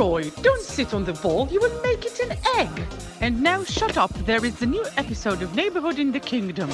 Leroy, 0.00 0.30
don't 0.48 0.66
sit 0.76 0.94
on 0.94 1.04
the 1.04 1.16
ball, 1.24 1.42
you 1.54 1.60
will 1.64 1.78
make 1.88 2.02
it 2.10 2.16
an 2.26 2.32
egg. 2.60 2.72
And 3.24 3.32
now 3.42 3.60
shut 3.76 3.94
up, 4.04 4.12
there 4.30 4.42
is 4.48 4.56
a 4.62 4.68
new 4.74 4.84
episode 5.02 5.40
of 5.44 5.48
Neighborhood 5.60 5.98
in 5.98 6.10
the 6.16 6.20
Kingdom. 6.30 6.70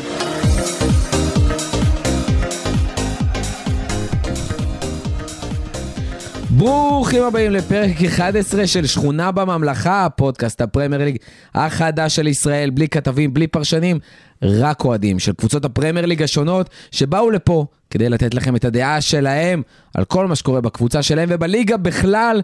ברוכים 6.50 7.22
הבאים 7.22 7.52
לפרק 7.52 8.02
11 8.06 8.66
של 8.66 8.86
שכונה 8.86 9.32
בממלכה, 9.32 10.08
פודקאסט 10.16 10.60
הפרמייר 10.60 11.04
ליג 11.04 11.16
החדש 11.54 12.16
של 12.16 12.26
ישראל, 12.26 12.70
בלי 12.70 12.88
כתבים, 12.88 13.34
בלי 13.34 13.46
פרשנים, 13.46 13.98
רק 14.42 14.84
אוהדים 14.84 15.18
של 15.18 15.32
קבוצות 15.32 15.64
הפרמייר 15.64 16.06
ליג 16.06 16.22
השונות 16.22 16.70
שבאו 16.90 17.30
לפה 17.30 17.66
כדי 17.90 18.08
לתת 18.08 18.34
לכם 18.34 18.56
את 18.56 18.64
הדעה 18.64 19.00
שלהם 19.00 19.62
על 19.94 20.04
כל 20.04 20.26
מה 20.26 20.36
שקורה 20.36 20.60
בקבוצה 20.60 21.02
שלהם 21.02 21.28
ובליגה 21.32 21.76
בכלל. 21.76 22.40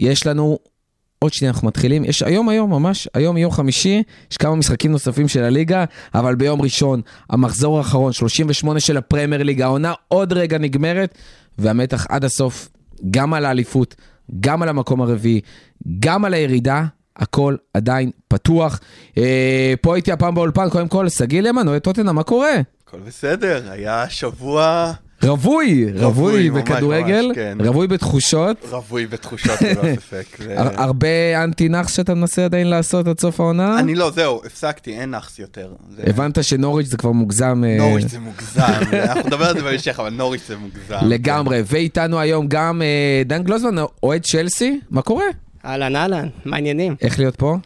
יש 0.00 0.26
לנו 0.26 0.58
עוד 1.18 1.32
שנייה 1.32 1.52
אנחנו 1.52 1.68
מתחילים, 1.68 2.04
יש 2.04 2.22
היום 2.22 2.48
היום 2.48 2.70
ממש, 2.70 3.08
היום 3.14 3.36
יום 3.36 3.52
חמישי, 3.52 4.02
יש 4.30 4.36
כמה 4.36 4.54
משחקים 4.54 4.92
נוספים 4.92 5.28
של 5.28 5.44
הליגה, 5.44 5.84
אבל 6.14 6.34
ביום 6.34 6.62
ראשון, 6.62 7.00
המחזור 7.30 7.78
האחרון, 7.78 8.12
38 8.12 8.80
של 8.80 8.96
הפרמייר 8.96 9.42
ליג, 9.42 9.62
העונה 9.62 9.92
עוד 10.08 10.32
רגע 10.32 10.58
נגמרת, 10.58 11.14
והמתח 11.58 12.06
עד 12.08 12.24
הסוף, 12.24 12.68
גם 13.10 13.34
על 13.34 13.44
האליפות, 13.44 13.94
גם 14.40 14.62
על 14.62 14.68
המקום 14.68 15.00
הרביעי, 15.00 15.40
גם 15.98 16.24
על 16.24 16.34
הירידה, 16.34 16.84
הכל 17.16 17.56
עדיין 17.74 18.10
פתוח. 18.28 18.80
אה, 19.18 19.74
פה 19.80 19.94
הייתי 19.94 20.12
הפעם 20.12 20.34
באולפן, 20.34 20.70
קודם 20.70 20.88
כל, 20.88 21.08
שגיא 21.08 21.40
למן, 21.40 21.68
אוהד 21.68 21.82
טוטנה, 21.82 22.12
מה 22.12 22.22
קורה? 22.22 22.52
הכל 22.84 22.98
בסדר, 22.98 23.70
היה 23.70 24.04
שבוע 24.08 24.92
רווי, 25.22 25.86
רווי 25.94 26.50
בכדורגל, 26.50 27.30
כן. 27.34 27.58
רווי 27.66 27.86
בתחושות. 27.86 28.56
רווי 28.70 29.06
בתחושות 29.06 29.62
ללא 29.62 29.82
ספק. 29.96 30.26
הרבה 30.56 31.08
אנטי 31.44 31.68
נאחס 31.68 31.96
שאתה 31.96 32.14
מנסה 32.14 32.44
עדיין 32.44 32.66
לעשות 32.66 33.08
עד 33.08 33.20
סוף 33.20 33.40
העונה? 33.40 33.78
אני 33.78 33.94
לא, 33.94 34.10
זהו, 34.10 34.40
הפסקתי, 34.46 34.98
אין 35.00 35.10
נאחס 35.10 35.38
יותר. 35.38 35.72
זה- 35.96 36.02
הבנת 36.06 36.44
שנוריץ' 36.44 36.86
זה 36.86 36.96
כבר 36.96 37.12
מוגזם 37.12 37.62
אה, 37.66 37.76
נוריץ' 37.78 38.06
זה 38.10 38.18
מוגזם, 38.18 38.62
אנחנו 39.04 39.22
נדבר 39.26 39.44
על 39.44 39.54
זה 39.56 39.62
בהמשך, 39.62 40.00
אבל 40.00 40.10
נוריץ' 40.10 40.42
זה 40.48 40.56
מוגזם. 40.56 41.06
לגמרי. 41.08 41.62
ואיתנו 41.66 42.18
היום 42.20 42.46
גם 42.48 42.82
אה, 42.82 43.22
דן 43.26 43.42
גלוזמן, 43.42 43.74
אוהד 44.02 44.22
צ'לסי, 44.22 44.80
מה 44.90 45.02
קורה? 45.02 45.24
אהלן 45.64 45.96
אהלן, 45.96 46.28
מה 46.44 46.56
העניינים? 46.56 46.94
איך 47.02 47.18
להיות 47.18 47.36
פה? 47.36 47.56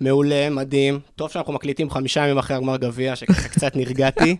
מעולה, 0.00 0.50
מדהים. 0.50 1.00
טוב 1.16 1.30
שאנחנו 1.30 1.52
מקליטים 1.52 1.90
חמישה 1.90 2.20
ימים 2.20 2.38
אחרי 2.38 2.56
הגמר 2.56 2.76
גביע, 2.76 3.16
שככה 3.16 3.48
קצת 3.48 3.76
נרגעתי. 3.76 4.36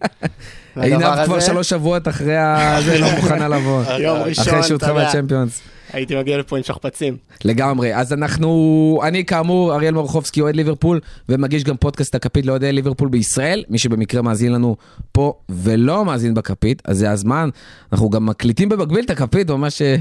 עינב 0.81 1.25
כבר 1.25 1.41
שלוש 1.41 1.69
שבועות 1.69 2.09
אחרי 2.09 2.37
ה... 2.37 2.77
זה 2.85 2.99
לא 2.99 3.07
מוכנה 3.17 3.49
לבוא. 3.49 3.83
יום 3.99 4.19
ראשון, 4.19 4.45
אחרי 4.49 4.77
אתה 4.77 4.87
יודע, 4.89 5.09
בצ'מפיונס. 5.09 5.61
הייתי 5.93 6.17
מגיע 6.17 6.39
לפה 6.39 6.57
עם 6.57 6.63
שכפ"צים. 6.63 7.17
לגמרי. 7.45 7.95
אז 7.95 8.13
אנחנו, 8.13 9.01
אני 9.03 9.25
כאמור, 9.25 9.75
אריאל 9.75 9.95
מורחובסקי, 9.95 10.41
אוהד 10.41 10.57
ליברפול, 10.57 11.01
ומגיש 11.29 11.65
גם 11.65 11.77
פודקאסט 11.77 12.15
הכפית 12.15 12.47
לאוהדי 12.47 12.73
ליברפול 12.73 13.09
בישראל. 13.09 13.65
מי 13.69 13.79
שבמקרה 13.79 14.23
מאזין 14.23 14.53
לנו 14.53 14.77
פה 15.13 15.35
ולא 15.49 16.05
מאזין 16.05 16.35
בכפית, 16.35 16.83
אז 16.85 16.99
זה 16.99 17.11
הזמן. 17.11 17.49
אנחנו 17.93 18.11
גם 18.11 18.27
מקליטים 18.27 18.69
במקביל 18.69 19.05
את 19.05 19.11
הכפית, 19.11 19.51
ממש 19.51 19.83
אה, 19.83 19.97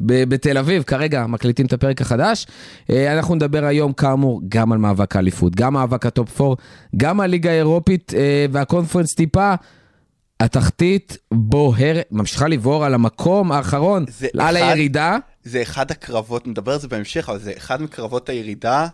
בתל 0.00 0.58
אביב, 0.58 0.82
כרגע 0.82 1.26
מקליטים 1.26 1.66
את 1.66 1.72
הפרק 1.72 2.00
החדש. 2.00 2.46
אה, 2.90 3.16
אנחנו 3.16 3.34
נדבר 3.34 3.64
היום, 3.64 3.92
כאמור, 3.92 4.40
גם 4.48 4.72
על 4.72 4.78
מאבק 4.78 5.16
האליפות, 5.16 5.56
גם 5.56 5.72
מאבק 5.72 6.06
ה 6.06 6.15
top 6.15 6.40
4, 6.40 6.54
גם 6.96 7.20
הליגה 7.20 7.50
האירופית 7.50 8.14
אה, 8.16 8.46
והקונפרנס 8.52 9.14
טיפה. 9.14 9.54
התחתית 10.40 11.16
בוער, 11.34 11.96
ממשיכה 12.10 12.48
לבעור 12.48 12.84
על 12.84 12.94
המקום 12.94 13.52
האחרון, 13.52 14.04
זה 14.08 14.28
על 14.38 14.56
אחד- 14.56 14.66
הירידה. 14.66 15.16
זה 15.44 15.62
אחד 15.62 15.90
הקרבות, 15.90 16.46
נדבר 16.46 16.72
על 16.72 16.78
זה 16.80 16.88
בהמשך, 16.88 17.28
אבל 17.28 17.38
זה 17.38 17.52
אחד 17.56 17.82
מקרבות 17.82 18.28
הירידה 18.28 18.86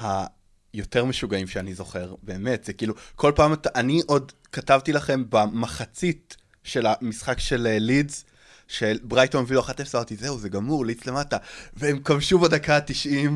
היותר 0.00 1.04
משוגעים 1.04 1.46
שאני 1.46 1.74
זוכר, 1.74 2.14
באמת, 2.22 2.64
זה 2.64 2.72
כאילו, 2.72 2.94
כל 3.16 3.32
פעם, 3.34 3.52
אתה- 3.52 3.68
אני 3.74 4.00
עוד 4.06 4.32
כתבתי 4.52 4.92
לכם 4.92 5.24
במחצית 5.28 6.36
של 6.64 6.86
המשחק 6.88 7.38
של 7.38 7.66
אה, 7.66 7.78
לידס, 7.78 8.24
של 8.68 8.98
ברייטון 9.02 9.40
הובילו 9.40 9.60
1-0, 9.62 9.68
אמרתי, 9.94 10.16
זהו, 10.16 10.38
זה 10.38 10.48
גמור, 10.48 10.86
לידס 10.86 11.06
למטה, 11.06 11.36
והם 11.76 11.98
כבשו 12.04 12.38
בדקה 12.38 12.76
ה-90, 12.76 13.30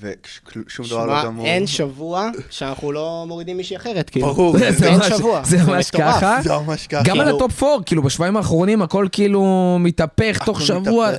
ושום 0.00 0.86
דבר 0.86 1.06
לא 1.06 1.24
גמור. 1.24 1.46
אין 1.46 1.66
שבוע 1.66 2.28
שאנחנו 2.50 2.92
לא 2.92 3.24
מורידים 3.28 3.56
מישהי 3.56 3.76
אחרת, 3.76 4.10
כאילו. 4.10 4.26
ברור, 4.26 4.58
זה- 4.58 4.66
אין 4.68 4.94
ממש- 4.98 5.08
שבוע. 5.08 5.42
זה 5.44 5.56
ממש. 5.66 5.90
ככה. 5.90 6.38
זה 6.42 6.52
ממש 6.52 6.86
ככה. 6.86 7.02
גם 7.04 7.20
על 7.20 7.24
כאילו, 7.24 7.36
הטופ 7.36 7.62
4, 7.62 7.82
כאילו 7.86 8.02
בשבועיים 8.02 8.36
האחרונים 8.36 8.82
הכל 8.82 9.06
כאילו 9.12 9.42
מתהפך 9.80 10.42
תוך 10.44 10.62
שבוע. 10.62 11.10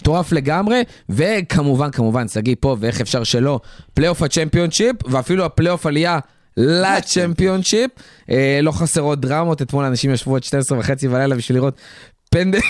מטורף 0.00 0.32
לגמרי, 0.32 0.82
וכמובן, 1.08 1.90
כמובן, 1.90 2.28
שגיא 2.28 2.54
פה, 2.60 2.76
ואיך 2.80 3.00
אפשר 3.00 3.24
שלא, 3.24 3.60
פלייאוף 3.94 4.22
הצ'מפיונשיפ, 4.22 4.96
ואפילו 5.10 5.44
הפלייאוף 5.44 5.86
עלייה 5.86 6.18
לצ'מפיונשיפ. 6.56 7.90
אה, 8.30 8.58
לא 8.62 8.70
חסרות 8.72 9.20
דרמות, 9.20 9.62
אתמול 9.62 9.84
אנשים 9.84 10.10
ישבו 10.10 10.36
עד 10.36 10.44
12 10.44 10.78
וחצי 10.78 11.08
בלילה 11.08 11.34
בשביל 11.36 11.58
לראות 11.58 11.74
פנדלים 12.36 12.62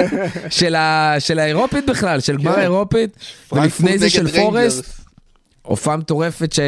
של 0.58 0.74
ה- 0.74 1.14
של 1.18 1.38
האירופית 1.38 1.86
בכלל, 1.86 2.20
של 2.20 2.36
גמר 2.36 2.52
כן. 2.54 2.58
האירופית, 2.58 3.10
פרנקפורט 3.48 3.62
ולפני 3.64 3.98
זה 3.98 4.10
של 4.10 4.28
פורסט. 4.40 4.84
הופעה 5.62 5.96
מטורפת 5.96 6.52
ש- 6.52 6.60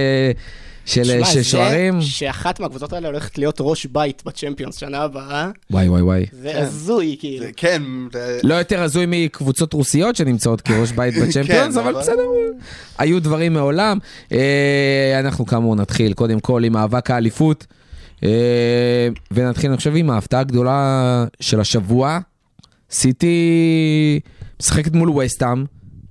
של 0.87 1.43
שוערים. 1.43 2.01
שאחת 2.03 2.61
מהקבוצות 2.61 2.93
האלה 2.93 3.09
הולכת 3.09 3.39
להיות 3.39 3.57
ראש 3.61 3.87
בית 3.87 4.23
בצ'מפיונס 4.27 4.77
שנה 4.77 4.99
הבאה, 5.03 5.51
וואי 5.71 5.89
וואי 5.89 6.03
וואי. 6.03 6.25
זה 6.33 6.51
כן. 6.53 6.59
הזוי, 6.63 7.17
כאילו. 7.21 7.47
כן, 7.57 7.83
לא 8.43 8.55
יותר 8.55 8.83
הזוי 8.83 9.05
מקבוצות 9.09 9.73
רוסיות 9.73 10.17
שנמצאות 10.17 10.61
כראש 10.61 10.93
בית 10.93 11.15
בצ'מפיונס, 11.23 11.75
כן, 11.75 11.81
אבל 11.81 11.91
אבל- 11.91 12.01
בסדר, 12.01 12.23
היו 12.99 13.23
דברים 13.23 13.53
מעולם. 13.53 13.99
אה, 14.33 15.17
אנחנו 15.21 15.47
כאמור 15.47 15.77
נתחיל 15.77 16.13
קודם 16.13 16.41
כל 16.41 16.65
עם 16.65 16.73
מאבק 16.73 17.11
האליפות, 17.11 17.67
ונתחיל 19.31 19.71
אני 19.71 19.77
חושב 19.77 19.93
עם 19.97 20.11
ההפתעה 20.11 20.41
הגדולה 20.41 21.25
של 21.41 21.61
השבוע. 21.61 22.19
סיטי 22.91 24.21
משחקת 24.61 24.93
מול 24.93 25.11
וסטאם 25.11 25.65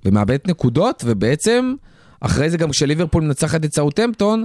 ומאבדת 0.04 0.48
נקודות, 0.48 1.02
ובעצם 1.06 1.74
אחרי 2.20 2.50
זה 2.50 2.56
גם 2.56 2.70
כשליברפול 2.70 3.22
מנצחת 3.22 3.64
את 3.64 3.74
סאוטהמפטון, 3.74 4.44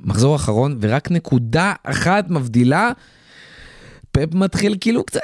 מחזור 0.00 0.36
אחרון, 0.36 0.78
ורק 0.80 1.10
נקודה 1.10 1.72
אחת 1.84 2.30
מבדילה. 2.30 2.90
פפ 4.12 4.34
מתחיל 4.34 4.76
כאילו 4.80 5.04
קצת, 5.04 5.20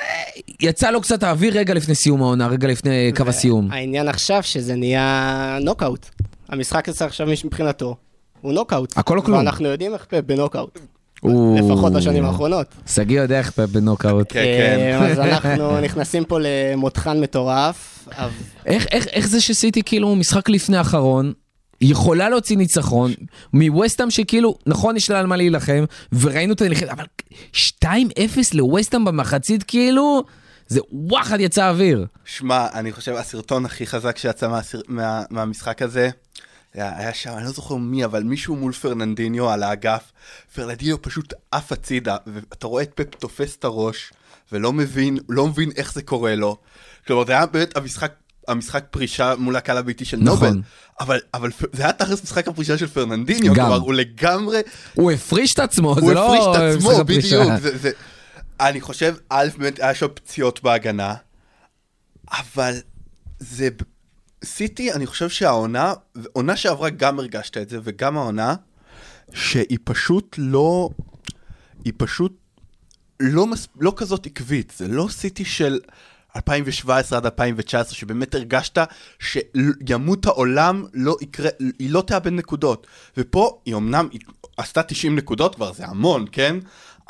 יצא 0.61 0.91
לו 0.91 1.00
קצת 1.00 1.22
האוויר 1.22 1.59
רגע 1.59 1.75
לפני 1.75 1.94
סיום 1.94 2.22
העונה, 2.22 2.47
רגע 2.47 2.69
לפני 2.69 3.12
קו 3.16 3.25
הסיום. 3.27 3.71
העניין 3.71 4.09
עכשיו 4.09 4.43
שזה 4.43 4.75
נהיה 4.75 5.59
נוקאוט. 5.61 6.06
המשחק 6.49 6.88
הזה 6.88 7.05
עכשיו 7.05 7.28
מבחינתו 7.44 7.97
הוא 8.41 8.53
נוקאוט. 8.53 8.99
הכל 8.99 9.19
או 9.19 9.22
כלום. 9.22 9.38
ואנחנו 9.38 9.69
יודעים 9.69 9.94
איך 9.94 10.05
פפ 10.05 10.21
בנוקאוט. 10.27 10.78
לפחות 11.25 11.93
בשנים 11.93 12.25
האחרונות. 12.25 12.66
שגיא 12.87 13.21
יודע 13.21 13.38
איך 13.38 13.59
בנוקאוט. 13.59 14.27
כן, 14.33 14.44
כן. 14.59 14.78
אה, 14.81 15.09
אז 15.10 15.19
אנחנו 15.28 15.81
נכנסים 15.81 16.25
פה 16.25 16.38
למותחן 16.41 17.21
מטורף. 17.21 18.09
אבל- 18.16 18.31
איך, 18.66 18.87
איך, 18.93 19.06
איך 19.06 19.28
זה 19.28 19.41
שסיטי 19.41 19.82
כאילו 19.82 20.15
משחק 20.16 20.49
לפני 20.49 20.77
האחרון, 20.77 21.32
יכולה 21.81 22.28
להוציא 22.28 22.56
ניצחון, 22.56 23.12
מווסטאם 23.53 24.11
שכאילו, 24.11 24.59
נכון 24.66 24.97
יש 24.97 25.11
לה 25.11 25.19
על 25.21 25.27
מה 25.27 25.37
להילחם, 25.37 25.84
וראינו 26.21 26.53
את 26.55 26.61
הנלחמת, 26.61 26.88
אבל 26.88 27.05
2-0 27.53 27.87
לווסטאם 28.55 29.05
במחצית 29.05 29.62
כאילו, 29.62 30.22
זה 30.69 30.81
וואחד 30.93 31.41
יצא 31.41 31.69
אוויר. 31.69 32.06
שמע, 32.25 32.66
אני 32.75 32.93
חושב 32.93 33.12
הסרטון 33.15 33.65
הכי 33.65 33.87
חזק 33.87 34.19
שיצא 34.19 34.49
מהסר... 34.49 34.81
מה... 34.88 35.22
מהמשחק 35.31 35.82
הזה, 35.82 36.11
היה, 36.75 37.15
שם, 37.15 37.31
אני 37.37 37.44
לא 37.44 37.50
זוכר 37.53 37.75
מי, 37.75 38.05
אבל 38.05 38.22
מישהו 38.22 38.56
מול 38.56 38.72
פרננדיניו 38.72 39.50
על 39.50 39.62
האגף, 39.62 40.12
פרננדיניו 40.55 41.03
פשוט 41.03 41.34
עף 41.50 41.72
הצידה, 41.72 42.16
ואתה 42.27 42.66
רואה 42.66 42.83
את 42.83 42.91
פפ 42.94 43.15
תופס 43.15 43.56
את 43.56 43.65
הראש, 43.65 44.12
ולא 44.53 44.72
מבין, 44.72 45.19
לא 45.28 45.47
מבין 45.47 45.71
איך 45.77 45.93
זה 45.93 46.03
קורה 46.03 46.34
לו. 46.34 46.56
כלומר, 47.06 47.27
זה 47.27 47.32
היה 47.32 47.47
באמת 47.47 47.77
המשחק, 47.77 48.12
המשחק 48.49 48.84
פרישה 48.91 49.34
מול 49.38 49.56
הקהל 49.56 49.77
הביתי 49.77 50.05
של 50.05 50.16
נכון. 50.16 50.49
נובל, 50.49 50.61
אבל, 51.00 51.20
אבל 51.35 51.50
זה 51.73 51.82
היה 51.82 51.93
תכלס 51.93 52.23
משחק 52.23 52.49
הפרישה 52.49 52.79
של 52.79 52.87
פרננדיניו, 52.87 53.55
גם. 53.55 53.67
כלומר, 53.67 53.81
הוא 53.81 53.94
לגמרי, 53.94 54.61
הוא 54.94 55.12
הפריש 55.12 55.55
את 55.55 55.58
עצמו, 55.58 55.94
הוא 55.94 56.08
זה 56.08 56.14
לא... 56.14 56.35
הפריש 56.35 56.44
את 56.56 56.76
עצמו. 56.76 57.05
בדיוק. 57.05 57.61
זה, 57.61 57.79
זה... 57.79 57.91
אני 58.61 58.81
חושב, 58.81 59.14
א', 59.29 59.49
באמת 59.58 59.81
היה 59.81 59.94
שם 59.94 60.06
פציעות 60.14 60.62
בהגנה, 60.62 61.14
אבל 62.31 62.75
זה... 63.38 63.69
סיטי, 64.44 64.93
אני 64.93 65.06
חושב 65.06 65.29
שהעונה, 65.29 65.93
עונה 66.33 66.56
שעברה 66.56 66.91
גם 66.91 67.19
הרגשת 67.19 67.56
את 67.56 67.69
זה, 67.69 67.79
וגם 67.85 68.17
העונה, 68.17 68.55
שהיא 69.35 69.79
פשוט 69.85 70.35
לא... 70.39 70.91
היא 71.85 71.93
פשוט 71.97 72.33
לא, 73.21 73.47
מס... 73.47 73.69
לא 73.81 73.93
כזאת 73.97 74.27
עקבית. 74.27 74.73
זה 74.77 74.89
לא 74.89 75.06
סיטי 75.11 75.44
של 75.44 75.81
2017 76.37 77.19
עד 77.19 77.25
2019, 77.25 77.94
שבאמת 77.94 78.35
הרגשת 78.35 78.79
שימות 79.19 80.27
העולם, 80.27 80.85
לא 80.94 81.17
יקרה, 81.21 81.50
היא 81.79 81.91
לא 81.91 82.03
תאבד 82.06 82.33
נקודות. 82.33 82.87
ופה 83.17 83.61
היא 83.65 83.75
אמנם 83.75 84.09
היא 84.12 84.21
עשתה 84.56 84.83
90 84.83 85.17
נקודות 85.17 85.55
כבר, 85.55 85.73
זה 85.73 85.87
המון, 85.87 86.25
כן? 86.33 86.56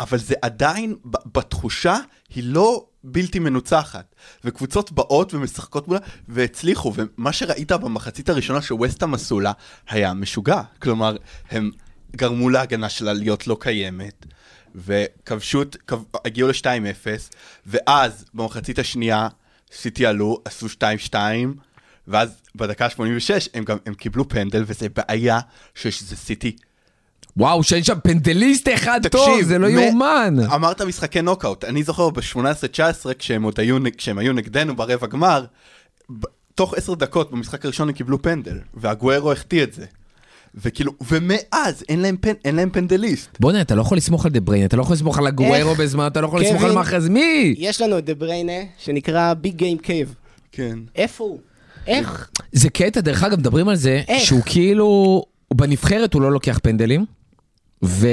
אבל 0.03 0.19
זה 0.19 0.35
עדיין, 0.43 0.97
בתחושה, 1.05 1.97
היא 2.35 2.45
לא 2.45 2.87
בלתי 3.05 3.39
מנוצחת. 3.39 4.15
וקבוצות 4.45 4.93
באות 4.93 5.35
ומשחקות 5.35 5.89
מולה, 5.89 6.01
והצליחו, 6.29 6.93
ומה 6.97 7.33
שראית 7.33 7.73
במחצית 7.73 8.29
הראשונה 8.29 8.63
שווסטהאם 8.63 9.15
עשו 9.15 9.41
לה, 9.41 9.53
היה 9.89 10.15
משוגע. 10.15 10.63
כלומר, 10.79 11.17
הם 11.51 11.71
גרמו 12.17 12.51
להגנה 12.51 12.89
שלה 12.89 13.13
להיות 13.13 13.47
לא 13.47 13.57
קיימת, 13.61 14.27
וכבשו, 14.75 15.63
הגיעו 16.25 16.49
ל-2-0, 16.49 17.07
ואז 17.67 18.25
במחצית 18.35 18.79
השנייה, 18.79 19.29
סיטי 19.73 20.07
עלו, 20.07 20.39
עשו 20.45 20.67
2-2, 21.13 21.15
ואז 22.09 22.43
בדקה 22.55 22.87
ה-86 22.87 23.49
הם 23.55 23.65
גם, 23.65 23.77
הם 23.87 23.95
קיבלו 23.95 24.29
פנדל, 24.29 24.65
וזה 24.67 24.89
בעיה 24.89 25.41
שזה 25.75 26.17
סיטי 26.17 26.57
וואו, 27.37 27.63
שאין 27.63 27.85
שם 27.85 27.95
פנדליסט 28.03 28.69
אחד 28.75 29.01
טוב, 29.11 29.43
זה 29.43 29.59
לא 29.59 29.69
מ- 29.69 29.79
יאומן. 29.79 30.37
אמרת 30.55 30.83
משחקי 30.83 31.23
נוקאוט, 31.23 31.65
אני 31.65 31.83
זוכר 31.83 32.11
ב-18-19 32.11 32.83
כשהם 33.19 33.43
עוד 33.43 33.61
היו, 33.61 33.77
כשהם 33.99 34.19
היו 34.19 34.33
נגדנו 34.33 34.77
ברבע 34.77 35.07
גמר, 35.07 35.45
ב- 36.11 36.25
תוך 36.55 36.75
עשר 36.75 36.95
דקות 36.95 37.31
במשחק 37.31 37.65
הראשון 37.65 37.89
הם 37.89 37.95
קיבלו 37.95 38.23
פנדל, 38.23 38.59
ואגוארו 38.75 39.33
החטיא 39.33 39.63
את 39.63 39.73
זה. 39.73 39.85
וכאילו, 40.55 40.93
ומאז 41.11 41.85
אין 41.89 42.01
להם, 42.01 42.17
פנ, 42.21 42.33
אין 42.45 42.57
להם 42.57 42.71
פנדליסט. 42.71 43.29
בוא'נה, 43.41 43.61
אתה 43.61 43.75
לא 43.75 43.81
יכול 43.81 43.97
לסמוך 43.97 44.27
על 44.27 44.33
דה 44.33 44.41
בריינה, 44.41 44.65
אתה 44.67 44.77
לא 44.77 44.83
יכול 44.83 44.95
לסמוך 44.95 45.19
על 45.19 45.27
אגוארו? 45.27 45.75
בזמן, 45.75 46.07
אתה 46.07 46.21
לא 46.21 46.27
יכול 46.27 46.41
לסמוך 46.41 46.63
על? 46.65 46.73
מחרז, 46.73 47.09
מי? 47.09 47.55
יש 47.59 47.81
לנו 47.81 47.99
את 47.99 48.05
דה 48.05 48.15
בריינה, 48.15 48.53
שנקרא 48.79 49.35
big 49.35 49.57
game 49.57 49.79
Kev. 49.79 50.15
כן. 50.53 50.79
איפה 50.97 51.25
הוא? 51.25 51.39
איך? 51.87 52.29
זה 52.53 52.71
קטע, 52.71 53.01
דרך 53.01 53.23
אגב, 53.23 53.39
מדברים 53.39 53.69
על 53.69 53.77
זה, 53.77 54.03
איך? 54.09 54.25
שהוא 54.27 54.41
כאילו, 54.47 55.23
בנבחרת 55.55 56.15
הוא 56.15 56.23
לא 56.23 56.33
לוקח 56.33 56.59
פנדלים, 56.63 57.05
ו... 57.85 58.09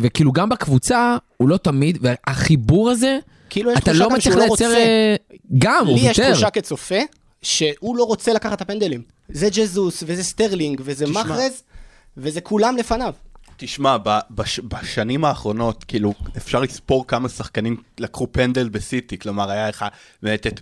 וכאילו 0.00 0.32
גם 0.32 0.48
בקבוצה, 0.48 1.16
הוא 1.36 1.48
לא 1.48 1.56
תמיד, 1.56 1.98
והחיבור 2.00 2.90
הזה, 2.90 3.18
כאילו 3.50 3.72
אתה 3.72 3.92
לא 3.92 4.10
מצליח 4.10 4.34
לא 4.34 4.40
לייצר... 4.40 4.48
רוצה. 4.50 4.76
אה, 4.76 5.16
גם, 5.58 5.86
הוא 5.86 5.94
לי 5.94 6.00
יש 6.00 6.18
ויתר. 6.18 6.30
תחושה 6.30 6.50
כצופה, 6.50 6.98
שהוא 7.42 7.96
לא 7.96 8.04
רוצה 8.04 8.32
לקחת 8.32 8.52
את 8.52 8.60
הפנדלים. 8.60 9.02
זה 9.28 9.48
ג'זוס, 9.52 10.02
וזה 10.06 10.24
סטרלינג, 10.24 10.80
וזה 10.84 11.04
תשמע. 11.04 11.22
מחרז, 11.22 11.62
וזה 12.16 12.40
כולם 12.40 12.76
לפניו. 12.76 13.14
תשמע, 13.56 13.96
בש, 14.30 14.60
בשנים 14.60 15.24
האחרונות, 15.24 15.84
כאילו, 15.84 16.14
אפשר 16.36 16.60
לספור 16.60 17.06
כמה 17.06 17.28
שחקנים 17.28 17.76
לקחו 17.98 18.26
פנדל 18.32 18.68
בסיטי, 18.68 19.18
כלומר, 19.18 19.50
היה 19.50 19.68
לך 19.68 19.84
באמת 20.22 20.46
את 20.46 20.60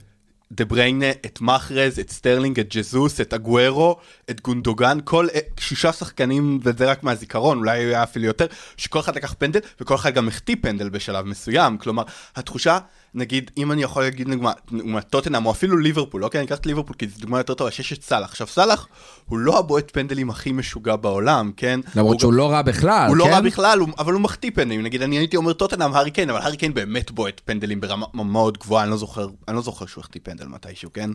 דה 0.52 0.64
בריינה, 0.64 1.10
את 1.10 1.40
מחרז, 1.40 1.98
את 1.98 2.10
סטרלינג, 2.10 2.60
את 2.60 2.74
ג'זוס, 2.76 3.20
את 3.20 3.34
אגוארו, 3.34 3.96
את 4.30 4.40
גונדוגן, 4.40 4.98
כל 5.04 5.26
אה, 5.34 5.40
שישה 5.60 5.92
שחקנים, 5.92 6.60
וזה 6.62 6.90
רק 6.90 7.02
מהזיכרון, 7.02 7.58
אולי 7.58 7.78
היה 7.78 8.02
אפילו 8.02 8.24
יותר, 8.24 8.46
שכל 8.76 9.00
אחד 9.00 9.16
לקח 9.16 9.34
פנדל, 9.38 9.60
וכל 9.80 9.94
אחד 9.94 10.14
גם 10.14 10.28
החטיא 10.28 10.56
פנדל 10.62 10.88
בשלב 10.88 11.24
מסוים, 11.24 11.78
כלומר, 11.78 12.02
התחושה, 12.36 12.78
נגיד, 13.14 13.50
אם 13.56 13.72
אני 13.72 13.82
יכול 13.82 14.02
להגיד 14.02 14.28
דוגמה 14.70 15.00
טוטנאם, 15.00 15.46
או 15.46 15.50
אפילו 15.50 15.78
ליברפול, 15.78 16.24
אוקיי, 16.24 16.38
אני 16.40 16.46
אקח 16.46 16.56
את 16.58 16.66
ליברפול 16.66 16.96
כי 16.96 17.08
זו 17.08 17.20
דוגמה 17.20 17.38
יותר 17.38 17.54
טובה, 17.54 17.70
שיש 17.70 17.92
את 17.92 18.02
סאלח. 18.02 18.30
עכשיו, 18.30 18.46
סאלח 18.46 18.88
הוא 19.26 19.38
לא 19.38 19.58
הבועט 19.58 19.90
פנדלים 19.92 20.30
הכי 20.30 20.52
משוגע 20.52 20.96
בעולם, 20.96 21.50
כן? 21.56 21.80
למרות 21.96 22.12
הוא 22.12 22.20
שהוא 22.20 22.32
לא 22.32 22.50
רע 22.50 22.62
בכלל, 22.62 23.08
הוא 23.08 23.16
לא 23.16 23.24
כן? 23.24 23.30
רע 23.30 23.40
בכלל, 23.40 23.78
הוא- 23.78 23.88
אבל 23.98 24.12
הוא 24.12 24.20
מחטיא 24.20 24.50
פנדלים. 24.54 24.82
נגיד, 24.82 25.02
אני 25.02 25.18
הייתי 25.18 25.36
אומר 25.36 25.52
טוטנאם, 25.52 25.94
הארי 25.94 26.10
קיין, 26.10 26.30
אבל 26.30 26.38
הארי 26.40 26.56
קיין 26.56 26.74
באמת 26.74 27.10
בועט 27.10 27.40
פנדלים 27.44 27.80
ברמה 27.80 28.06
מאוד 28.14 28.58
גבוהה, 28.58 28.82
אני 28.82 28.90
לא 28.90 28.96
זוכר, 28.96 29.28
אני 29.48 29.56
לא 29.56 29.62
זוכר 29.62 29.86
שהוא 29.86 30.02
החטיא 30.02 30.20
פנדל 30.24 30.46
מתישהו, 30.46 30.92
כן? 30.92 31.10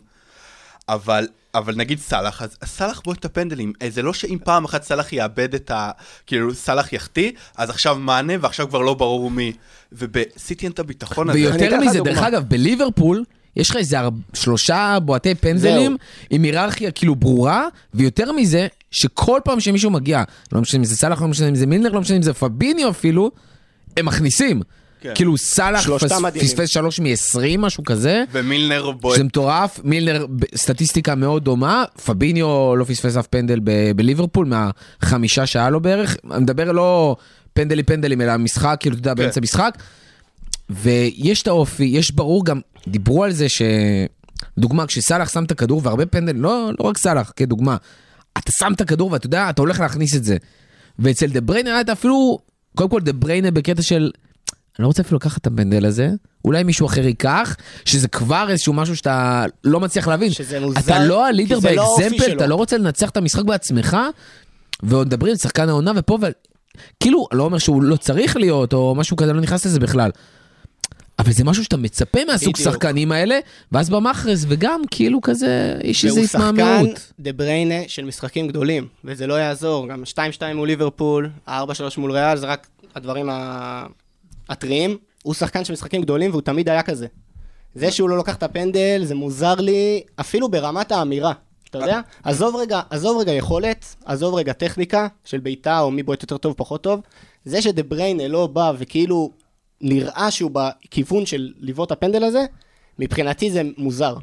אבל, 0.89 1.27
אבל 1.55 1.75
נגיד 1.75 1.99
סאלח, 1.99 2.41
אז 2.41 2.57
סאלח 2.65 3.01
בועט 3.05 3.19
את 3.19 3.25
הפנדלים. 3.25 3.73
זה 3.89 4.01
לא 4.01 4.13
שאם 4.13 4.37
פעם 4.43 4.65
אחת 4.65 4.83
סאלח 4.83 5.13
יאבד 5.13 5.53
את 5.55 5.71
ה... 5.71 5.91
כאילו, 6.27 6.53
סאלח 6.53 6.93
יחטיא, 6.93 7.31
אז 7.57 7.69
עכשיו 7.69 7.95
מענה, 7.95 8.33
ועכשיו 8.41 8.69
כבר 8.69 8.81
לא 8.81 8.93
ברור 8.93 9.31
מי. 9.31 9.53
ובסיטי 9.91 10.65
אין 10.65 10.71
את 10.71 10.79
הביטחון 10.79 11.29
הזה. 11.29 11.39
ויותר 11.39 11.79
מזה, 11.79 11.97
דוגמה. 11.97 12.13
דרך 12.13 12.23
אגב, 12.23 12.43
בליברפול, 12.47 13.23
יש 13.55 13.69
לך 13.69 13.75
איזה 13.75 13.99
ארבע- 13.99 14.17
שלושה 14.33 14.97
בועטי 15.01 15.35
פנדלים 15.35 15.97
עם 16.29 16.43
היררכיה 16.43 16.91
כאילו 16.91 17.15
ברורה, 17.15 17.67
ויותר 17.93 18.31
מזה, 18.31 18.67
שכל 18.91 19.39
פעם 19.43 19.59
שמישהו 19.59 19.91
מגיע, 19.91 20.23
לא 20.51 20.61
משנה 20.61 20.79
אם 20.79 20.83
זה 20.83 20.95
סאלח, 20.95 21.21
לא 21.21 21.27
משנה 21.27 21.47
אם 21.47 21.55
זה 21.55 21.65
מילנר, 21.65 21.89
לא 21.91 22.01
משנה 22.01 22.17
אם 22.17 22.21
זה 22.21 22.33
פביניו 22.33 22.89
אפילו, 22.89 23.31
הם 23.97 24.05
מכניסים. 24.05 24.61
כן. 25.01 25.11
כאילו 25.15 25.37
סאלח 25.37 25.89
פס-. 25.89 26.13
פספס 26.39 26.69
שלוש 26.69 26.99
מ-20, 26.99 27.57
משהו 27.57 27.83
כזה. 27.83 28.23
ומילנר 28.31 28.91
בועט 28.91 29.15
שזה 29.15 29.23
מטורף, 29.23 29.79
מילנר 29.83 30.25
סטטיסטיקה 30.55 31.15
מאוד 31.15 31.43
דומה, 31.43 31.83
פביניו 32.05 32.75
לא 32.75 32.83
פספס 32.83 33.17
אף 33.17 33.27
פנדל 33.27 33.59
ב- 33.63 33.91
בליברפול 33.95 34.45
מהחמישה 34.45 35.45
שהיה 35.45 35.69
לו 35.69 35.79
בערך, 35.81 36.17
אני 36.31 36.39
מדבר 36.39 36.71
לא 36.71 37.15
פנדלים 37.53 37.85
פנדלים 37.85 38.21
אלא 38.21 38.37
משחק, 38.37 38.77
כאילו 38.79 38.95
אתה 38.95 38.99
יודע, 38.99 39.13
באמצע 39.13 39.41
משחק. 39.41 39.77
ויש 40.69 41.41
את 41.41 41.47
האופי, 41.47 41.83
יש 41.83 42.11
ברור 42.11 42.45
גם, 42.45 42.59
דיברו 42.87 43.23
על 43.23 43.31
זה 43.31 43.49
ש... 43.49 43.61
דוגמה, 44.57 44.85
כשסאלח 44.87 45.29
שם 45.29 45.43
את 45.43 45.51
הכדור 45.51 45.81
והרבה 45.83 46.05
פנדל, 46.05 46.35
לא, 46.35 46.71
לא 46.79 46.85
רק 46.85 46.97
סאלח, 46.97 47.33
כדוגמה, 47.35 47.77
אתה 48.37 48.51
שם 48.51 48.73
את 48.75 48.81
הכדור 48.81 49.11
ואתה 49.11 49.25
יודע, 49.25 49.49
אתה 49.49 49.61
הולך 49.61 49.79
להכניס 49.79 50.15
את 50.15 50.23
זה. 50.23 50.37
ואצל 50.99 51.27
דה 51.27 51.41
בריינה 51.41 51.73
היה 51.73 51.83
אפילו, 51.91 52.39
קודם 52.75 52.89
כל 52.89 53.01
דה 53.01 53.13
בריינה 53.13 53.51
בקטע 53.51 53.81
של, 53.81 54.11
אני 54.79 54.83
לא 54.83 54.87
רוצה 54.87 55.01
אפילו 55.01 55.17
לקחת 55.17 55.41
את 55.41 55.47
הפנדל 55.47 55.85
הזה, 55.85 56.09
אולי 56.45 56.63
מישהו 56.63 56.85
אחר 56.87 57.05
ייקח, 57.05 57.55
שזה 57.85 58.07
כבר 58.07 58.45
איזשהו 58.49 58.73
משהו 58.73 58.95
שאתה 58.95 59.45
לא 59.63 59.79
מצליח 59.79 60.07
להבין. 60.07 60.31
שזה 60.31 60.59
מוזר, 60.59 60.79
אתה 60.79 60.99
לא 61.05 61.27
הלידר 61.27 61.55
לא 61.55 61.61
באקזמפל, 61.61 62.23
שלו. 62.25 62.35
אתה 62.37 62.47
לא 62.47 62.55
רוצה 62.55 62.77
לנצח 62.77 63.09
את 63.09 63.17
המשחק 63.17 63.43
בעצמך, 63.43 63.97
ועוד 64.83 65.07
מדברים 65.07 65.31
על 65.31 65.37
שחקן 65.37 65.69
העונה 65.69 65.91
ופה, 65.95 66.17
ו... 66.21 66.25
כאילו, 66.99 67.27
אני 67.31 67.37
לא 67.37 67.43
אומר 67.43 67.57
שהוא 67.57 67.83
לא 67.83 67.95
צריך 67.95 68.37
להיות, 68.37 68.73
או 68.73 68.95
משהו 68.95 69.17
כזה, 69.17 69.33
לא 69.33 69.41
נכנס 69.41 69.65
לזה 69.65 69.79
בכלל. 69.79 70.11
אבל 71.19 71.31
זה 71.31 71.43
משהו 71.43 71.63
שאתה 71.63 71.77
מצפה 71.77 72.19
מהסוג 72.27 72.53
בדיוק. 72.53 72.69
שחקנים 72.71 73.11
האלה, 73.11 73.39
ואז 73.71 73.89
במאחרז, 73.89 74.45
וגם 74.49 74.81
כאילו 74.91 75.21
כזה, 75.21 75.75
יש 75.83 76.05
איזו 76.05 76.15
והוא 76.15 76.27
שחקן 76.27 76.43
התמהמהות. 76.47 77.11
דה 77.19 77.33
בריינה 77.33 77.75
של 77.87 78.05
משחקים 78.05 78.47
גדולים, 78.47 78.87
וזה 79.05 79.27
לא 79.27 79.33
יעזור, 79.33 79.87
גם 79.87 80.03
2-2 80.15 80.17
מול 80.55 80.67
ליברפול, 80.67 81.29
4-3 81.47 81.51
מול 81.97 82.11
ריאל, 82.11 82.37
זה 82.37 82.45
רק 82.45 82.67
הדברים 82.95 83.29
ה- 83.29 83.85
הטריים. 84.49 84.97
הוא 85.23 85.33
שחקן 85.33 85.65
של 85.65 85.73
משחקים 85.73 86.01
גדולים 86.01 86.31
והוא 86.31 86.41
תמיד 86.41 86.69
היה 86.69 86.83
כזה. 86.83 87.07
זה 87.75 87.91
שהוא 87.91 88.09
לא 88.09 88.17
לוקח 88.17 88.35
את 88.35 88.43
הפנדל, 88.43 89.01
זה 89.03 89.15
מוזר 89.15 89.55
לי, 89.55 90.03
אפילו 90.19 90.49
ברמת 90.49 90.91
האמירה. 90.91 91.33
אתה 91.69 91.77
יודע? 91.77 92.01
עזוב 92.23 92.55
רגע, 92.55 92.81
עזוב 92.89 93.17
רגע 93.21 93.31
יכולת, 93.31 93.95
עזוב 94.05 94.35
רגע 94.35 94.53
טכניקה 94.53 95.07
של 95.25 95.39
בעיטה 95.39 95.79
או 95.79 95.91
מי 95.91 96.03
בועט 96.03 96.21
יותר 96.21 96.37
טוב, 96.37 96.53
פחות 96.57 96.83
טוב. 96.83 97.01
זה 97.45 97.61
שדה 97.61 97.83
בריינה 97.83 98.27
לא 98.27 98.47
בא 98.47 98.71
וכאילו 98.77 99.31
נראה 99.81 100.31
שהוא 100.31 100.51
בכיוון 100.53 101.25
של 101.25 101.53
לבעוט 101.59 101.91
הפנדל 101.91 102.23
הזה, 102.23 102.45
מבחינתי 102.99 103.51
זה 103.51 103.61
מוזר. 103.77 104.15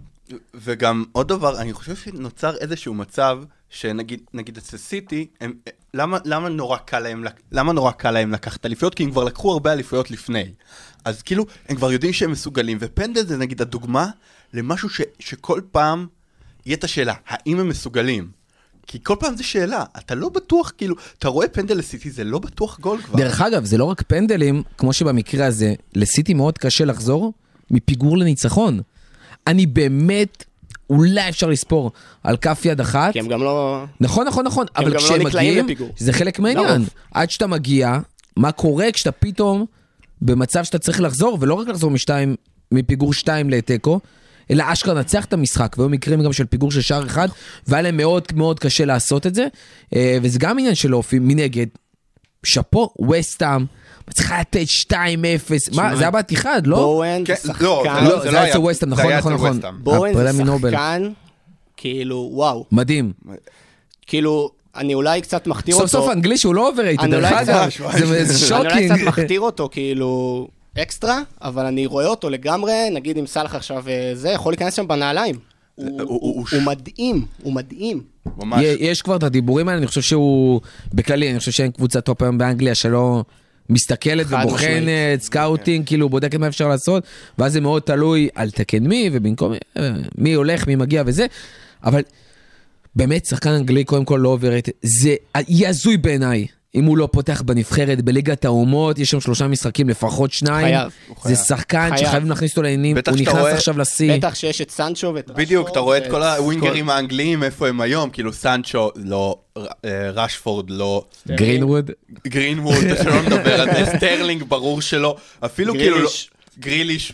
וגם 0.54 1.04
עוד 1.12 1.28
דבר, 1.28 1.60
אני 1.60 1.72
חושב 1.72 1.96
שנוצר 1.96 2.56
איזשהו 2.56 2.94
מצב, 2.94 3.42
שנגיד 3.68 4.20
נגיד 4.34 4.56
אצל 4.56 4.76
סיטי, 4.76 5.26
הם, 5.40 5.52
למה, 5.94 6.18
למה, 6.24 6.48
נורא 6.48 6.76
קל 6.76 6.98
להם, 6.98 7.24
למה 7.52 7.72
נורא 7.72 7.90
קל 7.90 8.10
להם 8.10 8.32
לקחת 8.32 8.66
אליפויות? 8.66 8.94
כי 8.94 9.02
הם 9.02 9.10
כבר 9.10 9.24
לקחו 9.24 9.52
הרבה 9.52 9.72
אליפויות 9.72 10.10
לפני. 10.10 10.44
אז 11.04 11.22
כאילו, 11.22 11.46
הם 11.68 11.76
כבר 11.76 11.92
יודעים 11.92 12.12
שהם 12.12 12.30
מסוגלים, 12.30 12.78
ופנדל 12.80 13.26
זה 13.26 13.36
נגיד 13.36 13.60
הדוגמה 13.60 14.06
למשהו 14.54 14.88
ש, 14.88 15.00
שכל 15.18 15.60
פעם 15.72 16.06
יהיה 16.66 16.76
את 16.76 16.84
השאלה, 16.84 17.14
האם 17.26 17.60
הם 17.60 17.68
מסוגלים? 17.68 18.30
כי 18.86 18.98
כל 19.02 19.14
פעם 19.20 19.36
זו 19.36 19.44
שאלה, 19.44 19.84
אתה 19.98 20.14
לא 20.14 20.28
בטוח, 20.28 20.72
כאילו, 20.78 20.94
אתה 21.18 21.28
רואה 21.28 21.48
פנדל 21.48 21.78
לסיטי, 21.78 22.10
זה 22.10 22.24
לא 22.24 22.38
בטוח 22.38 22.80
גול 22.80 23.02
כבר. 23.02 23.18
דרך 23.18 23.40
אגב, 23.40 23.64
זה 23.64 23.78
לא 23.78 23.84
רק 23.84 24.02
פנדלים, 24.02 24.62
כמו 24.78 24.92
שבמקרה 24.92 25.46
הזה, 25.46 25.74
לסיטי 25.94 26.34
מאוד 26.34 26.58
קשה 26.58 26.84
לחזור 26.84 27.32
מפיגור 27.70 28.18
לניצחון. 28.18 28.80
אני 29.46 29.66
באמת, 29.66 30.44
אולי 30.90 31.28
אפשר 31.28 31.46
לספור 31.46 31.92
על 32.22 32.36
כף 32.36 32.62
יד 32.64 32.80
אחת. 32.80 33.12
כי 33.12 33.18
הם 33.18 33.28
גם 33.28 33.42
לא... 33.42 33.84
נכון, 34.00 34.26
נכון, 34.26 34.46
נכון, 34.46 34.66
אבל 34.76 34.92
לא 34.92 34.98
כשהם 34.98 35.26
נקלעים 35.26 35.50
מגיעים, 35.50 35.64
לפיגור. 35.64 35.88
זה 35.96 36.12
חלק 36.12 36.38
מהעניין. 36.38 36.66
לרוב. 36.66 36.88
עד 37.14 37.30
שאתה 37.30 37.46
מגיע, 37.46 37.98
מה 38.36 38.52
קורה 38.52 38.92
כשאתה 38.92 39.12
פתאום 39.12 39.66
במצב 40.22 40.64
שאתה 40.64 40.78
צריך 40.78 41.00
לחזור, 41.00 41.38
ולא 41.40 41.54
רק 41.54 41.68
לחזור 41.68 41.90
משתיים, 41.90 42.36
מפיגור 42.72 43.12
שתיים 43.12 43.50
לתיקו, 43.50 44.00
אלא 44.50 44.64
אשכרה 44.66 44.94
לנצח 44.94 45.24
את 45.24 45.32
המשחק, 45.32 45.76
והיו 45.78 45.88
מקרים 45.88 46.22
גם 46.22 46.32
של 46.32 46.44
פיגור 46.44 46.72
של 46.72 46.80
שער 46.80 47.06
אחד, 47.06 47.28
והיה 47.66 47.82
להם 47.82 47.96
מאוד 47.96 48.22
מאוד 48.34 48.60
קשה 48.60 48.84
לעשות 48.84 49.26
את 49.26 49.34
זה, 49.34 49.46
אה, 49.94 50.18
וזה 50.22 50.38
גם 50.38 50.58
עניין 50.58 50.74
של 50.74 50.94
אופי, 50.94 51.18
מנגד, 51.18 51.66
שאפו, 52.44 52.94
וסטאם, 53.10 53.64
מצליחה 54.08 54.40
לתת 54.40 54.60
2-0, 54.90 54.94
מה, 55.76 55.96
זה 55.96 56.02
היה 56.02 56.10
בת 56.10 56.32
אחד, 56.32 56.66
לא? 56.66 56.76
בואן 56.76 57.22
כן, 57.24 57.34
זה 57.42 57.52
לא, 57.60 57.82
שחקן, 57.84 58.04
לא, 58.04 58.20
זה 58.30 58.40
היה 58.40 58.50
אצל 58.50 58.58
ווסטהאם, 58.58 58.90
נכון, 58.92 59.12
נכון, 59.12 59.32
נכון. 59.32 59.60
בואן. 59.82 60.12
שחקן, 60.62 61.10
כאילו, 61.76 62.28
וואו. 62.32 62.64
מדהים. 62.72 63.12
כאילו, 64.06 64.50
אני 64.76 64.94
אולי 64.94 65.20
קצת 65.20 65.46
מכתיר 65.46 65.74
סוף 65.74 65.82
אותו. 65.82 65.92
סוף 66.04 66.10
אנגלי 66.12 66.38
שהוא 66.38 66.54
לא 66.54 66.68
אוברייטד, 66.68 67.02
אני 67.02 67.10
דרך 67.12 67.32
אגב, 67.32 67.68
זה 67.98 68.24
זה 68.24 68.56
אני 68.56 68.60
אולי 68.60 68.74
שוקינג. 68.78 68.94
קצת 68.94 69.06
מכתיר 69.06 69.40
אותו, 69.40 69.68
כאילו, 69.72 70.48
אקסטרה, 70.78 71.20
אבל 71.42 71.66
אני 71.66 71.86
רואה 71.86 72.06
אותו 72.06 72.30
לגמרי, 72.30 72.72
נגיד 72.92 73.18
אם 73.18 73.26
סאלח 73.26 73.54
עכשיו 73.54 73.84
אה, 73.88 74.10
זה, 74.14 74.28
יכול 74.30 74.52
להיכנס 74.52 74.74
שם 74.74 74.88
בנעליים. 74.88 75.34
הוא- 76.00 76.46
מדהים, 76.66 77.24
הוא 77.42 77.52
מדהים. 77.52 78.02
ממש. 78.36 78.62
יש 78.78 79.02
כבר 79.02 79.16
את 79.16 79.22
הדיבורים 79.22 79.68
האלה, 79.68 79.78
אני 79.78 79.86
חושב 79.86 80.00
שהוא, 80.02 80.60
בכללי, 80.94 81.30
אני 81.30 81.38
חושב 81.38 81.52
שאין 81.52 81.70
קבוצת 81.70 82.04
טופ 82.04 82.22
היום 82.22 82.38
באנגליה 82.38 82.74
שלא 82.74 83.24
מסתכלת 83.70 84.26
ובוחנת. 84.26 85.20
scouting, 85.20 85.86
כאילו 85.86 86.08
בודקת 86.08 86.38
מה 86.38 86.48
אפשר 86.48 86.68
לעשות, 86.68 87.04
ואז 87.38 87.52
זה 87.52 87.60
מאוד 87.60 87.82
תלוי 87.82 88.28
על 88.34 88.50
תקן 88.50 88.86
מי, 88.86 89.10
ובמקום 89.12 89.52
אה, 89.76 89.90
מי 90.18 90.32
הולך, 90.32 90.66
מי 90.66 90.76
מגיע 90.76 91.02
וזה, 91.06 91.26
אבל 91.84 92.02
באמת, 92.96 93.24
שחקן 93.26 93.50
אנגלי 93.50 93.84
קודם 93.84 94.04
כל 94.04 94.20
לא 94.22 94.28
עובר 94.28 94.58
את... 94.58 94.68
זה 94.82 95.14
יהיה 95.48 95.68
הזוי 95.68 95.96
בעיניי. 95.96 96.46
אם 96.74 96.84
הוא 96.84 96.98
לא 96.98 97.08
פותח 97.12 97.42
בנבחרת 97.42 98.02
בליגת 98.02 98.44
האומות, 98.44 98.98
יש 98.98 99.10
שם 99.10 99.20
שלושה 99.20 99.48
משחקים, 99.48 99.88
לפחות 99.88 100.32
שניים. 100.32 100.66
חייב, 100.66 100.92
הוא 101.08 101.16
זה 101.16 101.22
חייב. 101.22 101.38
שחקן 101.38 101.88
חייב. 101.96 102.06
שחייבים 102.06 102.30
להכניס 102.30 102.50
אותו 102.50 102.62
לעניינים, 102.62 102.96
הוא 103.08 103.16
נכנס 103.20 103.34
רואה- 103.34 103.52
עכשיו 103.54 103.78
לשיא. 103.78 104.12
בטח 104.16 104.34
שיש 104.34 104.60
את 104.60 104.70
סנצ'ו 104.70 105.12
ואת 105.14 105.30
בדיוק, 105.30 105.68
אתה 105.68 105.80
רואה 105.80 105.98
את 105.98 106.10
כל 106.10 106.22
הווינגרים 106.22 106.90
האנגליים, 106.90 107.42
איפה 107.42 107.68
הם 107.68 107.80
היום, 107.80 108.10
כאילו 108.10 108.32
סנצ'ו, 108.32 108.90
לא, 108.96 109.38
אה, 109.56 109.62
רשפורד, 110.10 110.70
לא, 110.70 111.04
גרינווד. 111.28 111.90
גרינווד, 112.28 112.74
שלא 113.02 113.22
נדבר 113.22 113.60
על 113.60 113.68
זה, 113.74 113.86
סטרלינג, 113.96 114.42
ברור 114.42 114.80
שלא, 114.80 115.16
אפילו 115.44 115.72
כאילו, 115.74 115.90
לא- 115.90 116.02
גריליש. 116.02 116.30
גריליש, 116.60 117.12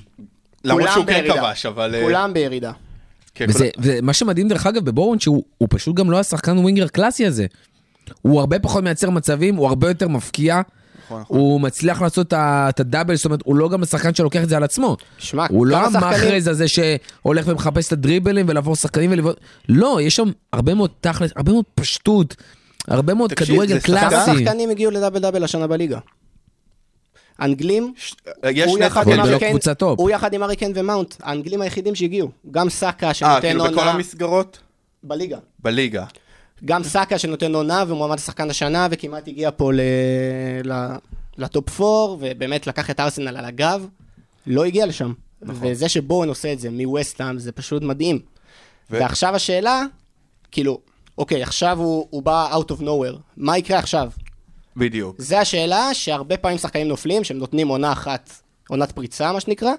למרות 0.65 0.89
שהוא 0.93 1.05
כן. 1.07 1.25
כבש, 1.29 1.67
אבל... 1.67 1.95
אה, 1.95 2.03
כולם 2.03 2.33
בירידה. 2.33 2.73
כן, 3.35 3.47
וזה, 3.49 3.69
כל- 3.75 3.81
ומה 3.85 4.13
שמדהים 4.13 4.49
דרך 4.49 4.67
אגב 4.67 4.85
בבואן 4.85 5.21
שהוא 5.21 5.43
הוא 5.59 5.69
פשוט 5.71 5.97
גם 5.97 6.11
לא 6.11 6.19
השחקן 6.21 6.59
winger 6.59 6.89
קלאסי 6.89 7.27
הזה. 7.27 7.47
הוא 8.23 8.41
הרבה 8.41 8.59
פחות 8.59 8.85
מייצר 8.85 9.11
מצבים, 9.11 9.57
הוא 9.57 9.69
הרבה 9.69 9.89
יותר 9.89 10.09
מבקיע. 10.09 10.61
נכון, 11.05 11.21
נכון. 11.21 11.37
הוא 11.37 11.61
מצליח 11.61 12.03
לעשות 12.03 12.35
את 12.35 12.81
הדאבל, 12.81 13.17
זאת 13.17 13.25
אומרת, 13.25 13.41
הוא 13.45 13.57
לא 13.57 13.69
גם 13.69 13.83
השחקן 13.83 14.15
שלוקח 14.15 14.43
את 14.43 14.49
זה 14.49 14.57
על 14.57 14.63
עצמו. 14.65 14.97
שמע, 15.19 15.47
הוא 15.51 15.67
לא 15.67 15.77
המחרז 15.87 16.47
הזה 16.49 16.67
שהולך 16.69 17.45
ומחפש 17.49 17.87
את 17.87 17.93
הדריבלים 17.93 18.47
ולעבור 18.49 18.77
שחקנים 18.77 19.11
ולבעוט. 19.13 19.37
לא, 19.69 19.99
יש 20.03 20.17
שם 20.17 20.31
הרבה 20.53 20.75
מאוד 20.75 20.91
תכלס, 21.01 21.31
הרבה 21.37 21.53
מאוד 21.53 21.65
פשטות, 21.75 22.37
הרבה 22.89 23.15
מאוד 23.15 23.31
תקשיב, 23.31 23.47
כדורגל 23.55 23.81
שחקן- 23.81 23.99
כמה 24.01 24.11
קלאסי. 24.11 24.45
שחקנים 24.45 24.71
הגיעו 24.71 24.91
ל 24.91 24.95
double 24.95 25.19
double 25.21 25.45
השנה 25.45 25.67
בליגה? 25.67 25.99
אנגלים, 27.41 27.93
ש- 27.97 28.15
אה, 28.45 28.65
הוא 28.67 28.79
יחד 28.79 29.09
עם 29.09 29.19
לא. 29.81 29.95
הוא 29.99 30.11
יחד 30.11 30.35
עם 30.35 30.43
הארי 30.43 30.57
קיין 30.57 30.73
ומאונט, 30.75 31.15
האנגלים 31.23 31.61
היחידים 31.63 31.95
שהגיעו. 31.95 32.31
גם 32.51 32.69
סאקה 32.69 33.09
אה, 33.09 33.15
שנותן 33.15 33.41
כאילו 33.41 33.65
בכל 33.65 33.75
עונה 33.79 33.91
המסגרות? 33.91 34.59
בליגה. 35.03 35.39
בליגה. 35.59 36.05
גם 36.65 36.83
סאקה 36.83 37.19
שנותן 37.19 37.55
עונה 37.55 37.85
ומועמד 37.89 38.17
לשחקן 38.17 38.51
השנה 38.51 38.89
וכמעט 38.91 39.29
הגיע 39.29 39.51
פה 39.57 39.73
ל... 39.73 39.81
ל... 40.65 40.73
לטופ 41.39 41.81
4 41.81 41.87
ובאמת 42.21 42.67
לקח 42.67 42.91
את 42.91 43.01
ארסנל 43.01 43.37
על 43.37 43.45
הגב, 43.45 43.87
לא 44.47 44.65
הגיע 44.65 44.87
לשם. 44.87 45.13
נכון. 45.43 45.69
וזה 45.71 45.89
שבואן 45.89 46.29
עושה 46.29 46.53
את 46.53 46.61
זה 46.61 46.71
מווסטהאם 46.71 47.39
זה 47.39 47.53
פשוט 47.53 47.83
מדהים. 47.83 48.19
ו- 48.91 48.99
ועכשיו 49.01 49.35
השאלה, 49.35 49.83
כאילו, 50.51 50.81
אוקיי, 51.19 51.43
עכשיו 51.43 51.79
הוא, 51.79 52.07
הוא 52.11 52.23
בא 52.23 52.53
out 52.53 52.73
of 52.73 52.81
nowhere, 52.81 53.19
מה 53.37 53.59
יקרה 53.59 53.79
עכשיו? 53.79 54.11
בדיוק. 54.77 55.17
זה 55.19 55.41
השאלה 55.41 55.95
שהרבה 55.95 56.37
פעמים 56.37 56.59
שחקנים 56.59 56.89
נופלים, 56.89 57.25
שהם 57.25 57.39
נותנים 57.39 57.69
עונה 57.69 57.93
אחת, 57.93 58.31
עונת 58.69 58.93
פריצה 58.93 59.33
מה 59.33 59.41
שנקרא, 59.41 59.73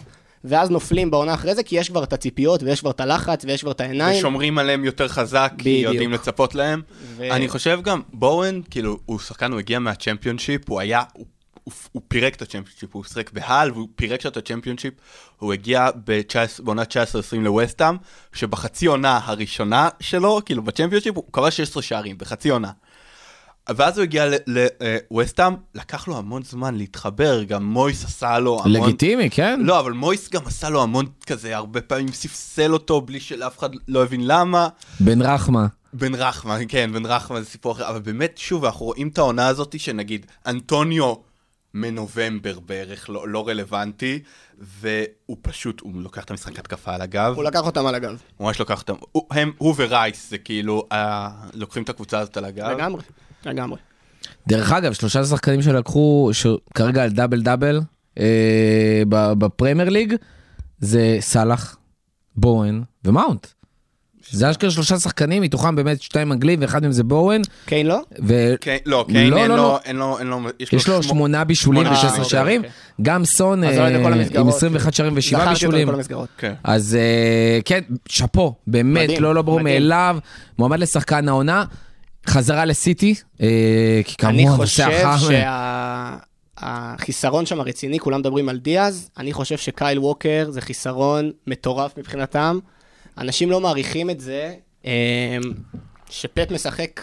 ואז 0.43 0.69
נופלים 0.69 1.11
בעונה 1.11 1.33
אחרי 1.33 1.55
זה, 1.55 1.63
כי 1.63 1.75
יש 1.79 1.89
כבר 1.89 2.03
את 2.03 2.13
הציפיות, 2.13 2.63
ויש 2.63 2.79
כבר 2.79 2.91
את 2.91 2.99
הלחץ, 2.99 3.45
ויש 3.45 3.61
כבר 3.61 3.71
את 3.71 3.81
העיניים. 3.81 4.17
ושומרים 4.19 4.57
עליהם 4.57 4.85
יותר 4.85 5.07
חזק, 5.07 5.51
כי 5.57 5.63
בדיוק. 5.63 5.93
יודעים 5.93 6.11
לצפות 6.11 6.55
להם. 6.55 6.81
ו- 7.17 7.31
אני 7.31 7.49
חושב 7.49 7.79
גם, 7.83 8.01
בואן, 8.13 8.61
כאילו, 8.69 8.99
הוא 9.05 9.19
שחקן, 9.19 9.51
הוא 9.51 9.59
הגיע 9.59 9.79
מהצ'מפיונשיפ, 9.79 10.69
הוא 10.69 10.79
היה, 10.79 11.03
הוא- 11.13 11.25
הוא- 11.63 11.73
הוא 11.91 12.01
פירק 12.07 12.35
את 12.35 12.41
הצ'מפיונשיפ, 12.41 12.89
הוא 12.95 13.03
שיחק 13.03 13.31
בהל, 13.33 13.71
והוא 13.71 13.87
פירק 13.95 14.21
שם 14.21 14.29
את 14.29 14.37
הצ'מפיונשיפ. 14.37 14.93
הוא 15.39 15.53
הגיע 15.53 15.89
ב-19 16.05 16.63
בעונה 16.63 16.81
19-20 16.83 16.85
לווסטהאם, 17.43 17.95
שבחצי 18.33 18.85
עונה 18.85 19.19
הראשונה 19.23 19.89
שלו, 19.99 20.41
כאילו 20.45 20.63
בצ'מפיונשיפ, 20.63 21.15
הוא 21.15 21.23
כבש 21.33 21.57
16 21.57 21.83
שערים, 21.83 22.17
בחצי 22.17 22.49
עונה. 22.49 22.71
ואז 23.69 23.97
הוא 23.97 24.03
הגיע 24.03 24.25
לווסטהאם, 24.47 25.53
לקח 25.75 26.07
לו 26.07 26.17
המון 26.17 26.43
זמן 26.43 26.75
להתחבר, 26.75 27.43
גם 27.43 27.63
מויס 27.63 28.05
עשה 28.05 28.39
לו 28.39 28.59
המון... 28.65 28.81
לגיטימי, 28.81 29.29
כן? 29.29 29.59
לא, 29.63 29.79
אבל 29.79 29.91
מויס 29.91 30.29
גם 30.29 30.41
עשה 30.45 30.69
לו 30.69 30.83
המון 30.83 31.05
כזה, 31.27 31.55
הרבה 31.55 31.81
פעמים 31.81 32.11
ספסל 32.11 32.73
אותו 32.73 33.01
בלי 33.01 33.19
שאף 33.19 33.59
אחד 33.59 33.69
לא 33.87 34.03
הבין 34.03 34.27
למה. 34.27 34.67
בן 34.99 35.21
רחמה. 35.21 35.67
בן 35.93 36.15
רחמה, 36.15 36.57
כן, 36.67 36.93
בן 36.93 37.05
רחמה 37.05 37.41
זה 37.41 37.49
סיפור 37.49 37.71
אחר, 37.71 37.89
אבל 37.89 37.99
באמת, 37.99 38.37
שוב, 38.37 38.65
אנחנו 38.65 38.85
רואים 38.85 39.07
את 39.07 39.17
העונה 39.17 39.47
הזאת 39.47 39.79
שנגיד, 39.79 40.25
אנטוניו 40.47 41.13
מנובמבר 41.73 42.59
בערך 42.59 43.09
לא, 43.09 43.27
לא 43.27 43.47
רלוונטי, 43.47 44.19
והוא 44.59 45.37
פשוט, 45.41 45.79
הוא 45.79 45.91
לוקח 45.95 46.23
את 46.23 46.31
המשחק 46.31 46.59
התקפה 46.59 46.93
על 46.93 47.01
הגב, 47.01 47.33
הוא 47.35 47.43
לקח 47.43 47.65
אותם 47.65 47.85
על 47.85 47.95
הגב. 47.95 48.21
הוא 48.37 48.47
ממש 48.47 48.59
לוקח 48.59 48.81
אותם, 48.81 48.93
הוא, 49.11 49.23
הם, 49.31 49.51
הוא 49.57 49.73
ורייס 49.77 50.29
זה 50.29 50.37
כאילו, 50.37 50.87
אה, 50.91 51.29
לוקחים 51.53 51.83
את 51.83 51.89
הקבוצה 51.89 52.19
הזאת 52.19 52.37
על 52.37 52.45
הגב. 52.45 52.67
לגמרי, 52.67 53.01
לגמרי. 53.45 53.77
דרך 54.47 54.71
אגב, 54.71 54.93
שלושה 54.93 55.23
שחקנים 55.23 55.61
שלקחו, 55.61 56.29
שכרגע 56.33 57.03
על 57.03 57.09
double 57.09 57.41
double 57.41 57.81
אה, 58.19 58.25
ב- 59.09 59.33
בפרמייר 59.33 59.89
ליג, 59.89 60.15
זה 60.79 61.17
סאלח, 61.19 61.77
בואן 62.35 62.81
ומאונט. 63.05 63.47
זה 64.31 64.51
אשכרה 64.51 64.71
שלושה 64.71 64.99
שחקנים, 64.99 65.41
מתוכם 65.43 65.75
באמת 65.75 66.01
שתיים 66.01 66.31
אנגלים 66.31 66.59
ואחד 66.61 66.81
מהם 66.81 66.91
זה 66.91 67.03
בואן, 67.03 67.41
קיין 67.65 67.87
לא? 67.87 67.99
ויש 68.19 68.57
כן, 68.61 68.77
לא, 68.85 69.05
קיין 69.09 69.29
לא, 69.29 69.37
אין, 69.37 69.49
לא, 69.51 69.57
לו, 69.57 69.63
לא. 69.63 69.79
אין 69.85 69.95
לו, 69.95 70.19
אין 70.19 70.27
לו, 70.27 70.39
יש 70.59 70.87
לו 70.87 71.03
שמו- 71.03 71.03
שמונה 71.03 71.43
בישולים 71.43 71.83
שמונה 71.83 71.97
ו-16 71.99 72.03
בישולים, 72.07 72.23
שערים, 72.29 72.61
אוקיי. 72.61 72.71
גם 73.01 73.25
סון 73.25 73.63
אה. 73.63 73.87
עם 74.39 74.47
21 74.47 74.93
שערים 74.93 75.13
ושבעה 75.15 75.49
בישולים. 75.49 75.87
כן. 76.37 76.53
אז 76.63 76.95
אה, 76.95 77.59
כן, 77.65 77.81
שאפו, 78.09 78.55
באמת, 78.67 79.03
מדהים, 79.03 79.23
לא 79.23 79.35
לא 79.35 79.41
ברור. 79.41 79.61
מאליו, 79.61 80.17
מועמד 80.59 80.79
לשחקן 80.79 81.27
העונה, 81.27 81.63
חזרה 82.27 82.65
לסיטי, 82.65 83.15
אה, 83.41 84.01
כי 84.03 84.25
אני 84.25 84.43
כמובן, 84.43 84.57
חושב 84.57 84.85
נושא 84.85 85.07
החם. 85.07 85.33
שהחיסרון 86.59 87.45
שם 87.45 87.59
הרציני, 87.59 87.99
כולם 87.99 88.19
מדברים 88.19 88.49
על 88.49 88.57
דיאז, 88.57 89.09
אני 89.17 89.33
חושב 89.33 89.57
שקייל 89.57 89.99
ווקר 89.99 90.47
זה 90.49 90.61
חיסרון 90.61 91.31
מטורף 91.47 91.97
מבחינתם. 91.97 92.59
אנשים 93.17 93.51
לא 93.51 93.61
מעריכים 93.61 94.09
את 94.09 94.19
זה, 94.19 94.53
אמ, 94.85 94.91
שפט 96.09 96.51
משחק 96.51 97.01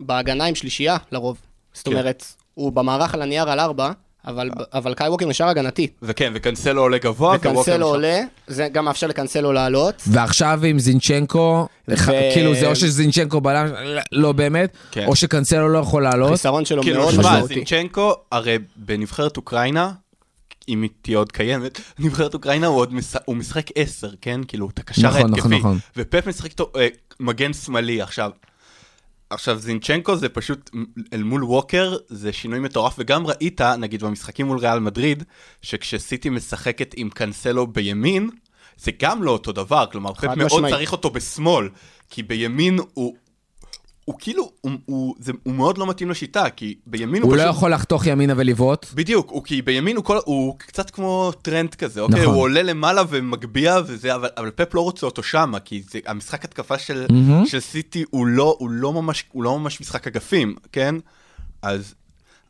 בהגנה 0.00 0.44
עם 0.44 0.54
שלישייה 0.54 0.96
לרוב. 1.12 1.38
זאת 1.72 1.84
כן. 1.84 1.92
אומרת, 1.92 2.24
הוא 2.54 2.72
במערך 2.72 3.14
על 3.14 3.22
הנייר 3.22 3.50
על 3.50 3.60
ארבע, 3.60 3.92
אבל, 4.26 4.50
אבל 4.72 4.94
קייל 4.94 5.10
ווקר 5.10 5.26
נשאר 5.26 5.48
הגנתי. 5.48 5.86
וכן, 6.02 6.32
וקנסלו 6.34 6.82
עולה 6.82 6.98
גבוה, 6.98 7.36
וקנסלו 7.36 7.86
עולה, 7.86 8.20
זה 8.46 8.68
גם 8.72 8.84
מאפשר 8.84 9.06
לקנסלו 9.06 9.52
לעלות. 9.52 10.02
ועכשיו 10.06 10.60
עם 10.64 10.78
זינצ'נקו, 10.78 11.68
ו- 11.88 11.96
כאילו 12.32 12.54
זה 12.54 12.66
או 12.66 12.76
שזינצ'נקו 12.76 13.40
בלם, 13.40 13.66
לא 14.12 14.32
באמת, 14.32 14.76
כן. 14.90 15.06
או 15.06 15.16
שקנסלו 15.16 15.68
לא 15.68 15.78
יכול 15.78 16.02
לעלות. 16.02 16.28
החיסרון 16.28 16.64
שלו 16.64 16.82
כאילו, 16.82 17.00
מאוד 17.00 17.14
שמע, 17.14 17.22
משמעותי. 17.22 17.54
זינצ'נקו, 17.54 18.14
הרי 18.32 18.58
בנבחרת 18.76 19.36
אוקראינה, 19.36 19.92
אם 20.68 20.82
היא 20.82 20.90
תהיה 21.02 21.18
עוד 21.18 21.32
קיימת, 21.32 21.80
נבחרת 21.98 22.34
אוקראינה 22.34 22.66
הוא 22.66 22.76
עוד 22.78 22.94
מש... 22.94 23.04
הוא 23.24 23.36
משחק 23.36 23.66
עשר, 23.74 24.10
כן? 24.20 24.40
כאילו, 24.48 24.68
את 24.70 24.78
הקשר 24.78 25.08
נכון, 25.08 25.20
ההתקפי. 25.20 25.38
נכון, 25.38 25.52
נכון. 25.52 25.78
ופפ 25.96 26.26
משחק 26.26 26.50
איתו 26.50 26.72
אה, 26.76 26.88
מגן 27.20 27.52
שמאלי 27.52 28.02
עכשיו. 28.02 28.30
עכשיו 29.32 29.58
זינצ'נקו 29.58 30.16
זה 30.16 30.28
פשוט 30.28 30.70
אל 31.12 31.22
מול 31.22 31.44
ווקר 31.44 31.96
זה 32.08 32.32
שינוי 32.32 32.58
מטורף 32.58 32.94
וגם 32.98 33.26
ראית 33.26 33.60
נגיד 33.60 34.04
במשחקים 34.04 34.46
מול 34.46 34.58
ריאל 34.58 34.78
מדריד 34.78 35.22
שכשסיטי 35.62 36.30
משחקת 36.30 36.94
עם 36.96 37.10
קנסלו 37.10 37.66
בימין 37.66 38.30
זה 38.76 38.90
גם 39.00 39.22
לא 39.22 39.30
אותו 39.30 39.52
דבר 39.52 39.86
כלומר 39.92 40.14
פפ 40.14 40.24
מאוד 40.24 40.46
משמעית. 40.46 40.74
צריך 40.74 40.92
אותו 40.92 41.10
בשמאל 41.10 41.68
כי 42.10 42.22
בימין 42.22 42.78
הוא 42.94 43.14
הוא 44.04 44.14
כאילו 44.18 44.50
הוא, 44.60 44.72
הוא, 44.86 45.14
זה, 45.18 45.32
הוא 45.42 45.54
מאוד 45.54 45.78
לא 45.78 45.86
מתאים 45.86 46.10
לשיטה 46.10 46.50
כי 46.50 46.74
בימין 46.86 47.22
הוא, 47.22 47.30
הוא 47.30 47.36
פשוט 47.36 47.46
לא 47.46 47.50
יכול 47.50 47.72
לחתוך 47.72 48.06
ימינה 48.06 48.34
ולבעוט. 48.36 48.86
בדיוק, 48.94 49.30
הוא 49.30 49.44
כי 49.44 49.62
בימין 49.62 49.96
הוא, 49.96 50.04
כל, 50.04 50.18
הוא 50.24 50.58
קצת 50.58 50.90
כמו 50.90 51.32
טרנד 51.42 51.74
כזה, 51.74 52.00
אוקיי? 52.00 52.20
נכון. 52.20 52.34
הוא 52.34 52.42
עולה 52.42 52.62
למעלה 52.62 53.02
ומגביה 53.08 53.80
וזה, 53.86 54.14
אבל, 54.14 54.28
אבל 54.36 54.50
פפ 54.50 54.74
לא 54.74 54.80
רוצה 54.80 55.06
אותו 55.06 55.22
שמה, 55.22 55.60
כי 55.60 55.82
זה, 55.90 55.98
המשחק 56.06 56.44
התקפה 56.44 56.78
של, 56.78 57.06
מהמם. 57.10 57.46
של 57.46 57.60
סיטי 57.60 58.04
הוא 58.10 58.26
לא, 58.26 58.56
הוא, 58.58 58.70
לא 58.70 58.92
ממש, 58.92 59.24
הוא 59.32 59.42
לא 59.42 59.58
ממש 59.58 59.80
משחק 59.80 60.06
אגפים, 60.06 60.54
כן? 60.72 60.94
אז, 61.62 61.94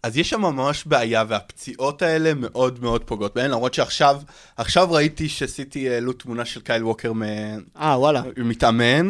אז 0.02 0.16
יש 0.16 0.30
שם 0.30 0.40
ממש 0.40 0.84
בעיה, 0.86 1.24
והפציעות 1.28 2.02
האלה 2.02 2.32
מאוד 2.34 2.82
מאוד 2.82 3.04
פוגעות 3.04 3.34
בהן, 3.34 3.50
למרות 3.50 3.74
שעכשיו 3.74 4.20
עכשיו 4.56 4.92
ראיתי 4.92 5.28
שסיטי 5.28 5.90
העלו 5.90 6.12
תמונה 6.12 6.44
של 6.44 6.60
קייל 6.60 6.84
ווקר 6.84 7.12
מ- 7.12 7.22
אה, 7.80 7.98
וואלה. 7.98 8.22
מתאמן, 8.36 9.08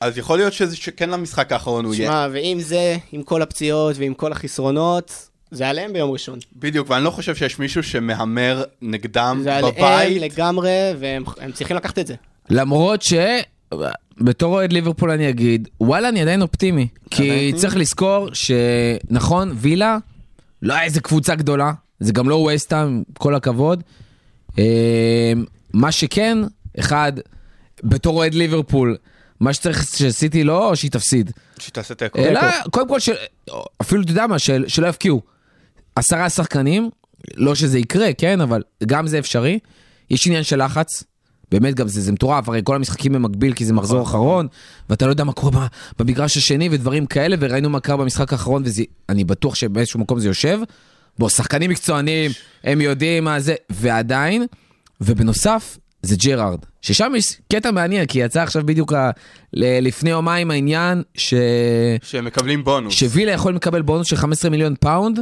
אז 0.00 0.18
יכול 0.18 0.38
להיות 0.38 0.52
שזה, 0.52 0.76
שכן 0.76 1.10
למשחק 1.10 1.52
האחרון 1.52 1.84
הוא 1.84 1.94
יהיה. 1.94 2.08
שמע, 2.08 2.26
ועם 2.32 2.60
זה, 2.60 2.96
עם 3.12 3.22
כל 3.22 3.42
הפציעות 3.42 3.96
ועם 3.98 4.14
כל 4.14 4.32
החסרונות, 4.32 5.28
זה 5.50 5.68
עליהם 5.68 5.92
ביום 5.92 6.10
ראשון. 6.10 6.38
בדיוק, 6.56 6.90
ואני 6.90 7.04
לא 7.04 7.10
חושב 7.10 7.34
שיש 7.34 7.58
מישהו 7.58 7.82
שמהמר 7.82 8.64
נגדם 8.82 9.40
זה 9.42 9.56
עליהם 9.56 9.74
בבית. 9.74 10.22
לגמרי, 10.22 10.70
והם 10.98 11.24
הם 11.40 11.52
צריכים 11.52 11.76
לקחת 11.76 11.98
את 11.98 12.06
זה. 12.06 12.14
למרות 12.50 13.02
ש... 13.02 13.14
בתור 14.20 14.54
אוהד 14.54 14.72
ליברפול 14.72 15.10
אני 15.10 15.28
אגיד, 15.28 15.68
וואלה, 15.80 16.08
אני 16.08 16.22
עדיין 16.22 16.42
אופטימי. 16.42 16.88
כי 17.10 17.52
צריך 17.56 17.76
לזכור 17.76 18.28
שנכון, 18.32 19.52
וילה, 19.54 19.98
לא 20.62 20.74
היה 20.74 20.82
איזה 20.82 21.00
קבוצה 21.00 21.34
גדולה, 21.34 21.72
זה 22.00 22.12
גם 22.12 22.28
לא 22.28 22.34
ווסטהאם, 22.34 23.02
כל 23.18 23.34
הכבוד. 23.34 23.82
אה, 24.58 25.32
מה 25.72 25.92
שכן, 25.92 26.38
אחד, 26.80 27.12
בתור 27.84 28.16
אוהד 28.16 28.34
ליברפול, 28.34 28.96
מה 29.40 29.52
שצריך 29.52 29.86
שסיטי 29.96 30.44
לא, 30.44 30.68
או 30.70 30.76
שהיא 30.76 30.90
תפסיד. 30.90 31.30
שתעשה 31.58 31.94
תיקו. 31.94 32.18
אלא, 32.18 32.40
קודם 32.70 32.88
כל, 32.88 33.00
של- 33.00 33.14
אפילו 33.80 34.02
אתה 34.02 34.10
יודע 34.10 34.26
מה, 34.26 34.38
של- 34.38 34.64
שלא 34.68 34.86
יפקיעו. 34.86 35.22
עשרה 35.96 36.30
שחקנים, 36.30 36.90
לא 37.34 37.54
שזה 37.54 37.78
יקרה, 37.78 38.12
כן, 38.12 38.40
אבל 38.40 38.62
גם 38.86 39.06
זה 39.06 39.18
אפשרי. 39.18 39.58
יש 40.10 40.26
עניין 40.26 40.42
של 40.42 40.64
לחץ, 40.64 41.04
באמת 41.50 41.74
גם 41.74 41.88
זה, 41.88 42.00
זה 42.00 42.12
מטורף, 42.12 42.48
הרי 42.48 42.60
כל 42.64 42.76
המשחקים 42.76 43.12
במקביל 43.12 43.52
כי 43.54 43.64
זה 43.64 43.72
מחזור 43.72 44.02
אחרון, 44.02 44.46
ואתה 44.90 45.06
לא 45.06 45.10
יודע 45.10 45.24
מה 45.24 45.32
קורה 45.32 45.66
במגרש 45.98 46.36
השני 46.36 46.68
ודברים 46.72 47.06
כאלה, 47.06 47.36
וראינו 47.40 47.70
מה 47.70 47.80
קרה 47.80 47.96
במשחק 47.96 48.32
האחרון, 48.32 48.62
ואני 49.08 49.24
בטוח 49.24 49.54
שבאיזשהו 49.54 50.00
מקום 50.00 50.20
זה 50.20 50.28
יושב. 50.28 50.58
בוא, 51.18 51.28
שחקנים 51.28 51.70
מקצוענים, 51.70 52.30
הם 52.64 52.80
יודעים 52.80 53.24
מה 53.24 53.40
זה, 53.40 53.54
ועדיין, 53.70 54.46
ובנוסף, 55.00 55.78
זה 56.02 56.16
ג'רארד, 56.16 56.58
ששם 56.82 57.12
יש 57.16 57.36
קטע 57.52 57.70
מעניין, 57.70 58.06
כי 58.06 58.18
יצא 58.18 58.42
עכשיו 58.42 58.62
בדיוק 58.66 58.92
ה- 58.92 59.10
ל- 59.52 59.86
לפני 59.86 60.10
יומיים 60.10 60.50
העניין, 60.50 61.02
ש... 61.14 61.34
שהם 62.02 62.24
מקבלים 62.24 62.64
בונוס. 62.64 62.94
שווילה 62.94 63.32
יכול 63.32 63.54
לקבל 63.54 63.82
בונוס 63.82 64.06
של 64.08 64.16
15 64.16 64.50
מיליון 64.50 64.74
פאונד, 64.80 65.18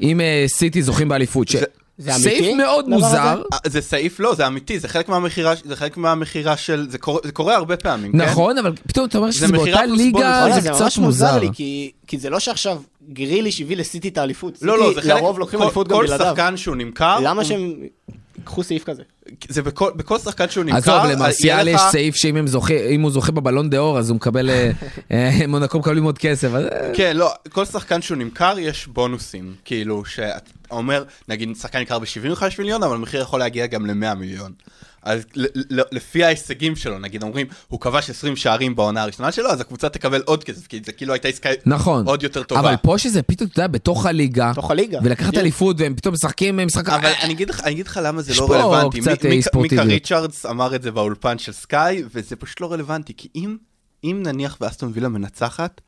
אם 0.00 0.20
אה, 0.20 0.44
סיטי 0.46 0.82
זוכים 0.82 1.08
באליפות. 1.08 1.48
ש- 1.48 1.56
זה- 1.56 1.64
זה 1.98 2.14
אמיתי, 2.14 2.28
סעיף 2.42 2.56
מאוד 2.56 2.88
מוזר, 2.88 3.42
אה, 3.52 3.58
זה 3.66 3.80
סעיף 3.80 4.20
לא, 4.20 4.34
זה 4.34 4.46
אמיתי, 4.46 4.78
זה 4.78 4.88
חלק 4.88 5.08
מהמכירה, 5.08 5.54
זה 5.64 5.76
חלק 5.76 5.96
מהמכירה 5.96 6.56
של, 6.56 6.86
זה 6.90 6.98
קורה, 6.98 7.20
זה 7.24 7.32
קורה 7.32 7.56
הרבה 7.56 7.76
פעמים, 7.76 8.12
כן? 8.12 8.18
נכון, 8.20 8.58
אבל 8.58 8.72
פתאום 8.86 9.06
אתה 9.06 9.18
אומר 9.18 9.30
שזה 9.30 9.48
באותה 9.48 9.86
ליגה, 9.86 10.46
זה 10.54 10.60
זה 10.60 10.68
קצת 10.70 10.80
ממש 10.82 10.98
מוזר. 10.98 11.38
לי, 11.38 11.48
כי, 11.52 11.90
כי 12.06 12.18
זה 12.18 12.30
לא 12.30 12.38
שעכשיו 12.40 12.82
גריליש 13.12 13.60
הביא 13.60 13.76
לסיטי 13.76 14.08
את 14.08 14.18
האליפות. 14.18 14.58
לא, 14.62 14.78
לא, 14.78 14.94
זה 14.94 15.02
חלק, 15.02 15.10
לרוב 15.10 15.38
לוקחים 15.38 15.58
כל- 15.58 15.64
אליפות 15.64 15.88
גם 15.88 15.96
כל 15.96 16.06
בלעדיו. 16.06 16.26
שחקן 16.26 16.56
שהוא 16.56 16.76
נמכר, 16.76 17.18
למה 17.20 17.40
הוא- 17.42 17.48
שהם 17.48 17.74
ייקחו 18.38 18.62
סעיף 18.62 18.84
כזה? 18.84 19.02
זה 19.48 19.62
בכל, 19.62 19.90
בכל 19.96 20.18
שחקן 20.18 20.48
שהוא 20.50 20.64
נמכר, 20.64 20.76
עזוב, 20.78 20.94
יהיה 21.04 21.14
למרסיאל 21.16 21.62
לך- 21.74 21.74
יש 21.74 21.92
סעיף 21.92 22.16
שאם 22.16 22.36
הם 22.36 22.46
זוכה- 22.46 22.74
הוא 23.02 23.10
זוכה 23.10 23.32
בבלון 23.32 23.70
דה 23.70 23.78
אור, 23.78 23.98
אז 23.98 24.08
הוא 24.10 24.16
מקבל, 24.16 24.50
אה, 24.50 24.70
אה, 25.12 25.46
מונקו 25.48 25.78
מקבלים 25.78 26.04
עוד 26.04 26.18
כסף. 26.18 26.48
אז, 26.54 26.64
אה, 26.64 26.90
כן, 26.94 27.16
לא, 27.16 27.32
כל 27.48 27.64
שחקן 27.64 28.02
שהוא 28.02 28.18
נמכר 28.18 28.54
יש 28.58 28.86
בונוסים, 28.86 29.54
כאילו, 29.64 30.04
שאתה 30.04 30.30
אומר, 30.70 31.04
נגיד 31.28 31.56
שחקן 31.56 31.78
נמכר 31.78 31.98
ב-75 31.98 32.18
מיליון, 32.58 32.82
אבל 32.82 32.94
המחיר 32.94 33.20
יכול 33.22 33.40
להגיע 33.40 33.66
גם 33.66 33.86
ל-100 33.86 34.14
מיליון. 34.14 34.52
אז 35.02 35.22
ל- 35.34 35.46
ל- 35.80 35.82
לפי 35.92 36.24
ההישגים 36.24 36.76
שלו, 36.76 36.98
נגיד 36.98 37.22
אומרים, 37.22 37.46
הוא 37.68 37.80
כבש 37.80 38.10
20 38.10 38.36
שערים 38.36 38.74
בעונה 38.76 39.02
הראשונה 39.02 39.32
שלו, 39.32 39.50
אז 39.50 39.60
הקבוצה 39.60 39.88
תקבל 39.88 40.22
עוד 40.24 40.44
כסף, 40.44 40.66
כי 40.66 40.80
זה 40.86 40.92
כאילו 40.92 41.12
הייתה 41.12 41.28
עסקה 41.28 41.48
נכון. 41.66 42.06
עוד 42.06 42.22
יותר 42.22 42.42
טובה. 42.42 42.60
אבל 42.60 42.74
פה 42.82 42.98
שזה 42.98 43.22
פתאום, 43.22 43.48
אתה 43.52 43.60
יודע, 43.60 43.66
בתוך 43.68 44.06
הליגה, 44.06 44.50
בתוך 44.52 44.70
הליגה. 44.70 44.98
ולקחת 45.04 45.26
בדיוק. 45.28 45.40
אליפות, 45.42 45.76
והם 45.80 45.94
פתאום 45.94 46.14
משחקים 46.14 46.60
משחק... 46.66 46.88
אבל 46.88 47.12
אני 47.22 47.32
אגיד 47.32 47.50
לך, 47.50 47.60
אני 47.60 47.72
אגיד 47.72 47.86
לך 47.86 48.00
למה 48.04 48.22
זה 48.22 48.32
לא 48.38 48.52
רלוונטי. 48.52 49.00
אה, 49.00 49.04
מיקה- 49.30 49.48
ספורטיביות. 49.48 49.86
מיקה 49.86 49.94
ריצ'רדס 49.94 50.46
אמר 50.46 50.74
את 50.74 50.82
זה 50.82 50.90
באולפן 50.90 51.38
של 51.38 51.52
סקאי, 51.52 52.02
וזה 52.14 52.36
פשוט 52.36 52.60
לא 52.60 52.72
רלוונטי, 52.72 53.12
כי 53.16 53.28
אם, 53.34 53.56
אם 54.04 54.22
נניח 54.26 54.56
ואסטון 54.60 54.90
וילה 54.94 55.08
מנצחת, 55.08 55.80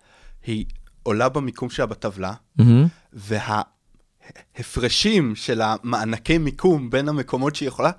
היא 0.47 0.65
עולה 1.03 1.29
במיקום 1.29 1.71
שלה 1.71 1.87
בטבלה. 1.87 2.33
וההפרשים 4.57 5.35
של 5.37 5.61
המענקי 5.65 6.39
מיקום 6.39 6.91
בין 6.91 7.09
המקומות 7.09 7.57
שהיא 7.57 7.69
יכולה, 7.69 7.91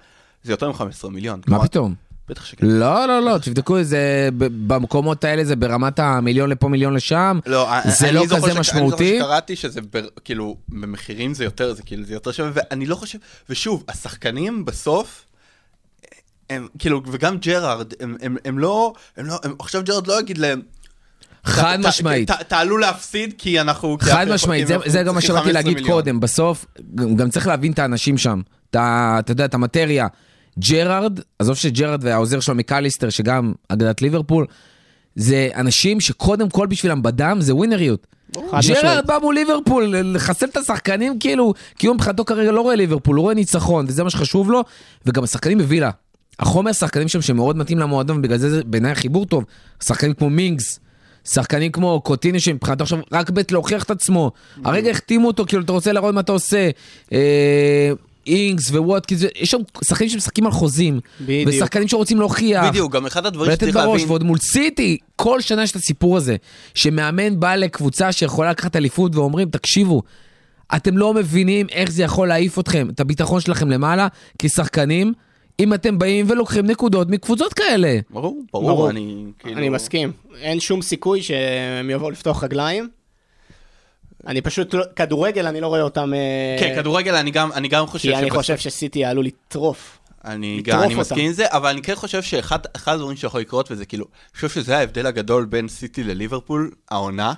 זה 0.46 0.54
יותר 0.54 0.72
מ-15 0.72 1.10
מיליון. 1.10 1.42
מה 1.48 1.64
פתאום? 1.64 1.94
בטח 2.30 2.46
שכן. 2.46 2.68
לא, 2.68 3.06
לא, 3.08 3.22
לא, 3.22 3.38
תבדקו 3.38 3.80
את 3.80 3.88
זה, 3.88 4.30
ב- 4.38 4.74
במקומות 4.74 5.24
האלה 5.24 5.44
זה 5.46 5.56
ברמת 5.56 6.00
המיליון 6.00 6.50
לפה, 6.50 6.68
מיליון 6.70 6.94
לשם. 6.94 7.40
לא, 7.46 7.70
זה 7.86 8.12
לא 8.12 8.24
כזה 8.26 8.52
ש- 8.54 8.58
משמעותי. 8.58 9.04
אני 9.04 9.18
זוכר 9.20 9.26
שקראתי 9.26 9.56
שזה 9.56 9.82
בר, 9.94 10.06
כאילו, 10.24 10.58
במחירים 10.70 11.34
זה 11.34 11.44
יותר, 11.44 11.74
זה 11.74 11.84
כאילו, 11.84 12.04
זה 12.06 12.14
יותר 12.14 12.32
שווה, 12.32 12.52
ואני 12.56 12.86
לא 12.86 12.96
חושב, 12.96 13.18
ושוב, 13.50 13.84
השחקנים 13.90 14.66
בסוף, 14.66 15.26
הם 16.50 16.68
כאילו, 16.80 17.02
וגם 17.12 17.38
ג'רארד, 17.38 17.94
הם, 18.00 18.18
הם, 18.22 18.38
הם 18.46 18.60
לא, 18.60 18.94
הם 19.18 19.26
לא, 19.26 19.40
הם, 19.44 19.56
עכשיו 19.60 19.84
ג'רארד 19.84 20.08
לא 20.08 20.20
יגיד 20.20 20.38
להם, 20.38 20.62
חד 21.44 21.78
ת- 21.82 21.84
ת- 21.84 21.88
משמעית. 21.88 22.32
ת- 22.32 22.42
תעלו 22.48 22.78
להפסיד 22.78 23.34
כי 23.38 23.62
אנחנו... 23.62 23.98
חד 24.02 24.28
משמעית, 24.34 24.68
זה, 24.68 24.78
זה 24.86 25.04
גם 25.04 25.16
מה 25.16 25.22
שבאתי 25.22 25.40
15 25.40 25.54
להגיד 25.54 25.74
מיליון. 25.74 25.92
קודם, 25.92 26.20
בסוף 26.20 26.66
גם, 27.16 27.30
צריך 27.30 27.48
להבין 27.48 27.72
את 27.72 27.80
האנשים 27.80 28.18
שם, 28.18 28.42
אתה 28.70 28.80
יודע, 29.30 29.46
את 29.46 29.54
המטריה. 29.54 30.08
ג'רארד, 30.60 31.20
עזוב 31.40 31.56
שג'רארד 31.56 32.04
והעוזר 32.04 32.40
שלו 32.40 32.56
מקליסטר, 32.56 33.10
שגם 33.10 33.54
אגדת 33.70 34.02
ליברפול, 34.02 34.46
זה 35.16 35.50
אנשים 35.56 36.00
שקודם 36.00 36.50
כל 36.50 36.68
בשבילם 36.68 37.04
בדם 37.04 37.38
זה 37.42 37.56
ווינריות. 37.56 38.08
ג'רארד 38.68 39.08
בא 39.08 39.18
מול 39.22 39.36
ליברפול, 39.36 39.96
לחסל 39.98 40.46
את 40.46 40.58
השחקנים 40.58 41.20
כאילו, 41.20 41.54
כי 41.80 41.88
הוא 41.88 41.96
מבחינתו 41.96 42.26
כרגע 42.26 42.52
לא 42.52 42.62
רואה 42.62 42.76
ליברפול, 42.76 43.16
הוא 43.16 43.24
רואה 43.24 43.34
ניצחון, 43.34 43.86
וזה 43.88 44.04
מה 44.04 44.10
שחשוב 44.10 44.52
לו, 44.52 44.64
וגם 45.06 45.24
השחקנים 45.24 45.58
בווילה. 45.58 45.90
החומר 46.40 46.72
שחקנים 46.72 47.08
שם 47.08 47.22
שמאוד 47.22 47.58
מתאים 47.58 47.80
למועדון, 47.80 48.18
ובגלל 48.18 48.38
זה 48.38 48.50
זה 48.50 48.64
בעיניי 48.64 48.96
חיבור 48.96 49.26
טוב. 49.26 49.44
שחקנים 49.84 50.14
כמו 50.14 50.30
מינגס, 50.30 50.80
שחקנים 51.30 51.72
כמו 51.72 52.02
קוטיני 52.02 52.40
שמבחינתו 52.40 52.84
עכשיו 52.84 53.00
רק 53.12 53.30
בית 53.30 53.52
להוכיח 53.52 53.84
את 53.84 53.92
עצמו. 53.92 54.32
הרגע 54.64 54.92
החתימו 54.92 55.28
אותו, 55.28 55.46
כאילו 55.48 55.64
אתה 55.64 55.72
רוצה 55.72 55.92
להראות 55.92 56.16
מה 56.16 56.22
אתה 56.22 56.32
עושה. 56.32 56.70
אינגס 58.28 58.70
וווטקיס, 58.70 59.24
יש 59.36 59.52
שם 59.52 59.58
שחקנים 59.84 60.10
שמשחקים 60.10 60.46
על 60.46 60.52
חוזים. 60.52 61.00
בדיוק. 61.22 61.50
ושחקנים 61.50 61.88
שרוצים 61.88 62.20
להוכיח. 62.20 62.66
בדיוק, 62.66 62.94
גם 62.94 63.06
אחד 63.06 63.26
הדברים 63.26 63.50
ולתת 63.50 63.62
שצריך 63.62 63.76
בראש, 63.76 63.88
להבין, 63.88 64.08
ועוד 64.08 64.24
מול 64.24 64.38
סיטי, 64.38 64.98
כל 65.16 65.42
שנה 65.42 65.64
יש 65.64 65.72
את 65.72 65.76
הסיפור 65.76 66.18
הזה, 66.18 66.36
שמאמן 66.74 67.40
בא 67.40 67.56
לקבוצה 67.56 68.12
שיכולה 68.12 68.52
לקחת 68.52 68.76
אליפות 68.76 69.16
ואומרים, 69.16 69.50
תקשיבו, 69.50 70.02
אתם 70.76 70.98
לא 70.98 71.14
מבינים 71.14 71.68
איך 71.72 71.92
זה 71.92 72.04
יכול 72.04 72.28
להעיף 72.28 72.60
אתכם, 72.60 72.88
את 72.90 73.00
הביטחון 73.00 73.42
שלכם 73.42 73.70
למעלה, 73.70 74.08
כשחקנים, 74.40 75.14
אם 75.60 75.74
אתם 75.74 76.00
באים 76.00 76.26
ולוקחים 76.30 76.66
נקודות 76.66 77.10
מקבוצות 77.10 77.54
כאלה. 77.54 78.00
ברור, 78.10 78.44
ברור, 78.54 78.68
ברור. 78.68 78.90
אני 78.90 79.26
כאילו... 79.40 79.58
אני 79.58 79.70
מסכים. 79.70 80.12
אין 80.42 80.60
שום 80.60 80.82
סיכוי 80.82 81.22
שהם 81.24 81.90
יבואו 81.90 82.12
לפתוח 82.12 82.44
רגליים. 82.44 82.90
אני 84.28 84.42
פשוט, 84.42 84.74
לא- 84.74 84.84
כדורגל, 84.96 85.48
אני 85.48 85.62
לא 85.62 85.68
רואה 85.68 85.82
אותם... 85.82 86.14
אה, 86.14 86.58
כן, 86.60 86.76
כדורגל 86.76 87.16
אני 87.16 87.32
גם, 87.32 87.52
אני 87.52 87.68
גם 87.68 87.88
חושב 87.88 88.10
כי 88.10 88.16
אני 88.16 88.30
חושב 88.30 88.58
שסיטי 88.58 89.00
יעלו 89.00 89.22
לטרוף. 89.22 90.00
אני 90.26 90.62
גם, 90.64 90.82
אני. 90.82 90.96
מסכים 90.96 91.26
עם 91.26 91.32
זה, 91.32 91.46
אבל 91.48 91.70
אני 91.70 91.82
כן 91.82 91.96
חושב 91.96 92.22
שאחד 92.22 92.60
אחד 92.76 92.94
הדברים 92.94 93.18
שיכול 93.18 93.42
לקרות, 93.42 93.72
וזה 93.72 93.86
כאילו, 93.86 94.06
אני 94.06 94.36
חושב 94.36 94.50
שזה 94.50 94.78
ההבדל 94.78 95.06
הגדול 95.06 95.46
בין 95.46 95.68
סיטי 95.68 96.04
לליברפול, 96.04 96.72
העונה, 96.92 97.34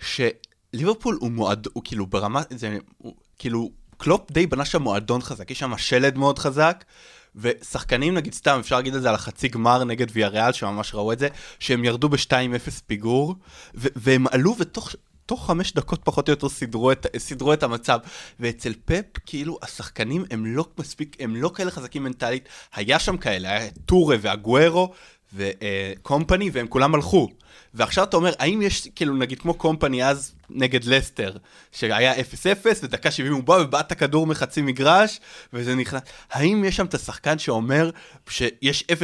שליברפול 0.00 1.18
הוא 1.20 1.30
מועד, 1.30 1.68
הוא 1.72 1.82
כאילו 1.86 2.06
ברמה, 2.06 2.42
זה, 2.50 2.78
הוא, 2.98 3.14
כאילו, 3.38 3.70
קלופ 3.96 4.30
די 4.30 4.46
בנה 4.46 4.64
שם 4.64 4.82
מועדון 4.82 5.22
חזק, 5.22 5.50
יש 5.50 5.58
שם 5.58 5.78
שלד 5.78 6.18
מאוד 6.18 6.38
חזק, 6.38 6.84
ושחקנים, 7.36 8.14
נגיד 8.14 8.34
סתם, 8.34 8.56
אפשר 8.60 8.76
להגיד 8.76 8.94
את 8.94 9.02
זה 9.02 9.08
על 9.08 9.14
החצי 9.14 9.48
גמר 9.48 9.84
נגד 9.84 10.06
ויאריאל, 10.12 10.52
שממש 10.52 10.94
ראו 10.94 11.12
את 11.12 11.18
זה, 11.18 11.28
שהם 11.58 11.84
ירדו 11.84 12.08
ב-2-0 12.08 12.70
פיגור, 12.86 13.34
ו- 13.74 13.88
והם 13.96 14.26
עלו 14.30 14.54
ותוך... 14.58 14.94
תוך 15.26 15.46
חמש 15.46 15.72
דקות 15.72 16.00
פחות 16.04 16.28
או 16.28 16.32
יותר 16.32 16.48
סידרו 16.48 16.92
את, 16.92 17.06
סידרו 17.18 17.52
את 17.52 17.62
המצב. 17.62 17.98
ואצל 18.40 18.72
פפ, 18.84 19.18
כאילו, 19.26 19.58
השחקנים 19.62 20.24
הם 20.30 20.46
לא 20.46 20.66
מספיק, 20.78 21.16
הם 21.20 21.36
לא 21.36 21.50
כאלה 21.54 21.70
חזקים 21.70 22.04
מנטלית. 22.04 22.48
היה 22.74 22.98
שם 22.98 23.16
כאלה, 23.16 23.48
היה 23.48 23.70
טורה 23.86 24.16
והגוארו 24.20 24.92
וקומפני, 25.34 26.50
והם 26.52 26.66
כולם 26.66 26.94
הלכו. 26.94 27.28
ועכשיו 27.74 28.04
אתה 28.04 28.16
אומר, 28.16 28.32
האם 28.38 28.62
יש, 28.62 28.88
כאילו, 28.94 29.14
נגיד 29.16 29.38
כמו 29.38 29.54
קומפני 29.54 30.04
אז 30.04 30.32
נגד 30.50 30.84
לסטר, 30.84 31.32
שהיה 31.72 32.14
0-0, 32.14 32.16
ודקה 32.82 33.10
70 33.10 33.32
הוא 33.32 33.42
בא 33.42 33.52
ובעט 33.52 33.86
את 33.86 33.92
הכדור 33.92 34.26
מחצי 34.26 34.62
מגרש, 34.62 35.20
וזה 35.52 35.74
נכנס. 35.74 36.00
האם 36.32 36.64
יש 36.64 36.76
שם 36.76 36.86
את 36.86 36.94
השחקן 36.94 37.38
שאומר 37.38 37.90
שיש 38.28 38.84
0-0 38.92 38.94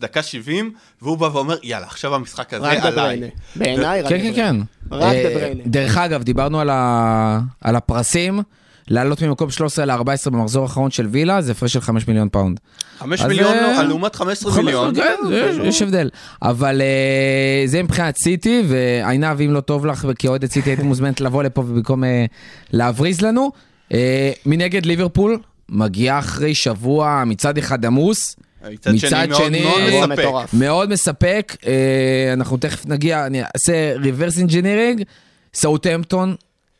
דקה 0.00 0.22
70, 0.22 0.72
והוא 1.02 1.18
בא 1.18 1.24
ואומר, 1.32 1.56
יאללה, 1.62 1.86
עכשיו 1.86 2.14
המשחק 2.14 2.54
הזה 2.54 2.66
רק 2.66 2.78
עליי. 2.78 2.92
דה 2.92 3.00
בריינה. 3.00 3.26
בעיניי 3.56 4.02
רק 4.02 4.08
כן, 4.08 4.18
כן, 4.18 4.30
דבריינה. 4.32 4.64
כן. 4.90 4.94
רק 4.94 5.14
אה, 5.14 5.30
דבריינה. 5.30 5.62
דרך 5.66 5.96
אגב, 5.96 6.22
דיברנו 6.22 6.60
על 6.60 6.70
ה- 6.70 7.40
על 7.60 7.76
הפרסים, 7.76 8.40
לעלות 8.88 9.22
ממקום 9.22 9.50
13 9.50 9.84
ל-14 9.84 10.00
במחזור 10.30 10.62
האחרון 10.62 10.90
של 10.90 11.06
וילה, 11.06 11.42
זה 11.42 11.52
הפרש 11.52 11.72
של 11.72 11.80
5 11.80 12.08
מיליון 12.08 12.28
פאונד. 12.28 12.60
5 12.98 13.20
אז, 13.20 13.26
מיליון 13.26 13.54
אה, 13.54 13.82
לעומת 13.82 14.14
15 14.16 14.62
מיליון. 14.62 14.94
כן, 14.94 15.14
יש- 15.32 15.56
יש 15.62 15.82
הבדל. 15.82 16.10
אבל 16.42 16.80
אה, 16.80 17.62
זה 17.66 17.82
מבחינת 17.82 18.16
סיטי, 18.16 18.62
ועינב, 18.68 19.40
אם 19.40 19.52
לא 19.52 19.60
טוב 19.60 19.86
לך, 19.86 20.06
כאוהדת 20.18 20.52
סיטי 20.52 20.70
היית 20.70 20.80
מוזמנת 20.80 21.20
לבוא 21.20 21.42
לפה 21.42 21.60
ובמקום 21.60 22.04
אה, 22.04 22.24
להבריז 22.72 23.20
לנו. 23.20 23.50
מנגד 24.46 24.86
ליברפול, 24.86 25.38
מגיעה 25.68 26.18
אחרי 26.18 26.54
שבוע 26.54 27.22
מצד 27.26 27.58
אחד 27.58 27.84
עמוס, 27.84 28.36
מצד 28.70 28.90
מצד 28.94 29.08
שני 29.08 29.26
מאוד 29.28 29.42
שני- 29.44 29.60
מאוד 29.64 30.06
מספק. 30.10 30.24
מאוד 30.52 30.90
מספק, 30.90 31.56
אנחנו 32.32 32.56
תכף 32.56 32.86
נגיע, 32.86 33.26
אני 33.26 33.42
אעשה 33.42 33.94
reverse 33.96 34.48
engineering, 34.48 35.02
סאוטהמפטון, 35.54 36.34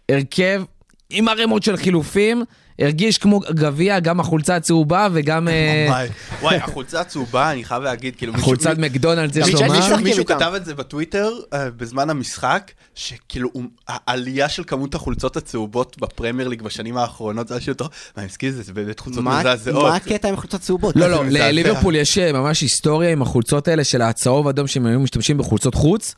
הרכב 0.09 0.63
עם 1.11 1.29
ערימות 1.29 1.63
של 1.63 1.77
חילופים, 1.77 2.45
הרגיש 2.79 3.19
כמו 3.19 3.41
גביע, 3.41 4.01
גם 4.01 4.21
החולצה 4.21 4.57
הצהובה 4.57 5.09
וגם 5.13 5.49
אה, 5.49 6.05
וואי, 6.41 6.57
החולצה 6.57 7.01
הצהובה, 7.01 7.53
אני 7.53 7.65
חייב 7.65 7.83
להגיד, 7.83 8.17
כאילו, 8.17 8.33
חולצת 8.41 8.79
מקדונלדס 8.79 9.37
יש 9.37 9.55
לומר. 9.55 9.97
מישהו. 9.97 10.25
כתב 10.25 10.53
את 10.57 10.65
זה 10.65 10.75
בטוויטר 10.75 11.31
אה, 11.53 11.71
בזמן 11.71 12.11
המשחק, 12.11 12.73
שכאילו 12.95 13.51
העלייה 13.89 14.49
של 14.49 14.63
כמות 14.67 14.95
החולצות 14.95 15.37
הצהובות 15.37 15.97
בפרמייר 16.01 16.49
ליג 16.49 16.63
בשנים 16.63 16.97
האחרונות, 16.97 17.49
זה 17.49 17.57
משהו 17.57 17.75
טוב, 17.75 17.89
מה, 17.89 18.23
אני 18.23 18.27
מסכים 18.27 18.49
לזה, 18.49 18.63
זה 18.63 18.73
באמת 18.73 19.01
חולצות 19.01 19.25
מזעזעות. 19.25 19.85
מה 19.85 19.97
הקטע 19.97 20.29
עם 20.29 20.37
חולצות 20.37 20.61
צהובות? 20.61 20.97
לא, 20.97 21.11
לא. 21.11 21.25
לליברפול 21.31 21.97
יש 21.97 22.19
אה, 22.19 22.33
ממש 22.33 22.61
היסטוריה 22.61 23.13
עם 23.13 23.23
החולצות 23.23 23.69
האלה 23.69 23.85
של 23.85 24.03
הצהוב 24.03 24.49
אדום 24.49 24.67
שהם 24.67 24.87
היו 24.87 25.01
משתמשים 25.01 25.39
בחולצות 25.39 25.75
חוץ. 25.75 26.15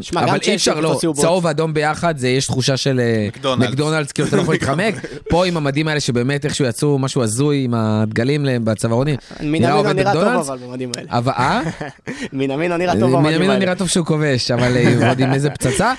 שמע, 0.00 0.22
גם 0.22 0.28
אבל 0.28 0.38
אי 0.42 0.54
אפשר, 0.54 0.80
לא. 0.80 0.98
צהוב 1.14 1.44
ואדום 1.44 1.74
ביחד, 1.74 2.18
זה 2.18 2.28
יש 2.28 2.46
תחושה 2.46 2.76
של 2.76 3.00
אה, 3.00 3.28
מקדונלדס. 3.58 4.12
כאילו 4.12 4.28
אתה 4.28 4.36
לא 4.36 4.42
יכול 4.42 4.54
להתחמק. 4.60 4.94
פה 5.28 5.46
עם 5.46 5.56
המדים 5.56 5.88
האלה 5.88 6.00
שבאמת 6.00 6.44
איכשהו 6.44 6.64
יצאו 6.64 6.98
משהו 6.98 7.22
הזוי 7.22 7.64
עם 7.64 7.74
הדגלים 7.74 8.44
להם 8.44 8.64
בצווארונים. 8.64 9.16
מינמינו 9.40 9.76
עובד 9.76 9.96
נראה 9.96 10.12
טוב. 10.12 10.24
אבל 10.24 10.58
במדים 10.58 10.90
האלה. 10.96 11.08
אבל 11.10 11.32
אה? 11.32 11.62
מינמינו 12.32 12.76
נראה 12.76 12.94
טוב 13.00 13.12
במדים 13.12 13.22
מינמינו 13.22 13.52
האלה. 13.52 13.64
נראה 13.64 13.74
טוב 13.74 13.88
שהוא 13.88 14.06
כובש, 14.06 14.50
אבל 14.50 14.76
אה, 14.76 15.08
עוד 15.08 15.20
עם 15.20 15.32
איזה 15.32 15.50
פצצה. 15.50 15.94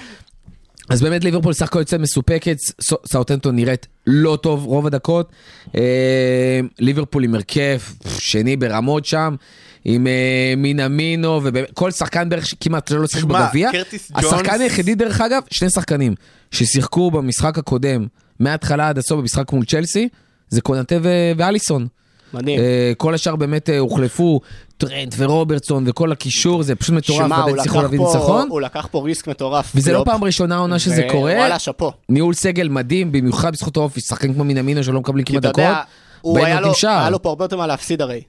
אז 0.90 1.02
באמת 1.02 1.24
ליברפול 1.24 1.54
סך 1.54 1.66
הכל 1.66 1.80
יוצא 1.80 1.98
מסופקת, 1.98 2.58
סאוטנטון 3.06 3.56
נראית 3.56 3.88
לא 4.08 4.38
טוב 4.42 4.66
רוב 4.66 4.88
הדקות. 4.88 5.32
אה, 5.76 6.60
ליברפול 6.80 7.24
עם 7.24 7.36
הרכב 7.36 7.78
שני 8.18 8.56
ברמות 8.56 9.06
שם, 9.06 9.36
עם 9.86 10.08
אה, 10.08 10.54
מינמינו, 10.58 11.42
וכל 11.44 11.92
שחקן 11.92 12.30
בערך 12.30 12.46
כמעט 12.60 12.88
שלא 12.88 13.08
שיחק 13.08 13.24
בגביע. 13.24 13.70
השחקן 14.16 14.62
היחידי 14.62 14.96
דרך 14.96 15.22
אגב, 15.22 15.42
שני 15.52 15.70
שחקנים 15.70 16.16
ששיחקו 16.52 17.12
במשחק 17.12 17.58
הקודם, 17.58 18.08
מההתחלה 18.40 18.90
עד 18.90 18.98
הסוף 18.98 19.20
במשחק 19.20 19.54
מול 19.54 19.66
צ'לסי, 19.66 20.10
זה 20.50 20.62
קונטה 20.62 20.96
ו- 21.04 21.32
ואליסון. 21.38 21.88
מדהים. 22.34 22.60
אה, 22.60 22.92
כל 22.98 23.14
השאר 23.14 23.36
באמת 23.36 23.70
אה, 23.70 23.80
הוחלפו, 23.80 24.40
טרנט 24.78 25.16
ורוברטסון 25.18 25.84
וכל 25.88 26.12
הקישור, 26.12 26.64
זה 26.64 26.76
פשוט 26.76 26.96
מטורף, 26.96 27.20
ועדיין 27.32 27.42
הוא 27.42 27.58
לקח 27.58 27.76
להביא 27.76 28.00
פה-. 28.00 28.44
הוא 28.50 28.62
לקח 28.62 28.88
פה 28.92 29.02
ריסק 29.04 29.28
מטורף. 29.28 29.72
וזה 29.76 29.94
לא. 29.94 30.04
פעם 30.06 30.24
ראשונה 30.24 30.56
העונה 30.56 30.80
שזה 30.80 31.04
ו- 31.08 31.12
קורה. 31.12 31.34
וואלה, 31.34 31.60
שאפו. 31.60 31.92
ניהול 32.10 32.34
סגל 32.34 32.68
מדהים, 32.68 33.12
במיוחד 33.12 33.54
בזכות 33.54 33.78
האופי, 33.78 34.02
שחקנים 34.02 34.34
כמו 34.34 34.44
מינמינו 34.44 34.84
שלא 34.84 35.00
מקבלים 35.00 35.26
כמעט 35.26 35.44
דקות. 35.44 35.64
הוא 36.22 36.40
היה 36.40 36.62
לו. 36.62 36.74
היה 36.84 37.10
לו 37.10 37.22
פה 37.22 37.30
הרבה 37.30 37.46
יותר 37.46 37.58
מה 37.58 37.68
להפסיד 37.68 38.02
הרי. 38.02 38.22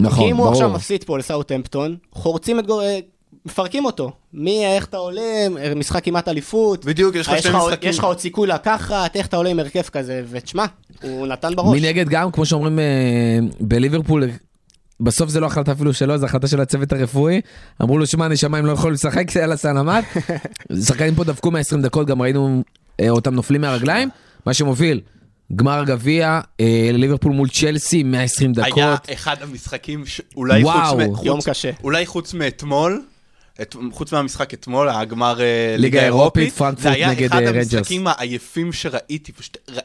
נכון, 0.00 0.24
כי 0.24 0.30
אם 0.30 0.36
הוא 0.36 0.44
ברור. 0.44 0.52
עכשיו 0.52 0.70
מפסיד 0.70 1.04
פה 1.04 1.18
לסאוטהמפטון, 1.18 1.96
חורצים 2.12 2.58
את 2.58 2.66
גור... 2.66 2.82
אה, 2.82 2.98
מפרקים 3.46 3.84
אותו. 3.84 4.12
מי, 4.32 4.66
איך 4.66 4.84
אתה 4.84 4.96
עולה, 4.96 5.46
משחק 5.76 6.04
כמעט 6.04 6.28
אליפות. 6.28 6.84
בדיוק, 6.84 7.14
יש 7.14 7.26
לך 7.26 7.32
אה, 7.32 7.42
שני 7.42 7.52
משחקים. 7.56 7.90
יש 7.90 7.98
לך 7.98 8.04
עוד 8.04 8.18
סיכוי 8.18 8.48
לקחת, 8.48 9.16
איך 9.16 9.26
אתה 9.26 9.36
עולה 9.36 9.50
עם 9.50 9.58
הרכב 9.58 9.82
כזה, 9.82 10.22
ותשמע, 10.30 10.64
הוא 11.02 11.26
נתן 11.26 11.56
בראש. 11.56 11.80
מנגד 11.80 12.08
גם, 12.08 12.30
כמו 12.30 12.46
שאומרים 12.46 12.78
אה, 12.78 12.84
בליברפול, 13.60 14.24
בסוף 15.00 15.30
זה 15.30 15.40
לא 15.40 15.46
החלטה 15.46 15.72
אפילו 15.72 15.94
שלו, 15.94 16.18
זו 16.18 16.26
החלטה 16.26 16.46
של 16.46 16.60
הצוות 16.60 16.92
הרפואי. 16.92 17.40
אמרו 17.82 17.98
לו, 17.98 18.06
שמע, 18.06 18.28
נשמה, 18.28 18.58
הם 18.58 18.66
לא 18.66 18.72
יכולים 18.72 18.94
לשחק, 18.94 19.24
יאללה 19.36 19.56
סלאמת. 19.56 20.04
שחקנים 20.86 21.14
פה 21.14 21.24
דפקו 21.24 21.50
מה-20 21.50 21.76
דקות, 21.82 22.06
גם 22.06 22.22
ראינו 22.22 22.62
אה, 23.00 23.10
אותם 23.10 23.34
נופלים 23.34 23.60
מהרגליים. 23.60 24.08
מה 24.46 24.54
שמוביל, 24.54 25.00
גמר 25.54 25.78
הגביע, 25.80 26.40
אה, 26.60 26.90
ליברפול 26.92 27.32
מול 27.32 27.48
צ'לסי, 27.48 28.02
120 28.02 28.52
היה 28.56 28.66
דקות. 28.68 29.10
אחד 29.14 29.36
המשחקים 29.42 30.06
שאולי 30.06 30.62
חוץ 30.64 30.72
וואו. 30.74 30.98
מ- 30.98 31.14
חוץ- 31.16 31.26
יום 31.26 31.40
קשה. 31.44 31.70
אולי 31.82 32.06
חוץ 32.06 32.34
מאתמול, 32.34 33.02
את- 33.62 33.76
חוץ 33.92 34.12
מהמשחק 34.12 34.54
אתמול, 34.54 34.88
הגמר 34.88 35.40
אה, 35.40 35.74
ליגה 35.78 36.02
אירופית, 36.04 36.36
אירופית, 36.42 36.58
פרנקפורט 36.58 36.78
זה 36.82 36.90
היה 36.90 37.10
נגד, 37.10 37.26
אחד 37.26 37.42
אה, 37.42 37.50
רנג'רס. 37.50 37.74
המשחקים 37.74 38.06
העייפים 38.06 38.72
שראיתי, 38.72 39.32
פשוט, 39.32 39.56
ר- 39.70 39.78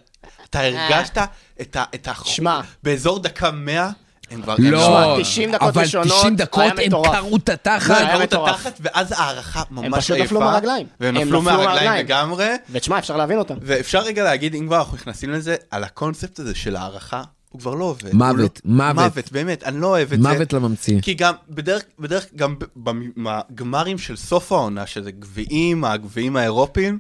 אתה 0.50 0.60
הרגשת 0.60 1.18
את 1.62 1.76
ה... 1.76 1.84
את 1.96 2.08
ה- 2.08 2.14
שמע. 2.26 2.62
באזור 2.84 3.20
דקה 3.20 3.52
100, 3.52 3.90
הם 4.32 4.42
כבר... 4.42 4.56
לא, 4.60 5.16
הם 5.16 5.22
90 5.22 5.52
דקות 5.52 5.68
אבל 5.70 5.82
ראשונות 5.82 6.08
90 6.08 6.36
דקות 6.36 6.62
היה 6.64 6.72
הם 6.72 6.78
מטורף. 6.88 7.12
קרעו 7.12 7.38
את 7.38 7.50
לא, 7.50 7.54
התחת. 7.54 7.90
הם 8.02 8.20
היה 8.20 8.28
קראו 8.28 8.48
את. 8.48 8.54
התחת, 8.54 8.80
ואז 8.82 9.12
הערכה 9.18 9.64
ממש 9.72 10.04
פשוט 10.04 10.12
עייפה. 10.16 10.26
נפלו 10.26 10.40
מהרגליים. 10.40 10.88
והם 11.00 11.18
הם 11.18 11.28
נפלו 11.28 11.42
מהרגליים. 11.42 12.06
לגמרי. 12.06 12.48
ותשמע, 12.72 13.00
אפשר 13.00 13.18
להבין 13.18 13.38
אותם. 13.40 13.56
ואפשר 13.62 14.00
רגע 14.00 14.24
להגיד, 14.24 14.56
אם 14.56 14.68
כבר 14.68 14.78
אנחנו 14.80 14.96
נכנסים 14.98 15.32
לזה, 15.32 15.56
על 15.72 15.84
הקונספט 15.84 16.40
הזה 16.40 16.56
של 16.56 16.76
הערכה, 16.76 17.22
הוא 17.50 17.60
כבר 17.62 17.74
לא 17.76 17.86
עובד. 17.86 18.14
מוות, 18.16 18.62
לא- 18.66 18.72
מוות. 18.72 18.96
מוות, 18.96 19.32
באמת, 19.32 19.64
אני 19.64 19.82
לא 19.82 19.88
אוהב 19.88 20.14
את 20.14 20.22
זה. 20.22 20.30
מוות 20.30 20.54
לממציא. 20.54 21.02
כי 21.02 21.14
גם, 21.14 21.34
בדרך, 21.50 21.84
בדרך, 22.00 22.26
גם 22.36 22.56
בגמרים 22.78 23.98
של 23.98 24.16
סוף 24.16 24.52
העונה, 24.52 24.86
שזה 24.88 25.12
גביעים, 25.12 25.86
הגביעים 25.86 26.36
האירופיים, 26.36 27.00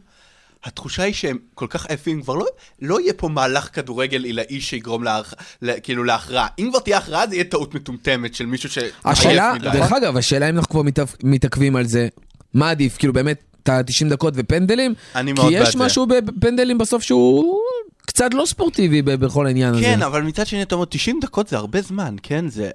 התחושה 0.63 1.03
היא 1.03 1.13
שהם 1.13 1.37
כל 1.53 1.67
כך 1.69 1.85
עייפים, 1.85 2.21
כבר 2.21 2.35
לא, 2.35 2.45
לא 2.81 3.01
יהיה 3.01 3.13
פה 3.13 3.27
מהלך 3.27 3.69
כדורגל 3.73 4.23
עילאי 4.23 4.61
שיגרום 4.61 5.03
להערכה, 5.03 5.35
לה, 5.61 5.79
כאילו 5.79 6.03
להכרעה. 6.03 6.47
אם 6.59 6.69
כבר 6.69 6.79
תהיה 6.79 6.97
הכרעה, 6.97 7.27
זה 7.27 7.35
יהיה 7.35 7.43
טעות 7.43 7.75
מטומטמת 7.75 8.35
של 8.35 8.45
מישהו 8.45 8.69
שעייף 8.69 8.93
השאלה. 9.05 9.53
דרך 9.61 9.91
אגב, 9.91 10.17
השאלה 10.17 10.49
אם 10.49 10.57
אנחנו 10.57 10.69
כבר 10.69 10.81
מתעכבים 11.23 11.75
על 11.75 11.85
זה, 11.85 12.07
מה 12.53 12.69
עדיף, 12.69 12.97
כאילו 12.97 13.13
באמת, 13.13 13.50
את 13.63 13.69
ה-90 13.69 14.09
דקות 14.09 14.33
ופנדלים? 14.37 14.93
אני 15.15 15.31
כי 15.35 15.41
מאוד 15.41 15.53
יש 15.53 15.59
בעד 15.59 15.71
זה. 15.71 15.77
משהו 15.77 16.05
בפנדלים 16.07 16.77
בסוף 16.77 17.03
שהוא 17.03 17.59
קצת 18.05 18.33
לא 18.33 18.45
ספורטיבי 18.45 19.01
בכל 19.01 19.45
העניין 19.45 19.73
הזה. 19.73 19.81
כן, 19.81 20.01
אבל 20.01 20.21
מצד 20.21 20.47
שני, 20.47 20.61
אתה 20.61 20.75
אומר, 20.75 20.85
90 20.85 21.19
דקות 21.21 21.47
זה 21.47 21.57
הרבה 21.57 21.81
זמן, 21.81 22.15
כן? 22.23 22.49
זה... 22.49 22.69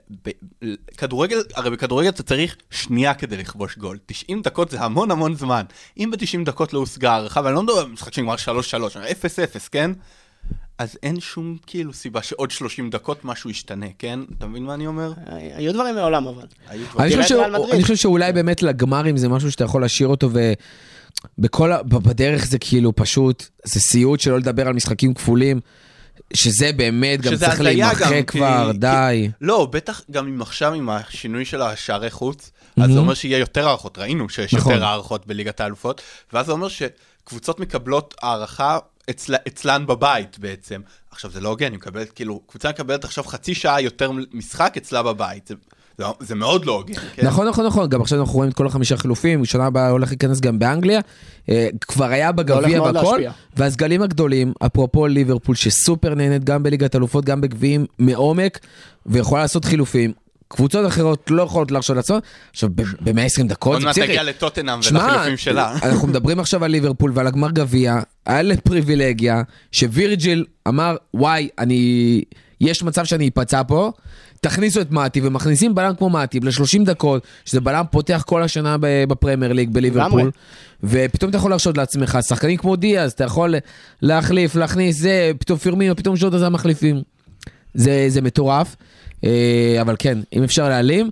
כדורגל, 0.96 1.42
הרי 1.54 1.70
בכדורגל 1.70 2.08
אתה 2.08 2.22
צריך 2.22 2.56
שנייה 2.70 3.14
כדי 3.14 3.36
לכבוש 3.36 3.78
גול. 3.78 3.98
90 4.06 4.42
דקות 4.42 4.70
זה 4.70 4.80
המון 4.80 5.10
המון 5.10 5.34
זמן. 5.34 5.62
אם 5.98 6.10
ב-90 6.10 6.44
דקות 6.44 6.72
לא 6.72 6.78
הושגה 6.78 7.12
הערכה, 7.12 7.40
ואני 7.44 7.54
לא 7.54 7.62
מדבר 7.62 7.78
על 7.78 7.86
משחק 7.86 8.12
שנגמר 8.12 8.34
3-3, 8.34 8.38
0-0, 8.38 9.68
כן? 9.72 9.90
אז 10.78 10.98
אין 11.02 11.20
שום 11.20 11.56
כאילו 11.66 11.92
סיבה 11.92 12.22
שעוד 12.22 12.50
30 12.50 12.90
דקות 12.90 13.24
משהו 13.24 13.50
ישתנה, 13.50 13.86
כן? 13.98 14.20
אתה 14.38 14.46
מבין 14.46 14.64
מה 14.64 14.74
אני 14.74 14.86
אומר? 14.86 15.12
היו 15.54 15.72
דברים 15.72 15.94
מעולם 15.94 16.26
אבל. 16.26 16.46
אני 16.98 17.82
חושב, 17.82 17.96
שאולי 17.96 18.32
באמת 18.32 18.62
לגמרים 18.62 19.16
זה 19.16 19.28
משהו 19.28 19.52
שאתה 19.52 19.64
יכול 19.64 19.82
להשאיר 19.82 20.08
אותו 20.08 20.28
ובכל 21.38 21.72
ה... 21.72 21.82
ב- 21.82 21.88
בדרך 22.08 22.46
זה 22.46 22.58
כאילו 22.58 22.96
פשוט, 22.96 23.46
זה 23.64 23.80
סיוט 23.80 24.20
שלא 24.20 24.38
לדבר 24.38 24.68
על 24.68 24.74
משחקים 24.74 25.14
כפולים, 25.14 25.60
שזה 26.34 26.70
באמת 26.72 27.20
גם 27.20 27.32
שזה 27.32 27.46
צריך 27.46 27.60
להימחק 27.60 28.06
כי- 28.08 28.24
כבר, 28.38 28.68
כי- 28.72 28.78
די. 28.78 29.30
לא, 29.40 29.68
בטח 29.72 30.00
גם 30.10 30.26
אם 30.26 30.42
עכשיו 30.42 30.72
עם 30.72 30.88
השינוי 30.90 31.44
של 31.44 31.62
השערי 31.62 32.10
חוץ, 32.10 32.50
אז 32.80 32.90
זה 32.92 32.98
אומר 32.98 33.14
שיהיה 33.14 33.38
יותר 33.38 33.68
הערכות, 33.68 33.98
ראינו 33.98 34.28
שיש 34.28 34.54
נכון. 34.54 34.72
יותר 34.72 34.84
הערכות 34.84 35.26
בליגת 35.26 35.60
האלופות, 35.60 36.02
ואז 36.32 36.46
זה 36.46 36.52
אומר 36.52 36.68
שקבוצות 36.68 37.60
מקבלות 37.60 38.14
הערכה 38.22 38.78
אצל, 39.10 39.34
אצלן 39.48 39.86
בבית 39.86 40.38
בעצם. 40.38 40.80
עכשיו 41.10 41.30
זה 41.30 41.40
לא 41.40 41.48
הוגן, 41.48 41.70
היא 41.70 41.78
מקבלת, 41.78 42.12
כאילו, 42.12 42.40
קבוצה 42.46 42.68
מקבלת 42.68 43.04
עכשיו 43.04 43.24
חצי 43.24 43.54
שעה 43.54 43.80
יותר 43.80 44.10
משחק 44.32 44.74
אצלה 44.76 45.02
בבית. 45.02 45.46
זה, 45.48 45.54
זה, 45.98 46.04
זה 46.20 46.34
מאוד 46.34 46.64
לא 46.64 46.72
הוגן, 46.72 46.94
כן? 47.14 47.26
נכון, 47.26 47.48
נכון, 47.48 47.66
נכון, 47.66 47.88
גם 47.88 48.00
עכשיו 48.00 48.20
אנחנו 48.20 48.34
רואים 48.34 48.50
את 48.50 48.56
כל 48.56 48.66
החמישה 48.66 48.96
חילופים, 48.96 49.44
שנה 49.44 49.66
הבאה 49.66 49.90
הולך 49.90 50.08
להיכנס 50.08 50.40
גם 50.40 50.58
באנגליה, 50.58 51.00
אה, 51.48 51.68
כבר 51.80 52.04
היה 52.04 52.32
בגביע 52.32 52.82
והכל. 52.82 53.20
והסגלים 53.56 54.02
הגדולים, 54.02 54.52
אפרופו 54.66 55.06
ליברפול, 55.06 55.54
שסופר 55.54 56.14
נהנית 56.14 56.44
גם 56.44 56.62
בליגת 56.62 56.96
אלופות, 56.96 57.24
גם 57.24 57.40
בגביעים 57.40 57.86
מעומק, 57.98 58.58
ויכולה 59.06 59.42
לעשות 59.42 59.64
חילופים. 59.64 60.12
קבוצות 60.48 60.86
אחרות 60.86 61.30
לא 61.30 61.42
יכולות 61.42 61.70
להרשות 61.70 61.96
לעצמן, 61.96 62.18
עכשיו 62.50 62.70
ב-120 62.74 63.46
דקות, 63.48 63.74
עוד 63.74 63.84
מעט. 63.84 63.98
תגיע 63.98 64.22
לטוטנאם 64.22 64.80
ולחילופים 64.90 65.36
שלה. 65.36 65.76
אנחנו 65.82 66.08
מדברים 66.08 66.40
עכשיו 66.40 66.64
על 66.64 66.70
ליברפול 66.70 67.12
ועל 67.14 67.26
הגמר 67.26 67.50
גביע, 67.50 68.00
היה 68.26 68.42
לפריבילגיה, 68.42 69.42
שווירג'יל 69.72 70.44
אמר, 70.68 70.96
וואי, 71.14 71.48
אני... 71.58 72.22
יש 72.60 72.82
מצב 72.82 73.04
שאני 73.04 73.28
אפצע 73.28 73.62
פה, 73.68 73.92
תכניסו 74.40 74.80
את 74.80 74.90
מאטי, 74.90 75.20
ומכניסים 75.22 75.74
בלם 75.74 75.94
כמו 75.94 76.10
מאטי 76.10 76.40
ל-30 76.40 76.84
דקות, 76.84 77.26
שזה 77.44 77.60
בלם 77.60 77.84
פותח 77.90 78.24
כל 78.26 78.42
השנה 78.42 78.76
ב- 78.80 79.04
בפרמייר 79.08 79.52
ליג 79.52 79.70
בליברפול. 79.72 80.30
ופתאום 80.84 81.30
אתה 81.30 81.38
יכול 81.38 81.50
להרשות 81.50 81.78
לעצמך, 81.78 82.18
שחקנים 82.28 82.56
כמו 82.56 82.76
דיאז, 82.76 83.12
אתה 83.12 83.24
יכול 83.24 83.54
להחליף, 84.02 84.54
להכניס 84.54 84.98
זה, 84.98 85.30
פתאום 85.38 85.58
פירמינו, 85.58 85.96
פתאום 85.96 86.16
שוטה 86.16 86.38
זה 86.38 86.46
המחליפים. 86.46 87.02
זה, 87.74 88.06
זה 88.08 88.20
מטורף, 88.22 88.76
אבל 89.80 89.96
כן, 89.98 90.18
אם 90.32 90.42
אפשר 90.42 90.68
להעלים, 90.68 91.10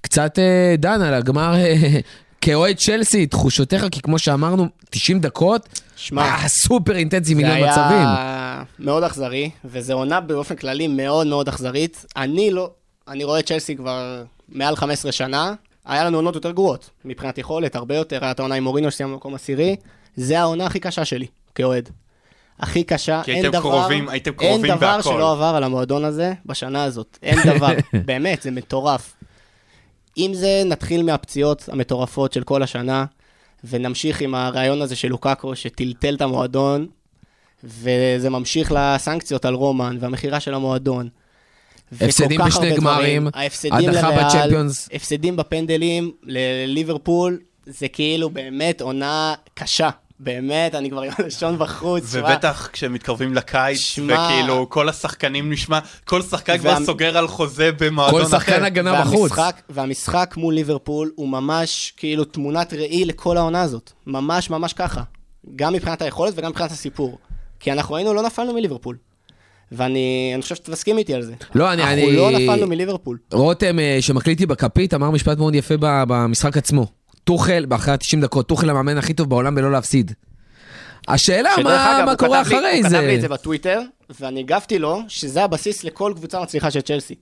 קצת 0.00 0.38
אה, 0.38 0.74
דן 0.78 1.02
על 1.02 1.14
הגמר, 1.14 1.54
אה, 1.54 2.00
כאוהד 2.40 2.76
צ'לסי, 2.76 3.26
תחושותיך, 3.26 3.86
כי 3.90 4.02
כמו 4.02 4.18
שאמרנו, 4.18 4.66
90 4.90 5.20
דקות, 5.20 5.80
שמע, 5.96 6.48
סופר 6.48 6.96
אינטנסי 6.96 7.24
זה 7.28 7.34
מיליון 7.34 7.56
מצבים. 7.56 8.06
היה 8.06 8.62
מאוד 8.78 9.04
אכזרי, 9.04 9.50
וזו 9.64 9.92
עונה 9.92 10.20
באופן 10.20 10.56
כללי 10.56 10.88
מאוד 10.88 11.26
מאוד 11.26 11.48
אכזרית. 11.48 12.04
אני 12.16 12.50
לא, 12.50 12.70
אני 13.08 13.24
רואה 13.24 13.42
צ'לסי 13.42 13.76
כבר 13.76 14.22
מעל 14.48 14.76
15 14.76 15.12
שנה, 15.12 15.54
היה 15.84 16.04
לנו 16.04 16.18
עונות 16.18 16.34
יותר 16.34 16.50
גרועות, 16.50 16.90
מבחינת 17.04 17.38
יכולת, 17.38 17.76
הרבה 17.76 17.96
יותר, 17.96 18.18
היה 18.22 18.30
את 18.30 18.40
העונה 18.40 18.54
עם 18.54 18.64
מורינו 18.64 18.90
שסיימנו 18.90 19.14
במקום 19.14 19.34
עשירי, 19.34 19.76
זה 20.16 20.40
העונה 20.40 20.66
הכי 20.66 20.80
קשה 20.80 21.04
שלי, 21.04 21.26
כאוהד. 21.54 21.90
הכי 22.60 22.84
קשה, 22.84 23.22
כי 23.24 23.30
אין 23.30 23.44
הייתם 23.44 23.58
דבר, 23.58 23.70
קרובים- 23.80 24.08
הייתם 24.08 24.32
קרובים 24.32 24.64
אין 24.64 24.76
דבר 24.76 24.96
בהכל. 24.96 25.10
שלא 25.10 25.32
עבר 25.32 25.44
על 25.56 25.64
המועדון 25.64 26.04
הזה 26.04 26.32
בשנה 26.46 26.84
הזאת, 26.84 27.18
אין 27.22 27.38
דבר, 27.46 27.68
באמת, 28.06 28.42
זה 28.42 28.50
מטורף. 28.50 29.14
אם 30.18 30.30
זה, 30.34 30.62
נתחיל 30.66 31.02
מהפציעות 31.02 31.68
המטורפות 31.72 32.32
של 32.32 32.42
כל 32.42 32.62
השנה, 32.62 33.04
ונמשיך 33.64 34.20
עם 34.20 34.34
הרעיון 34.34 34.82
הזה 34.82 34.96
של 34.96 35.08
לוקאקו, 35.08 35.56
שטלטל 35.56 36.14
את 36.14 36.22
המועדון, 36.22 36.86
וזה 37.64 38.30
ממשיך 38.30 38.72
לסנקציות 38.76 39.44
על 39.44 39.54
רומן, 39.54 39.96
והמכירה 40.00 40.40
של 40.40 40.54
המועדון. 40.54 41.08
הפסדים 42.00 42.40
בשני 42.46 42.76
גמרים, 42.76 43.28
הדחה 43.72 44.10
בצ'מפיונס. 44.12 44.88
הפסדים 44.92 45.36
בפנדלים 45.36 46.12
לליברפול, 46.22 47.38
זה 47.66 47.88
כאילו 47.88 48.30
באמת 48.30 48.80
עונה 48.80 49.34
קשה, 49.54 49.90
באמת, 50.24 50.74
אני 50.74 50.90
כבר 50.90 51.02
עם 51.02 51.12
הלשון 51.18 51.58
בחוץ. 51.58 52.02
ובטח 52.10 52.68
כשמתקרבים 52.72 53.34
לקיץ, 53.34 53.78
שמע- 53.78 54.14
וכאילו 54.14 54.70
כל 54.70 54.88
השחקנים 54.88 55.52
נשמע, 55.52 55.78
כל 56.04 56.22
שחקן 56.22 56.58
כבר 56.58 56.70
וה- 56.78 56.84
סוגר 56.86 57.18
על 57.18 57.28
חוזה 57.28 57.70
במועדון 57.80 58.20
כל 58.20 58.26
אחר. 58.26 58.38
שחקן 58.38 58.64
הגנה 58.64 59.00
בחוץ. 59.00 59.30
והמשחק, 59.32 59.60
והמשחק 59.70 60.34
מול 60.36 60.54
ליברפול 60.54 61.10
הוא 61.14 61.28
ממש 61.28 61.92
כאילו 61.96 62.24
תמונת 62.24 62.72
ראי 62.72 63.04
לכל 63.04 63.36
העונה 63.36 63.62
הזאת. 63.62 63.90
ממש 64.06 64.50
ממש 64.50 64.72
ככה. 64.72 65.02
גם 65.56 65.72
מבחינת 65.72 66.02
היכולת 66.02 66.32
וגם 66.36 66.50
מבחינת 66.50 66.70
הסיפור. 66.70 67.18
כי 67.60 67.72
אנחנו 67.72 67.96
היינו, 67.96 68.14
לא 68.14 68.22
נפלנו 68.22 68.52
מליברפול. 68.54 68.96
ואני 69.72 70.30
אני 70.34 70.42
חושב 70.42 70.54
שאתה 70.54 70.72
תסכים 70.72 70.98
איתי 70.98 71.14
על 71.14 71.22
זה. 71.22 71.34
לא, 71.54 71.72
אני- 71.72 71.82
אנחנו 71.82 71.94
אני- 72.08 72.16
לא 72.16 72.30
נפלנו 72.30 72.66
מליברפול. 72.66 73.18
רותם, 73.32 73.78
אה, 73.78 73.98
שמקליט 74.00 74.40
לי 74.40 74.46
בכפית, 74.46 74.94
אמר 74.94 75.10
משפט 75.10 75.38
מאוד 75.38 75.54
יפה 75.54 75.74
במשחק 75.80 76.56
עצמו. 76.56 76.86
טוחל, 77.24 77.64
באחרי 77.68 77.92
ה-90 77.94 78.20
דקות, 78.22 78.48
טוחל 78.48 78.70
המאמן 78.70 78.96
הכי 78.98 79.14
טוב 79.14 79.30
בעולם 79.30 79.54
בלא 79.54 79.72
להפסיד. 79.72 80.12
השאלה, 81.08 81.50
מה 81.64 81.98
אגב, 81.98 82.04
מה 82.06 82.16
קורה 82.16 82.44
כתב 82.44 82.52
לי- 82.52 82.58
אחרי 82.58 82.80
הוא 82.80 82.88
זה? 82.88 82.96
כתב 82.96 83.06
לי 83.06 83.16
את 83.16 83.20
זה 83.20 83.28
בטוויטר, 83.28 83.80
ואני 84.20 84.40
הגבתי 84.40 84.78
לו 84.78 85.00
שזה 85.08 85.44
הבסיס 85.44 85.84
לכל 85.84 86.12
קבוצה 86.16 86.40
מצליחה 86.40 86.70
של 86.70 86.80
צ'לסי. 86.80 87.14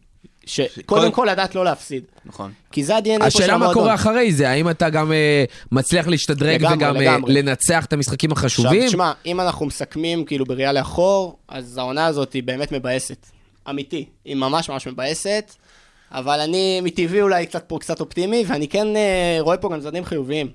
שקודם 0.47 0.83
קודם- 0.87 1.13
כל 1.13 1.29
לדעת 1.31 1.55
לא 1.55 1.65
להפסיד. 1.65 2.05
נכון. 2.25 2.53
כי 2.73 2.85
זה 2.85 2.97
ה-DNA 2.97 3.05
פה 3.19 3.31
של 3.31 3.39
השאלה 3.39 3.47
מה 3.49 3.55
המועדון. 3.55 3.75
קורה 3.75 3.95
אחרי 3.95 4.33
זה, 4.33 4.51
האם 4.51 4.71
אתה 4.71 4.91
גם 4.91 5.13
אה, 5.13 5.45
מצליח 5.73 6.07
להשתדרג 6.07 6.61
לגמרי, 6.63 6.77
וגם 6.77 6.97
אה, 6.97 7.01
לגמרי. 7.03 7.33
לנצח 7.43 7.85
את 7.85 7.93
המשחקים 7.93 8.33
עכשיו, 8.33 8.47
החשובים? 8.47 8.87
תשמע, 8.89 9.13
אם 9.27 9.41
אנחנו 9.41 9.67
מסכמים 9.67 10.25
כאילו 10.25 10.45
בראייה 10.47 10.73
לאחור, 10.73 11.39
אז 11.49 11.79
העונה 11.79 12.07
הזאת 12.07 12.33
היא 12.33 12.43
באמת 12.43 12.73
מבאסת. 12.73 13.27
אמיתי. 13.71 14.05
היא 14.25 14.35
ממש 14.37 14.69
ממש 14.71 14.87
מבאסת, 14.87 15.53
אבל 16.13 16.41
אני 16.41 16.81
מטבעי 16.81 17.23
אולי 17.23 17.47
קצת 17.47 17.65
פה 17.67 17.79
קצת 17.81 18.01
אופטימי, 18.01 18.45
ואני 18.47 18.69
כן 18.69 18.97
אה, 18.97 19.37
רואה 19.41 19.57
פה 19.57 19.69
גם 19.73 19.81
צדדים 19.81 20.05
חיוביים. 20.05 20.49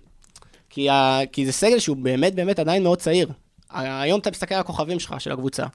כי, 0.70 0.89
ה, 0.89 1.20
כי 1.32 1.46
זה 1.46 1.52
סגל 1.52 1.80
שהוא 1.80 1.98
באמת 1.98 2.36
באמת 2.36 2.60
עדיין 2.60 2.84
מאוד 2.84 3.00
צעיר. 3.00 3.30
היום 3.70 4.20
אתה 4.20 4.32
מסתכל 4.32 4.56
על 4.56 4.62
הכוכבים 4.62 5.00
שלך, 5.00 5.15
של 5.20 5.32
הקבוצה. 5.32 5.65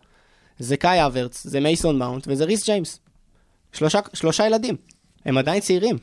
זה 0.59 0.77
קאי 0.77 1.07
אברץ, 1.07 1.47
זה 1.47 1.61
מייסון 1.61 1.99
מאונט 1.99 2.25
וזה 2.27 2.45
ריס 2.45 2.67
ג'יימס. 2.67 2.99
שלושה, 3.73 4.01
שלושה 4.15 4.47
ילדים. 4.47 4.77
הם 5.25 5.39
עדיין 5.39 5.61
צעירים. 5.61 5.99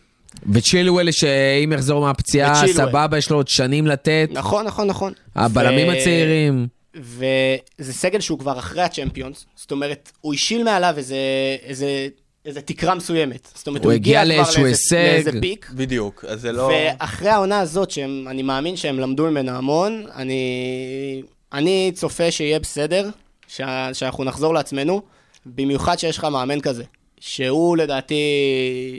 וצ'ילואל, 0.53 1.11
שאם 1.11 1.73
יחזור 1.73 2.01
מהפציעה. 2.01 2.67
סבבה, 2.67 3.17
יש 3.17 3.29
לו 3.29 3.37
עוד 3.37 3.47
שנים 3.47 3.87
לתת. 3.87 4.29
נכון, 4.31 4.65
נכון, 4.65 4.87
נכון. 4.87 5.13
הבלמים 5.35 5.87
ו- 5.87 5.91
הצעירים. 5.91 6.67
וזה 6.95 7.93
סגל 7.93 8.19
שהוא 8.19 8.39
כבר 8.39 8.59
אחרי 8.59 8.81
הצ'מפיונס, 8.81 9.45
זאת 9.55 9.71
אומרת, 9.71 10.11
הוא 10.21 10.33
השיל 10.33 10.63
מעליו 10.63 10.93
איזה, 10.97 11.17
איזה, 11.63 12.07
איזה 12.45 12.61
תקרה 12.61 12.95
מסוימת. 12.95 13.47
זאת 13.55 13.67
אומרת, 13.67 13.83
הוא 13.83 13.91
הוא, 13.91 13.95
הגיע 13.95 14.25
לאיזשהו 14.25 14.65
הישג. 14.65 14.95
לאיזה 14.95 15.31
פיק, 15.41 15.69
בדיוק, 15.73 16.25
אז 16.27 16.41
זה 16.41 16.51
לא... 16.51 16.71
ואחרי 16.73 17.29
העונה 17.29 17.59
הזאת, 17.59 17.91
שאני 17.91 18.43
מאמין 18.43 18.77
שהם 18.77 18.99
למדו 18.99 19.31
ממנה 19.31 19.57
המון, 19.57 20.05
אני, 20.15 21.21
אני 21.53 21.91
צופה 21.95 22.31
שיהיה 22.31 22.59
בסדר, 22.59 23.09
שה, 23.47 23.93
שאנחנו 23.93 24.23
נחזור 24.23 24.53
לעצמנו, 24.53 25.01
במיוחד 25.45 25.99
שיש 25.99 26.17
לך 26.17 26.23
מאמן 26.23 26.61
כזה, 26.61 26.83
שהוא 27.19 27.77
לדעתי 27.77 28.23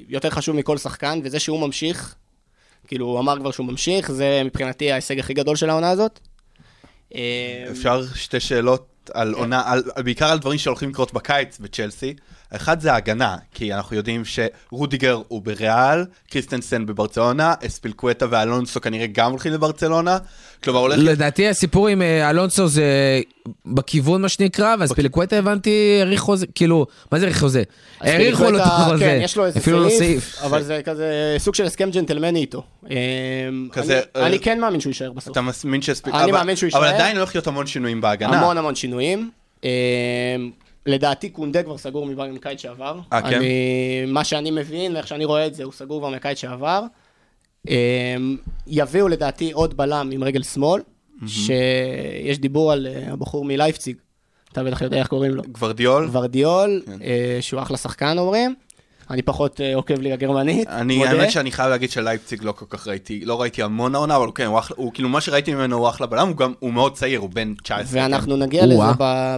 יותר 0.09 0.31
חשוב 0.31 0.57
מכל 0.57 0.79
שחקן, 0.79 1.21
וזה 1.25 1.41
שהוא 1.41 1.61
ממשיך, 1.61 2.15
כאילו, 2.87 3.07
הוא 3.07 3.21
אמר 3.21 3.39
כבר 3.39 3.51
שהוא 3.51 3.67
ממשיך, 3.67 4.13
זה 4.13 4.43
מבחינתי 4.45 4.93
ההישג 4.93 5.19
הכי 5.19 5.35
גדול 5.35 5.57
של 5.57 5.71
העונה 5.71 5.91
הזאת. 5.91 6.21
אפשר 7.71 8.03
שתי 8.15 8.41
שאלות 8.41 9.11
על 9.15 9.35
עונה, 9.35 9.63
על, 9.67 9.83
על, 9.95 10.03
בעיקר 10.03 10.27
על 10.27 10.39
דברים 10.39 10.59
שהולכים 10.59 10.91
לקרות 10.91 11.13
בקיץ 11.13 11.59
בצ'לסי. 11.59 12.15
אחד 12.57 12.81
זה 12.81 12.93
ההגנה, 12.93 13.37
כי 13.55 13.75
אנחנו 13.75 13.97
יודעים 13.97 14.23
שרודיגר 14.25 15.21
הוא 15.29 15.43
בריאל, 15.43 16.05
קריסטנסן 16.31 16.87
בברצלונה, 16.87 17.55
אספילקווטה 17.67 18.27
ואלונסו 18.31 18.81
כנראה 18.81 19.07
גם 19.07 19.31
הולכים 19.31 19.53
לברצלונה. 19.53 20.19
כלומר, 20.65 20.81
הולך... 20.81 20.99
לדעתי 20.99 21.49
הסיפור 21.49 21.89
עם 21.89 22.03
אה, 22.03 22.31
אלונסו 22.31 22.69
זה 22.69 22.85
בכיוון 23.67 24.23
מה 24.23 24.29
שנקרא, 24.29 24.77
ואז 24.81 24.93
פיליקווטה 24.93 25.37
הבנתי, 25.39 25.71
האריך 26.01 26.21
חוזה, 26.21 26.47
כאילו, 26.55 26.87
מה 27.13 27.19
זה 27.19 27.25
האריך 27.27 27.41
חוזה? 27.41 27.63
האריכו 28.01 28.51
לו 28.51 28.59
את 28.59 28.63
החוזה, 28.65 29.05
כן, 29.05 29.21
יש 29.23 29.37
לו 29.37 29.47
איזה 29.47 29.59
אפילו 29.59 29.81
לא 29.85 29.89
סעיף. 29.91 30.39
אבל 30.43 30.63
זה 30.63 30.81
כזה 30.85 31.05
סוג 31.39 31.55
של 31.55 31.65
הסכם 31.65 31.91
ג'נטלמני 31.91 32.41
איתו. 32.41 32.63
כזה, 33.73 33.95
אני- 33.95 34.23
אה, 34.23 34.27
אני 34.27 34.39
כן 34.39 34.61
מאמין 34.61 34.81
שהוא 34.81 34.91
יישאר 34.91 35.13
בסוף. 35.13 35.33
אתה 35.33 35.41
מאמין 35.41 35.83
שאספיק... 35.83 36.15
אני 36.15 36.25
אבל- 36.25 36.33
מאמין 36.33 36.57
שהוא 36.57 36.71
אבל 36.75 36.85
יישאר. 36.85 36.95
עדיין 36.97 37.17
הולך 37.17 37.35
להיות 37.35 37.47
המון 37.47 37.67
שינויים 37.67 38.01
בהגנה. 38.01 38.39
המון 38.39 38.59
המון 38.59 38.75
שינויים. 38.75 39.31
לדעתי 40.91 41.29
קונדה 41.29 41.63
כבר 41.63 41.79
סגור 41.79 42.07
מבר- 42.07 42.27
מקיץ 42.33 42.61
שעבר. 42.61 42.99
אה, 43.13 43.23
כן? 43.31 43.37
אני- 43.37 44.05
מה 44.07 44.25
שאני 44.25 44.51
מבין, 44.51 44.97
איך 44.97 45.07
שאני 45.07 45.25
רואה 45.25 45.47
את 45.47 45.55
זה, 45.55 45.65
הוא 45.65 45.73
סגור 45.73 46.01
כבר 46.01 46.09
מקיץ 46.11 46.39
שעבר. 46.39 46.83
אה, 47.69 48.17
יביאו 48.67 49.09
לדעתי 49.09 49.53
עוד 49.53 49.77
בלם 49.77 50.11
עם 50.13 50.25
רגל 50.25 50.43
שמאל, 50.43 50.83
שיש 51.27 52.39
דיבור 52.39 52.73
על 52.73 52.87
אה, 52.87 53.13
הבחור 53.13 53.45
מלייפציג. 53.45 53.97
אתה 54.53 54.65
בטח 54.65 54.83
יודע 54.83 54.97
איך 54.99 55.07
קוראים 55.09 55.33
לו. 55.35 55.43
גוורדיאול? 55.53 56.09
ורדיול, 56.13 56.83
כן. 56.87 56.99
אה, 57.03 57.39
שהוא 57.41 57.63
אחלה 57.63 57.77
שחקן 57.77 58.19
אומרים. 58.19 58.55
אני 59.11 59.23
פחות 59.23 59.61
אה, 59.61 59.75
עוקב 59.75 60.01
ליגה 60.01 60.17
גרמנית, 60.17 60.69
אני. 60.69 61.07
האמת 61.07 61.31
שאני 61.31 61.53
חייב 61.53 61.69
להגיד 61.71 61.91
שלייפציג 61.91 62.45
לא 62.45 62.53
כל 62.53 62.65
כך 62.69 62.89
ראיתי, 62.89 63.25
לא 63.25 63.41
ראיתי 63.41 63.63
המון 63.63 63.95
העונה, 63.95 64.17
אבל 64.17 64.27
כן, 64.35 64.47
הוא 64.47 64.59
אחלה, 64.59 64.77
הוא 64.81 64.93
כאילו 64.95 65.09
מה 65.09 65.21
שראיתי 65.21 65.55
ממנו 65.55 65.77
הוא 65.77 65.89
אחלה 65.89 66.07
בלם, 66.07 66.29
הוא 66.29 66.37
גם, 66.37 66.53
הוא 66.59 66.73
מאוד 66.73 66.95
צעיר, 66.95 67.21
הוא 67.21 67.31
בן 67.31 67.55
19. 67.63 68.03
ואנחנו 68.03 68.37
נגיע. 68.37 68.67
לזה 68.67 68.83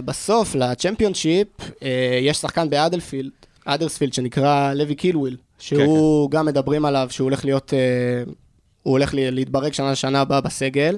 בסוף, 0.05 0.55
לצ'מפיונשיפ, 0.55 1.47
אה, 1.83 2.19
יש 2.21 2.37
שחקן 2.37 2.69
באדלפילד, 2.69 3.31
האדרספילד, 3.65 4.13
שנקרא 4.13 4.73
לוי 4.73 4.95
קולוויל, 4.95 5.37
שהוא 5.59 6.31
גם 6.31 6.45
מדברים 6.45 6.85
עליו, 6.85 7.07
שהוא 7.09 7.25
הולך 7.25 7.45
להיות, 7.45 7.73
אה, 7.73 8.23
הוא 8.83 8.91
הולך 8.91 9.11
להתברג 9.13 9.73
שנה 9.73 9.91
לשנה 9.91 10.21
הבאה 10.21 10.41
בסגל, 10.41 10.97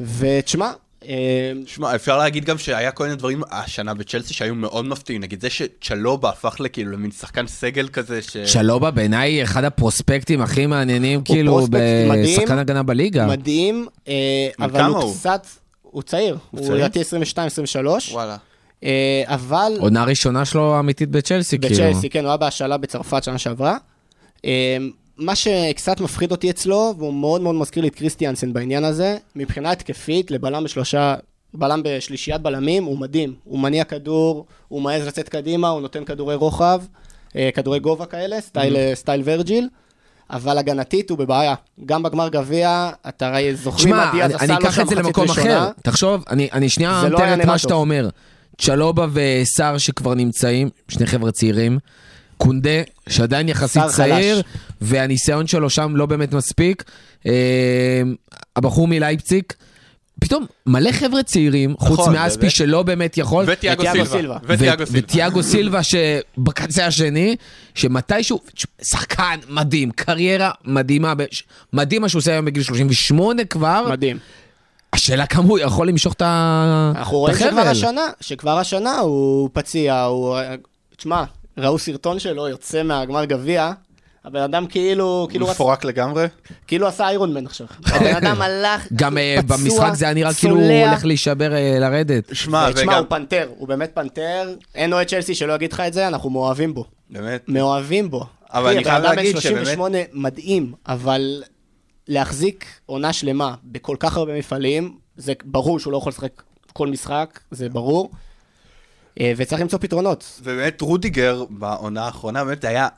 ותשמע, 0.00 0.72
שמע, 1.66 1.94
אפשר 1.94 2.18
להגיד 2.18 2.44
גם 2.44 2.58
שהיה 2.58 2.90
כל 2.90 3.04
מיני 3.04 3.16
דברים 3.16 3.42
השנה 3.50 3.94
בצ'לסי 3.94 4.34
שהיו 4.34 4.54
מאוד 4.54 4.84
מפתיעים, 4.84 5.22
נגיד 5.22 5.40
זה 5.40 5.50
שצ'לובה 5.50 6.28
הפך 6.28 6.56
לכאילו 6.60 6.92
למין 6.92 7.10
שחקן 7.10 7.46
סגל 7.46 7.88
כזה, 7.88 8.22
ש... 8.22 8.36
שלובה 8.36 8.90
בעיניי 8.90 9.42
אחד 9.42 9.64
הפרוספקטים 9.64 10.40
הכי 10.40 10.66
מעניינים, 10.66 11.22
כאילו. 11.22 11.66
בשחקן 12.10 12.58
הגנה 12.58 12.82
בליגה. 12.82 13.26
מדהים, 13.26 13.86
אה, 14.08 14.48
אבל 14.60 14.82
הוא? 14.82 15.14
קצת, 15.14 15.46
הוא 15.82 16.02
צעיר, 16.02 16.38
הוא? 16.50 16.74
לדעתי 16.74 17.00
22-23, 17.00 17.02
וואלה. 18.12 18.36
אה, 18.84 19.22
אבל... 19.26 19.72
עונה 19.78 20.04
ראשונה 20.04 20.44
שלו 20.44 20.78
אמיתית 20.78 21.10
בצ'לסי, 21.10 21.58
כאילו. 21.58 21.74
בצ'לסי, 21.74 22.10
כן, 22.10 22.20
הוא 22.20 22.28
היה 22.28 22.36
בהשאלה 22.36 22.76
בצרפת 22.76 23.24
שנה 23.24 23.38
שעברה. 23.38 23.76
מה 25.20 25.34
שקצת 25.34 26.00
מפחיד 26.00 26.30
אותי 26.30 26.50
אצלו, 26.50 26.94
והוא 26.98 27.14
מאוד 27.14 27.40
מאוד 27.40 27.54
מזכיר 27.54 27.82
לי 27.82 27.88
את 27.88 27.94
קריסטיאנסן 27.94 28.52
בעניין 28.52 28.84
הזה, 28.84 29.16
מבחינה 29.36 29.70
התקפית, 29.70 30.30
לבלם 30.30 30.64
בשלושה, 30.64 31.14
בלם 31.54 31.80
בשלישיית 31.84 32.42
בלמים, 32.42 32.84
הוא 32.84 32.98
מדהים. 32.98 33.34
הוא 33.44 33.58
מניע 33.58 33.84
כדור, 33.84 34.46
הוא 34.68 34.82
מעז 34.82 35.06
לצאת 35.06 35.28
קדימה, 35.28 35.68
הוא 35.68 35.80
נותן 35.80 36.04
כדורי 36.04 36.34
רוחב, 36.34 36.82
אה, 37.36 37.50
כדורי 37.54 37.78
גובה 37.78 38.06
כאלה, 38.06 38.40
סטייל, 38.40 38.76
Mm-hmm. 38.76 38.94
סטייל 38.94 39.22
וירג'יל. 39.24 39.68
אבל 40.30 40.58
הגנתית 40.58 41.10
הוא 41.10 41.18
בבעיה. 41.18 41.54
גם 41.86 42.02
בגמר 42.02 42.28
גביע, 42.28 42.90
אתה 43.08 43.26
הרי 43.26 43.54
זוכרים 43.54 43.88
שמע, 43.88 43.96
מה 44.04 44.10
דיאז 44.12 44.30
אני, 44.30 44.34
עשה 44.34 44.44
אני 44.44 44.52
לו 44.52 44.58
אקח 44.58 44.70
שם 44.76 44.82
את 44.82 44.88
זה 44.88 44.94
מחצית 44.94 45.06
למקום 45.06 45.28
ראשונה. 45.28 45.58
אחר. 45.58 45.70
תחשוב, 45.82 46.24
אני, 46.30 46.48
אני 46.52 46.68
שנייה 46.68 47.02
לא 47.02 47.08
מתאר 47.08 47.24
היה 47.24 47.34
את 47.34 47.44
מה 47.44 47.58
שאתה 47.58 47.68
טוב. 47.68 47.80
אומר. 47.80 48.08
צ'לובה 48.60 49.06
וסאר 49.12 49.78
שכבר 49.78 50.14
נמצאים, 50.14 50.68
שני 50.88 51.06
חבר'ה 51.06 51.32
צעירים. 51.32 51.78
קונדה, 52.40 52.70
שעדיין 53.08 53.48
יחסית 53.48 53.82
צעיר, 53.84 54.36
חלש. 54.36 54.44
והניסיון 54.80 55.46
שלו 55.46 55.70
שם 55.70 55.96
לא 55.96 56.06
באמת 56.06 56.32
מספיק. 56.34 56.84
אה, 57.26 57.32
הבחור 58.56 58.88
מלייפציג. 58.88 59.42
פתאום 60.20 60.46
מלא 60.66 60.92
חבר'ה 60.92 61.22
צעירים, 61.22 61.74
חוץ 61.78 61.98
נכון, 62.00 62.12
מאספי 62.14 62.40
באמת. 62.40 62.52
שלא 62.52 62.82
באמת 62.82 63.18
יכול. 63.18 63.44
וטיאגו 63.48 63.82
סילבה. 64.06 64.36
וטיאגו 64.92 65.38
ו- 65.38 65.42
סילבה. 65.42 65.80
שבקצה 65.82 66.86
השני, 66.86 67.36
שמתישהו, 67.74 68.40
שחקן 68.82 69.38
מדהים, 69.48 69.90
קריירה 69.90 70.50
מדהימה, 70.64 71.12
מדהים 71.72 72.02
מה 72.02 72.08
שהוא 72.08 72.20
עושה 72.20 72.32
היום 72.32 72.44
בגיל 72.44 72.62
38 72.62 73.44
כבר, 73.44 73.86
מדהים. 73.90 74.18
השאלה 74.92 75.26
כמה 75.26 75.44
הוא 75.48 75.58
יכול 75.58 75.88
למשוך 75.88 76.12
את 76.12 76.22
ה- 76.22 76.92
אנחנו 76.96 77.18
רואים 77.18 77.36
שכבר. 77.36 77.60
השנה, 77.60 78.06
שכבר 78.20 78.58
השנה 78.58 78.98
הוא 78.98 79.50
פציע, 79.52 80.02
הוא... 80.02 80.38
תשמע, 80.96 81.24
ראו 81.58 81.78
סרטון 81.78 82.18
שלו 82.18 82.48
יוצא 82.48 82.82
מהגמר 82.82 83.24
גביע, 83.24 83.72
הבן 84.24 84.40
אדם 84.40 84.66
כאילו, 84.66 85.26
כאילו, 85.30 85.46
רצ... 85.46 85.54
מפורק 85.54 85.84
לגמרי. 85.84 86.26
כאילו 86.66 86.86
עשה 86.86 87.08
איירון 87.08 87.34
מן 87.34 87.46
עכשיו. 87.46 87.66
הבן 87.86 88.16
אדם 88.16 88.42
הלך, 88.42 88.86
גם 89.00 89.18
אה, 89.18 89.36
פצוע, 89.42 89.56
במשחק 89.56 89.94
זה 89.94 90.04
היה 90.04 90.14
נראה 90.14 90.34
כאילו 90.34 90.56
הוא. 90.56 90.86
הולך 90.86 91.04
להישבר, 91.04 91.54
אה, 91.54 91.76
לרדת. 91.80 92.30
שמע, 92.32 92.72
תשמע, 92.72 92.82
וגם... 92.82 92.98
הוא 92.98 93.06
פנתר, 93.08 93.48
הוא 93.58 93.68
באמת 93.68 93.90
פנתר, 93.94 94.54
אין 94.74 94.92
אוהד 94.92 95.06
צ'לסי 95.06 95.34
שלא 95.34 95.52
יגיד 95.52 95.72
לך 95.72 95.80
את 95.80 95.92
זה, 95.92 96.08
אנחנו 96.08 96.30
מאוהבים 96.30 96.74
בו. 96.74 96.84
באמת. 97.10 97.44
מאוהבים 97.48 98.10
בו. 98.10 98.26
אבל 98.52 98.70
אני 98.70 98.84
חייב 98.84 98.96
הבן 98.96 99.06
אדם 99.06 99.16
להגיד 99.16 99.34
בן 99.34 99.40
38 99.40 99.98
מדהים, 100.12 100.72
אבל 100.88 101.42
להחזיק 102.08 102.66
עונה 102.86 103.12
שלמה 103.12 103.54
בכל 103.64 103.96
כך 104.00 104.16
הרבה 104.16 104.38
מפעלים, 104.38 104.96
זה 105.16 105.32
ברור 105.44 105.78
שהוא 105.78 105.92
לא 105.92 105.98
יכול 105.98 106.10
לשחק 106.10 106.42
כל 106.72 106.88
משחק, 106.88 107.40
זה 107.50 107.68
ברור. 107.68 108.10
אה, 109.20 109.32
וצריך 109.36 109.60
למצוא 109.60 109.78
פתרונות. 109.78 110.40
ובאמת 110.42 110.80
רודיגר 110.80 111.44
בעונה 111.50 112.04
האחרונה 112.04 112.44
באמת 112.44 112.64
היה 112.64 112.88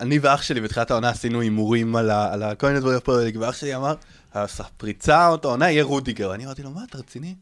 אני 0.00 0.18
ואח 0.18 0.42
שלי 0.42 0.60
בתחילת 0.60 0.90
העונה 0.90 1.08
עשינו 1.08 1.40
הימורים 1.40 1.96
על 1.96 2.10
ה- 2.10 2.32
על 2.32 2.42
ה- 2.42 2.54
כל 2.54 2.66
מיני 2.66 2.80
דברים 2.80 2.96
בפרמייר 2.96 3.40
ואח 3.40 3.56
שלי 3.56 3.76
אמר, 3.76 3.94
הפריצה 4.34 5.28
אותה 5.28 5.48
עונה 5.48 5.70
יהיה 5.70 5.84
רודיגר. 5.84 6.34
אני 6.34 6.44
אמרתי 6.46 6.62
לו, 6.62 6.70
מה, 6.70 6.80
אתה 6.90 6.98
רציני? 6.98 7.34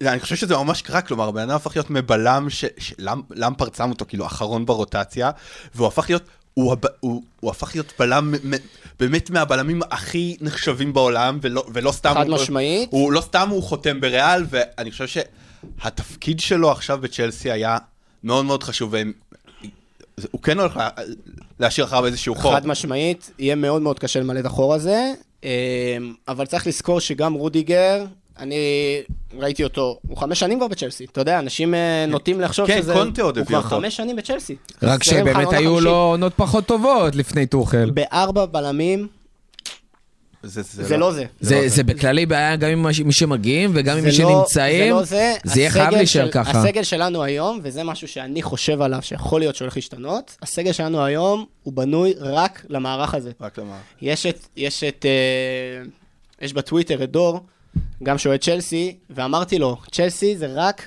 ואני 0.00 0.20
חושב 0.20 0.36
שזה 0.36 0.56
ממש 0.56 0.82
קרה, 0.82 1.00
כלומר, 1.02 1.28
הבן 1.28 1.40
אדם 1.42 1.56
הפך 1.56 1.76
להיות 1.76 1.90
מבלם 1.90 2.46
שלמפרד 2.78 3.74
שם 3.74 3.90
אותו 3.90 4.04
כאילו 4.08 4.26
אחרון 4.26 4.66
ברוטציה, 4.66 5.30
והוא 5.74 5.86
הפך 5.88 6.06
להיות, 6.08 6.22
הוא, 6.54 6.72
הב- 6.72 6.86
הוא, 7.00 7.22
הוא 7.40 7.50
הפך 7.50 7.70
להיות 7.74 7.92
בלם 7.98 8.34
באמת 9.00 9.30
מהבלמים 9.30 9.80
הכי 9.90 10.36
נחשבים 10.40 10.92
בעולם, 10.92 11.38
ולא, 11.42 11.64
ולא 11.74 11.92
סתם... 11.92 12.14
חד 12.14 12.26
הוא- 12.28 12.34
משמעית. 12.34 12.88
הוא 12.92 13.12
לא 13.12 13.20
סתם 13.20 13.48
הוא 13.50 13.62
חותם 13.62 14.00
בריאל, 14.00 14.44
ואני 14.50 14.90
חושב 14.90 15.06
שהתפקיד 15.82 16.40
שלו 16.40 16.70
עכשיו 16.70 16.98
בצ'לסי 17.00 17.50
היה 17.50 17.78
מאוד 18.24 18.44
מאוד 18.44 18.62
חשוב, 18.62 18.92
והם- 18.92 19.12
זה- 20.16 20.28
הוא 20.30 20.42
כן 20.42 20.60
הולך 20.60 20.76
לה- 20.76 20.88
להשאיר 21.60 21.86
אחריו 21.86 22.06
איזשהו 22.06 22.34
חור. 22.34 22.52
חד 22.54 22.66
משמעית, 22.66 23.30
יהיה 23.38 23.54
מאוד 23.54 23.82
מאוד 23.82 23.98
קשה 23.98 24.20
למלא 24.20 24.40
את 24.40 24.44
החור 24.46 24.74
הזה, 24.74 25.12
אמ, 25.44 25.48
אבל 26.28 26.46
צריך 26.46 26.66
לזכור 26.66 27.00
שגם 27.00 27.34
רודיגר, 27.34 28.04
אני 28.38 28.56
ראיתי 29.38 29.64
אותו, 29.64 29.98
הוא 30.08 30.16
חמש 30.16 30.40
שנים 30.40 30.58
כבר 30.58 30.68
בצ'לסי, 30.68 31.04
אתה 31.04 31.20
יודע, 31.20 31.38
אנשים 31.38 31.74
אה, 31.74 32.04
נוטים 32.08 32.40
לחשוב 32.40 32.66
כן, 32.66 32.78
שזה... 32.82 32.92
קונטה 32.92 33.22
עוד 33.22 33.36
הוא 33.36 33.42
הביא 33.44 33.56
כבר 33.56 33.64
אותו. 33.64 33.76
חמש 33.76 33.96
שנים 33.96 34.16
בצ'לסי. 34.16 34.56
רק 34.82 35.02
שבאמת 35.02 35.52
היו. 35.52 35.80
לו 35.80 35.90
עונות 35.94 36.32
פחות 36.36 36.66
טובות 36.66 37.14
לפני 37.16 37.46
טוחל. 37.46 37.90
בארבע 37.90 38.46
בלמים, 38.46 39.08
זה, 40.42 40.62
זה 40.62 40.96
לא 40.96 41.12
זה. 41.12 41.24
זה 41.40 41.68
זה 41.68 41.82
בכללי 41.84 42.26
בעיה 42.26 42.56
גם 42.56 42.70
עם 42.70 42.86
מי 43.04 43.12
שמגיעים 43.12 43.70
וגם 43.74 43.96
עם 43.96 44.02
זה 44.02 44.06
מי 44.08 44.18
לא- 44.18 44.36
שנמצאים. 44.38 44.84
זה 44.84 44.90
לא 44.90 45.04
זה. 45.04 45.34
זה 45.44 45.60
יהיה 45.60 45.70
חייב 45.70 45.90
להישאר 45.90 46.30
ככה. 46.30 46.58
הסגל 46.60 46.82
שלנו 46.82 47.22
היום, 47.22 47.60
וזה 47.62 47.84
משהו 47.84 48.08
שאני 48.08 48.42
חושב 48.42 48.82
עליו, 48.82 48.98
שיכול 49.02 49.40
להיות 49.40 49.56
שהולך 49.56 49.76
להשתנות, 49.76 50.36
הסגל 50.42 50.72
שלנו 50.72 51.04
היום 51.04 51.46
הוא 51.62 51.72
בנוי 51.72 52.14
רק 52.20 52.64
למערך 52.68 53.14
הזה. 53.14 53.30
רק 53.40 53.58
לומר. 53.58 53.76
יש 54.02 54.26
את, 54.26 54.46
יש 54.56 54.84
את, 54.84 55.06
אה, 55.06 55.84
יש 56.40 56.52
בטוויטר 56.52 57.04
את 57.04 57.10
דור, 57.10 57.40
גם 58.02 58.18
שאוהד 58.18 58.40
צ'לסי, 58.40 58.96
ואמרתי 59.10 59.58
לו, 59.58 59.76
צ'לסי 59.92 60.36
זה 60.36 60.46
רק, 60.54 60.82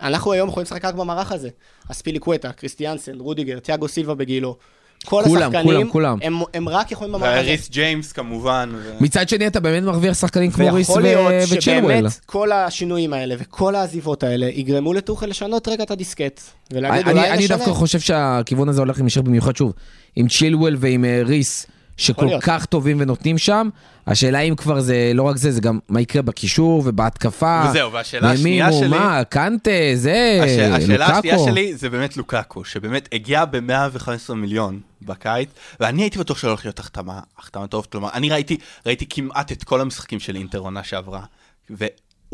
אנחנו 0.00 0.32
היום 0.32 0.48
יכולים 0.48 0.64
לשחק 0.64 0.84
רק 0.84 0.94
במערך 0.94 1.32
הזה. 1.32 1.48
אספיליקווטה, 1.90 2.52
קריסטיאנסן, 2.52 3.20
רודיגר, 3.20 3.58
תיאגו 3.58 3.88
סילבה 3.88 4.14
בגילו. 4.14 4.56
כל 5.04 5.22
כולם, 5.26 5.42
השחקנים, 5.42 5.64
כולם, 5.64 5.88
כולם. 5.88 6.18
הם, 6.22 6.40
הם 6.54 6.68
רק 6.68 6.92
יכולים 6.92 7.12
במערך 7.12 7.38
הזה. 7.38 7.48
וריס 7.48 7.70
ג'יימס 7.70 8.12
כמובן. 8.12 8.70
ו... 8.74 8.92
מצד 9.00 9.28
שני 9.28 9.46
אתה 9.46 9.60
באמת 9.60 9.82
מרוויח 9.82 10.14
שחקנים 10.18 10.50
כמו 10.50 10.74
ריס 10.74 10.88
ויכול 10.88 11.02
ו- 11.02 11.04
להיות 11.04 11.32
וצ'ילואל. 11.50 11.96
שבאמת 11.98 12.20
כל 12.26 12.52
השינויים 12.52 13.12
האלה 13.12 13.34
וכל 13.38 13.74
העזיבות 13.74 14.22
האלה 14.22 14.46
יגרמו 14.46 14.92
לטוחל 14.92 15.26
לשנות 15.26 15.68
רגע 15.68 15.84
את 15.84 15.90
הדיסקט. 15.90 16.40
ולהגיד 16.72 17.08
אני 17.08 17.18
אולי 17.18 17.30
אני 17.30 17.44
נשנה. 17.44 17.56
דווקא 17.56 17.72
חושב 17.72 18.00
שהכיוון 18.00 18.68
הזה 18.68 18.80
הולך 18.80 18.96
להימשך 18.96 19.20
במיוחד 19.20 19.56
שוב, 19.56 19.72
עם 20.16 20.28
צ'ילואל 20.28 20.76
ועם 20.78 21.04
אה, 21.04 21.22
ריס, 21.24 21.66
שכל. 21.98 22.28
כך 22.40 22.64
טובים 22.66 22.96
ונותנים 23.00 23.38
שם, 23.38 23.68
השאלה 24.06 24.40
אם 24.40 24.54
כבר 24.56 24.80
זה 24.80 25.10
לא 25.14 25.22
רק 25.22 25.36
זה, 25.36 25.50
זה 25.52 25.60
גם 25.60 25.78
מה 25.88 26.00
יקרה 26.00 26.22
בקישור 26.22 26.82
ובהתקפה. 26.86 27.62
וזהו, 27.70 27.92
והשאלה 27.92 28.26
ומי 28.28 28.34
השנייה 28.62 28.72
שלי- 28.72 28.88
מה, 28.88 29.24
קנטה, 29.24 29.70
זה, 29.94 30.40
הש... 30.44 30.50
השאלה 30.50 31.06
השנייה 31.06 31.16
לוקאקו. 31.36 31.44
שלי 31.50 31.74
זה 31.76 31.90
באמת 31.90 32.16
לוקאקו, 32.16 32.64
שבאמת 32.64 33.08
הגיע 33.12 33.44
ב-115 33.44 34.34
מיליון 34.34 34.80
בקיץ, 35.02 35.48
ואני 35.80 36.02
הייתי 36.02 36.18
בטוח 36.18 36.38
שלא 36.38 36.48
הולך 36.50 36.64
להיות 36.64 36.78
החתמה, 36.78 37.20
החתמה 37.38 37.66
טוב, 37.66 37.86
כלומר, 37.92 38.08
אני 38.12 38.30
ראיתי, 38.30 38.56
ראיתי 38.86 39.06
כמעט 39.10 39.52
את 39.52 39.64
כל 39.64 39.80
המשחקים 39.80 40.20
של 40.20 40.36
אינטר 40.36 40.58
עונה 40.58 40.84
שעברה, 40.84 41.22
והוא 41.70 41.90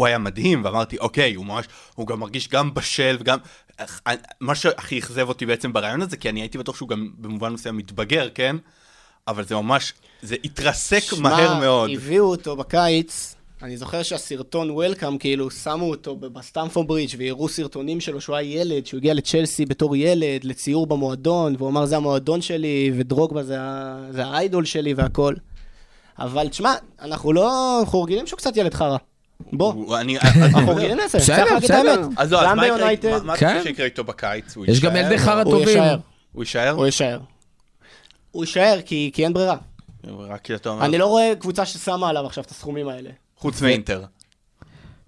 היה 0.07 0.18
מדהים, 0.18 0.64
ואמרתי, 0.64 0.98
אוקיי, 0.98 1.35
הוא 1.35 1.46
ממש, 1.46 1.66
הוא 1.94 2.07
גם 2.07 2.20
מרגיש 2.20 2.48
גם 2.48 2.74
בשל, 2.74 3.16
וגם, 3.20 3.38
מה 4.40 4.55
שהכי 4.55 4.98
אכזב 4.98 5.29
אותי 5.29 5.46
בעצם 5.46 5.72
ברעיון 5.72 6.03
הזה, 6.03 6.16
כי 6.16 6.29
אני 6.29 6.40
הייתי 6.40 6.59
בטוח 6.59 6.77
שהוא 6.77 6.88
גם 6.88 7.09
במובן 7.18 7.53
מסוים 7.53 7.77
מתבגר, 7.77 8.29
כן? 8.35 8.57
אבל 9.29 9.45
זה 9.45 9.55
ממש, 9.55 9.93
זה 10.23 10.37
התרסק 10.45 11.03
מהר 11.19 11.61
מאוד. 11.61 11.91
שמע, 11.91 11.99
הביאו 11.99 12.25
אותו 12.25 12.57
בקיץ, 12.57 13.35
אני 13.63 13.77
זוכר 13.77 14.03
שהסרטון 14.03 14.71
וולקאם, 14.71 15.19
כאילו, 15.19 15.51
שמו 15.51 15.91
אותו 15.91 16.17
בסטמפורד 16.17 16.89
ברידג' 16.89 17.15
והראו 17.19 17.49
סרטונים 17.49 18.01
שלו 18.01 18.21
שהוא 18.21 18.37
היה 18.37 18.61
ילד, 18.61 18.87
שהוא 18.87 18.99
הגיע 18.99 19.15
לצ'לסי 19.15 19.67
בתור 19.67 19.97
ילד, 19.97 20.45
לציור 20.45 20.87
במועדון, 20.87 21.55
והוא 21.59 21.69
אמר, 21.69 21.87
זה 21.87 21.97
המועדון 21.97 22.41
שלי, 22.43 22.93
ודרוגבה 22.97 23.43
זה, 23.43 23.57
זה 24.11 24.25
האיידול 24.27 24.65
שלי 24.65 24.95
והכל. 24.95 25.35
אבל 26.19 26.49
תשמע, 26.49 26.75
אנחנו 27.03 27.33
לא, 27.33 27.79
אנחנו 27.81 28.03
רגילים 28.03 28.27
שהוא 28.27 28.39
קצת 28.39 28.57
ילד 28.57 28.75
חרא. 28.75 28.97
בוא, 29.53 29.99
אנחנו 30.55 30.77
רגילים 30.77 30.99
לזה, 30.99 31.19
בסדר, 31.19 31.37
צריך 31.37 31.53
להגיד 31.53 31.57
את 31.57 31.63
בסדר. 31.77 31.91
האמת. 32.03 32.09
אז 32.17 32.33
לא, 32.33 32.55
מה 32.55 32.67
יקרה- 32.67 32.79
כן. 33.37 33.63
איתו 33.85 34.05
בקיץ? 34.05 34.55
יש 34.67 34.81
גם? 34.81 34.97
ילדי 34.97 35.19
חרא 35.19 35.45
טובים. 35.45 35.59
הוא 36.33 36.45
יישאר? 36.45 36.71
הוא 36.73 36.87
יישאר. 36.87 37.19
הוא 38.35 38.44
יישאר 38.44 38.79
כי 38.87 39.11
כי 39.14 39.25
אין 39.25 39.33
ברירה. 39.33 39.57
רק 40.18 40.40
כי 40.42 40.55
אתה 40.55 40.68
אומר, 40.68 40.85
אני 40.85 40.99
לא 40.99 41.07
רואה 41.07 41.33
קבוצה 41.40 41.66
ששמה 41.66 42.09
עליו 42.09 42.27
עכשיו 42.27 42.44
את 42.44 42.51
הסכומים 42.51 42.88
האלה. 42.88 43.11
חוץ 43.37 43.62
מאינטר. 43.62 44.05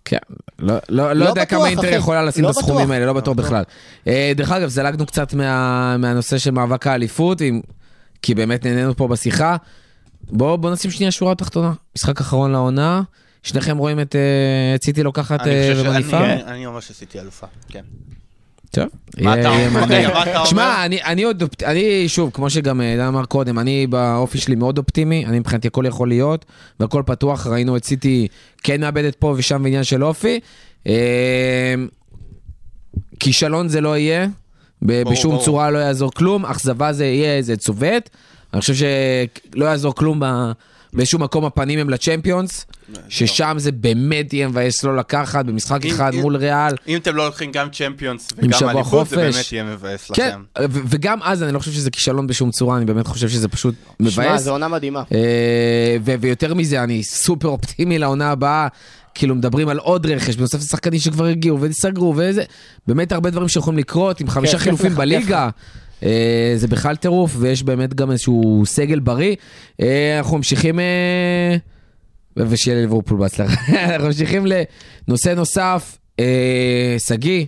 כן, 0.04 0.16
לא, 0.58 0.74
לא, 0.74 0.80
לא 0.88 1.12
לא 1.12 1.24
יודע 1.24 1.44
בטוח, 1.44 1.58
כמה 1.58 1.68
אינטר 1.68 1.88
אחי. 1.88 1.94
יכולה 1.96 2.22
לשים 2.24 2.44
לא 2.44 2.50
את 2.50 2.56
הסכומים. 2.56 2.90
האלה, 2.90 3.06
לא 3.06 3.12
בטוח 3.12 3.34
בכלל. 3.36 3.62
אה, 4.06 4.32
דרך 4.36 4.50
אגב, 4.50 4.68
זלגנו 4.68 5.06
קצת 5.06 5.34
מה, 5.34 5.96
מהנושא 5.96 6.38
של 6.38 6.50
מאבק 6.50 6.86
האליפות, 6.86 7.40
עם- 7.40 7.60
כי 8.22 8.34
באמת 8.34 8.66
נהנינו 8.66 8.96
פה 8.96 9.08
בשיחה. 9.08 9.56
בואו 10.22 10.58
בוא 10.58 10.70
נשים 10.70 10.90
שנייה 10.90 11.10
שורה 11.12 11.34
תחתונה. 11.34 11.72
משחק 11.96 12.20
אחרון 12.20 12.52
לעונה, 12.52 13.02
שניכם 13.42 13.76
רואים 13.78 14.00
את 14.00 14.16
אה, 14.16 14.76
סיטי 14.84 15.02
לוקחת 15.02 15.40
אני 15.40 15.50
אה, 15.50 15.72
ומניפה? 15.84 16.18
כן, 16.18 16.40
אני 16.46 16.66
ממש 16.66 16.90
עשיתי 16.90 17.20
אלופה, 17.20 17.46
כן. 17.68 17.82
טוב. 18.70 18.85
מה 19.20 19.40
אתה 19.40 19.48
אומר? 19.48 20.44
שמע, 20.44 20.85
אני, 20.85 21.22
עוד, 21.22 21.42
אני 21.64 22.09
שוב, 22.09 22.31
כמו 22.35 22.50
שגם 22.50 22.81
אה, 22.81 22.94
דן 22.96 23.05
אמר 23.05 23.24
קודם, 23.24 23.59
אני 23.59 23.87
באופי 23.87 24.38
שלי 24.38 24.55
מאוד 24.55 24.79
אופטימי, 24.79 25.26
אני 25.26 25.38
מבחינתי 25.38 25.68
הכל 25.68 25.85
יכול 25.87 26.09
להיות, 26.09 26.44
והכל 26.81 27.02
פתוח, 27.07 27.46
ראינו 27.46 27.76
את 27.76 27.85
סיטי 27.85 28.29
כן 28.62 28.81
מאבדת 28.81 29.14
פה 29.14 29.35
ושם 29.37 29.62
בעניין 29.62 29.85
של 29.85 30.05
אופי. 30.05 30.40
אה, 30.87 31.74
כישלון 33.20 33.68
זה 33.68 33.81
לא 33.81 33.96
יהיה, 33.96 34.26
בשום. 34.83 35.38
צורה 35.44 35.70
לא 35.70 35.79
יעזור 35.79 36.12
כלום, 36.12 36.46
אכזבה 36.46 36.92
זה 36.92 37.05
יהיה, 37.07 37.42
זה 37.42 37.57
צובט. 37.57 38.11
אני 38.52 38.61
חושב 38.61 38.74
שלא 38.74 39.64
יעזור 39.64 39.94
כלום 39.94 40.20
ב- 40.20 40.52
באיזשהו 40.92 41.18
מקום 41.18 41.44
הפנים 41.44 41.79
הם 41.79 41.90
לצ'מפיונס, 41.90 42.66
ששם 43.09 43.55
זה 43.59 43.72
באמת 43.72 44.33
יהיה 44.33 44.49
מבאס 44.49 44.85
לא 44.85 44.96
לקחת 44.96 45.44
במשחק 45.44 45.85
אם- 45.85 45.90
אחד 45.90 46.14
אם- 46.14 46.20
מול 46.20 46.37
ריאל. 46.37 46.75
אם 46.88 46.96
אתם 46.96 47.16
לא 47.16 47.27
לוקחים 47.27 47.53
גם 47.53 47.68
צ'מפיונס 47.70 48.29
וגם 48.37 48.68
אליפות, 48.68 49.09
זה. 49.09 49.16
באמת 49.16 49.53
יהיה 49.53 49.64
מבאס 49.64 50.11
כן, 50.11 50.29
לכם. 50.59 50.70
ו- 50.72 50.81
וגם 50.87 51.18
אז 51.22 51.42
אני 51.42 51.53
לא 51.53 51.59
חושב 51.59 51.72
שזה 51.72 51.90
כישלון 51.90 52.27
בשום 52.27 52.51
צורה, 52.51 52.77
אני 52.77 52.85
באמת 52.85 53.07
חושב 53.07 53.29
שזה 53.29 53.49
פשוט 53.49 53.75
שמע, 54.09 54.25
מבאס. 54.27 54.42
זו 54.42 54.51
עונה 54.51 54.68
מדהימה. 54.68 55.03
אה, 55.14 55.96
ו- 56.05 56.14
ויותר 56.20 56.55
מזה, 56.55 56.83
אני 56.83 57.03
סופר 57.05 57.49
אופטימי 57.49 57.99
לעונה 57.99 58.31
הבאה. 58.31 58.68
כאילו 59.14 59.35
מדברים 59.35 59.68
על 59.68 59.79
עוד 59.79 60.07
רכש, 60.07 60.37
בנוסף 60.37 60.59
לשחקנים 60.59 61.01
שכבר 61.01 61.25
הגיעו 61.25 61.59
וסגרו 61.61 62.14
וזה, 62.16 62.42
באמת 62.87 63.12
הרבה 63.12 63.31
דברים 63.31 63.49
שיכולים 63.49 63.79
לקרות 63.79 64.20
עם 64.20 64.29
חמישה 64.29 64.53
כיף 64.53 64.62
חילופים 64.62 64.94
בליגה. 65.01 65.49
אה, 66.03 66.55
זה 66.57 66.68
בכלל 66.68 66.96
טירוף, 66.96 67.37
ויש 67.38 67.62
באמת 67.62 67.94
גם 67.94 68.11
איזשהו 68.11 68.62
סגל 68.66 68.99
בריא. 68.99 69.35
אה, 69.81 70.18
אנחנו 70.18 70.37
ממשיכים, 70.37 70.81
ושיהיה 72.37 72.77
לליברפול 72.77 73.18
בהצלחה. 73.18 73.61
אנחנו 73.85 74.07
ממשיכים 74.07 74.46
לנושא 75.09 75.29
נוסף, 75.29 75.99
אה, 76.20 76.96
שגיא, 77.07 77.46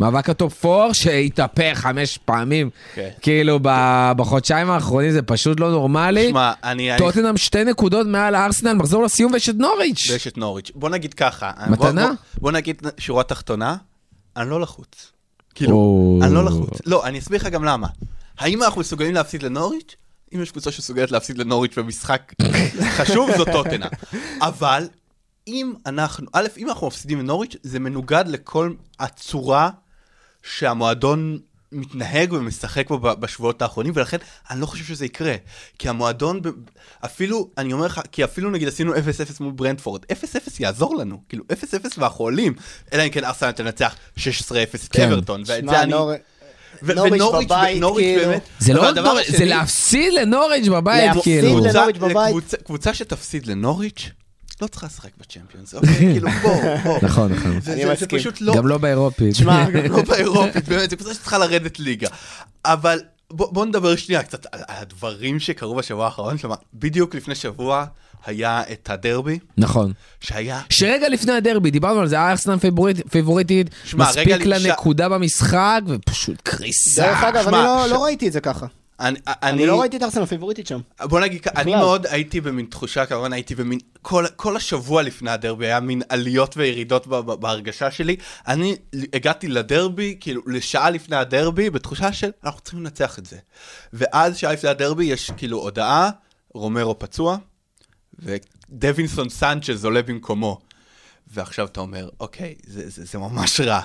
מאבק 0.00 0.30
הטופ 0.30 0.64
4 0.66 0.94
שהתהפך 0.94 1.70
חמש 1.74 2.18
פעמים, 2.24 2.70
כן. 2.94 3.08
כאילו 3.22 3.58
ב- 3.62 4.12
בחודשיים 4.16 4.70
האחרונים 4.70 5.10
זה 5.10 5.22
פשוט 5.22 5.60
לא 5.60 5.70
נורמלי. 5.70 6.28
שמע, 6.28 6.52
אני... 6.64 6.90
טוטנאם 6.98 7.36
שתי 7.36 7.64
נקודות 7.64 8.06
מעל 8.06 8.34
הארסנל, 8.34 8.72
מחזור 8.72 9.02
לסיום 9.04 9.32
ויש 9.32 9.48
את 9.48 9.54
נוריץ'. 9.54 10.10
ויש 10.10 10.26
את 10.26 10.38
נוריץ'. 10.38 10.70
בוא 10.74 10.88
נגיד 10.88 11.14
ככה. 11.14 11.50
מתנה? 11.68 11.92
בוא- 12.06 12.10
בוא- 12.10 12.16
בוא 12.40 12.52
נגיד 12.52 12.82
שורה 12.98 13.22
תחתונה, 13.24 13.76
אני 14.36 14.50
לא 14.50 14.60
לחוץ. 14.60 15.12
כאילו. 15.54 16.20
אני 16.22 16.34
לא 16.34 16.44
לחוץ. 16.44 16.78
לא, 16.86 17.06
אני 17.06 17.18
אסביר 17.18 17.38
לך 17.40 17.46
גם 17.46 17.64
למה. 17.64 17.86
האם 18.38 18.62
אנחנו 18.62 18.80
מסוגלים 18.80 19.14
להפסיד 19.14 19.42
לנוריץ'? 19.42 19.96
אם 20.34 20.42
יש 20.42 20.50
קבוצה 20.50 20.70
שמסוגלת 20.72 21.10
להפסיד 21.10 21.38
לנוריץ' 21.38 21.78
במשחק 21.78 22.32
חשוב, 22.90 23.30
זו 23.36 23.44
טוטנה. 23.44 23.86
אבל 24.40 24.88
אם 25.48 25.74
אנחנו, 25.86 26.26
א', 26.32 26.46
אם 26.56 26.68
אנחנו 26.68 26.86
מפסידים 26.86 27.18
לנוריץ', 27.18 27.56
זה 27.62 27.78
מנוגד 27.78 28.24
לכל 28.26 28.72
הצורה 29.00 29.70
שהמועדון 30.42 31.38
מתנהג 31.72 32.32
ומשחק 32.32 32.88
בו 32.88 32.98
בשבועות 32.98 33.62
האחרונים, 33.62 33.92
ולכן 33.96 34.16
אני 34.50 34.60
לא 34.60 34.66
חושב 34.66 34.84
שזה 34.84 35.04
יקרה. 35.04 35.34
כי 35.78 35.88
המועדון, 35.88 36.40
אפילו, 37.04 37.50
אני 37.58 37.72
אומר 37.72 37.86
לך, 37.86 38.00
כי 38.12 38.24
אפילו 38.24 38.50
נגיד 38.50 38.68
עשינו 38.68 38.94
0-0 38.94 38.98
מול 39.40 39.52
ברנדפורד, 39.52 40.04
0-0 40.04 40.06
יעזור 40.60 40.96
לנו, 40.96 41.22
כאילו 41.28 41.44
0-0 41.44 41.54
ואנחנו 41.98 42.24
עולים, 42.24 42.54
אלא 42.92 43.02
אם 43.02 43.08
כן 43.10 43.24
ארסנל 43.24 43.52
תנצח 43.52 43.94
16-0 44.18 44.20
את 44.74 44.92
כן. 44.92 45.12
אברטון, 45.12 45.42
ואת 45.46 45.60
שמע, 45.60 45.72
זה 45.72 45.82
אני... 45.82 45.90
נור- 45.90 46.12
נוריץ' 46.82 47.12
ונוריץ' 47.12 47.46
בבית, 47.48 47.82
כאילו. 47.96 48.32
זה 48.58 48.72
לא 48.74 48.90
נוריץ', 48.90 49.30
זה 49.30 49.44
להפסיד 49.44 50.12
לנוריץ' 50.12 50.68
בבית, 50.68 51.04
להפסיד 51.14 51.22
כאילו. 51.44 51.58
לנוריץ'. 51.64 51.96
קבוצה- 51.96 52.14
בבית. 52.14 52.54
קבוצה 52.64 52.94
שתפסיד 52.94 53.46
לנוריץ', 53.46 54.10
לא 54.62 54.66
צריכה 54.66 54.86
לשחק 54.86 55.10
בצ'מפיונס, 55.20 55.74
אוקיי? 55.74 55.94
כאילו, 56.12 56.28
בוא, 56.42 56.52
בוא. 56.84 56.98
נכון, 57.02 57.32
נכון. 57.32 57.58
אני 57.66 57.84
מסכים. 57.84 58.18
פשוט 58.18 58.40
לא... 58.40 58.54
גם 58.56 58.66
לא 58.66 58.78
באירופית. 58.78 59.32
תשמע, 59.32 59.64
גם 59.70 59.92
לא 59.92 60.02
באירופית, 60.02 60.68
באמת, 60.68 60.90
זו 60.90 60.96
קבוצה 60.96 61.14
שצריכה 61.14 61.38
לרדת 61.38 61.78
ליגה. 61.78 62.08
אבל 62.64 63.00
בוא, 63.30 63.52
בוא 63.52 63.66
נדבר 63.66 63.96
שנייה 63.96 64.22
קצת 64.22 64.46
על 64.52 64.60
על 64.68 64.76
הדברים 64.82 65.40
שקרו 65.40 65.74
בשבוע 65.74 66.04
האחרון, 66.04 66.38
כלומר, 66.38 66.56
בדיוק 66.74 67.14
לפני 67.14 67.34
שבוע 67.34 67.84
היה 68.26 68.62
את 68.72 68.90
הדרבי, 68.90 69.38
נכון. 69.58 69.92
שהיה... 70.20 70.60
שרגע 70.70 71.08
לפני 71.08 71.32
הדרבי, 71.32 71.70
דיברנו 71.70 72.00
על 72.00 72.08
זה, 72.08 72.20
ארסנל 72.20 72.56
פייבוריט- 72.58 73.08
פייבוריטית, 73.10 73.70
מספיק 73.94 74.28
רגע 74.28 74.44
לה 74.46 74.56
לפני- 74.58 74.70
נקודה 74.72 75.08
במשחק, 75.08 75.80
ופשוט 75.86 76.40
קריסה. 76.42 77.02
דרך 77.02 77.24
אגב, 77.24 77.44
שמע, 77.44 77.58
אני 77.58 77.66
לא- 77.66 77.86
ש- 77.88 77.90
לא 77.90 78.04
ראיתי 78.04 78.28
את 78.28 78.32
זה 78.32 78.40
ככה. 78.40 78.66
אני, 79.00 79.18
אני 79.26 79.66
לא 79.66 79.80
ראיתי 79.80 79.96
את 79.96 80.02
ארסנל 80.02 80.26
פיבוריטית 80.26 80.66
שם. 80.66 80.80
בוא 81.02 81.20
נגיד, 81.20 81.40
ככה, 81.40 81.60
אני 81.60 81.70
בכלל. 81.70 81.80
מאוד 81.84 82.06
הייתי 82.06 82.40
במין 82.40 82.66
תחושה, 82.70 83.06
כמובן 83.06 83.32
הייתי 83.32 83.54
במין, 83.54 83.78
כל, 84.02 84.24
כל 84.36 84.56
השבוע 84.56 85.02
לפני 85.02 85.30
הדרבי 85.30 85.66
היה 85.66 85.80
מין 85.80 86.02
עליות 86.08 86.56
וירידות 86.56 87.06
ב- 87.06 87.14
ב- 87.16 87.32
בהרגשה 87.34 87.90
שלי. 87.90 88.16
אני 88.48 88.76
הגעתי 89.14 89.48
לדרבי, 89.48 90.16
כאילו, 90.20 90.42
לשעה 90.46 90.90
לפני 90.90 91.16
הדרבי, 91.16 91.70
בתחושה 91.70 92.12
של, 92.12 92.30
אנחנו 92.44 92.60
צריכים 92.60 92.80
לנצח 92.80 93.18
את 93.18 93.26
זה. 93.26 93.36
ואז 93.92 94.36
שעה 94.36 94.52
לפני 94.52 94.70
הדרבי 94.70 95.04
יש 95.04 95.30
כאילו 95.36 95.58
הודעה, 95.58 96.10
רומרו 96.54 96.98
פצוע, 96.98 97.36
ודווינסון 98.18 99.28
סנצ'ס 99.28 99.84
עולה 99.84 100.02
במקומו. 100.02 100.60
ועכשיו 101.32 101.66
אתה 101.66 101.80
אומר, 101.80 102.08
אוקיי, 102.20 102.54
זה, 102.66 102.90
זה, 102.90 103.04
זה 103.04 103.18
ממש 103.18 103.60
רע. 103.60 103.80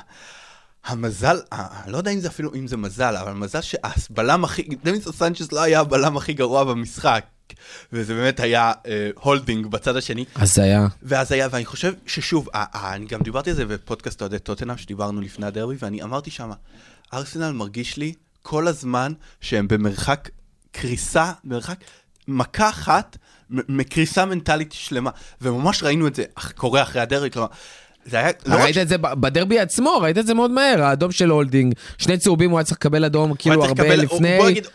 המזל, 0.86 1.40
אה, 1.54 1.68
אני 1.84 1.92
לא 1.92 1.98
יודע 1.98 2.12
אם 2.12 2.20
זה 2.20 2.28
אפילו, 2.28 2.54
אם 2.56 2.68
זה 2.68 2.78
מזל, 2.78 3.16
אבל 3.18 3.34
מזל 3.34 3.62
שהבלם 3.62 4.44
הכי, 4.44 4.62
דווינסון 4.84 5.14
סנצ'ס 5.14 5.52
לא 5.52 5.62
היה 5.62 5.80
הבלם 5.80 6.18
הכי 6.18 6.34
גרוע 6.34 6.64
במשחק. 6.64 7.26
וזה 7.94 8.14
באמת 8.14 8.40
היה 8.40 8.72
אה, 8.86 9.10
הולדינג 9.16 9.68
בצד 9.68 9.96
השני. 9.96 10.26
אז 10.36 10.60
היה. 10.60 10.88
ואז 11.04 11.32
היה, 11.32 11.48
ואני 11.52 11.66
חושב 11.66 11.94
ששוב, 12.06 12.50
אה, 12.56 12.66
אה, 12.76 12.96
אני 12.96 13.06
גם 13.06 13.22
דיברתי 13.22 13.50
על 13.50 13.56
זה 13.56 13.66
בפודקאסט 13.66 14.22
אוהדי 14.22 14.40
טוטנאם, 14.40 14.78
שדיברנו 14.78 15.22
לפני 15.22 15.46
הדרבי, 15.46 15.76
ואני 15.80 16.04
אמרתי 16.04 16.32
שמה, 16.32 16.56
ארסנל 17.14 17.52
מרגיש 17.52 17.98
לי 17.98 18.14
כל 18.42 18.68
הזמן 18.68 19.14
שהם 19.42 19.68
במרחק 19.68 20.30
קריסה, 20.72 21.32
במרחק 21.44 21.78
מכה 22.28 22.70
אחת 22.70 23.18
מקריסה 23.70 24.26
מנטלית 24.26 24.72
שלמה. 24.72 25.10
וממש 25.41 25.84
ראינו 25.84 26.08
את 26.08 26.16
זה 26.16 26.24
קורה 26.56 26.82
אחרי 26.82 27.02
הדרבי, 27.02 27.30
כלומר, 27.32 27.47
זה 28.06 28.18
היה... 28.20 28.30
לא 28.45 28.56
ראית 28.56 28.78
את 28.78 28.88
זה 28.88 28.97
בדרבי 28.97 29.60
עצמו, 29.60 29.97
ראית 30.02 30.18
את 30.18 30.28
זה 30.28 30.34
מאוד 30.34 30.52
מהר, 30.52 30.84
האדום 30.84 31.12
של 31.12 31.30
הולדינג, 31.30 31.74
שני 31.97 32.18
צהובים, 32.18 32.49
הוא 32.52 32.60
היה 32.60 32.66
צריך 32.66 32.78
לקבל 32.78 33.06
אדום 33.06 33.34
כאילו 33.36 33.66
הרבה 33.66 33.95
לפני, 33.95 34.38
בוא 34.38 34.49
נגיד, 34.49 34.68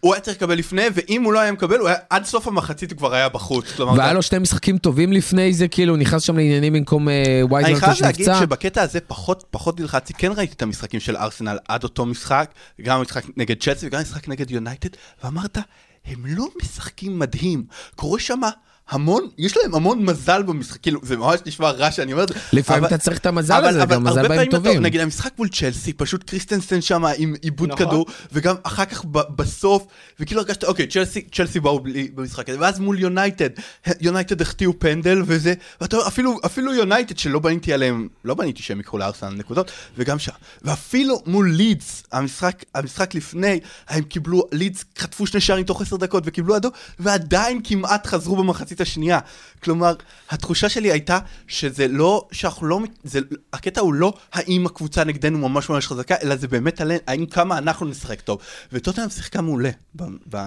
הוא- 0.00 0.14
היה 0.14 0.20
צריך 0.20 0.36
לקבל 0.36 0.54
לפני, 0.54 0.82
ואם 0.94 1.22
הוא 1.22 1.32
לא 1.32 1.40
היה 1.40 1.52
מקבל, 1.52 1.78
הוא 1.78 1.88
היה, 1.88 1.96
עד 2.10 2.24
סוף 2.24 2.48
המחצית 2.48 2.90
הוא 2.90 2.98
כבר 2.98 3.14
היה 3.14 3.28
בחוץ. 3.28 3.72
כלומר, 3.72 3.92
והיה 3.98 4.12
לו 4.12 4.22
שני 4.22 4.38
משחקים 4.38 4.78
טובים 4.78 5.12
לפני 5.12 5.52
זה, 5.52 5.68
כאילו, 5.68 5.92
הוא 5.92 5.98
נכנס 5.98 6.22
שם 6.22 6.36
לעניינים 6.36 6.72
במקום 6.72 7.08
אה, 7.08 7.24
אני 7.40 7.54
ווייט 7.54 7.80
חייב 7.80 7.96
להגיד. 8.00 8.28
שבקטע 8.40 8.82
הזה 8.82 9.00
פחות 9.00 9.44
פחות 9.50 9.80
נלחצתי, 9.80 10.14
כן 10.14 10.32
ראיתי 10.36 10.54
את 10.54 10.62
המשחקים 10.62 11.00
של 11.00 11.16
ארסנל 11.16 11.58
עד 11.68 11.82
אותו 11.84 12.06
משחק, 12.06 12.50
גם 12.82 12.98
המשחק 12.98 13.24
נגד 13.36 13.56
צ'לסי 13.62 13.86
וגם 13.86 13.98
המשחק 13.98 14.28
נגד 14.28 14.50
יונייטד, 14.50 14.88
ואמרת, 15.24 15.58
הם 16.04 16.26
לא 16.26 16.46
משחקים 16.62 17.18
מדהים, 17.18 17.66
קורה 17.94 18.18
שם 18.18 18.40
המון, 18.90 19.28
יש 19.38 19.56
להם 19.56 19.74
המון 19.74 20.04
מזל 20.04 20.42
במשחק, 20.42 20.80
כאילו, 20.82 21.00
זה 21.02 21.16
ממש 21.16 21.40
נשמע 21.46 21.70
רע 21.70 21.90
שאני 21.90 22.12
אומר 22.12 22.24
את 22.24 22.28
זה. 22.28 22.34
לפעמים 22.52 22.84
אבל- 22.84 22.94
אתה 22.94 23.04
צריך 23.04 23.18
את 23.18 23.26
המזל 23.26 23.54
אבל- 23.54 23.68
הזה, 23.68 23.82
אבל 23.82 23.94
גם 23.94 24.04
מזל 24.04 24.10
הרבה 24.18 24.28
בהם 24.28 24.36
פעמים 24.38 24.48
אתה- 24.48 24.56
טובים. 24.56 24.82
נגיד 24.82 25.00
המשחק 25.00 25.32
מול 25.38 25.48
צ'לסי, 25.48 25.92
פשוט 25.92 26.22
קריסטנסן 26.30 26.80
שם 26.80 27.04
עם 27.18 27.34
עיבוד 27.42 27.72
נכון. 27.72 27.86
כדור, 27.86 28.06
וגם 28.32 28.54
אחר 28.62 28.84
כך 28.84 29.04
ב- 29.04 29.20
בסוף, 29.36 29.86
וכאילו 30.20 30.40
הרגשת, 30.40 30.64
אוקיי, 30.64 30.86
צ'לסי, 30.86 31.22
צ'לסי 31.32 31.60
באו 31.60 31.80
בלי- 31.80 32.08
במשחק 32.14 32.48
הזה, 32.48 32.60
ואז 32.60 32.80
מול 32.80 32.98
יונייטד, 32.98 33.50
יונייטד 34.00 34.40
החטיאו 34.42 34.78
פנדל 34.78 35.22
וזה, 35.26 35.54
ואתה 35.80 35.96
אומר, 35.96 36.08
אפילו, 36.08 36.38
אפילו 36.46 36.74
יונייטד 36.74 37.18
שלא 37.18 37.38
בניתי 37.38 37.72
עליהם, 37.72 38.08
לא 38.24 38.34
בניתי 38.34 38.62
שהם 38.62 38.80
יקחו 38.80 38.98
לארסנל 38.98 39.34
נקודות, 39.34 39.70
וגם 39.96 40.18
שם. 40.18 40.32
ואפילו 40.62 41.22
מול 41.26 41.50
לידס, 41.50 42.02
המשחק, 42.12 42.62
המשחק 42.74 43.14
לפני, 43.14 43.60
הם 43.88 44.02
קיבלו, 44.02 44.42
לידס 44.52 44.84
חטפו 44.98 45.26
שני 45.26 45.40
שערים 45.40 45.64
תוך 45.64 45.82
עשר 45.82 45.96
דקות 45.96 46.22
וקיבלו 46.26 46.56
אדום, 46.56 46.70
ועדיין 46.98 47.60
כמעט 47.64 48.06
חזרו 48.06 48.36
במחצית 48.36 48.73
השנייה. 48.80 49.18
כלומר, 49.62 49.94
התחושה 50.30 50.68
שלי 50.68 50.92
הייתה 50.92 51.18
שזה 51.48 51.88
לא, 51.88 52.28
שאנחנו 52.32 52.66
לא, 52.66 52.80
זה, 53.04 53.20
הקטע 53.52 53.80
הוא 53.80 53.94
לא 53.94 54.12
האם 54.32 54.66
הקבוצה 54.66 55.04
נגדנו 55.04 55.48
ממש 55.48 55.68
ממש 55.68 55.86
חזקה, 55.86 56.14
אלא 56.22 56.36
זה 56.36 56.48
באמת 56.48 56.80
עלינו, 56.80 57.00
האם 57.06 57.26
כמה 57.26 57.58
אנחנו 57.58 57.86
נשחק 57.86 58.20
טוב. 58.20 58.38
וטוטנאם 58.72 59.08
שיחקה 59.08 59.40
מעולה. 59.40 59.70
ב, 59.96 60.02
ב, 60.30 60.38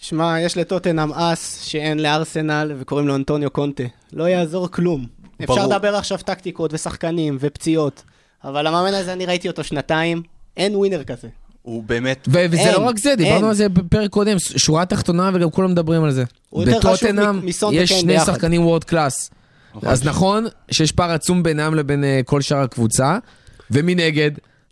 שמע, 0.00 0.40
יש 0.40 0.56
לטוטנאם 0.56 1.12
אס 1.12 1.62
שאין 1.62 1.98
לארסנל 1.98 2.72
וקוראים 2.78 3.08
לו 3.08 3.14
אנטוניו 3.14 3.50
קונטה. 3.50 3.84
לא 4.12 4.24
יעזור 4.24 4.68
כלום. 4.68 5.06
אפשר 5.42 5.54
ברור. 5.54 5.66
לדבר 5.74 5.96
עכשיו 5.96 6.18
טקטיקות 6.18 6.74
ושחקנים 6.74 7.36
ופציעות, 7.40 8.02
אבל 8.44 8.66
המאמן 8.66 8.94
הזה, 8.94 9.12
אני 9.12 9.26
ראיתי 9.26 9.48
אותו 9.48 9.64
שנתיים, 9.64 10.22
אין 10.56 10.76
ווינר 10.76 11.04
כזה. 11.04 11.28
הוא 11.64 11.82
באמת, 11.82 12.28
ו- 12.28 12.44
וזה 12.50 12.56
אין, 12.60 12.72
לא 12.72 12.78
רק 12.78 12.98
זה, 12.98 13.14
דיברנו. 13.16 13.48
על 13.48 13.54
זה 13.54 13.68
בפרק 13.68 14.10
קודם, 14.10 14.36
שורה 14.38 14.84
תחתונה 14.86 15.30
וגם 15.34 15.50
כולם 15.50 15.70
מדברים 15.70 16.04
על 16.04 16.10
זה. 16.10 16.24
בטוטנאם 16.52 17.48
יש 17.72 17.92
שני 17.92 18.12
ביחד. 18.12 18.32
שחקנים 18.32 18.66
וורד 18.66 18.84
קלאס. 18.84 19.30
אז 19.82 20.04
נכון 20.04 20.46
שיש 20.70 20.92
פער 20.92 21.10
עצום 21.10 21.42
בינם 21.42 21.74
לבין 21.74 22.04
אה, 22.04 22.20
כל 22.24 22.40
שאר 22.40 22.58
הקבוצה, 22.58 23.18
ומנגד, 23.70 24.30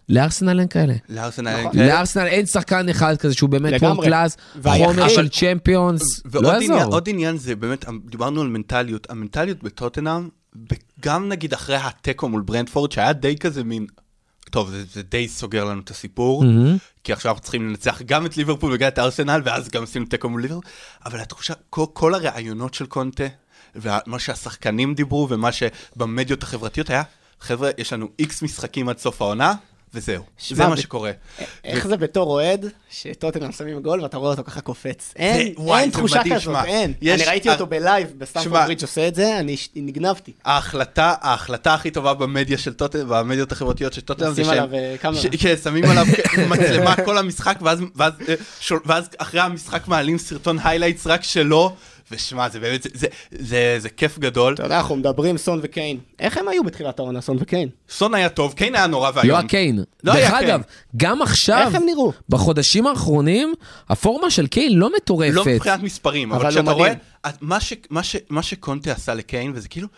לארסנל 0.09 0.61
אין 0.61 0.68
כאלה. 0.68 0.95
לארסנל 1.09 1.49
אין 1.49 1.61
נכון. 1.61 1.72
כאלה. 1.72 1.86
לארסנל 1.86 2.26
אין 2.26 2.47
שחקן 2.47 2.88
אחד 2.88 3.16
כזה 3.16 3.34
שהוא 3.34 3.51
באמת 3.51 3.82
world. 3.83 4.05
class, 4.05 4.37
חומר 4.62 5.09
של 5.09 5.28
צ'מפיונס, 5.28 6.03
ועוד 6.24 6.45
לא 6.45 6.53
יעזור. 6.53 6.95
עוד 6.95 7.09
עניין 7.09 7.36
זה 7.36 7.57
באמת, 7.57 7.84
דיברנו 8.11 8.40
על 8.40 8.49
מנטליות, 8.49 9.11
המנטליות 9.11 9.62
בטוטנאם, 9.62 10.28
גם 11.01 11.28
נגיד 11.28 11.53
אחרי 11.53 11.76
התיקו 11.76 12.28
מול 12.28 12.43
ברנדפורד, 12.43 12.93
שהיה 12.93 13.12
די 13.12 13.36
כזה 13.36 13.64
מין, 13.64 13.86
טוב, 14.53 14.71
זה, 14.71 14.85
זה 14.93 15.03
די 15.03 15.29
סוגר 15.29 15.65
לנו 15.65 15.81
את 15.81 15.91
הסיפור, 15.91 16.45
מהמם. 16.45 16.77
כי 17.05 17.13
עכשיו 17.13 17.31
אנחנו 17.31 17.43
צריכים 17.43 17.69
לנצח 17.69 18.03
גם 18.03 18.27
את 18.27 18.37
ליברפול 18.37 18.73
וגם 18.75 18.89
את 18.89 18.99
ארסנל, 18.99 19.41
ואז 19.45 19.69
גם 19.69 19.83
עשינו 19.83 20.07
תיקו 20.07 20.29
מול 20.29 20.43
ליברפול, 20.43 20.65
אבל 21.05 21.21
התחושה, 21.21 21.55
כל, 21.71 21.85
כל 21.93 22.15
הרעיונות 22.15 22.75
של 22.75 22.87
קונטה, 22.87 23.25
ומה 23.75 24.19
שהשחקנים 24.19 24.95
דיברו, 24.95 25.27
ומה 25.31 25.51
שבמדיות 25.53 26.43
החברתיות 26.43 26.91
היה, 26.91 27.03
חבר'ה, 27.41 27.71
יש 27.79 27.93
לנו 27.93 28.09
איקס 28.19 28.43
משחקים 28.43 28.89
עד 28.89 28.99
סוף 28.99 29.23
העונה, 29.23 29.55
וזהו. 29.95 30.22
זה 30.51 30.66
מה 30.66 30.76
שקורה. 30.76 31.11
איך 31.64 31.86
זה 31.86 31.97
בתור 31.97 32.30
אוהד, 32.30 32.66
שטוטנאם 32.90 33.53
שמים 33.53 33.80
גול 33.82 34.01
ואתה 34.01 34.16
רואה 34.16 34.30
אותו 34.30 34.45
ככה 34.45 34.61
קופץ. 34.61 35.12
אין, 35.16 35.55
וואי, 35.57 35.80
אין 35.82 35.90
תחושה 35.90 36.18
מדהים, 36.18 36.32
כזאת, 36.34 36.43
שמע, 36.45 36.64
אין. 36.64 36.93
יש- 37.03 37.20
אני 37.20 37.28
ראיתי 37.30 37.49
אה, 37.49 37.55
אותו 37.55 37.66
ב 37.66 37.75
live 37.75 38.09
בסטמפורד 38.18 38.45
שמע, 38.55 38.64
ברידג' 38.66 38.82
עושה 38.82 39.09
את 39.09 39.14
זה, 39.14 39.38
אני 39.38 39.57
נגנבתי. 39.76 40.32
ההחלטה, 40.45 41.14
ההחלטה 41.20 41.74
הכי 41.74 41.90
טובה 41.90 42.14
במדיה 42.14 42.59
של 42.59 42.72
טוטנאם, 42.72 43.05
במדיות 43.09 43.53
החברתיות 43.53 43.93
של 43.93 44.01
טוטנאם, 44.01 44.32
זה 44.34 44.45
שהם... 44.45 44.53
עליו, 44.53 44.74
אה, 44.74 44.95
כן, 45.40 45.57
שמים 45.62 45.84
עליו 45.84 46.07
מצלמה 46.49 46.97
כל 47.05 47.18
המשחק, 47.18 47.59
ואז, 47.62 47.80
ואז, 47.97 48.12
אה, 48.28 48.34
שול- 48.61 48.80
ואז 48.86 49.09
אחרי 49.18 49.40
המשחק 49.40 49.88
מעלים 49.88 50.18
סרטון 50.18 50.59
highlights 50.64 51.07
רק 51.07 51.22
שלו, 51.24 51.74
ושמע, 52.13 52.49
זה 52.49 52.61
באמת, 52.61 52.83
זה, 52.83 52.89
זה, 52.95 53.07
זה, 53.31 53.77
זה 53.79 53.89
כיף 53.89 54.19
גדול. 54.19 54.55
אתה 54.55 54.63
יודע, 54.63 54.79
אנחנו 54.79 54.97
מדברים 54.97 55.39
סון 55.39 55.61
וקיין. 55.63 55.99
איך 56.19 56.37
הם 56.37 56.49
היו 56.49 56.65
בתחילת 56.65 56.99
העונה, 56.99 57.21
סון 57.21 57.37
וקיין? 57.41 57.69
סון 57.91 58.15
היה 58.15 58.29
טוב, 58.29 58.53
קיין 58.53 58.75
היה 58.75 58.87
נורא 58.87 59.11
ואיום. 59.15 59.39
לא 59.39 59.45
הקיין. 59.45 59.77
לא 60.05 60.13
דרך 60.13 60.17
היה 60.17 60.39
אגב, 60.39 60.47
קיין. 60.47 60.61
גם 60.97 61.23
עכשיו, 61.23 61.63
איך 61.67 61.75
הם 61.75 61.83
נראו? 61.87 62.13
בחודשים 62.29 62.87
האחרונים, 62.87 63.55
הפורמה 63.89 64.31
של 64.31 64.47
קיין 64.47 64.79
לא 64.79 64.91
מטורפת. 64.97 65.35
לא 65.35 65.45
מבחינת 65.47 65.83
מספרים, 65.83 66.33
אבל 66.33 66.41
אבל 66.41 66.51
כשאתה 66.51 66.71
הוא 66.71 66.79
רואה, 66.79 66.93
מה 67.41 67.61
ש- 67.61 67.73
מה 67.91 68.03
ש- 68.03 68.17
מה 68.29 68.43
שקונטה 68.43 68.93
עשה 68.93 69.15
לקיין, 69.15 69.53
וזה 69.55 69.69
כאילו, 69.69 69.89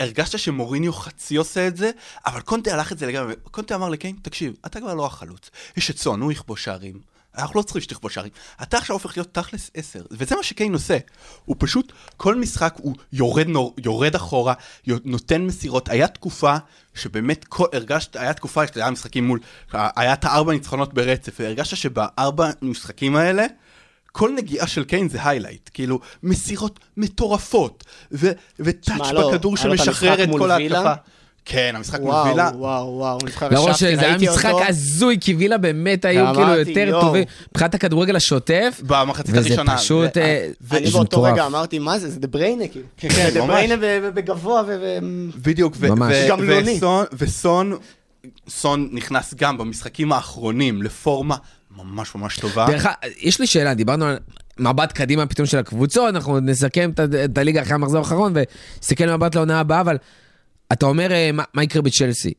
הרגשת 0.00 0.38
שמוריניו 0.38 0.92
חצי 0.92 1.36
עושה 1.36 1.66
את 1.66 1.76
זה, 1.76 1.90
אבל 2.26 2.40
קונטה 2.40 2.74
הלך 2.74 2.92
את 2.92 2.98
זה 2.98 3.06
לגמרי, 3.06 3.34
קונטה 3.50 3.74
אמר 3.74 3.88
לקיין, 3.88 4.16
תקשיב, 4.22 4.52
אתה 4.66 4.80
כבר 4.80 4.94
לא 4.94 5.06
החלוץ, 5.06 5.50
יש 5.76 5.90
את 5.90 5.98
סון, 5.98 6.20
הוא 6.20 6.32
יכבוש 6.32 6.64
שערים. 6.64 7.15
אנחנו 7.38 7.60
לא 7.60 7.62
צריכים 7.62 7.82
שתכבוש 7.82 8.14
שערים. 8.14 8.32
אתה 8.62 8.78
עכשיו 8.78 8.96
הופך 8.96 9.16
להיות 9.16 9.34
תכלס 9.34 9.70
עשר, 9.74 10.02
וזה 10.10 10.36
מה 10.36 10.42
שקיין 10.42 10.72
עושה. 10.72 10.98
הוא 11.44 11.56
פשוט, 11.58 11.92
כל 12.16 12.34
משחק 12.34 12.74
הוא 12.76 12.94
יורד, 13.12 13.46
נור, 13.46 13.74
יורד 13.84 14.14
אחורה, 14.14 14.54
נותן 14.86 15.42
מסירות. 15.42 15.88
היה 15.88 16.08
תקופה 16.08 16.56
שבאמת, 16.94 17.44
כל, 17.44 17.66
הרגשת, 17.72 18.16
היה 18.16 18.34
תקופה, 18.34 18.62
היה 18.74 18.90
משחקים 18.90 19.26
מול, 19.26 19.38
היה 19.72 20.12
את 20.12 20.24
הארבע 20.24 20.52
ניצחונות 20.52 20.94
ברצף, 20.94 21.40
והרגשת 21.40 21.76
שבארבע 21.76 22.50
משחקים 22.62 23.16
האלה, 23.16 23.46
כל 24.12 24.30
נגיעה 24.36 24.66
של 24.66 24.84
קיין 24.84 25.08
זה 25.08 25.28
היילייט, 25.28 25.70
כאילו 25.74 26.00
מסירות 26.22 26.80
מטורפות, 26.96 27.84
וטאץ' 28.60 29.10
לא, 29.12 29.30
בכדור 29.30 29.56
שמשחרר 29.56 30.24
את 30.24 30.28
כל? 30.38 30.50
ההתקפה. 30.50 30.94
כן, 31.48 31.72
המשחק 31.76 32.00
מול 32.00 32.14
וילה. 32.14 32.50
וואו, 32.54 32.86
וואו, 32.86 33.18
זוכר, 33.26 33.48
למרות 33.48 33.70
ישבתי, 33.70 33.92
שזה 33.92 34.06
היה 34.06 34.18
משחק. 34.18 34.52
הזוי, 34.68 35.18
כי 35.20 35.34
וילה 35.34 35.58
באמת 35.58 36.04
היו 36.04 36.34
כאילו 36.34 36.54
יותר. 36.54 37.00
טובים 37.00 37.24
מבחינת 37.50 37.74
הכדורגל 37.74 38.16
השוטף, 38.16 38.80
במחצית 38.86 39.34
וזה 39.34 39.48
הראשונה. 39.48 39.76
פשוט... 39.76 40.16
ו- 40.16 40.20
אה, 40.20 40.48
אני 40.72 40.86
זה 40.86 40.92
באותו. 40.92 41.22
רגע 41.22 41.46
אמרתי, 41.46 41.78
מה 41.78 41.98
זה, 41.98 42.10
זה 42.10 42.20
דה 42.20 42.26
בריינה, 42.28 42.68
כאילו. 42.68 42.86
כן, 42.96 43.08
זה 43.10 43.30
דה. 43.34 43.46
בריינה 43.46 43.74
וגבוה 44.14 44.62
ו... 44.66 44.98
בדיוק, 45.42 45.76
גמלוני. 46.28 46.80
וסון, 47.12 47.76
סון 48.48 48.88
נכנס 48.92 49.34
גם 49.34 49.58
במשחקים 49.58 50.12
האחרונים 50.12 50.82
לפורמה 50.82 51.36
ממש 51.76 52.14
ממש 52.14 52.38
טובה. 52.38 52.66
דרך 52.70 52.86
אגב, 52.86 52.94
יש 53.20 53.40
לי 53.40 53.46
שאלה, 53.46 53.74
דיברנו 53.74 54.04
על 54.04 54.18
מבט 54.58 54.92
קדימה 54.92 55.26
פתאום 55.26 55.46
של 55.46 55.58
הקבוצות, 55.58 56.14
אנחנו 56.14 56.40
נסכם 56.40 56.90
את 57.24 57.38
הליגה 57.38 57.62
אחרי 57.62 57.74
המחזור 57.74 57.98
האחרון 57.98 58.32
ונסתכל 58.34 59.06
במבט 59.06 59.34
לעונה 59.34 59.60
הבאה, 59.60 59.80
אבל 59.80 59.96
אתה 60.72 60.86
אומר 60.86 61.12
אה, 61.12 61.30
מה 61.32 61.42
מה 61.54 61.62
יקרה 61.62 61.82
בצ'לסי. 61.82 62.32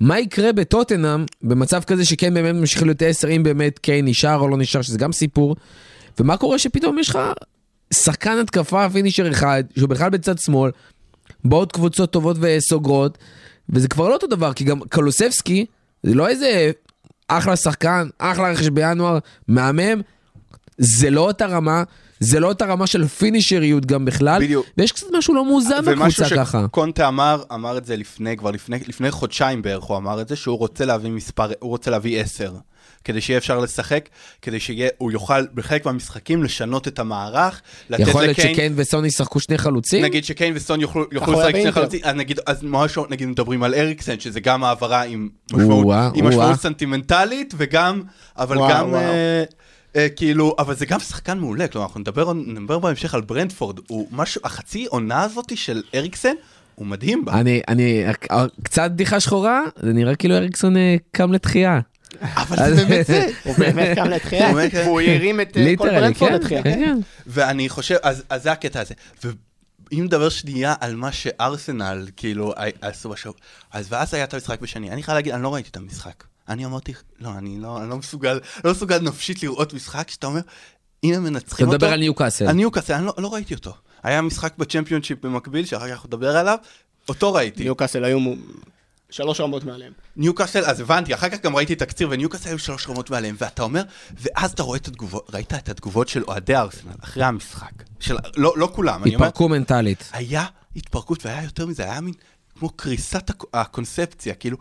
מה 0.00 0.20
יקרה 0.20 0.52
בטוטנאם 0.52 1.24
במצב 1.42 1.82
כזה 1.84 2.04
שקיין 2.04 2.34
באמת 2.34 2.54
ממשיך 2.54 2.82
להיות 2.82 3.02
10, 3.02 3.28
אם 3.28 3.42
באמת 3.42 3.78
קיין 3.78 4.04
נשאר 4.04 4.38
או 4.38 4.48
לא 4.48 4.56
נשאר, 4.56 4.82
שזה 4.82 4.98
גם 4.98 5.12
סיפור. 5.12 5.56
ומה 6.20 6.36
קורה 6.36 6.58
שפתאום 6.58 6.98
יש 6.98 7.08
לך 7.08 7.18
שחקן 7.92 8.38
התקפה 8.38 8.90
פינישר 8.90 9.30
אחד, 9.30 9.64
שהוא 9.78 9.88
בכלל 9.88 10.10
בצד 10.10 10.38
שמאל, 10.38 10.70
באות 11.44 11.72
קבוצות 11.72 12.12
טובות 12.12 12.36
וסוגרות, 12.40 13.18
וזה 13.68 13.88
כבר 13.88 14.08
לא 14.08 14.14
אותו 14.14 14.26
דבר, 14.26 14.52
כי 14.52 14.64
גם 14.64 14.80
קלוסבסקי, 14.80 15.66
זה 16.02 16.14
לא 16.14 16.28
איזה 16.28 16.70
אחלה 17.28 17.56
שחקן, 17.56 18.08
אחלה 18.18 18.50
רכש 18.50 18.68
בינואר, 18.68 19.18
מהמם, 19.48 20.00
זה 20.78 21.10
לא 21.10 21.20
אותה 21.20 21.46
רמה, 21.46 21.82
זה 22.20 22.40
לא 22.40 22.48
אותה 22.48 22.64
רמה 22.64 22.86
של 22.86 23.06
פינישריות 23.06 23.86
גם 23.86 24.04
בכלל, 24.04 24.42
בדיוק. 24.42 24.66
ויש 24.78 24.92
קצת 24.92 25.06
משהו 25.18 25.34
לא 25.34 25.44
מאוזן 25.44 25.80
ומשהו 25.84 26.24
בקבוצה 26.24 26.44
ככה. 26.44 26.64
שקונטה 26.66 27.08
אמר, 27.08 27.42
אמר 27.54 27.78
את 27.78 27.86
זה 27.86 27.96
לפני, 27.96 28.36
כבר 28.36 28.50
לפני, 28.50 28.78
לפני 28.86 29.10
חודשיים 29.10 29.62
בערך 29.62 29.84
הוא 29.84 29.96
אמר 29.96 30.20
את 30.20 30.28
זה, 30.28 30.36
שהוא 30.36 30.58
רוצה 30.58 30.84
להביא 30.84 31.10
מספר, 31.10 31.50
הוא 31.60 31.70
רוצה 31.70 31.90
להביא 31.90 32.20
10. 32.20 32.52
כדי 33.06 33.20
שיהיה 33.20 33.38
אפשר 33.38 33.58
לשחק, 33.58 34.08
כדי 34.42 34.60
שהוא 34.60 35.12
יוכל 35.12 35.46
בחלק 35.54 35.86
מהמשחקים 35.86 36.42
לשנות 36.42 36.88
את 36.88 36.98
המערך, 36.98 37.60
לתת 37.90 38.08
יכול 38.08 38.22
להיות 38.22 38.38
לקיין, 38.38 38.54
שקיין 38.54 38.72
וסון 38.76 39.04
ישחקו 39.04 39.40
שני 39.40 39.58
חלוצים? 39.58 40.04
נגיד 40.04 40.24
שקיין 40.24 40.52
וסון 40.56 40.80
יוכלו, 40.80 41.04
לשחק 41.12 41.50
שני. 41.50 41.72
חלוצים, 41.72 42.00
אז 42.04 42.14
נגיד, 42.14 42.40
אז 42.46 42.62
ממש 42.62 42.98
נגיד 43.10 43.28
מדברים 43.28 43.62
על 43.62 43.74
אריקסן, 43.74 44.20
שזה 44.20 44.40
גם 44.40 44.64
העברה 44.64 45.02
עם 45.02 45.28
משמעות, 45.52 45.84
או-אה, 45.84 46.10
עם 46.14 46.28
משמעות 46.28 46.44
או-אה. 46.44 46.56
סנטימנטלית, 46.56 47.54
וגם, 47.56 48.02
אבל 48.38 48.58
וואו, 48.58 48.70
גם, 48.70 48.88
וואו. 48.88 49.00
אה, 49.00 49.04
אה, 49.04 49.44
כאילו, 50.16 50.56
אבל 50.58 50.76
זה 50.76 50.86
גם 50.86 51.00
שחקן 51.00 51.38
מעולה, 51.38 51.68
כלומר, 51.68 51.86
אנחנו 51.86 52.00
נדבר, 52.00 52.32
נדבר 52.32 52.78
בהמשך 52.78 53.14
על 53.14 53.20
ברנדפורד, 53.20 53.80
הוא 53.86 54.08
משהו, 54.10 54.40
החצי 54.44 54.86
עונה 54.86 55.22
הזאת 55.22 55.56
של 55.56 55.82
אריקסן, 55.94 56.34
הוא 56.74 56.86
מדהים 56.86 57.24
בה. 57.24 57.32
אני, 57.32 57.60
אני, 57.68 58.04
קצת 58.62 58.90
בדיחה 58.90 59.20
שחורה, 59.20 59.62
זה 59.82 59.92
נראה 59.92 60.14
כאילו 60.14 60.36
אריקסון 60.36 60.76
אה, 60.76 60.96
קם 61.12 61.32
לתחייה. 61.32 61.80
אבל 62.20 62.74
זה 62.74 62.84
באמת 62.84 63.06
זה. 63.06 63.28
הוא 63.44 63.54
באמת 63.58 63.98
קם 63.98 64.04
לתחייה, 64.04 64.50
הוא 64.84 65.00
הרים 65.00 65.40
את 65.40 65.56
אה, 65.56 65.74
כל 65.76 65.90
ברנפורד 65.90 66.30
כן, 66.30 66.36
לתחייה. 66.36 66.62
כן, 66.62 66.82
כן. 66.84 66.98
ואני 67.26 67.68
חושב, 67.68 67.96
אז, 68.02 68.24
זה 68.36 68.52
הקטע 68.52 68.80
הזה. 68.80 68.94
ואם 69.24 70.04
נדבר 70.04 70.28
שנייה 70.28 70.74
על 70.80 70.96
מה 70.96 71.12
שארסנל, 71.12 72.08
כאילו, 72.16 72.54
עשו 72.80 73.08
בשבוע, 73.08 73.34
אז 73.72 73.86
ואז 73.88 74.14
היה 74.14 74.24
את 74.24 74.34
המשחק 74.34 74.60
בשני. 74.60 74.90
אני 74.90 75.02
חייב 75.02 75.16
להגיד, 75.16 75.32
אני 75.32 75.42
לא 75.42 75.54
ראיתי 75.54 75.68
את 75.70 75.76
המשחק. 75.76 76.24
אני 76.48 76.64
אמרתי, 76.64 76.92
לא, 77.20 77.30
אני 77.38 77.58
לא, 77.60 77.82
אני 77.82 77.90
לא 77.90 77.96
מסוגל, 77.96 78.40
לא 78.64 78.70
מסוגל 78.70 78.98
נפשית 78.98 79.42
לראות 79.42 79.74
משחק 79.74 80.10
שאתה 80.10 80.26
אומר, 80.26 80.40
אם 81.04 81.14
הם 81.14 81.22
אתה 81.22 81.30
מנצחים 81.30 81.66
אותו... 81.66 81.76
מדבר 81.76 81.92
על 81.92 82.00
ניוקאסל. 82.00 82.46
על 82.46 82.52
ניוקאסל, 82.52 82.92
אני 82.92 83.06
לא, 83.06 83.14
לא 83.18 83.34
ראיתי 83.34 83.54
אותו. 83.54 83.74
היה 84.02 84.22
משחק 84.22 84.52
בצ'מפיונשיפ 84.58 85.24
במקביל, 85.26 85.64
שאחר 85.64 85.96
כך 85.96 86.06
נדבר 86.06 86.36
עליו, 86.36 86.58
אותו 87.08 87.32
ראיתי. 87.34 87.62
ניוקאסל 87.62 88.04
היו 88.04 88.18
שלוש 89.10 89.40
רמות 89.40 89.64
מעליהם. 89.64 89.92
ניוקאסל, 90.16 90.64
אז 90.64 90.80
הבנתי, 90.80 91.14
אחר 91.14 91.28
כך 91.28 91.40
גם 91.42 91.56
ראיתי 91.56 91.74
תקציר, 91.74 92.08
וניוקאסל 92.10 92.48
היו 92.48 92.58
שלוש 92.58 92.88
רמות 92.88 93.10
מעליהם, 93.10 93.36
ואתה 93.38 93.62
אומר, 93.62 93.82
ואז 94.20 94.52
אתה 94.52 94.62
רואה 94.62 94.78
את 94.78 94.88
התגובות, 94.88 95.30
ראית 95.34 95.54
את 95.54 95.68
התגובות 95.68 96.08
של 96.08 96.22
אוהדי 96.22 96.56
ארסנל 96.56 96.92
אחרי 97.00 97.24
המשחק. 97.24 97.72
של, 98.00 98.16
לא, 98.36 98.54
לא 98.56 98.68
כולם, 98.74 99.02
אני 99.02 99.14
אומר, 99.14 99.26
התפרקו 99.26 99.48
מנטלית. 99.48 100.10
היה 100.12 100.46
התפרקות, 100.76 101.26
והיה 101.26 101.44
יותר 101.44 101.66
מזה, 101.66 101.82
היה 101.82 102.00
מין 102.00 102.14
כמו 102.58 102.68
קריסת 102.68 103.30
הק- 103.30 103.44
הקונספציה, 103.54 104.34
כאילו, 104.34 104.56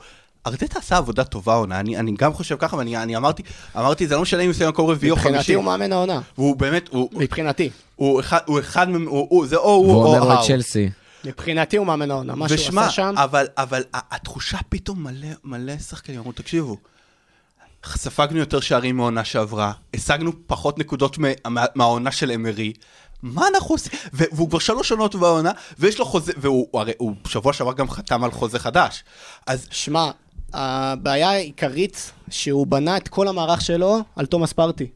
ארטטה 0.48 0.80
עשה 0.80 0.98
עבודה 0.98 1.24
טובה 1.24 1.56
עונה, 1.56 1.80
אני, 1.80 1.98
אני 1.98 2.12
גם 2.18 2.34
חושב 2.34 2.56
ככה, 2.60 2.76
ואני 2.78 2.98
אני 2.98 3.18
אמרתי, 3.18 3.44
אמרתי, 3.78 4.08
זה 4.08 4.16
לא 4.16 4.22
משנה 4.22 4.42
אם 4.42 4.54
זה 4.54 4.70
מקום 4.70 4.90
רביעי 4.90 5.12
או 5.12 5.16
מבחינתי 5.16 5.38
חמישי, 5.38 5.54
הוא 5.54 5.64
מאמן 5.64 5.92
העונה. 5.94 6.22
והוא 6.38 6.56
באמת, 6.56 6.88
הוא, 6.92 7.10
מבחינתי. 7.14 7.70
הוא 7.96 8.20
אחד, 8.20 8.40
הוא 8.46 8.60
אחד, 8.60 8.88
הוא, 8.90 9.28
הוא, 9.30 9.48
זה 9.48 9.56
או 9.56 9.62
הוא 9.74 9.88
והוא 9.88 10.04
או 10.04 10.08
אומר 10.08 10.20
לו 10.26 10.32
את 10.34 10.38
האו. 10.38 10.48
צ'לסי. 10.48 10.90
מבחינתי 11.26 11.78
הוא 11.78 11.88
מאמן 11.88 12.12
העונה. 12.12 12.36
מה 12.36 12.48
שהוא 12.50 12.80
עשה 12.80 12.90
שם, 12.90 13.14
אבל, 13.18 13.46
אבל 13.58 13.84
התחושה 13.94 14.58
פתאום 14.70 15.04
מלא, 15.04 15.28
מלא 15.44 15.78
שחקנים, 15.78 16.20
אמרו, 16.20 16.32
תקשיבו, 16.32 16.78
ספגנו 17.86 18.40
יותר 18.40 18.60
שערים 18.60 18.98
מהעונה 18.98 19.24
שעברה, 19.26 19.72
השגנו 19.94 20.32
פחות 20.48 20.80
נקודות 20.80 21.18
מה- 21.18 21.28
מה- 21.48 21.66
מהעונה 21.76 22.12
של 22.12 22.32
אמרי, 22.32 22.74
מה 23.24 23.48
אנחנו 23.56 23.76
עושים? 23.76 23.92
והוא 24.14 24.50
כבר 24.50 24.60
שלוש 24.60 24.92
עונות 24.92 25.16
בעונה, 25.16 25.52
ויש 25.80 26.00
לו 26.00 26.06
חוזה, 26.06 26.32
והוא 26.38 26.68
הוא 26.72 26.82
הרי, 26.82 26.94
הוא 26.98 27.16
שבוע 27.28 27.54
שעבר 27.54 27.74
גם 27.74 27.90
חתם 27.90 28.24
על 28.24 28.32
חוזה 28.32 28.60
חדש. 28.60 29.04
אז 29.48 29.68
שמע, 29.72 30.12
הבעיה 30.54 31.30
העיקרית 31.30 32.12
שהוא 32.30 32.68
בנה 32.68 32.98
את 32.98 33.08
כל 33.08 33.28
המערך 33.28 33.62
שלו 33.62 34.00
על 34.16 34.26
תומאס 34.26 34.54
פרטי. 34.54 34.88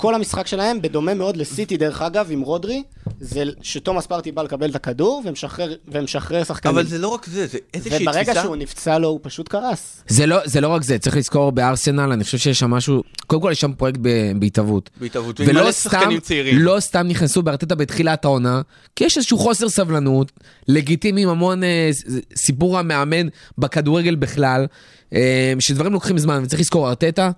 כל 0.00 0.14
המשחק 0.14 0.46
שלהם, 0.46 0.82
בדומה 0.82 1.14
מאוד 1.14 1.36
לסיטי 1.36 1.76
דרך 1.76 2.02
אגב, 2.02 2.26
עם 2.30 2.40
רודרי, 2.40 2.82
זה 3.20 3.44
שתומאס 3.62 4.06
פרטי 4.06 4.32
בא 4.32 4.42
לקבל 4.42 4.70
את 4.70 4.74
הכדור 4.74 5.22
ומשחרר, 5.26 5.74
ומשחרר 5.88 6.44
שחקנים. 6.44 6.74
אבל 6.74 6.86
זה 6.86 6.98
לא 6.98 7.08
רק 7.08 7.26
זה, 7.26 7.46
זה 7.46 7.58
איזושהי 7.74 8.02
וברגע 8.02 8.22
תפיסה... 8.22 8.42
שהוא 8.42 8.56
נפצע 8.56 8.98
לו, 8.98 9.08
הוא 9.08 9.20
פשוט 9.22 9.48
קרס. 9.48 10.02
זה 10.08 10.26
לא, 10.26 10.36
זה 10.44 10.60
לא 10.60 10.68
רק 10.68 10.82
זה, 10.82 10.98
צריך 10.98 11.16
לזכור 11.16 11.52
בארסנל, 11.52 12.12
אני 12.12 12.24
חושב 12.24 12.38
שיש 12.38 12.58
שם 12.58 12.70
משהו, 12.70 13.02
קודם 13.26 13.42
כל 13.42 13.48
יש 13.52 13.60
שם 13.60 13.72
פרויקט 13.72 13.98
ב- 14.02 14.32
בהתהוות. 14.38 14.90
בהתהוות, 15.00 15.40
ולא 15.40 15.70
סתם. 15.70 16.10
לא 16.52 16.80
סתם 16.80 17.06
נכנסו 17.08 17.42
בארטטה 17.42 17.74
בתחילת 17.74 18.24
העונה, 18.24 18.62
כי 18.96 19.04
יש 19.04 19.16
איזשהו 19.16 19.38
חוסר 19.38 19.68
סבלנות, 19.68 20.32
לגיטימי 20.68 21.22
עם 21.22 21.28
המון 21.28 21.64
אה, 21.64 21.90
סיפור 22.36 22.78
המאמן 22.78 23.26
בכדורגל 23.58 24.14
בכלל, 24.14 24.66
אה, 25.14 25.52
שדברים 25.58 25.92
לוקחים 25.92 26.18
זמן, 26.18 26.42
וצריך 26.44 26.60
לזכור, 26.60 26.88
ארטטה 26.88 27.30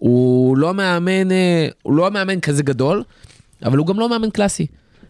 הוא 0.00 0.56
לא 0.56 0.74
מאמן, 0.74 1.32
אה, 1.32 1.68
הוא 1.82 1.94
לא 1.94 2.10
מאמן 2.10 2.40
כזה 2.40 2.62
גדול, 2.62 3.02
אבל 3.64 3.78
הוא 3.78 3.86
גם 3.86 4.00
לא 4.00 4.08
מאמן 4.08 4.30
קלאסי. 4.30 4.66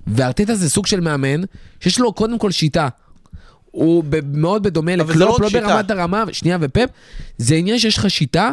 וארטטה 0.07 0.55
זה 0.55 0.71
סוג 0.71 0.87
של 0.87 1.01
מאמן 1.01 1.41
שיש 1.81 1.99
לו 1.99 2.13
קודם 2.13 2.39
כל 2.39 2.51
שיטה. 2.51 2.89
הוא 3.71 4.05
מאוד 4.33 4.63
בדומה 4.63 4.93
זה 4.93 4.97
לא 4.97 5.05
לקלופ, 5.05 5.35
רק 5.35 5.41
לא 5.41 5.49
שיטה. 5.49 5.67
ברמת 5.67 5.91
הרמה, 5.91 6.25
שנייה 6.33 6.59
ופפ, 6.61 6.89
זה 7.39 7.55
עניין 7.55 7.79
שיש 7.79 7.99
לך 7.99 8.11
שיטה, 8.11 8.51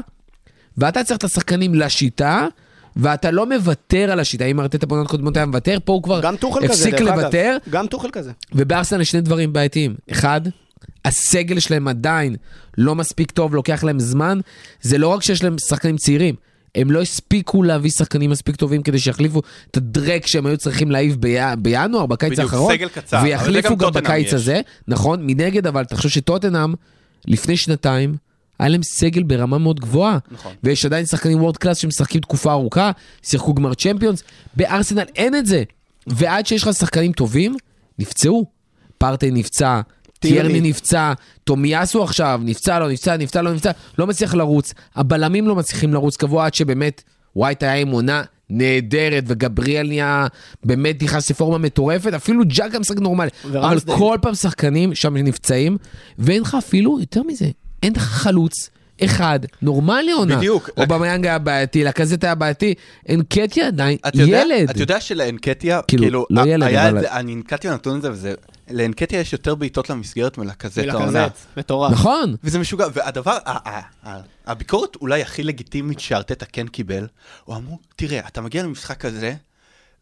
ואתה 0.77 1.03
צריך 1.03 1.17
את 1.17 1.23
השחקנים 1.23 1.75
לשיטה, 1.75 2.47
ואתה 2.95 3.31
לא 3.31 3.45
מוותר 3.45 4.11
על 4.11 4.19
השיטה. 4.19 4.45
אם 4.45 4.59
ארטטה 4.59 4.85
בעונות 4.85 5.07
קודמות 5.07 5.37
היה 5.37 5.45
מוותר, 5.45 5.77
פה 5.85 5.93
הוא 5.93 6.03
כבר 6.03 6.21
כזה, 6.21 6.65
הפסיק 6.65 6.93
אגב. 6.93 7.19
לוותר, 7.19 7.57
גם 7.69 7.87
טוחל 7.87 8.09
כזה. 8.11 8.31
ובארסנל 8.53 9.01
יש 9.01 9.11
שני 9.11 9.21
דברים 9.21 9.53
בעייתיים. 9.53 9.95
אחד, 10.11 10.41
הסגל 11.05 11.59
שלהם 11.59 11.87
עדיין 11.87 12.35
לא 12.77 12.95
מספיק 12.95 13.31
טוב, 13.31 13.55
לוקח 13.55 13.83
להם 13.83 13.99
זמן. 13.99 14.39
זה 14.81 14.97
לא 14.97 15.07
רק 15.07 15.23
שיש 15.23 15.43
להם 15.43 15.55
שחקנים 15.69 15.97
צעירים, 15.97 16.35
הם 16.75 16.91
לא 16.91 17.01
הספיקו 17.01 17.63
להביא 17.63 17.91
שחקנים 17.91 18.29
מספיק 18.29 18.55
טובים 18.55 18.83
כדי 18.83 18.99
שיחליפו 18.99 19.41
את 19.71 19.77
הדרק 19.77 20.27
שהם 20.27 20.45
היו 20.45 20.57
צריכים 20.57 20.91
להעיף 20.91 21.15
ב- 21.19 21.53
בינואר, 21.59 22.05
בקיץ 22.05 22.31
בדיוק, 22.31 22.53
האחרון. 22.53 22.73
סגל 22.73 22.89
קצר, 22.89 23.19
ויחליפו 23.23 23.77
גם 23.77 23.93
גם 23.93 23.93
בקיץ 23.93 24.27
יש. 24.27 24.33
הזה, 24.33 24.61
נכון? 24.87 25.19
מנגד, 25.25 25.67
אבל 25.67 25.83
תחשוב 25.83 26.11
שטוטנאם, 26.11 26.73
לפני 27.27 27.57
שנתיים, 27.57 28.15
היה 28.59 28.69
להם 28.69 28.83
סגל 28.83 29.23
ברמה 29.23 29.57
מאוד 29.57 29.79
גבוהה. 29.79 30.17
נכון. 30.31 30.53
ויש 30.63 30.85
עדיין 30.85 31.05
שחקנים 31.05 31.41
וורד 31.41 31.57
קלאס 31.57 31.77
שמשחקים 31.77 32.21
תקופה 32.21 32.51
ארוכה, 32.51 32.91
שיחקו 33.23 33.53
גמר 33.53 33.73
צ'מפיונס. 33.73 34.23
בארסנל 34.55 35.05
אין 35.15 35.35
את 35.35 35.45
זה. 35.45 35.63
ועד 36.07 36.47
שיש 36.47 36.63
לך 36.63 36.73
שחקנים 36.73 37.11
טובים, 37.11 37.55
נפצעו. 37.99 38.45
פרטי 38.97 39.31
נפצע, 39.31 39.81
טירני 40.19 40.61
נפצע, 40.61 41.13
תומיאסו 41.43 42.03
עכשיו, 42.03 42.41
נפצע, 42.43 42.79
לא 42.79 42.89
נפצע, 42.89 43.17
נפצע, 43.17 43.41
לא 43.41 43.53
נפצע, 43.53 43.71
לא 43.97 44.07
מצליח 44.07 44.33
לרוץ. 44.35 44.73
הבלמים 44.95 45.47
לא 45.47 45.55
מצליחים 45.55 45.93
לרוץ 45.93 46.15
קבוע 46.15 46.45
עד 46.45 46.53
שבאמת 46.53 47.03
ווייט 47.35 47.63
היה 47.63 47.75
עם 47.75 47.87
עונה 47.89 48.23
נהדרת, 48.49 49.23
וגבריאל 49.27 49.87
נהיה, 49.87 50.27
באמת 50.63 51.03
נכנס 51.03 51.29
לפורמה 51.29 51.57
מטורפת, 51.57 52.13
אפילו 52.13 52.43
ג'אקה 52.47 52.79
משחק 52.79 52.99
נורמלי. 52.99 53.29
אבל 53.45 53.57
רמסדייל. 53.57 53.97
כל 53.97 54.17
פעם 54.21 54.35
שחקנים 54.35 54.95
שם 54.95 55.17
נפצעים, 55.17 55.77
ואין 56.19 56.41
לך 56.41 56.55
אפילו, 56.59 56.99
יותר 56.99 57.23
מזה, 57.23 57.45
אין 57.83 57.93
לך 57.95 58.01
חלוץ. 58.01 58.69
אחד, 59.03 59.39
נורמלי 59.61 60.11
עונה. 60.11 60.35
בדיוק. 60.37 60.69
אובמיאנג 60.77 61.25
היה 61.25 61.39
בעייתי, 61.39 61.83
לקאזט 61.83 62.23
היה 62.23 62.35
בעייתי, 62.35 62.73
אנקטיה 63.09 63.67
עדיין 63.67 63.97
אתה 64.07 64.17
יודע, 64.21 64.41
ילד. 64.45 64.69
אתה 64.69 64.81
יודע 64.81 65.01
שלאנקטיה, 65.01 65.81
כאילו, 65.87 66.03
כאילו, 66.03 66.25
לא 66.29 66.41
ילד, 66.47 66.63
אבל- 66.73 66.97
את 66.97 67.01
זה, 67.01 67.11
אני 67.11 67.35
נתקלתי 67.35 67.67
בנתון 67.67 67.97
הזה, 67.97 68.11
וזה, 68.11 68.33
לאנקטיה 68.69 69.19
יש 69.19 69.33
יותר 69.33 69.55
בעיטות 69.55 69.89
למסגרת 69.89 70.37
מלקזט 70.37 70.77
העונה. 70.89 71.27
מטורף. 71.57 71.91
נכון. 71.91 72.35
וזה 72.43 72.59
משוגע, 72.59 72.87
והדבר, 72.93 73.37
הביקורת 74.45 74.95
אולי 74.95 75.21
הכי 75.21 75.43
לגיטימית 75.43 75.99
שארטטה 75.99 76.45
כן 76.45 76.67
קיבל, 76.67 77.07
הוא 77.45 77.55
אמרו, 77.55 77.79
תראה, 77.95 78.27
אתה 78.27 78.41
מגיע 78.41 78.63
למשחק 78.63 78.97
כזה, 78.99 79.33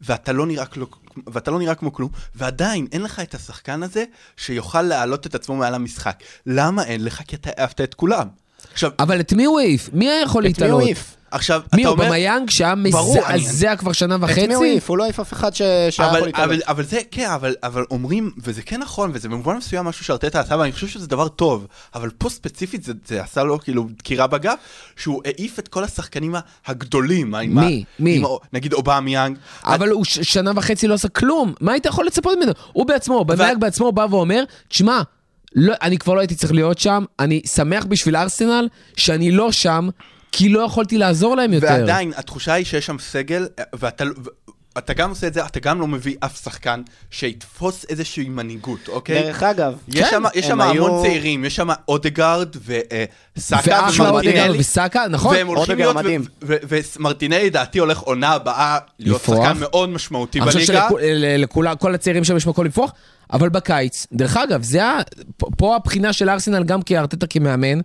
ואתה 0.01 0.31
לא 0.31 0.45
נראה, 0.45 0.65
כלו, 0.65 0.87
ואתה 1.27 1.51
לא 1.51 1.59
נראה 1.59 1.75
כמו 1.75 1.93
כלום, 1.93 2.09
ועדיין 2.35 2.87
אין 2.91 3.01
לך 3.01 3.19
את 3.19 3.35
השחקן 3.35 3.83
הזה 3.83 4.03
שיוכל 4.37 4.81
להעלות 4.81 5.27
את 5.27 5.35
עצמו 5.35 5.55
מעל 5.55 5.73
המשחק. 5.73 6.23
למה 6.45 6.83
אין 6.83 7.03
לך? 7.03 7.21
כי 7.27 7.35
אתה 7.35 7.49
העפת 7.57 7.81
את 7.81 7.93
כולם. 7.93 8.27
עכשיו, 8.73 8.91
אבל 8.99 9.19
את 9.19 9.33
מי 9.33 9.45
הוא 9.45 9.59
העיף? 9.59 9.89
מי 9.93 10.09
היה 10.09 10.21
יכול 10.21 10.41
את 10.41 10.45
מי 10.45 10.49
הוא 10.49 10.81
להתעלות? 10.81 10.81
העיף? 10.81 11.15
עכשיו, 11.35 11.61
מי 11.75 11.81
אתה 11.81 11.89
הוא 11.89 11.95
אומר... 11.95 12.05
אובמיאנג 12.07 12.49
שהיה 12.49 12.73
ברור, 12.91 13.25
אני- 13.27 13.37
מזעזע 13.41 13.75
כבר 13.75 13.91
שנה 13.91 14.15
את 14.15 14.19
מי 14.19 14.25
הוא 14.25 14.31
וחצי? 14.31 14.53
העיף? 14.69 14.89
הוא 14.89 14.97
לא 14.97 15.03
העיף 15.03 15.19
אף 15.19 15.33
אחד 15.33 15.53
ש- 15.55 15.57
שהיה 15.57 15.89
יכול 15.89 16.05
אבל, 16.05 16.25
להתעלות. 16.25 16.59
אבל, 16.67 16.83
זה, 16.83 16.99
כן, 17.11 17.29
אבל, 17.29 17.55
אבל 17.63 17.83
אומרים, 17.91 18.31
וזה 18.37 18.61
כן 18.61 18.81
נכון, 18.81 19.11
וזה 19.13 19.29
במובן 19.29 19.57
מסוים 19.57 19.85
משהו 19.85 20.05
שארטטה 20.05 20.39
עשה, 20.39 20.55
ואני 20.57 20.71
חושב 20.71 20.87
שזה 20.87 21.07
דבר 21.07 21.27
טוב, 21.27 21.67
אבל 21.95 22.09
פה 22.17 22.29
ספציפית 22.29 22.83
זה, 22.83 22.93
זה 23.07 23.23
עשה 23.23 23.43
לו 23.43 23.59
כאילו 23.59 23.87
דקירה 23.97 24.27
בגב, 24.27 24.55
שהוא 24.97 25.21
העיף 25.25 25.59
את 25.59 25.67
כל 25.67 25.83
השחקנים 25.83 26.35
הגדולים. 26.67 27.35
מי? 27.47 27.83
מי? 27.99 28.23
נגיד 28.53 28.73
אובמיאנג. 28.73 29.37
אבל 29.63 29.89
הוא 29.89 30.05
ש- 30.05 30.19
שנה 30.19 30.51
וחצי 30.55 30.87
לא 30.87 30.93
עשה 30.93 31.07
כלום, 31.07 31.53
מה 31.61 31.71
היית 31.71 31.85
יכול 31.85 32.05
לצפות 32.05 32.37
ממנו? 32.37 32.51
הוא 32.73 32.85
בעצמו, 32.85 33.25
אובמיאנג 33.25 33.61
בעצמו 33.61 33.91
בא 33.91 34.05
ואומר, 34.09 34.43
תשמע, 34.67 35.01
לא, 35.55 35.73
אני 35.81 35.97
כבר 35.97 36.13
לא 36.13 36.19
הייתי 36.19 36.35
צריך 36.35 36.53
להיות 36.53 36.79
שם, 36.79 37.03
אני 37.19 37.41
שמח 37.45 37.85
בשביל 37.85 38.15
ארסנל 38.15 38.67
שאני 38.97 39.31
לא 39.31 39.51
שם, 39.51 39.89
כי 40.31 40.49
לא 40.49 40.59
יכולתי 40.59 40.97
לעזור 40.97 41.35
להם 41.35 41.53
יותר. 41.53 41.67
ועדיין, 41.67 42.11
התחושה 42.15 42.53
היא 42.53 42.65
שיש 42.65 42.85
שם 42.85 42.97
סגל, 42.99 43.47
ואתה... 43.73 44.03
לא- 44.03 44.13
אתה 44.77 44.93
גם 44.93 45.09
עושה 45.09 45.27
את 45.27 45.33
זה, 45.33 45.45
אתה 45.45 45.59
גם 45.59 45.81
לא 45.81 45.87
מביא 45.87 46.15
אף 46.19 46.43
שחקן 46.43 46.81
שיתפוס 47.11 47.85
איזושהי 47.89 48.29
מנהיגות, 48.29 48.79
אוקיי? 48.87 49.21
דרך 49.23 49.43
אגב, 49.43 49.73
יש 49.87 49.99
כן, 49.99 50.07
שם, 50.11 50.23
יש 50.35 50.45
הם 50.45 50.51
שם 50.51 50.61
היו- 50.61 50.87
המון 50.87 51.03
צעירים, 51.03 51.45
יש 51.45 51.55
שם 51.55 51.67
אודגרד 51.87 52.49
וסאקה 53.37 53.87
אודגרד 53.87 54.09
ומרטינלי. 54.09 54.59
וסאקה, 54.59 55.07
נכון. 55.09 55.35
והם 55.35 55.47
הולכים 55.47 55.77
להיות, 55.77 55.95
ומרטינלי 56.41 57.45
לדעתי 57.45 57.79
הולך 57.79 57.99
עונה 57.99 58.29
הבאה 58.29 58.77
להיות 58.99 59.21
לפרוח. 59.21 59.45
שחקן 59.47 59.59
מאוד 59.59 59.89
משמעותי 59.89 60.39
אני 60.41 60.51
חושב 60.51 60.73
בליגה. 60.73 60.87
שלכל 61.75 61.95
הצעירים 61.95 62.23
שם 62.23 62.37
יש 62.37 62.47
מקום 62.47 62.65
לפרוח, 62.65 62.91
אבל 63.33 63.49
בקיץ, 63.49 64.07
דרך 64.13 64.37
אגב, 64.37 64.63
זה 64.63 64.81
פה 65.57 65.75
הבחינה 65.75 66.13
של 66.13 66.29
ארסנל 66.29 66.63
גם 66.63 66.81
כארטטה 66.81 67.27
כמאמן, 67.27 67.79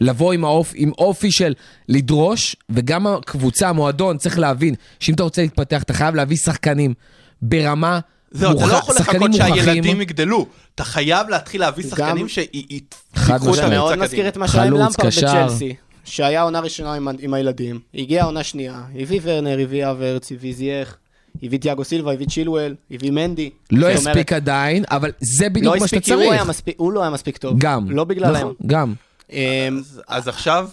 לבוא 0.00 0.32
עם, 0.32 0.44
האופ... 0.44 0.72
עם 0.74 0.90
אופי 0.98 1.30
של 1.30 1.54
לדרוש, 1.88 2.56
וגם 2.70 3.06
הקבוצה, 3.06 3.68
המועדון, 3.68 4.18
צריך 4.18 4.38
להבין 4.38 4.74
שאם 5.00 5.14
אתה 5.14 5.22
רוצה 5.22 5.42
להתפתח, 5.42 5.82
אתה 5.82 5.92
חייב 5.92 6.14
להביא 6.14 6.36
שחקנים 6.36 6.94
ברמה 7.42 8.00
זהו, 8.30 8.52
אתה 8.52 8.66
לא 8.66 8.72
יכול 8.72 8.94
לחכות 8.94 9.30
מוכחים. 9.30 9.56
שהילדים 9.64 10.00
יגדלו. 10.00 10.46
אתה 10.74 10.84
חייב 10.84 11.28
להתחיל 11.28 11.60
להביא 11.60 11.84
שחקנים 11.84 12.26
חד 12.28 13.38
שייקחו 13.38 13.54
את 13.54 13.58
המבצע 13.58 13.68
מאוד 13.68 13.90
קדימה. 13.90 14.04
מזכיר 14.04 14.28
את 14.28 14.36
מה 14.36 14.48
שהיה 14.48 14.64
עם 14.64 14.70
חלוץ, 14.70 14.80
למפרד 14.98 15.06
קשר. 15.06 15.46
בצ'לסי, 15.46 15.74
שהיה 16.04 16.42
עונה 16.42 16.60
ראשונה 16.60 16.94
עם, 16.94 17.08
עם 17.18 17.34
הילדים, 17.34 17.80
הגיעה 17.94 18.26
עונה 18.26 18.42
שנייה, 18.42 18.82
הביא 19.00 19.20
ורנר, 19.22 19.58
הביא 19.60 19.90
אברץ, 19.90 20.32
הביא 20.32 20.54
זייח, 20.54 20.96
הביא 21.42 21.58
תיאגו 21.58 21.84
סילבה, 21.84 22.12
הביא 22.12 22.26
צ'ילואל, 22.26 22.74
הביא 22.90 23.10
מנדי. 23.10 23.50
לא 23.70 23.88
זאת 23.94 24.00
אומרת, 24.00 24.16
הספיק 24.16 24.32
עדיין, 24.32 24.84
אבל 24.90 25.10
זה 25.20 25.48
בדיוק 25.48 25.74
לא 25.74 25.80
מה 25.80 25.88
שאתה 25.88 25.96
הספיק 25.96 26.04
כי 26.04 26.12
הוא, 26.12 26.22
היה 26.22 26.38
צריך. 26.38 26.48
מספיק, 26.48 26.74
הוא 26.78 26.92
לא 26.92 27.00
היה 27.00 27.10
מספיק 27.10 27.36
טוב. 27.36 27.58
גם. 27.58 27.90
לא 27.90 28.04
בגללם. 28.04 28.36
נכון, 28.36 28.54
גם. 28.66 28.94
אמ, 29.32 29.78
אז- 29.78 30.00
אז 30.08 30.28
עכשיו, 30.28 30.68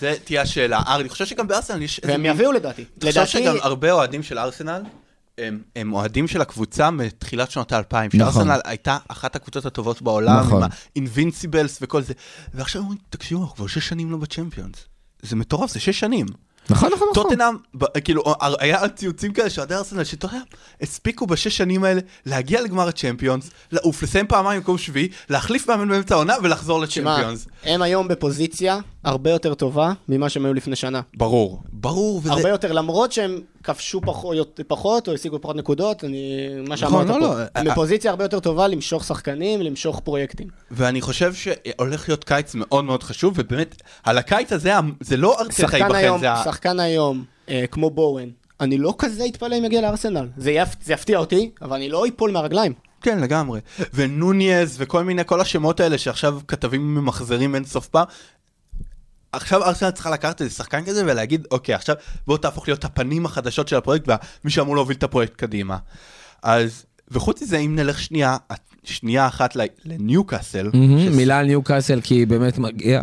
זה 0.00 0.14
תהיה 0.24 0.42
השאלה. 0.42 0.82
אני 0.96 1.08
חושב 1.08 1.26
שגם 1.26 1.48
בארסנל 1.48 1.82
יש... 1.82 2.00
והם 2.04 2.24
יביאו 2.26 2.52
לדעתי. 2.52 2.84
אתה 2.98 3.06
חושב 3.06 3.26
שגם 3.26 3.56
הרבה 3.60 3.92
אוהדים 3.92 4.22
של 4.22 4.38
ארסנל, 4.38 4.82
הם, 5.38 5.62
הם 5.76 5.92
אוהדים 5.92 6.28
של 6.28 6.40
הקבוצה 6.40 6.90
מתחילת 6.90 7.50
שנות 7.50 7.72
האלפיים, 7.72 8.10
נכון. 8.14 8.32
שארסנל 8.32 8.60
הייתה 8.64 8.98
אחת 9.08 9.36
הקבוצות 9.36 9.66
הטובות 9.66 10.02
בעולם, 10.02 10.40
נכון. 10.40 10.62
עם 10.62 10.68
האינבינסיבלס 10.94 11.78
וכל 11.82 12.02
זה, 12.02 12.12
ועכשיו 12.54 12.82
אומרים, 12.82 12.98
תקשיבו, 13.10 13.42
אנחנו 13.42 13.56
כבר 13.56 13.66
שש 13.66 13.88
שנים 13.88 14.10
לא 14.10 14.16
בצ'מפיונס. 14.16 14.76
זה 15.22 15.36
מטורף, 15.36 15.70
זה 15.70 15.80
שש 15.80 16.00
שנים. 16.00 16.26
נכון, 16.70 16.92
נכון, 16.92 17.08
נכון. 17.10 17.22
טוטנאם, 17.22 17.54
כאילו, 18.04 18.22
היה 18.60 18.88
ציוצים 18.88 19.32
כאלה 19.32 19.50
שאוהדי 19.50 19.74
ארסנל, 19.74 20.04
שטוטנאם 20.04 20.40
הספיקו 20.80 21.26
בשש 21.26 21.56
שנים 21.56 21.84
האלה 21.84 22.00
להגיע 22.26 22.60
לגמר 22.60 22.88
הצ'מפיונס, 22.88 23.50
לעוף, 23.72 24.02
לסיים 24.02 24.26
פעמיים 24.26 24.60
במקום 24.60 24.78
שביעי, 24.78 25.08
להחליף 25.28 25.68
מאמן 25.68 25.88
באמצע 25.88 26.14
העונה 26.14 26.34
ולחזור 26.42 26.80
לצ'מפיונס. 26.80 27.46
הם 27.62 27.82
היום 27.82 28.08
בפוזיציה 28.08 28.78
הרבה 29.04 29.30
יותר 29.30 29.54
טובה 29.54 29.92
ממה 30.08 30.28
שהם 30.28 30.44
היו 30.44 30.54
לפני 30.54 30.76
שנה. 30.76 31.00
ברור, 31.16 31.62
ברור, 31.72 32.18
וזה... 32.18 32.32
הרבה 32.32 32.48
יותר, 32.48 32.72
למרות 32.72 33.12
שהם 33.12 33.40
כבשו 33.64 34.00
פחות, 34.00 34.60
פחות 34.66 35.08
או 35.08 35.14
השיגו 35.14 35.40
פחות 35.40 35.56
נקודות, 35.56 36.04
אני, 36.04 36.48
מה 36.56 36.62
נכון, 36.62 36.76
שאמרת 36.76 37.06
לא, 37.06 37.12
פה. 37.12 37.18
לא, 37.18 37.38
הם 37.54 37.68
אה, 37.68 37.72
בפוזיציה 37.72 38.10
הרבה 38.10 38.24
יותר 38.24 38.40
טובה 38.40 38.68
למשוך 38.68 39.04
שחקנים, 39.04 39.62
למשוך 39.62 40.00
פרויקטים. 40.00 40.48
ואני 40.70 41.00
חושב 41.00 41.34
שהולך 41.34 42.08
להיות 42.08 42.24
קיץ 42.24 42.54
מאוד 42.54 42.84
מאוד 42.84 43.02
חשוב, 43.02 43.34
ובאמת, 43.36 43.82
על 44.04 44.18
הקיץ 44.18 44.52
הזה, 44.52 44.72
זה 45.00 45.16
לא 45.16 45.36
שחקן 45.50 45.76
ייבחן, 45.76 45.94
היום, 45.94 46.20
זה 46.20 46.32
ה... 46.32 46.44
שחקן 46.44 46.80
היום, 46.80 47.24
אה, 47.48 47.64
כמו 47.70 47.90
בואן, 47.90 48.28
אני 48.60 48.78
לא 48.78 48.94
כזה 48.98 49.24
אתפלא 49.26 49.58
אם 49.58 49.64
יגיע 49.64 49.80
לארסנל. 49.80 50.28
זה, 50.36 50.50
יפ, 50.50 50.68
זה 50.84 50.92
יפתיע 50.92 51.18
אותי, 51.18 51.50
אבל 51.62 51.76
אני 51.76 51.88
לא 51.88 52.06
אפול 52.06 52.30
מהרגליים. 52.30 52.72
כן, 53.00 53.20
לגמרי. 53.20 53.60
ונוניז 53.94 54.76
וכל 54.78 55.04
מיני, 55.04 55.22
כל 55.26 55.40
השמות 55.40 55.80
האלה 55.80 55.98
שעכשיו 55.98 56.38
כתבים 56.48 56.94
ממחזרים 56.94 57.54
אין 57.54 57.64
סוף 57.64 57.88
פעם. 57.88 58.06
עכשיו 59.32 59.64
ארסנל 59.64 59.90
צריכה 59.90 60.10
לקחת 60.10 60.40
איזה 60.42 60.54
שחקן 60.54 60.84
כזה 60.84 61.02
ולהגיד, 61.04 61.46
אוקיי, 61.50 61.74
עכשיו 61.74 61.96
בוא 62.26 62.38
תהפוך 62.38 62.68
להיות 62.68 62.84
הפנים 62.84 63.26
החדשות 63.26 63.68
של 63.68 63.76
הפרויקט 63.76 64.08
ומי 64.44 64.50
שאמור 64.50 64.74
להוביל 64.76 64.96
את 64.96 65.02
הפרויקט 65.02 65.36
קדימה. 65.36 65.76
אז, 66.42 66.84
וחוץ 67.10 67.42
מזה, 67.42 67.56
אם 67.58 67.76
נלך 67.76 68.00
שנייה, 68.00 68.36
שנייה 68.84 69.26
אחת 69.26 69.56
לניוקאסל, 69.84 70.70
מהמם, 70.74 70.98
שזה- 71.00 71.16
מילה 71.16 71.38
על 71.38 71.46
ניוקאסל 71.46 72.00
כי 72.00 72.26
באמת 72.26 72.58
מגיע. 72.58 73.02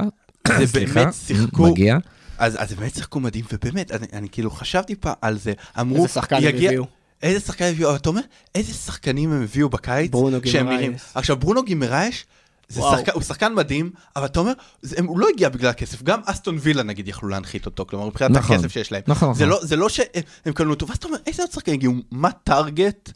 זה 0.57 0.67
סליחה, 0.67 0.93
באמת 0.93 1.13
שיחקו, 1.27 1.63
מגיע. 1.71 1.97
אז, 2.37 2.55
אז 2.59 2.73
באמת 2.73 2.95
שיחקו 2.95 3.19
מדהים, 3.19 3.45
ובאמת, 3.53 3.91
אני, 3.91 4.07
אני 4.13 4.29
כאילו 4.31 4.51
חשבתי 4.51 4.95
פעם 4.95 5.13
על 5.21 5.37
זה, 5.37 5.53
אמרו, 5.79 5.97
איזה 5.97 6.07
שחקן 6.07 6.35
הם 6.35 6.43
הביאו. 6.43 6.85
איזה 7.23 7.39
שחקן 7.39 7.65
הם 7.65 7.71
הביאו, 7.71 7.95
אתה 7.95 8.09
אומר, 8.09 8.21
איזה 8.55 8.73
שחקנים 8.73 9.31
הם 9.31 9.43
הביאו 9.43 9.69
בקיץ, 9.69 10.11
ברונו 10.11 10.41
גימרייש. 10.41 11.01
עכשיו 11.15 11.37
ברונו 11.37 11.63
גימרייש, 11.63 12.25
זה. 12.69 12.81
שחקן, 12.81 13.11
הוא 13.11 13.21
שחקן 13.21 13.53
מדהים, 13.53 13.89
אבל 14.15 14.25
אתה 14.25 14.39
אומר, 14.39 14.51
זה, 14.81 14.95
הם, 14.99 15.05
הוא 15.05 15.19
לא 15.19 15.27
הגיע 15.33 15.49
בגלל 15.49 15.69
הכסף, 15.69 16.03
גם 16.03 16.19
אסטון 16.25 16.57
וילה 16.61 16.83
נגיד 16.83 17.07
יכלו 17.07 17.29
להנחית 17.29 17.65
אותו, 17.65 17.85
כלומר 17.85 18.05
מבחינת 18.05 18.31
נכון. 18.31 18.55
הכסף 18.55 18.71
שיש 18.71 18.91
להם. 18.91 19.01
נכון, 19.07 19.33
זה, 19.33 19.45
נכון. 19.45 19.59
לא, 19.61 19.65
זה 19.65 19.75
לא 19.75 19.89
שהם 19.89 20.13
קנו 20.53 20.69
אותו, 20.69 20.87
ואז 20.87 20.97
אתה 20.97 21.07
אומר, 21.07 21.17
איזה 21.27 21.43
עוד 21.43 21.51
שחקנים 21.51 21.75
הגיעו, 21.75 21.93
מה 22.11 22.31
טארגט, 22.31 23.11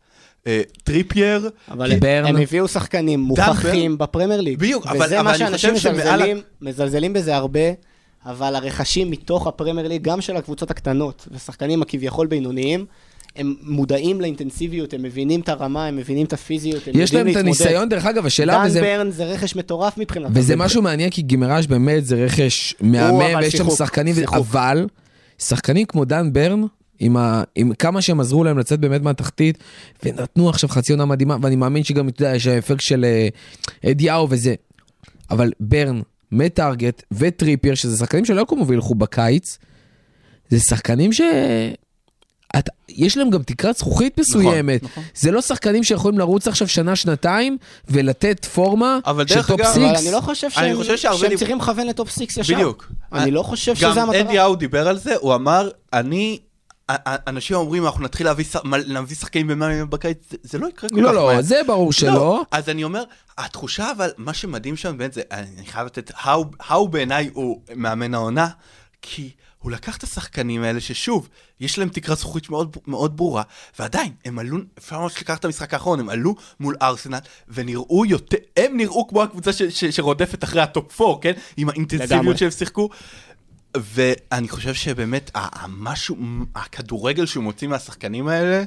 אה, 0.48 0.62
טריפייר, 0.84 1.50
אבל 1.72 1.88
כי 1.88 1.94
הם, 1.94 2.00
ברן- 2.00 2.26
הם 2.26 2.36
הביאו 2.38 2.68
שחקנים 2.68 3.20
מוכחים 3.20 3.98
בפרמייר 3.98 4.42
ליג. 4.42 4.60
בדיוק, 4.60 4.88
אבל- 4.88 5.06
וזה 5.06 5.20
אבל 5.20 5.32
מה 5.32 5.38
שאנשים 5.38 5.74
חושב 5.74 5.82
שמעל 5.94 5.98
ה- 6.08 6.14
מזלזלים, 6.16 6.42
מזלזלים 6.62 7.14
בזה 7.14 7.36
הרבה, 7.36 7.60
אבל 8.26 8.56
הרכשים 8.56 9.12
מתוך 9.12 9.48
הפרמייר 9.48 9.88
ליג, 9.88 10.02
גם 10.04 10.22
של 10.22 10.38
הקבוצות 10.38 10.72
הקטנות, 10.72 11.28
ושחקנים 11.32 11.82
הכביכול 11.82 12.28
בינוניים, 12.28 12.86
הם 13.36 13.56
מודעים 13.62 14.22
לאינטנסיביות, 14.22 14.94
הם 14.94 15.04
מבינים 15.04 15.40
את 15.40 15.50
הרמה, 15.50 15.86
הם 15.86 15.96
מבינים 15.96 16.26
את 16.26 16.34
הפיזיות, 16.34 16.88
הם 16.88 16.94
יש 16.96 17.14
יודעים 17.14 17.26
להם 17.26 17.28
את 17.28 17.36
להתמודד. 17.36 17.62
הניסיון, 17.62 17.90
דרך 17.90 18.06
אגב, 18.06 18.26
השאלה, 18.26 18.54
דן 18.54 18.66
וזה... 18.66 18.82
ברן 18.82 19.12
זה 19.12 19.26
רכש 19.26 19.56
מטורף 19.56 19.98
מבחינתם. 19.98 20.32
וזה 20.36 20.56
משהו 20.56 20.82
מעניין, 20.82 21.10
כי 21.10 21.22
גימראז' 21.22 21.68
באמת 21.68 22.06
זה 22.06 22.26
רכש 22.26 22.76
מהמם, 22.82 23.40
ויש 23.40 23.56
שם 23.56 23.70
שחקנים, 23.70 24.16
שיחוק. 24.16 24.38
אבל 24.38 24.88
שחקנים 25.40 25.86
כמו 25.86 26.06
דן 26.06 26.34
ברן, 26.34 26.62
עם, 27.00 27.18
ה, 27.18 27.44
עם 27.56 27.74
כמה 27.74 28.02
שהם 28.02 28.20
עזרו 28.20 28.44
להם 28.44 28.58
לצאת 28.58 28.80
באמת 28.80 29.02
מהתחתית, 29.02 29.58
ונתנו 30.04 30.50
עכשיו 30.50 30.70
חצי 30.70 30.92
עונה 30.92 31.06
מדהימה, 31.06 31.38
ואני 31.42 31.56
מאמין 31.56 31.84
שגם, 31.84 32.08
אתה 32.08 32.24
יודע, 32.24 32.36
יש 32.36 32.48
האפקט 32.48 32.82
של 32.82 33.06
אה, 33.06 33.28
אדי 33.92 34.10
האו 34.10 34.28
וזה. 34.30 34.56
אבל 35.32 35.52
ברן, 35.60 36.02
מטארגט 36.32 37.04
וטריפייר, 37.12 37.76
שזה 37.76 37.98
שחקנים 37.98 38.26
שלא 38.26 38.42
יקומו 38.42 38.68
וילכו 38.68 38.96
בקיץ, 38.96 39.58
זה 40.50 40.60
שחקנים 40.60 41.14
ש... 41.14 41.22
את, 42.60 42.70
יש 42.90 43.18
להם 43.18 43.30
גם 43.30 43.44
תקרת 43.44 43.78
זכוכית 43.78 44.20
מסוימת. 44.20 44.84
נכון. 44.84 45.04
זה 45.16 45.32
לא 45.32 45.42
שחקנים 45.42 45.84
שיכולים 45.84 46.20
לרוץ 46.20 46.48
עכשיו 46.48 46.68
שנה-שנתיים 46.68 47.58
ולתת 47.88 48.46
פורמה 48.46 49.00
אבל 49.06 49.28
של 49.28 49.36
דרך 49.36 49.48
top 49.48 49.60
אגב- 49.60 49.70
six. 49.74 49.86
אבל 49.90 49.98
אני 49.98 50.12
לא 50.12 50.22
חושב 50.22 50.48
אני 50.58 50.68
שהם, 50.68 50.78
חושב 50.78 50.98
שהרבה 50.98 51.20
שהם 51.20 51.30
דיב- 51.30 51.38
צריכים 51.40 51.58
לכוון 51.58 51.88
ל 51.88 51.93
top 51.93 52.10
six 52.10 52.38
ישר. 52.38 52.54
בדיוק. 52.54 52.92
אני 53.14 53.32
לא 53.32 53.44
חושב 53.44 53.74
גם 53.82 53.92
שזה 53.92 54.02
המטרה. 54.02 54.22
אדי 54.22 54.40
האו 54.40 54.56
דיבר 54.56 54.88
על 54.88 54.98
זה, 54.98 55.16
הוא 55.20 55.36
אמר, 55.36 55.70
אני... 55.94 56.40
אנשים 57.28 57.58
אומרים, 57.58 57.86
אנחנו 57.86 58.04
נתחיל 58.04 58.28
להביא 58.86 59.16
שחקנים 59.20 59.48
במאה 59.48 59.72
מיליון 59.74 59.90
בקיץ, 59.90 60.18
זה- 60.44 60.58
לא 60.58 60.68
יקרה 60.68 60.90
כל 60.90 60.96
כך 60.96 61.02
לא, 61.02 61.14
לא, 61.14 61.26
מהר. 61.28 61.42
זה 61.42 61.62
ברור 61.68 61.94
שלא. 61.94 62.42
אז 62.52 62.70
אני 62.70 62.84
אומר, 62.84 63.04
התחושה 63.38 63.92
אבל, 63.92 64.10
מה 64.18 64.34
שמדהים 64.34 64.76
שם 64.76 64.98
באמת 64.98 65.14
זה, 65.14 65.22
אני 65.32 65.66
חייב 65.66 65.86
לתת, 65.86 66.12
האו 66.60 66.88
בעיניי 66.88 67.30
הוא 67.34 67.62
מאמן 67.76 68.14
העונה, 68.14 68.48
כי 69.02 69.30
הוא 69.64 69.72
לקח 69.72 69.98
את 69.98 70.04
השחקנים 70.04 70.64
האלה 70.64 70.82
ששוב, 70.82 71.30
יש 71.60 71.78
להם 71.78 71.90
תקרה 71.90 72.16
זכוכית 72.16 72.50
מאוד, 72.50 72.78
מאוד 72.88 73.18
ברורה, 73.18 73.44
ועדיין, 73.80 74.12
הם 74.26 74.40
עלו, 74.40 74.58
אפשר 74.78 75.00
ממש 75.00 75.22
לקחת 75.22 75.40
את 75.40 75.46
המשחק 75.46 75.74
האחרון, 75.74 76.00
הם 76.00 76.10
עלו 76.10 76.36
מול 76.60 76.76
ארסנל, 76.82 77.20
ונראו 77.48 78.06
יותר, 78.06 78.38
הם 78.58 78.78
נראו 78.78 79.08
כמו 79.08 79.24
הקבוצה 79.24 79.54
ש, 79.54 79.62
ש, 79.62 79.86
שרודפת 79.86 80.44
אחרי 80.44 80.62
ה 80.62 80.72
top 80.72 81.02
4, 81.02 81.22
כן? 81.22 81.34
עם 81.58 81.70
האינטנסיביות. 81.70 82.38
שהם 82.38 82.52
שיחקו. 82.52 82.90
ואני 83.78 84.50
חושב 84.50 84.74
שבאמת, 84.74 85.32
המשהו, 85.36 86.18
הכדורגל 86.56 87.26
שהוא 87.26 87.44
מוציא 87.44 87.68
מהשחקנים 87.68 88.28
האלה, 88.28 88.64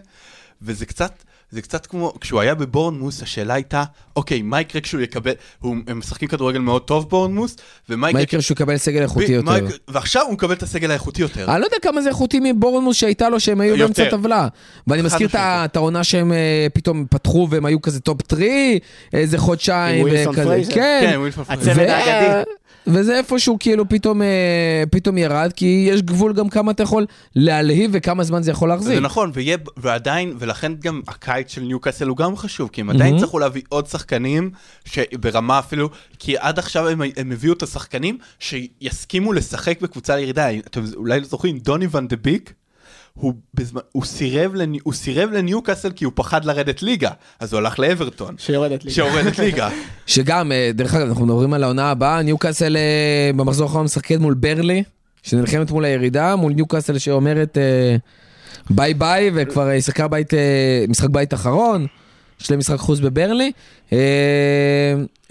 וזה 0.62 0.86
קצת, 0.86 1.22
זה 1.50 1.62
קצת 1.62 1.86
כמו, 1.86 2.12
כשהוא 2.20 2.40
היה 2.40 2.54
בבורנמות', 2.54 3.22
השאלה 3.22 3.54
הייתה, 3.54 3.84
אוקיי, 4.16 4.42
מה 4.42 4.60
יקרה 4.60 4.80
כשהוא 4.80 5.00
יקבל, 5.00 5.32
הוא, 5.60 5.76
הם 5.86 5.98
משחקים 5.98 6.28
כדורגל 6.28 6.58
מאוד 6.58 6.82
טוב 6.82 7.08
בורנמות', 7.10 7.56
ומה 7.88 8.00
מה 8.00 8.10
יקרה... 8.10 8.22
יקרה 8.22 8.42
שהוא 8.42 8.54
יקבל 8.54 8.76
סגל 8.76 9.02
איכותי 9.02 9.38
ב- 9.38 9.44
מה 9.44 9.52
יותר? 9.54 9.66
יקרה- 9.66 9.78
ועכשיו 9.88 10.22
הוא 10.24 10.32
מקבל 10.32 10.52
את 10.54 10.62
הסגל 10.62 10.90
האיכותי 10.90 11.22
יותר. 11.22 11.50
אני 11.52 11.60
לא 11.60 11.66
יודע 11.66 11.76
כמה 11.82 12.02
זה 12.02 12.08
איכותי 12.08 12.40
מבורנמות' 12.52 12.96
שהייתה 12.96 13.28
לו 13.28 13.40
שהם 13.40 13.60
היו. 13.60 13.76
באמצע 13.78 14.02
הטבלה. 14.02 14.48
ואני 14.86 15.02
מזכיר 15.02 15.28
את 15.34 15.76
העונה 15.76 16.04
שהם 16.04 16.32
אה, 16.32 16.66
פתאום 16.74 17.06
פתחו 17.10 17.48
והם 17.50 17.66
היו 17.66 17.82
כזה 17.82 18.00
top 18.00 18.22
three, 18.22 18.78
איזה 19.12 19.38
חודשיים. 19.38 20.06
עם 20.06 20.12
ווילסון. 20.12 20.34
פרייזר. 20.34 20.74
כן, 20.74 21.06
כן. 21.10 21.18
ווילסון 21.18 21.44
הצוות 21.48 21.74
פרייזר. 21.76 22.42
וזה 22.86 23.18
איפשהו 23.18 23.56
כאילו 23.60 23.88
פתאום, 23.88 24.22
אה, 24.22 24.84
פתאום 24.90 25.18
ירד, 25.18 25.52
כי 25.56 25.88
יש 25.90 26.02
גבול 26.02 26.32
גם 26.32 26.48
כמה 26.48 26.70
אתה 26.72 26.82
יכול 26.82 27.06
להלהיב 27.34 27.90
וכמה 27.94 28.24
זמן 28.24 28.42
זה 28.42 28.50
יכול 28.50 28.68
להחזיק. 28.68 28.94
זה 28.94 29.00
נכון, 29.00 29.30
ויהיה, 29.34 29.56
ועדיין, 29.76 30.34
ולכן 30.38 30.72
גם 30.74 31.00
הקיץ 31.08 31.52
של 31.52 31.60
ניוקאסל 31.60 32.08
הוא 32.08 32.16
גם 32.16 32.36
חשוב, 32.36 32.68
כי 32.72 32.80
הם 32.80 32.90
עדיין 32.90 33.10
מהמם. 33.10 33.20
צריכו 33.20 33.38
להביא 33.38 33.62
עוד 33.68 33.86
שחקנים, 33.86 34.50
שברמה 34.84 35.58
אפילו, 35.58 35.90
כי 36.18 36.38
עד 36.38 36.58
עכשיו 36.58 36.88
הם, 36.88 37.00
הם 37.16 37.32
הביאו 37.32 37.52
את 37.52 37.62
השחקנים 37.62 38.18
שיסכימו 38.38 39.32
לשחק 39.32 39.80
בקבוצה 39.80 40.16
לירידה. 40.16 40.54
אתם 40.54 40.80
אולי 40.96 41.20
לא 41.20 41.26
זוכרים, 41.26 41.58
דוני 41.58 41.86
ון 41.90 42.08
דה 42.08 42.16
ביק, 42.16 42.52
הוא, 43.16 43.34
בזמן, 43.54 43.80
הוא, 43.92 44.04
סירב 44.04 44.54
לני, 44.54 44.78
הוא 44.82 44.92
סירב 44.92 45.30
לניוקאסל 45.30 45.90
כי 45.92 46.04
הוא 46.04 46.12
פחד 46.16 46.44
לרדת 46.44 46.82
ליגה, 46.82 47.10
אז 47.40 47.52
הוא 47.52 47.58
הלך 47.58 47.78
לאברטון. 47.78 48.34
שיורדת 48.38 48.84
לי. 48.84 48.90
שיורדת 48.90 49.38
ליגה. 49.38 49.68
שגם, 50.06 50.52
אה, 50.52 50.70
דרך 50.74 50.94
אגב, 50.94 51.08
אנחנו 51.08 51.26
מדברים 51.26 51.52
על 51.52 51.62
העונה 51.64 51.90
הבאה, 51.90 52.22
ניוקאסל 52.22 52.76
אה, 52.76 53.30
במחזור 53.36 53.66
האחרון 53.66 53.84
משחקת 53.84 54.16
מול 54.16 54.34
ברנלי, 54.34 54.82
שנלחמת 55.22 55.70
מול 55.70 55.84
הירידה, 55.84 56.36
מול 56.36 56.52
ניוקאסל 56.52 56.98
שאומרת 56.98 57.58
אה, 57.58 57.96
bye 58.70 58.94
bye, 58.94 59.30
וכבר 59.34 59.70
אה, 59.70 59.80
שיחקה 59.80 60.08
בית, 60.08 60.30
משחק 60.88 61.08
בית 61.08 61.34
אחרון, 61.34 61.86
יש 62.40 62.50
להם 62.50 62.58
משחק 62.58 62.78
חוץ 62.78 63.00
בברנלי. 63.00 63.52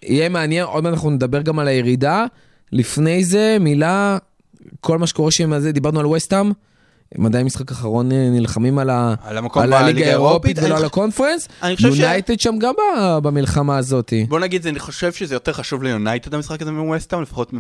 יהיה 0.04 0.30
מעניין, 0.30 0.64
עוד 0.64 0.84
מעט 0.84 0.94
אנחנו 0.94 1.10
נדבר 1.10 1.42
גם 1.42 1.60
על 1.60 1.68
הירידה. 1.68 2.26
לפני 2.72 3.24
זה, 3.24 3.58
מילה, 3.60 4.18
כל 4.80 4.98
מה 4.98 5.08
שקורה 5.08 5.32
שם 5.32 5.70
דיברנו 5.70 6.00
על 6.00 6.06
ווסטהאם. 6.06 6.52
עדיין 7.26 7.46
משחק 7.46 7.72
אחרון 7.72 8.12
אה, 8.12 8.30
נלחמים 8.32 8.80
על, 8.80 8.90
ה... 8.90 9.14
על 9.24 9.38
המקום 9.38 9.64
על 9.64 9.74
הליגה 9.74 10.06
האירופית. 10.06 10.58
ולא 10.60 10.68
אני 10.68 10.76
על 10.76 10.86
הקונפרנס. 10.86 11.48
אני 11.64 11.76
חושב 11.76 11.94
ש- 11.96 12.00
יונייטד 12.00 12.40
שם 12.40 12.56
גם 12.60 12.74
ב- 12.74 13.18
במלחמה 13.28 13.78
הזאת. 13.78 14.14
בוא 14.30 14.40
נגיד, 14.40 14.68
אני 14.68 14.80
חושב 14.80 15.14
שזה 15.14 15.36
יותר 15.36 15.54
חשוב 15.54 15.84
ליונייטד 15.84 16.34
המשחק 16.34 16.62
הזה 16.62 16.72
מווסטהאם, 16.72 17.22
לפחות 17.22 17.52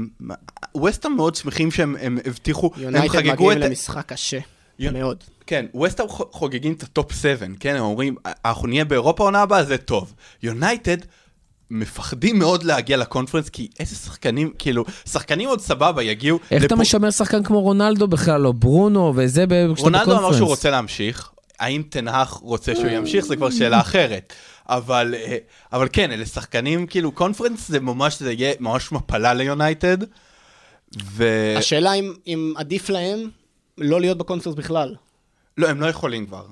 ווסטהאם 0.75 1.15
מאוד 1.15 1.35
שמחים 1.35 1.71
שהם 1.71 1.95
הם 2.01 2.17
הבטיחו, 2.25 2.71
הם 2.75 2.83
יונייטד 2.83 3.07
חגגו 3.07 3.31
מגיעים 3.45 3.51
את... 3.63 3.69
למשחק 3.69 4.05
קשה. 4.05 4.39
יונ- 4.79 4.93
מאוד. 4.93 5.17
כן, 5.47 5.65
ווסטהאם 5.73 6.09
ח- 6.09 6.21
חוגגים 6.31 6.73
את 6.73 6.83
ה 6.83 6.90
top 6.90 7.11
7, 7.13 7.45
כן, 7.59 7.75
הם 7.75 7.81
אומרים, 7.83 8.15
אנחנו 8.45 8.67
נהיה 8.67 8.85
באירופה 8.85 9.23
עונה 9.23 9.41
הבאה, 9.41 9.63
זה 9.63 9.77
טוב. 9.77 10.13
יונייטד 10.43 10.97
מפחדים 11.71 12.39
מאוד 12.39 12.63
להגיע 12.63 12.97
לקונפרנס, 12.97 13.49
כי 13.49 13.67
איזה 13.79 13.95
שחקנים, 13.95 14.53
כאילו, 14.59 14.85
שחקנים 15.09 15.49
עוד 15.49 15.61
סבבה, 15.61 16.03
יגיעו. 16.03 16.39
איך 16.51 16.63
אתה 16.65 16.73
לפו- 16.75 16.81
משמר 16.81 17.11
שחקן 17.11 17.43
כמו 17.43 17.61
רונלדו 17.61 18.07
בכלל, 18.07 18.47
או 18.47 18.53
ברונו, 18.53 19.13
וזה 19.15 19.45
ב- 19.45 19.49
כשאתה 19.73 19.81
רונלדו 19.81 20.03
אמר 20.03 20.13
בקונפרנס? 20.13 20.35
שהוא 20.37 20.47
רוצה 20.47 20.69
להמשיך, 20.69 21.29
האם 21.59 21.83
טן 21.89 22.05
האח 22.05 22.29
רוצה 22.31 22.75
שהוא 22.75 22.87
ימשיך, 22.87 23.25
זה 23.25 23.35
כבר 23.35 23.49
שאלה 23.49 23.79
אחרת. 23.79 24.33
אבל, 24.69 25.15
אה, 25.17 25.37
אבל 25.73 25.87
כן, 25.93 26.11
אלה 26.11 26.25
שחקנים, 26.25 26.87
כאילו, 26.87 27.11
קונפרנס 27.11 27.67
זה 27.69 27.79
ממש, 27.79 28.19
זה 28.19 28.31
יהיה 28.33 28.53
ממש 28.59 28.91
מפלה 28.91 29.33
ליונייטד. 29.33 29.97
ו... 31.03 31.29
השאלה 31.57 31.93
אם- 31.93 32.13
אם 32.27 32.53
עדיף 32.57 32.89
להם 32.89 33.29
לא 33.77 34.01
להיות 34.01 34.17
בקונפרנס 34.17 34.55
בכלל. 34.55 34.95
לא, 35.57 35.69
הם 35.69 35.81
לא 35.81 35.85
יכולים 35.87 36.25
כבר. 36.25 36.45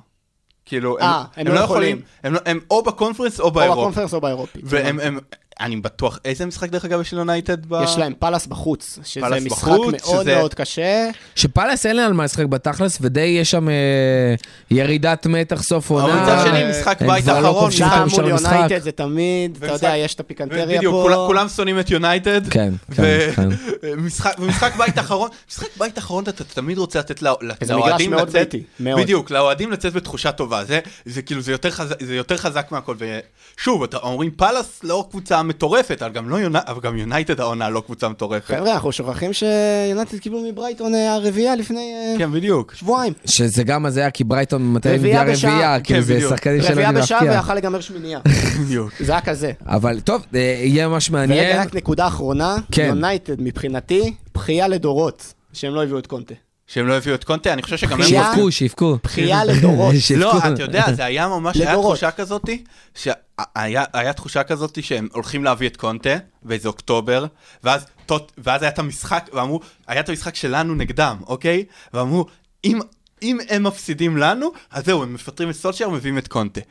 כאילו, 0.66 1.00
אה, 1.00 1.24
הם 1.36 1.48
לא 1.48 1.60
יכולים. 1.60 2.02
הם, 2.24 2.34
לא- 2.34 2.40
הם 2.46 2.60
או 2.72 2.84
בקונפרנס 2.84 3.40
או 3.40 3.46
או 3.46 3.52
באירופה. 3.52 3.82
בקונפרנס 3.82 4.14
או 4.14 4.22
באירופית. 4.22 4.62
והם, 4.66 5.00
הם, 5.00 5.20
אני 5.60 5.76
בטוח, 5.76 6.20
איזה 6.26 6.46
משחק 6.46 6.70
דרך 6.70 6.86
אגב 6.86 7.02
יש 7.02 7.14
ליונייטד? 7.14 7.66
ב... 7.66 7.82
יש 7.84 7.98
להם 7.98 8.14
פאלאס 8.20 8.46
בחוץ, 8.48 9.00
שזה 9.04 9.22
פאלאס 9.22 9.44
משחק 9.44 9.58
בחוץ, 9.68 9.94
מאוד 10.08 10.22
שזה- 10.22 10.36
מאוד 10.36 10.54
קשה. 10.54 11.10
שפאלאס 11.36 11.86
אין 11.86 11.96
לה 11.96 12.06
על 12.06 12.14
מה 12.14 12.24
לשחק 12.24 12.46
בתכלס, 12.46 12.98
ודי 13.02 13.22
יש 13.22 13.52
שם 13.52 13.70
אה, 13.70 13.74
ירידת 14.72 15.26
מתח 15.28 15.64
סוף 15.64 15.92
אבל 15.92 16.02
עונה. 16.02 16.24
מצד 16.24 16.46
שני, 16.48 16.70
משחק 16.70 17.02
בית 17.02 17.24
כבר 17.24 17.40
לא 17.40 17.70
שם 17.72 17.88
מול. 18.12 18.28
יונייטד 18.30 18.82
זה 18.82 18.92
תמיד, 18.92 19.56
אתה 19.58 19.66
ומשחק- 19.66 19.74
יודע, 19.84 19.98
יש 19.98 20.16
את 20.16 20.20
הפיקנטריה 20.20 20.78
בדיוק, 20.78 20.94
פה. 20.96 21.02
כולם, 21.04 21.18
כולם 21.28 21.50
שונאים 21.50 21.80
את 21.80 21.90
יונייטד. 21.92 22.42
כן, 22.50 22.74
ו- 22.90 22.96
כן, 23.36 23.50
כן. 23.82 23.94
משחק, 23.98 24.36
ומשחק 24.40 24.76
בית 24.78 25.00
אחרון, 25.00 25.30
משחק 25.50 25.68
בית 25.78 25.98
אחרון 25.98 26.24
אתה 26.24 26.44
תמיד 26.44 26.78
רוצה 26.78 27.00
לתת 27.00 27.22
לא- 27.22 27.38
לאוהדים 27.70 28.12
מאוד 28.12 28.30
לצאת. 28.30 28.56
בדיוק, 28.80 29.32
לאוהדים 29.32 29.72
לצאת 29.72 29.94
בתחושה 29.94 30.32
טובה, 30.32 30.64
זה, 31.06 31.22
כאילו, 31.22 31.42
זה 31.42 31.52
יותר, 32.16 32.38
חזק, 32.38 32.68
מהכל, 32.72 32.96
ושוב, 33.58 33.84
אתה 33.84 33.98
אומר 33.98 34.32
פאלאס 34.32 34.80
לא 34.84 35.06
קבוצה 35.12 35.43
מטורפת, 35.44 36.02
אבל 36.02 36.12
גם, 36.12 36.30
לא 36.30 36.36
יוני, 36.36 36.60
אבל 36.68 36.82
גם 36.82 36.98
יונייטד 36.98 37.40
העונה 37.40 37.70
לא 37.70 37.82
קבוצה 37.86 38.10
מטורפת. 38.10 38.46
חבר'ה, 38.46 38.74
אנחנו 38.74 38.92
שוכחים 38.92 39.32
שיונייטד 39.34 40.18
קיבלו 40.18 40.42
מברייטון 40.52 40.96
אה, 40.96 41.14
הרביעייה 41.14 41.56
לפני 41.56 41.94
אה, 41.94 42.18
כן, 42.18 42.32
בדיוק. 42.32 42.74
שבועיים. 42.76 43.14
שזה 43.26 43.64
גם 43.64 43.86
הזיה, 43.86 44.12
כי 44.12 44.24
ברייטון 44.24 44.74
מתי 44.74 44.90
בשעה. 44.90 45.24
רביעייה, 45.24 45.80
כן, 45.80 45.84
כאילו 45.84 46.02
זה. 46.02 46.30
שחקנים 46.30 46.62
שלא 46.62 46.72
רביעייה 46.72 46.92
בשעה. 46.92 47.22
ויכל 47.24 47.54
להיגמר 47.54 47.82
שמינייה. 47.82 48.20
בדיוק. 48.66 48.92
זה 49.00 49.12
היה 49.12 49.22
כזה. 49.22 49.52
אבל 49.66 50.00
טוב, 50.00 50.26
אה, 50.36 50.40
יהיה 50.64 50.88
ממש 50.88 51.10
ורגע, 51.10 51.28
מעניין. 51.28 51.60
רק 51.60 51.76
נקודה 51.76 52.08
אחרונה, 52.08 52.56
כן. 52.72 52.86
יונייטד 52.88 53.42
מבחינתי, 53.42 54.14
בכייה 54.36 54.68
לדורות, 54.68 55.34
שהם 55.54 55.76
לא 55.76 55.84
הביאו 55.84 56.00
את 56.00 56.08
קונטה. 56.08 56.34
שהם 56.68 56.88
לא 56.88 56.98
הביאו 56.98 57.16
את 57.16 57.24
קונטה, 57.24 57.54
אני 57.54 57.62
חושב 57.62 57.78
שגם 57.78 58.02
הם... 58.02 58.08
שיבכו, 58.08 58.52
שיבכו. 58.52 58.98
בכייה 59.04 59.46
לדורות. 59.46 59.96
לא, 60.18 60.38
אתה 60.38 60.64
יודע, 60.64 60.94
זה 60.94 61.06
היה 61.06 61.28
ממש, 61.28 61.58
היה 61.58 61.72
לדורות. 61.72 61.92
תחושה 61.92 62.12
כזאתי, 62.12 62.64
שהיה 62.96 63.84
היה 63.94 64.14
תחושה 64.14 64.44
כזאתי 64.44 64.82
שהם 64.82 65.08
הולכים 65.14 65.44
להביא 65.44 65.68
את 65.68 65.78
קונטה, 65.78 66.16
באיזה 66.44 66.68
אוקטובר, 66.68 67.26
ואז, 67.64 67.86
היה 68.46 68.68
את 68.68 68.80
המשחק, 68.80 69.30
ואמרו, 69.34 69.60
היה 69.88 70.00
את 70.00 70.10
המשחק 70.10 70.36
שלנו 70.36 70.76
נגדם, 70.76 71.18
אוקיי? 71.28 71.66
ואמרו, 71.94 72.26
אם, 72.64 72.80
אם 73.22 73.38
הם 73.50 73.64
מפסידים 73.64 74.18
לנו, 74.18 74.52
אז 74.72 74.86
זהו, 74.86 75.04
הם 75.04 75.14
מפטרים 75.14 75.50
את 75.50 75.56
סולשייר, 75.56 75.90
מביאים 75.90 76.18
את 76.18 76.28
קונטה. 76.28 76.62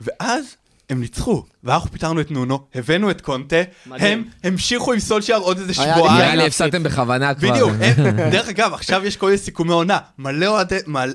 ואז 0.00 0.56
הם 0.90 1.00
ניצחו, 1.00 1.44
ואנחנו 1.64 1.90
פיטרנו 1.90 2.20
את 2.20 2.30
נונו, 2.30 2.58
הבאנו 2.74 3.10
את 3.10 3.20
קונטה. 3.20 3.56
הם 3.92 4.24
המשיכו 4.44 4.92
עם 4.92 5.00
סולשייר 5.00 5.38
עוד 5.38 5.58
איזה 5.58 5.74
שבועיים. 5.74 5.96
נראה 6.16 6.34
לי. 6.34 6.46
הפסדתם 6.46 6.82
בכוונה 6.82 7.34
כבר. 7.34 7.50
בדיוק, 7.52 7.70
הם- 7.80 8.16
דרך 8.32 8.48
אגב, 8.48 8.72
עכשיו 8.74 9.04
יש 9.06 9.16
כל 9.16 9.26
מיני 9.26 9.38
סיכומי 9.38 9.72
עונה. 9.72 9.98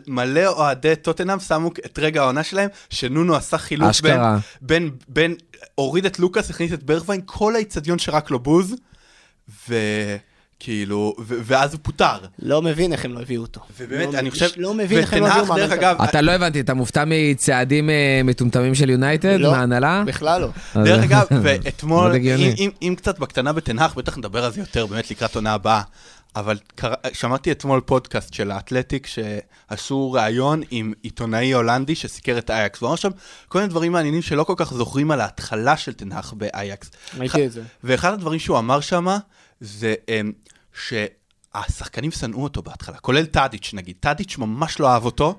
מלא 0.08 0.48
אוהדי, 0.48 0.96
טוטנאם 1.02 1.40
שמו 1.40 1.72
את 1.86 2.00
רגע 2.00 2.22
העונה 2.22 2.44
שלהם, 2.44 2.70
שנונו 2.90 3.36
עשה 3.36 3.58
חילוף 3.58 4.02
בין, 4.02 4.12
אשכרה. 4.14 4.38
בין, 4.62 4.90
בין, 5.08 5.36
הוריד 5.76 6.06
את 6.06 6.20
לוקאס, 6.20 6.50
הכניס 6.50 6.74
את 6.74 6.84
ברגווין, 6.84 7.22
כל 7.26 7.56
האיצטדיון 7.56 8.00
שרק 8.00 8.32
לו 8.32 8.40
בוז, 8.40 8.76
וכאילו, 10.58 11.16
ו- 11.20 11.36
ואז 11.44 11.74
הוא 11.74 11.80
פוטר. 11.84 12.18
לא 12.40 12.62
מבין 12.62 12.94
איך 12.94 13.06
הם 13.06 13.14
לא 13.14 13.20
הביאו 13.20 13.42
אותו. 13.42 13.62
ובאמת, 13.80 14.14
לא 14.14 14.20
אני 14.20 14.32
חושב, 14.32 14.48
לא 14.58 14.74
מבין 14.74 14.98
איך 14.98 15.14
הם 15.14 15.20
לא 15.24 15.28
הביאו 15.28 15.44
ותנח, 15.44 15.58
דרך 15.58 15.72
אגב, 15.72 16.02
אתה 16.02 16.22
לא 16.22 16.32
הבנתי, 16.32 16.60
אתה 16.60 16.74
מופתע 16.74 17.04
מצעדים 17.08 17.90
אה, 17.90 18.22
מטומטמים 18.24 18.76
של 18.76 18.90
יונייטד, 18.90 19.38
לא, 19.40 19.52
מההנהלה? 19.52 20.04
בכלל 20.08 20.42
לא. 20.42 20.48
דרך 20.84 21.04
אגב, 21.04 21.28
ואתמול. 21.44 22.12
אם, 22.82 22.96
קצת 22.98 23.20
בקטנה 23.20 23.54
בתנח, 23.54 23.94
בטח 23.94 24.18
נדבר 24.18 24.46
על 24.46 24.52
זה 24.52 24.60
יותר 24.60 24.86
באמת 24.86 25.12
לקראת 25.12 25.36
עונה 25.36 25.54
הבאה. 25.54 25.82
אבל 26.36 26.58
קרא, 26.76 26.96
שמעתי 27.14 27.52
אתמול 27.52 27.82
פודקאסט 27.82 28.34
של 28.34 28.52
האתלטיק 28.52 29.08
שעשו 29.08 30.12
ראיון 30.12 30.62
עם 30.72 30.94
עיתונאי 31.02 31.52
הולנדי 31.54 31.96
שסיקר 31.96 32.38
את 32.38 32.52
אייקס. 32.52 32.82
והוא 32.82 32.90
אמר 32.90 32.96
שם 32.96 33.10
כל 33.48 33.60
מיני 33.60 33.70
דברים 33.70 33.92
מעניינים 33.92 34.22
שלא 34.22 34.44
כל 34.44 34.54
כך 34.58 34.74
זוכרים 34.74 35.12
על 35.12 35.22
ההתחלה 35.22 35.78
של 35.78 35.94
תנח 35.94 36.34
באייקס. 36.38 36.92
ראיתי 37.18 37.46
את 37.46 37.52
זה. 37.52 37.62
ואחד 37.84 38.14
הדברים 38.14 38.40
שהוא 38.40 38.58
אמר 38.58 38.80
שם 38.80 39.08
זה 39.62 39.94
um, 40.76 40.80
שהשחקנים 41.56 42.12
שנאו 42.12 42.44
אותו 42.44 42.62
בהתחלה, 42.62 42.98
כולל 42.98 43.26
טאדיץ' 43.26 43.72
נגיד. 43.74 43.96
טאדיץ' 44.00 44.38
ממש 44.38 44.80
לא 44.80 44.88
אהב 44.88 45.06
אותו. 45.06 45.36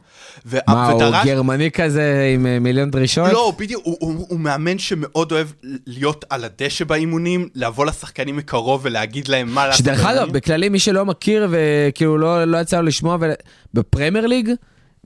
ו- 0.46 0.58
מה, 0.68 0.88
הוא 0.90 1.02
ודרש- 1.02 1.26
גרמני 1.26 1.70
כזה 1.70 2.30
עם 2.34 2.46
אה, 2.46 2.58
מיליון 2.58 2.90
דרישות? 2.90 3.32
לא, 3.32 3.52
בדיוק, 3.58 3.82
הוא, 3.84 3.96
הוא, 4.00 4.26
הוא 4.28 4.40
מאמן 4.40 4.78
שמאוד 4.78 5.32
אוהב 5.32 5.48
להיות 5.86 6.24
על 6.30 6.44
הדשא 6.44 6.84
באימונים, 6.84 7.48
לבוא 7.54 7.86
לשחקנים 7.86 8.36
מקרוב 8.36 8.80
ולהגיד 8.84 9.28
להם 9.28 9.48
מה 9.48 9.66
לעשות. 9.66 9.78
שדרך 9.78 10.04
אגב. 10.04 10.32
בכללי 10.32 10.68
מי 10.68 10.78
שלא 10.78 11.04
מכיר 11.04 11.48
וכאילו 11.50 12.18
לא, 12.18 12.44
לא 12.44 12.58
יצא 12.58 12.76
לו 12.80 12.86
לשמוע, 12.86 13.16
ול- 13.20 13.30
בפרמייר 13.74 14.26
ליג, 14.26 14.50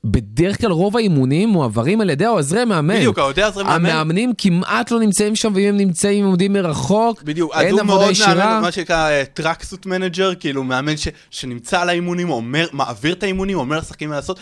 בדרך 0.04 0.60
כלל 0.60 0.70
רוב 0.70 0.96
האימונים 0.96 1.48
מועברים 1.48 2.00
על 2.00 2.10
ידי 2.10 2.24
העוזרי 2.24 2.64
מאמן. 2.64 2.96
בדיוק, 2.96 3.18
העוזרי 3.18 3.44
עוזרי 3.44 3.64
מאמן. 3.64 3.90
המאמנים 3.90 4.32
כמעט 4.38 4.90
לא 4.90 5.00
נמצאים 5.00 5.36
שם, 5.36 5.52
ואם 5.54 5.68
הם 5.68 5.76
נמצאים, 5.76 6.24
הם 6.24 6.30
עומדים 6.30 6.52
מרחוק. 6.52 7.22
בדיוק, 7.22 7.52
אז 7.54 7.60
אין 7.60 7.72
הוא 7.72 7.80
עבודה 7.80 7.98
מאוד 7.98 8.10
ישירה. 8.10 8.34
מאמן, 8.34 8.62
מה 8.62 8.72
שנקרא 8.72 9.24
tracksuit 9.34 9.86
manager, 9.86 10.34
כאילו 10.34 10.64
מאמן 10.64 10.96
ש, 10.96 11.08
שנמצא 11.30 11.80
על 11.80 11.88
האימונים, 11.88 12.30
אומר, 12.30 12.66
מעביר 12.72 13.14
את 13.14 13.22
האימונים, 13.22 13.58
אומר 13.58 13.78
לשחקנים 13.78 14.10
מה 14.10 14.16
לעשות. 14.16 14.40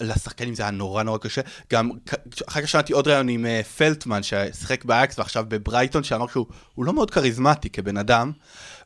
לשחקנים 0.00 0.54
זה 0.54 0.62
היה 0.62 0.70
נורא 0.70 1.02
נורא 1.02 1.18
קשה. 1.18 1.40
גם 1.72 1.90
אחר 2.48 2.62
כך 2.62 2.68
שמעתי 2.68 2.92
עוד 2.92 3.08
ראיון 3.08 3.28
עם 3.28 3.46
אה, 3.46 3.60
פלטמן, 3.62 4.22
ששיחק 4.22 4.84
באייקס 4.84 5.18
ועכשיו 5.18 5.44
בברייטון, 5.48 6.04
שאמר 6.04 6.26
שהוא 6.26 6.46
הוא 6.74 6.84
לא 6.84 6.92
מאוד 6.92 7.10
כריזמטי 7.10 7.70
כבן 7.70 7.96
אדם. 7.96 8.32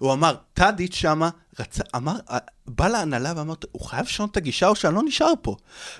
הוא 0.00 0.12
אמר, 0.12 0.34
טאדיץ' 0.54 0.94
שמה, 0.94 1.30
רצה, 1.60 1.82
אמר, 1.96 2.16
אה, 2.30 2.38
בא 2.66 2.88
להנהלה 2.88 3.32
ואמר, 3.36 3.54
הוא 3.72 3.86
חייב 3.86 4.06
לשנות 4.06 4.30
את 4.30 4.36
הגישה 4.36 4.68
או 4.68 4.76
שאני 4.76 4.94
לא 4.94 5.02
נשאר 5.06 5.32
פה. 5.42 5.56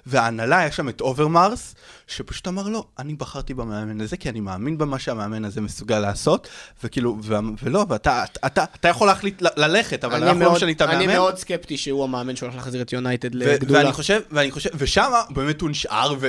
וההנהלה, 0.06 0.58
היה 0.58 0.72
שם 0.72 0.88
את 0.88 1.00
אוברמרס, 1.00 1.74
שפשוט 2.06 2.48
אמר, 2.48 2.68
לא, 2.68 2.84
אני 2.98 3.14
בחרתי 3.14 3.54
במאמן 3.54 4.00
הזה, 4.00 4.16
כי 4.16 4.28
אני 4.28 4.40
מאמין 4.40 4.78
במה 4.78 4.98
שהמאמן 4.98 5.44
הזה 5.44 5.60
מסוגל 5.60 5.98
לעשות, 5.98 6.48
וכאילו, 6.84 7.18
ו- 7.22 7.34
ולא, 7.62 7.86
ואתה 7.88 8.24
אתה, 8.46 8.64
אתה 8.64 8.88
יכול 8.88 9.06
להחליט 9.06 9.42
ל- 9.42 9.46
ללכת, 9.56 10.04
אבל 10.04 10.24
אנחנו 10.24 10.40
לא 10.40 10.52
משנים 10.52 10.74
את 10.74 10.80
המאמן. 10.80 10.98
אני 10.98 11.06
מאוד 11.06 11.38
סקפטי 11.38 11.76
שהוא 11.76 12.04
המאמן 12.04 12.36
שהולך 12.36 12.54
להחזיר 12.54 12.82
את 12.82 12.92
יונייטד 12.92 13.34
לגדולה. 13.34 13.80
ואני 13.80 13.92
חושב, 13.92 14.20
ואני 14.30 14.50
חושב, 14.50 14.70
ושמה 14.74 15.22
באמת 15.30 15.60
הוא 15.60 15.70
נשאר, 15.70 16.14
ו... 16.20 16.28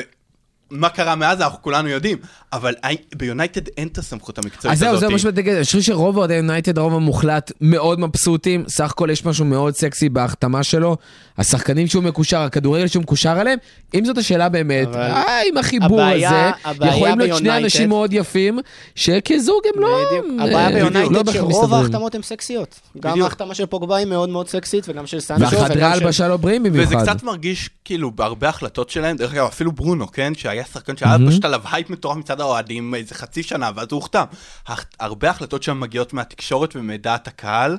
מה 0.72 0.90
קרה 0.90 1.16
מאז 1.16 1.42
אנחנו 1.42 1.62
כולנו 1.62 1.90
יודעים, 1.90 2.18
אבל 2.54 2.74
ביונייטד 3.16 3.62
אין 3.78 3.88
את 3.88 3.98
הסמכות 3.98 4.38
המקצועית 4.38 4.74
אז 4.74 4.80
זהו, 4.80 4.90
הזאת. 4.90 5.00
זה 5.00 5.10
מה 5.10 5.20
שבאתי 5.20 5.36
להגיד, 5.38 5.54
אני 5.56 5.64
חושב 5.64 5.82
שרוב 5.82 6.18
אוהדי 6.18 6.34
יונייטד, 6.34 6.78
הרוב 6.78 6.94
המוחלט, 6.94 7.52
מאוד 7.62 8.00
מבסוטים, 8.00 8.64
סך 8.68 8.92
הכל 8.92 9.10
יש 9.12 9.26
משהו 9.26 9.46
מאוד 9.46 9.76
סקסי 9.76 10.10
בהחתמה 10.10 10.64
שלו, 10.64 10.98
השחקנים 11.38 11.88
שהוא 11.88 12.04
מקושר, 12.04 12.40
הכדורגל 12.40 12.88
שהוא 12.88 13.04
מקושר 13.04 13.38
אליהם, 13.42 13.58
אם 13.94 14.06
זאת 14.06 14.18
השאלה 14.18 14.50
באמת, 14.50 14.88
אבל- 14.88 14.98
אה, 15.02 15.40
עם 15.50 15.58
החיבור 15.58 16.02
הבעיה- 16.02 16.30
הזה, 16.30 16.52
הבעיה 16.70 16.96
יכולים 16.96 17.20
להיות 17.20 17.38
שני 17.38 17.58
אנשים 17.58 17.90
מאוד 17.90 18.14
יפים, 18.14 18.60
שכזוג 18.96 19.62
הם 19.76 19.82
לא... 19.82 19.88
בדיוק. 20.12 20.26
אה, 20.40 20.46
הבעיה 20.46 20.70
לא 20.70 20.76
ביונייטד 20.90 21.26
בהכרח 21.26 21.34
שרוב. 21.34 21.74
ההחתמות 21.74 22.16
הן 22.16 22.22
סקסיות. 22.22 22.80
גם. 23.00 23.22
ההחתמה 23.22 23.56
של 23.56 23.66
פוגבה 23.66 23.96
היא 23.98 24.08
מאוד 24.08 24.30
מאוד 24.30 24.50
סקסית, 24.50 24.84
וגם 24.88 25.08
של 25.08 25.20
סנצ'ו, 25.20 25.42
והחדרי 25.42 25.80
של... 25.80 25.84
הלבשה 25.84 26.28
לא 26.28 26.38
בריא 26.38 26.64
וזה 26.74 26.86
במיוחד. 26.86 27.04
קצת 27.04 27.24
מרגיש 27.24 27.70
כאילו 27.86 28.12
בהרבה 28.12 28.50
החלטות 28.50 28.90
שלהם, 28.90 29.18
דרך 29.18 29.34
אגב 29.34 29.46
אפילו 29.46 29.72
ברונו, 29.72 30.12
כן, 30.12 30.34
שהיה 30.38 30.61
שחקן 30.66 30.98
שהיה 30.98 31.18
פשוט 31.28 31.46
עליו 31.46 31.62
הייפ 31.72 31.90
מטורף 31.90 32.18
מצד 32.18 32.42
האוהדים 32.42 32.96
איזה 32.96 33.16
חצי 33.16 33.44
שנה 33.44 33.72
ואז 33.76 33.88
הוא 33.92 33.98
הוחתם. 33.98 34.24
הח- 34.68 34.86
הרבה 35.00 35.30
החלטות 35.30 35.64
שם 35.64 35.80
מגיעות 35.80 36.14
מהתקשורת 36.14 36.76
ומדעת 36.76 37.28
הקהל, 37.28 37.78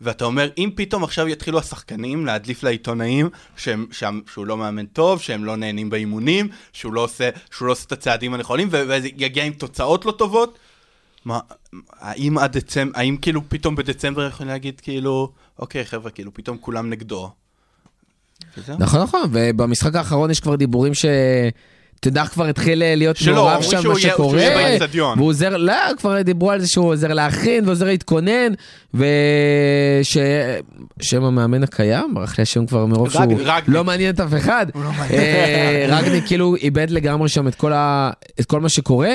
ואתה 0.00 0.24
אומר 0.24 0.48
אם 0.58 0.70
פתאום 0.74 1.04
עכשיו 1.04 1.28
יתחילו 1.28 1.58
השחקנים 1.58 2.26
להדליף 2.26 2.62
לעיתונאים 2.62 3.28
שהם, 3.56 3.86
שהם, 3.92 4.20
שהוא 4.32 4.46
לא 4.46 4.56
מאמן 4.56 4.86
טוב, 4.86 5.20
שהם 5.20 5.44
לא 5.44 5.56
נהנים 5.56 5.90
באימונים, 5.90 6.48
שהוא 6.72 6.92
לא 6.92 7.04
עושה, 7.04 7.30
שהוא 7.50 7.66
לא 7.66 7.72
עושה 7.72 7.84
את 7.86 7.92
הצעדים 7.92 8.34
הנכונים 8.34 8.68
ו- 8.70 8.82
וזה 8.88 9.08
יגיע 9.16 9.44
עם 9.44 9.52
תוצאות 9.52 10.04
לא 10.04 10.12
טובות. 10.12 10.58
מה, 11.24 11.38
האם 12.00 12.38
עד 12.38 12.58
דצמבר, 12.58 12.98
האם 12.98 13.16
כאילו 13.16 13.40
פתאום 13.48 13.76
בדצמבר 13.76 14.26
יכולים 14.26 14.52
להגיד 14.52 14.80
כאילו, 14.80 15.32
אוקיי 15.58 15.84
חבר'ה, 15.84 16.10
כאילו 16.10 16.34
פתאום 16.34 16.58
כולם 16.60 16.90
נגדו. 16.90 17.30
נכון, 18.78 19.00
נכון, 19.02 19.20
ובמשחק 19.32 19.94
האחרון 19.94 20.30
יש 20.30 20.40
כבר 20.40 20.56
דיבורים 20.56 20.94
ש... 20.94 21.04
תדע 22.00 22.26
כבר 22.26 22.44
התחיל 22.46 22.78
להיות 22.96 23.16
שלא, 23.16 23.34
מעורב 23.34 23.62
שם 23.62 23.88
מה 23.88 23.98
שקורה. 23.98 24.42
והוא 25.16 25.28
עוזר, 25.28 25.56
לא, 25.56 25.72
כבר 25.98 26.22
דיברו 26.22 26.50
על 26.50 26.60
זה 26.60 26.66
שהוא 26.68 26.86
עוזר 26.92 27.12
להכין 27.12 27.66
ועוזר 27.66 27.86
להתכונן, 27.86 28.52
ושם 28.94 29.10
המאמן 31.24 31.62
הקיים, 31.62 32.14
ברח 32.14 32.38
לי 32.38 32.42
השם 32.42 32.66
כבר 32.66 32.86
מרוב 32.86 33.10
שהוא. 33.10 33.22
לא 33.68 33.84
מעניין 33.84 34.14
את 34.14 34.20
אף 34.20 34.34
אחד, 34.38 34.66
אה, 35.10 35.86
רגניק 35.88 36.26
כאילו 36.28 36.56
איבד 36.56 36.90
לגמרי 36.90 37.28
שם 37.28 37.48
את 37.48 37.54
כל 37.54 37.72
ה- 37.72 38.10
את 38.40 38.44
כל 38.44 38.60
מה 38.60 38.68
שקורה, 38.68 39.10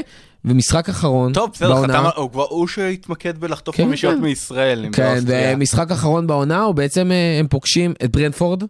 ומשחק 0.45 0.89
אחרון 0.89 1.33
טוב, 1.33 1.49
בסדר, 1.53 1.73
בעונה, 1.73 1.93
חתם, 2.11 2.19
הוא 2.21 2.31
כבר, 2.31 2.45
הוא 2.49 2.67
שהתמקד 2.67 3.37
בלחטוף 3.37 3.75
כן, 3.75 3.83
חמישיות 3.85 4.15
כן. 4.15 4.21
מישראל. 4.21 4.85
כן, 4.91 5.13
באוסטריה. 5.13 5.53
ומשחק 5.55 5.91
אחרון 5.91 6.27
בעונה, 6.27 6.61
הוא 6.61 6.75
בעצם, 6.75 7.11
אה, 7.11 7.37
הם 7.39 7.47
פוגשים 7.47 7.93
את 8.03 8.11
ברנפורד, 8.11 8.63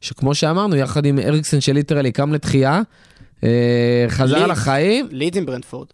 שכמו 0.00 0.34
שאמרנו, 0.34 0.76
יחד 0.76 1.06
עם 1.06 1.18
אריקסן 1.18 1.60
ש 1.60 1.70
literally 1.70 2.12
קם 2.12 2.32
לתחייה, 2.32 2.74
אה, 2.74 2.80
חזר 4.08 4.36
לידס. 4.38 4.48
לחיים, 4.50 5.08
לידס 5.10 5.36
עם 5.38 5.46
ברנדפורד. 5.46 5.86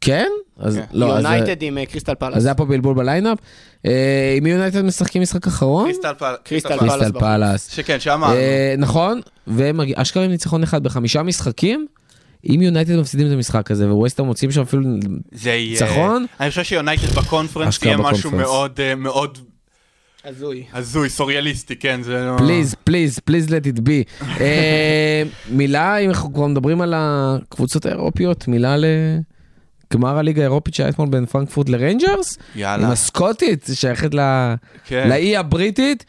כן? 0.00 0.26
אז 0.58 0.76
כן. 0.76 0.82
לא, 0.92 1.16
אז, 1.16 1.24
יונייטד 1.24 1.62
עם 1.62 1.78
אה, 1.78 1.86
קריסטל 1.86 2.12
אז 2.12 2.16
פלאס. 2.18 2.44
היה 2.44 2.54
פה 2.54 2.64
בלבול 2.64 2.94
ב 2.94 2.99
lineup. 2.99 3.38
אה, 3.86 4.34
עם 4.36 4.44
מי 4.44 4.50
יונייטד 4.50 4.82
משחקים 4.82 5.22
משחק 5.22 5.46
אחרון? 5.46 5.84
קריסטל 5.84 6.12
פל- 6.18 6.34
קריסטל 6.44 6.78
פלאס. 6.78 7.12
פלאס. 7.18 7.70
שכן, 7.70 8.00
שם... 8.00 8.24
אה, 8.24 8.74
נכון, 8.78 9.20
והם 9.46 9.76
מגיע- 9.76 9.94
אשכרה 10.02 10.24
עם 10.24 10.30
ניצחון 10.30 10.62
אחד 10.62 10.82
בחמישה 10.82 11.22
משחקים. 11.22 11.86
אם 12.48 12.62
יונייטד 12.62 12.96
מפסידים 12.96 13.26
את 13.26 13.32
המשחק 13.32 13.70
הזה, 13.70 13.92
ווסטהאם 13.94 14.22
מוצאים 14.22 14.50
שם 14.50 14.60
אפילו 14.60 14.82
זה. 15.32 15.56
ניצחון? 15.70 16.26
אני 16.40 16.50
חושב 16.50 16.62
שיונייטד 16.62 17.06
בקונפרנס 17.06 17.82
יהיה 17.82 17.96
משהו 17.96 18.30
אה, 18.80 18.94
מאוד 18.94 19.38
הזוי. 20.24 20.64
הזוי, 20.72 21.08
סוריאליסטי, 21.08 21.76
כן, 21.76 22.02
זה 22.02 22.24
לא... 22.26 22.38
פליז, 22.38 22.74
פליז, 22.84 23.18
פליז 23.18 23.46
let 23.48 23.76
it 23.76 23.78
be. 23.80 24.22
אה, 24.40 25.22
מילה, 25.50 25.96
אם 25.98 26.08
אנחנו 26.10 26.34
כבר 26.34 26.46
מדברים 26.46 26.80
על 26.80 26.94
הקבוצות 26.96 27.86
האירופיות, 27.86 28.48
מילה 28.48 28.76
לגמר 29.90 30.18
הליגה 30.18 30.42
האירופית 30.42 30.74
שהיה 30.74 30.88
אתמול 30.88 31.08
בין 31.08 31.26
פרנקפורט 31.26 31.68
לריינג'רס, 31.68 32.38
עם 32.54 32.60
יאללה. 32.60 32.88
הסקוטית, 32.92 33.66
שייכת 33.74 34.14
ל- 34.14 34.54
כן. 34.86 35.08
לאי 35.08 35.36
הבריטי. 35.36 36.04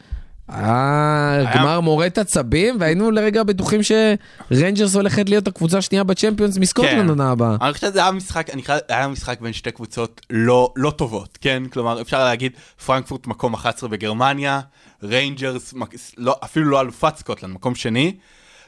היה 0.48 1.44
גמר 1.54 1.80
מורט 1.80 2.18
עצבים, 2.18 2.76
והיינו 2.80 3.10
לרגע 3.10 3.42
בטוחים 3.42 3.80
שריינג'רס 3.82 4.94
הולכת 4.94 5.28
להיות 5.28 5.48
הקבוצה 5.48 5.78
השנייה 5.78 6.04
בצ'מפיונס 6.04 6.58
מסקוטלנד 6.58 7.02
כן. 7.02 7.08
עונה 7.08 7.30
הבאה. 7.30 7.56
אני 7.60 7.72
חושב 7.72 7.86
שזה 7.86 8.02
היה 8.02 8.12
משחק, 8.12 8.50
אני 8.50 8.62
חייב, 8.62 8.80
היה 8.88 9.08
משחק 9.08 9.40
בין 9.40 9.52
שתי 9.52 9.70
קבוצות 9.70 10.20
לא, 10.30 10.72
לא 10.76 10.90
טובות, 10.90 11.38
כן? 11.40 11.62
כלומר, 11.72 12.00
אפשר 12.00 12.24
להגיד, 12.24 12.52
פרנקפורט 12.86 13.26
מקום 13.26 13.54
11 13.54 13.88
בגרמניה, 13.88 14.60
ריינג'רס, 15.02 15.74
לא, 16.16 16.36
אפילו 16.44 16.70
לא 16.70 16.80
אלופת 16.80 17.16
סקוטלנד, 17.16 17.54
מקום 17.54 17.74
שני, 17.74 18.16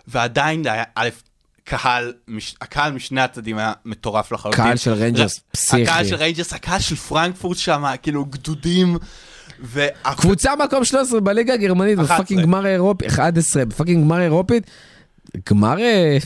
ועדיין 0.08 0.66
היה, 0.66 0.84
א', 0.94 1.08
קהל, 1.64 2.12
מש, 2.28 2.54
הקהל 2.60 2.92
משני 2.92 3.20
הצדדים 3.20 3.58
היה 3.58 3.72
מטורף 3.84 4.32
לחלוטין. 4.32 4.64
קהל 4.64 4.76
של 4.76 4.92
ריינג'רס 4.92 5.40
פסיכי. 5.52 5.82
הקהל 5.82 6.04
של 6.04 6.14
ריינג'רס, 6.14 6.52
הקהל 6.52 6.80
של 6.80 6.96
פרנקפורט 6.96 7.56
שם, 7.56 7.84
כאילו 8.02 8.24
גדודים. 8.24 8.98
קבוצה 10.16 10.50
מקום 10.64 10.84
13 10.84 11.20
בליגה 11.20 11.54
הגרמנית, 11.54 11.98
11. 11.98 12.16
ב 12.16 12.19
fucking 12.19 12.42
גמר 12.42 12.66
אירופי, 12.66 13.06
11, 13.06 13.64
ב 13.64 13.69
fucking 13.69 14.04
גמר 14.04 14.20
אירופית. 14.20 14.70
גמר 15.50 15.78
אה, 15.80 16.18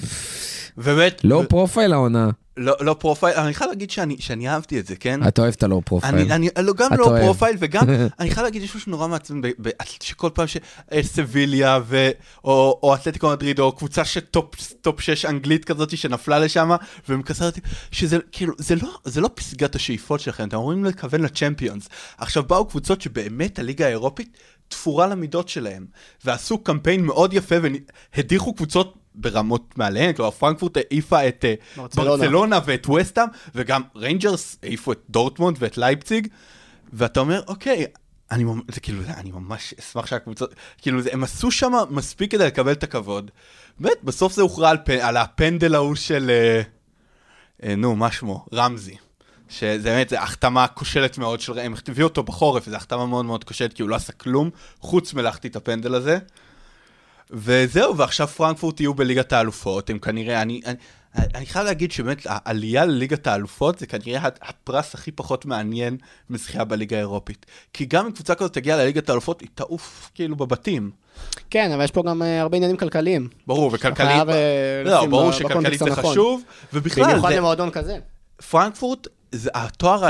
באמת, 0.77 1.21
low 1.25 1.43
profile 1.49 1.93
העונה. 1.93 2.31
לא, 2.59 2.77
low 2.81 2.97
profile, 2.99 3.37
אני 3.37 3.55
חייב 3.55 3.71
להגיד 3.71 3.91
שאני, 3.91 4.17
שאני 4.21 4.49
אהבתי 4.49 4.81
את 4.81 4.87
זה, 4.87 4.97
כן? 4.97 5.29
אתה 5.29 5.43
אוהב 5.43 5.55
את 5.57 5.63
ה 5.63 5.67
low 5.67 5.81
profile. 5.85 6.15
אני, 6.15 6.51
אני 6.57 6.67
לא, 6.67 6.73
גם 6.75 6.91
לא 6.99 7.05
אוהב. 7.05 7.25
profile 7.25 7.57
וגם, 7.59 7.85
אני 8.21 8.31
חייב 8.31 8.45
להגיד, 8.45 8.63
יש 8.63 8.77
משהו 8.77 8.91
נורא 8.91 9.09
מעצבן, 9.09 9.41
שכל 10.03 10.31
פעם 10.35 10.47
שסביליה 10.47 11.79
ו... 11.87 12.11
או, 12.45 12.81
או 12.83 12.95
אתלטיקו 12.95 13.31
מדריד, 13.31 13.59
או 13.59 13.73
קבוצה 13.73 14.05
ש 14.05 14.25
top 14.25 14.55
top 14.81 15.01
6 15.01 15.25
אנגלית 15.25 15.65
כזאת 15.65 15.99
שנפלה 15.99 16.39
לשם, 16.39 16.71
ומקסרת, 17.09 17.59
שזה 17.91 18.19
כאילו, 18.33 18.55
זה 18.59 18.75
לא, 18.75 18.89
זה 19.05 19.21
לא 19.21 19.31
פסגת 19.35 19.75
השאיפות 19.75 20.21
שלכם, 20.21 20.49
אתם 20.49 20.57
אמורים 20.57 20.85
לכוון 20.85 21.21
לצ'מפיונס. 21.21 21.89
עכשיו 22.19 22.43
באו 22.43 22.65
קבוצות 22.65 23.01
שבאמת 23.01 23.59
הליגה 23.59 23.87
האירופית 23.87 24.37
תפורה 24.69 25.07
למידות 25.07 25.49
שלהם, 25.49 25.87
ועשו 26.25 26.59
קמפיין 26.59 27.05
מאוד 27.05 27.33
יפה 27.33 27.55
והדיחו 28.17 28.55
קבוצות 28.55 28.95
ברמות 29.21 29.79
מעליהן, 29.79 30.13
כלומר 30.13 30.31
פרנקפורט 30.31 30.77
העיפה 30.77 31.29
את 31.29 31.45
אה, 31.45 31.55
ברצלונה. 31.77 32.11
ברצלונה 32.11 32.59
ואת 32.67 32.87
ווסטהאם, 32.89 33.27
וגם 33.55 33.83
ריינג'רס 33.97 34.57
העיפו 34.63 34.93
את 34.93 35.01
דורטמונד 35.11 35.57
ואת 35.61 35.79
לייפציג, 35.79 36.29
ואתה 36.93 37.21
אומר, 37.21 37.43
אוקיי, 37.49 37.87
אני, 38.31 38.45
זה 38.69 38.81
כאילו, 38.81 39.03
אני 39.17 39.31
ממש 39.31 39.75
אשמח 39.81 40.07
שהקבוצות, 40.07 40.55
כאילו, 40.79 41.03
זה, 41.03 41.11
הם 41.13 41.25
עשו 41.25 41.51
שם 41.51 41.73
מספיק 41.91 42.31
כדי 42.31 42.47
לקבל 42.47 42.73
את 42.73 42.83
הכבוד. 42.83 43.31
באמת, 43.81 43.97
בסוף 44.05 44.33
זה 44.33 44.43
הוכרע 44.43 44.71
על, 44.71 44.77
פ- 44.77 44.91
על 45.01 45.17
הפנדל 45.17 45.75
ההוא 45.75 45.95
של, 45.95 46.31
אה, 46.31 46.63
אה, 47.63 47.77
נו, 47.77 47.97
מה 47.97 48.13
שמו? 48.13 48.47
רמזי. 48.55 48.97
שזה 49.49 49.91
באמת, 49.91 50.09
זה 50.09 50.21
החתמה 50.23 50.67
כושלת 50.67 51.19
מאוד 51.19 51.41
של, 51.41 51.59
הם 51.59 51.75
הביאו 51.89 52.09
אותו 52.09 52.23
בחורף, 52.23 52.69
וזו 52.69 52.77
החתמה 52.77 53.07
מאוד 53.07 53.25
מאוד 53.25 53.45
כושלת, 53.45 53.73
כי 53.73 53.83
הוא 53.83 53.91
לא 53.91 53.97
עשה 53.97 54.13
כלום, 54.13 54.51
חוץ 54.81 55.15
מלהחטיא 55.15 55.51
את 55.51 55.57
הפנדל 55.57 55.95
הזה. 55.95 56.19
וזהו, 57.31 57.97
ועכשיו 57.97 58.29
פרנקפורט 58.29 58.81
יהיו 58.81 58.95
בליגת 58.95 59.33
האלופות, 59.33 59.91
הם 59.91 59.99
כנראה, 59.99 60.43
אני, 60.43 60.61
אני, 60.67 60.77
אני 61.35 61.47
חייב 61.47 61.67
להגיד 61.67 61.93
שבאמת 61.93 62.23
העלייה 62.25 62.85
לליגת 62.85 63.27
האלופות 63.27 63.79
זה 63.79 63.87
כנראה 63.87 64.29
הפרס 64.43 64.95
הכי 64.95 65.13
פחות 65.13 65.47
מעניין 65.47 65.97
מזכייה 66.31 66.65
בליגה 66.65 66.97
האירופית. 66.97 67.47
כי 67.73 67.85
גם 67.87 68.07
אם 68.07 68.13
קבוצה 68.13 68.35
כזאת 68.35 68.53
תגיע 68.53 68.77
לליגת 68.77 69.09
האלופות, 69.09 69.41
היא 69.41 69.49
תעוף 69.55 70.11
כאילו 70.15 70.37
בבתים. 70.37 70.91
כן, 71.51 71.73
אבל 71.73 71.85
יש 71.85 71.91
פה 71.91 72.03
גם 72.07 72.23
אה, 72.23 72.41
הרבה 72.41 72.57
עניינים 72.57 72.77
כלכליים. 72.77 73.29
ברור, 73.47 73.71
וכלכלית, 73.75 73.97
חייב, 73.97 74.31
אה, 74.31 74.83
לא, 74.85 75.07
ברור 75.07 75.33
שכלכלית 75.33 75.79
זה 75.79 75.85
הנכון. 75.85 76.11
חשוב, 76.11 76.43
ובכלל, 76.73 77.05
במיוחד 77.05 77.31
זה, 77.31 77.37
למועדון 77.37 77.71
כזה. 77.71 77.99
פרנקפורט, 78.51 79.07
זה, 79.33 79.51
התואר, 79.55 80.09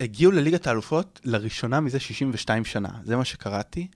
הגיעו 0.00 0.32
לליגת 0.32 0.66
האלופות 0.66 1.20
לראשונה 1.24 1.80
מזה 1.80 2.00
62 2.00 2.64
שנה, 2.64 2.88
זה 3.04 3.16
מה 3.16 3.24
שקראתי, 3.24 3.86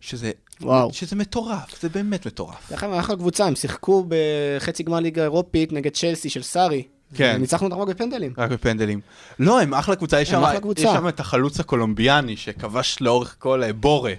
שזה, 0.00 0.30
וואו. 0.60 0.92
שזה 0.92 1.16
מטורף, 1.16 1.80
זה 1.82 1.88
באמת 1.88 2.26
מטורף. 2.26 2.70
דרך 2.70 2.84
אגב, 2.84 2.92
אחלה 2.94 3.16
קבוצה, 3.16 3.46
הם 3.46 3.54
שיחקו 3.56 4.06
בחצי 4.08 4.82
גמר 4.82 5.00
ליגה 5.00 5.22
אירופית 5.22 5.72
נגד 5.72 5.92
צ'לסי 5.92 6.30
של 6.30 6.42
סארי. 6.42 6.82
כן. 7.14 7.36
ניצחנו 7.40 7.66
אותם 7.68 7.78
רק 7.80 7.88
בפנדלים. 7.88 8.32
רק 8.38 8.50
בפנדלים. 8.50 9.00
לא, 9.38 9.60
הם 9.60 9.74
אחלה 9.74 9.96
קבוצה, 9.96 10.20
יש 10.20 10.30
שם, 10.30 11.08
את 11.08 11.20
החלוץ 11.20 11.60
הקולומביאני 11.60 12.36
שכבש 12.36 12.96
לאורך 13.00 13.36
כל 13.38 13.62
אה, 13.62 13.72
בורה. 13.72 14.12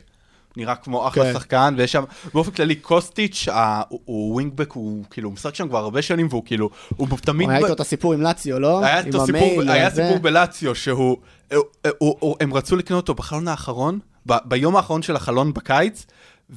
נראה 0.58 0.76
כמו 0.76 1.08
אחלה 1.08 1.24
כן. 1.24 1.34
שחקן, 1.34 1.76
ויש 1.78 1.92
שם, 1.92 2.04
באופן 2.34 2.52
כללי, 2.52 2.76
קוסטיץ', 2.76 3.48
ה- 3.48 3.82
הוא- 3.90 4.00
הוא 4.06 4.34
ווינגבק, 4.34 4.72
הוא 4.72 5.04
כאילו 5.10 5.32
משחק 5.32 5.56
שם 5.56 5.68
כבר 5.68 5.78
הרבה 5.78 6.02
שנים, 6.02 6.28
והוא 6.30 6.44
כאילו, 6.46 6.70
הוא 6.98 7.08
תמיד... 7.22 7.50
היה 7.50 7.60
ב- 7.60 7.64
איתו 7.64 7.74
את 7.74 7.80
הסיפור 7.80 8.14
עם 8.14 8.22
לאציו, 8.22 8.60
לא? 8.60 8.86
היה 8.86 9.00
הסיפור, 9.00 9.22
המייל, 9.22 9.70
היה. 9.70 9.90
סיפור 9.92 10.18
בלציו 10.18 10.76
שהוא, 10.76 11.18
הוא- 11.54 11.64
הוא- 11.98 12.16
הוא- 12.20 12.36
הם 12.40 12.54
רצו 12.54 12.76
לקנות 12.76 13.02
אותו 13.02 13.14
בחלון 13.14 13.48
האחרון, 13.48 14.00
ב- 14.28 14.38
ביום 14.46 14.76
האחרון 14.76 15.02
של 15.02 15.16
החלון 15.16 15.54
בקיץ, 15.54 16.06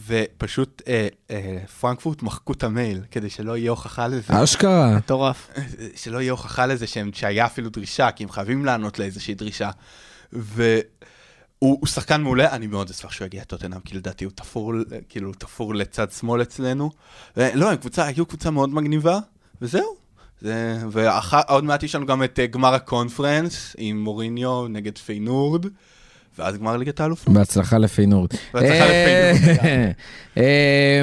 ופשוט 0.07 0.83
אה, 0.89 1.09
אה, 1.31 1.59
פרנקפורט 1.81 2.23
מחקו 2.23 2.53
את 2.53 2.65
המייל, 2.65 3.01
כדי 3.11 3.31
שלא 3.31 3.57
יהיה 3.57 3.71
הוכחה 3.71 4.09
לזה. 4.09 4.45
אשכרה. 4.45 4.97
מטורף. 4.97 5.51
שלא 5.97 6.21
יהיה 6.21 6.31
הוכחה 6.31 6.67
לזה 6.67 6.87
שהם, 6.87 7.11
שהיה 7.15 7.47
אפילו 7.47 7.71
דרישה, 7.71 8.11
כי 8.11 8.25
הם 8.25 8.31
חייבים 8.31 8.65
לענות 8.65 8.99
לאיזושהי 8.99 9.35
דרישה. 9.35 9.71
והוא 10.33 10.83
הוא 11.59 11.87
שחקן 11.87 12.23
מעולה, 12.23 12.51
אני 12.51 12.67
מאוד 12.67 12.91
אשמח 12.91 13.13
שהוא 13.13 13.27
יגיע 13.27 13.41
לטוטנאם, 13.41 13.81
כי 13.81 13.97
לדעתי 13.97 14.25
הוא 14.25 14.33
תפור, 14.35 14.73
כאילו, 15.09 15.29
הוא 15.29 15.35
תפור 15.39 15.75
לצד 15.75 16.11
שמאל 16.11 16.43
אצלנו. 16.43 16.91
לא, 17.37 17.71
הם 17.71 17.77
קבוצה, 17.77 18.07
היו 18.07 18.27
קבוצה 18.27 18.51
מאוד 18.51 18.75
מגניבה, 18.75 19.19
וזהו. 19.63 19.97
זה, 20.41 20.79
ועוד 20.91 21.65
מעט 21.65 21.83
יש 21.83 21.95
לנו 21.95 22.07
גם 22.07 22.25
את 22.25 22.39
אה, 22.39 22.47
גמר 22.47 22.75
הקונפרנס 22.75 23.77
עם 23.79 24.01
מוריניו 24.01 24.69
נגד 24.69 24.99
פיינורד, 24.99 25.67
ואז 26.41 26.59
גמר 26.59 26.77
ליגת 26.77 27.01
האלופות. 27.01 27.35
בהצלחה 27.35 27.79
לפיינורד. 27.79 28.31
בהצלחה 28.55 28.85
לפיינורד. 28.85 29.65
אה, 29.65 29.91
אה, 30.37 31.03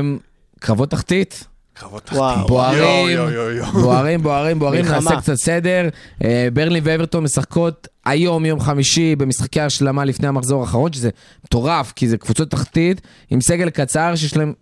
קרבות 0.60 0.92
תחתית. 0.92 1.48
קרבות. 1.74 2.04
תחתית. 2.04 2.20
בוערים. 2.48 3.20
בוערים, 3.74 4.24
בוערים, 4.24 4.60
בוערים. 4.60 4.86
נעשה 4.86 5.22
קצת 5.22 5.36
סדר. 5.36 5.90
אה, 6.24 6.48
ברלי 6.54 6.82
ואברטון 6.84 7.24
משחקות 7.24 7.88
היום, 8.06 8.46
יום 8.46 8.60
חמישי, 8.60 9.16
במשחקי 9.16 9.62
השלמה 9.62 10.06
לפני 10.06 10.28
המחזור 10.28 10.62
האחרון, 10.62 10.94
שזה 10.94 11.10
מטורף, 11.46 11.94
כי 11.96 12.08
זה 12.08 12.18
קבוצות 12.18 12.52
תחתית 12.52 13.02
עם 13.30 13.42
סגל 13.42 13.70
קצר 13.70 14.16
שיש 14.16 14.38
להם 14.38 14.54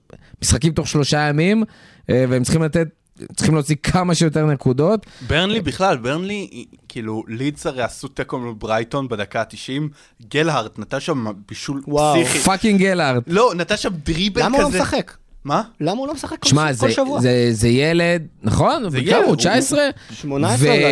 משחקים 0.42 0.74
תוך 0.74 0.88
שלושה 0.88 1.20
ימים, 1.20 1.64
אה, 2.10 2.26
והם 2.30 2.44
צריכים 2.44 2.64
לתת, 2.64 2.88
צריכים 3.36 3.54
להוציא 3.56 3.76
כמה 3.84 4.16
שיותר 4.16 4.46
נקודות. 4.46 5.06
ברנלי 5.28 5.62
בכלל, 5.62 5.98
ברנלי, 5.98 6.66
כאילו, 6.90 7.24
לידס 7.28 7.66
הרי 7.68 7.84
עשו 7.84 8.08
תיקו 8.08 8.40
מול 8.40 8.54
ברייטון 8.58 9.08
בדקה 9.08 9.42
ה-90, 9.42 9.82
גלהארט 10.30 10.80
נתן 10.80 11.00
שם 11.00 11.26
בישול 11.50 11.82
וואו. 11.88 12.16
פסיכי. 12.26 12.40
פאקינג 12.40 12.80
גלארד. 12.80 13.24
לא, 13.28 13.52
נתן 13.56 13.78
שם 13.78 13.90
דריבל 14.06 14.42
כזה. 14.42 14.50
למה 14.50 14.58
הוא 14.58 14.64
לא 14.64 14.80
משחק? 14.80 15.12
מה? 15.44 15.62
למה 15.82 15.92
הוא 16.00 16.08
לא 16.08 16.14
משחק 16.14 16.40
כל 16.40 16.50
שמע, 16.50 16.74
זה, 16.74 16.92
שבוע? 16.92 17.22
זה, 17.22 17.48
זה 17.52 17.68
ילד, 17.68 18.28
נכון? 18.44 18.90
זה 18.90 19.00
ילד, 19.00 19.14
הוא? 19.16 19.24
הוא- 19.26 19.36
19? 19.36 19.80
18 20.12 20.68
אולי. 20.70 20.84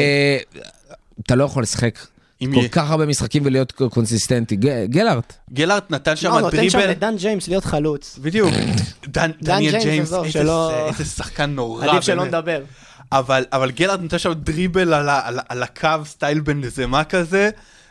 ואתה 1.17 1.35
לא 1.35 1.43
יכול 1.43 1.63
לשחק 1.63 1.99
כל 2.53 2.61
י- 2.65 2.69
כך 2.69 2.89
הרבה 2.91 3.05
משחקים 3.05 3.41
ולהיות 3.45 3.71
consistent. 3.71 4.55
ג- 4.55 4.85
גלהארדט. 4.85 5.33
גלהארדט 5.53 5.91
נתן 5.91 6.15
שם 6.15 6.27
לא, 6.27 6.33
הוא 6.33 6.41
נותן 6.41 6.69
שם 6.69 6.77
דריבל. 6.77 6.91
לדן 6.91 7.15
ג'יימס 7.17 7.47
להיות 7.47 7.65
חלוץ. 7.65 8.19
בדיוק. 8.21 8.49
דן- 9.07 9.31
דניאל 9.41 9.79
ג'יימס, 9.81 10.13
איזה 10.13 10.31
שלא- 10.31 10.91
שחקן 11.15 11.49
נורא. 11.49 11.85
עדיף 11.87 12.03
שלא. 12.03 12.25
נדבר. 12.25 12.63
אבל, 13.11 13.45
אבל 13.51 13.71
גלהארדט 13.71 14.01
נתן 14.03 14.17
שם 14.19 14.33
דריבל 14.33 14.93
על, 14.93 15.09
ה, 15.09 15.27
על, 15.27 15.39
על 15.49 15.63
הקו, 15.63 15.87
סטייל 16.05 16.39
בנזמה 16.39 17.03
כזה, 17.03 17.49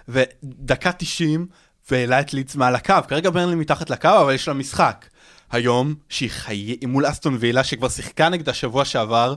ודקה 0.08 0.92
90, 0.92 1.46
והעלה 1.90 2.20
את 2.20 2.34
לידס 2.34 2.56
מעל 2.56 2.74
הקו. 2.74 2.94
כרגע 3.08 3.30
ברנלי 3.30 3.54
מתחת 3.54 3.90
לקו, 3.90 4.08
אבל 4.22 4.34
יש 4.34 4.48
לה 4.48 4.54
משחק. 4.54 5.06
היום, 5.52 5.94
שהיא 6.08 6.30
חי... 6.30 6.76
מול 6.86 7.08
אסטון 7.10 7.36
וילה, 7.40 7.64
שכבר 7.64 7.88
שיחקה 7.88 8.28
נגדה 8.28 8.52
שבוע 8.52 8.84
שעבר, 8.84 9.34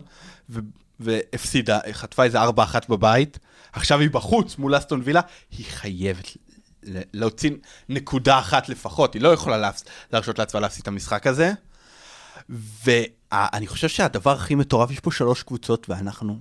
ו... 0.49 0.59
והפסידה, 0.99 1.80
חטפה 1.91 2.24
איזה 2.24 2.43
4-1 2.43 2.47
בבית. 2.89 3.39
עכשיו 3.76 4.00
היא 4.00 4.10
בחוץ 4.10 4.58
מול 4.58 4.78
אסטון 4.78 5.02
וילה, 5.04 5.22
היא 5.52 5.66
חייבת 5.70 6.38
להוציא 7.14 7.52
נקודה 7.90 8.40
אחת 8.40 8.70
לפחות, 8.70 9.14
היא 9.14 9.22
לא 9.22 9.34
יכולה 9.34 9.58
להפס... 9.58 9.84
להרשות 10.14 10.40
לעצמה 10.40 10.60
להפסיד 10.60 10.82
את 10.82 10.88
המשחק 10.88 11.28
הזה. 11.28 11.52
ואני 12.86 13.68
חושב 13.68 13.88
שהדבר 13.88 14.32
הכי 14.32 14.56
מטורף, 14.56 14.92
יש 14.92 15.00
פה 15.00 15.12
שלוש 15.12 15.44
קבוצות 15.44 15.90
ואנחנו, 15.90 16.40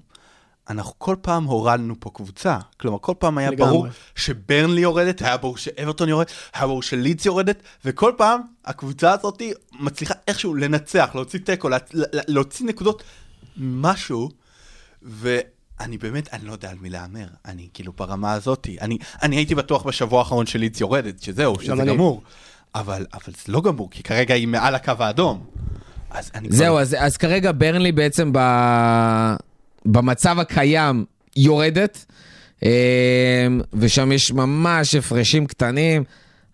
אנחנו 0.71 0.93
כל 0.99 1.17
פעם 1.21 1.45
הורדנו 1.45 1.95
פה 2.01 2.11
קבוצה. 2.15 2.59
כלומר, 2.81 2.99
כל 2.99 3.15
פעם 3.19 3.39
היה 3.39 3.51
לגמרי. 3.51 3.71
ברור 3.71 3.87
שברנלי 4.15 4.81
יורדת, 4.81 5.23
היה 5.23 5.37
ברור 5.37 5.57
שאברטון 5.57 6.09
יורדת, 6.09 6.31
היה 6.55 6.67
ברור 6.67 6.83
שלידס 6.83 7.27
יורדת, 7.27 7.63
וכל 7.85 8.13
פעם 8.17 8.41
הקבוצה 8.65 9.13
הזאת 9.13 9.43
מצליחה 9.73 10.15
איכשהו 10.29 10.55
לנצח, 10.55 11.11
להוציא 11.15 11.39
תיקו, 11.39 11.69
לה, 11.69 11.79
לה, 11.93 12.23
להוציא 12.29 12.67
נקודות, 12.67 13.03
משהו, 13.57 14.31
ואני 15.81 15.99
באמת, 15.99 16.35
אני 16.35 16.45
לא 16.47 16.53
יודע 16.53 16.71
על 16.71 16.77
מי 16.81 16.91
להמר. 16.91 17.27
אני 17.47 17.69
כאילו 17.75 17.93
ברמה 17.99 18.33
הזאת, 18.33 18.69
אני, 18.81 18.99
אני 19.23 19.37
הייתי 19.37 19.55
בטוח 19.55 19.83
בשבוע 19.83 20.19
האחרון 20.19 20.47
שלידס 20.47 20.81
יורדת, 20.81 21.23
שזהו, 21.23 21.57
שזה 21.61 21.73
אני. 21.73 21.87
גמור. 21.87 22.23
אבל, 22.75 23.07
אבל 23.15 23.33
זה 23.47 23.53
לא 23.53 23.61
גמור, 23.61 23.91
כי 23.91 24.03
כרגע 24.03 24.35
היא 24.35 24.49
מעל 24.49 24.75
הקו 24.75 24.93
האדום. 24.99 25.45
אז 26.11 26.31
אני 26.35 26.49
כבר- 26.49 26.57
זהו, 26.57 26.79
אז, 26.79 26.97
אז 26.99 27.17
כרגע 27.17 27.51
ברנלי 27.55 27.93
בעצם 27.93 28.31
ב... 28.33 28.39
במצב 29.87 30.39
הקיים 30.39 31.05
יורדת, 31.37 32.05
אה, 32.65 33.47
ושם 33.73 34.13
יש 34.13 34.33
ממש 34.33 34.95
הפרשים 34.95 35.47
קטנים. 35.47 36.05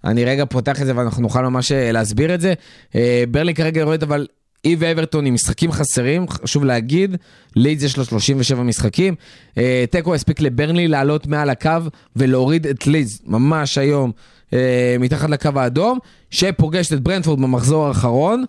אני 0.05 0.25
רגע 0.25 0.45
פותח 0.45 0.81
את 0.83 0.87
זה 0.87 0.97
ואנחנו 0.97 1.23
נוכל 1.23 1.43
ממש 1.43 1.73
אה, 1.73 1.93
להסביר 1.93 2.35
את 2.35 2.41
זה. 2.41 2.55
אה, 2.95 3.25
ברנלי 3.31 3.55
כרגע 3.55 3.81
יורדת, 3.81 4.03
אבל 4.03 4.27
היא 4.65 4.77
ואברטון 4.81 5.27
עם 5.27 5.35
משחקים 5.35 5.73
חסרים, 5.73 6.29
חשוב 6.29 6.65
להגיד, 6.65 7.17
לידס 7.57 7.83
יש 7.83 7.97
לו 7.97 8.05
37 8.05 8.63
משחקים. 8.63 9.15
אה, 9.59 9.85
תיקו 9.91 10.15
הספיק 10.15 10.41
לברנלי 10.41 10.89
לעלות 10.89 11.27
מעל 11.27 11.51
הקו 11.51 11.71
ולהוריד 12.17 12.67
את 12.67 12.87
לידס 12.87 13.21
ממש 13.27 13.79
היום 13.79 14.13
אה, 14.53 14.97
מתחת 15.01 15.31
לקו 15.31 15.51
האדום, 15.57 15.99
שפוגשת 16.31 16.93
את 16.93 17.01
ברנפורד 17.01 17.41
במחזור 17.41 17.87
האחרון. 17.87 18.45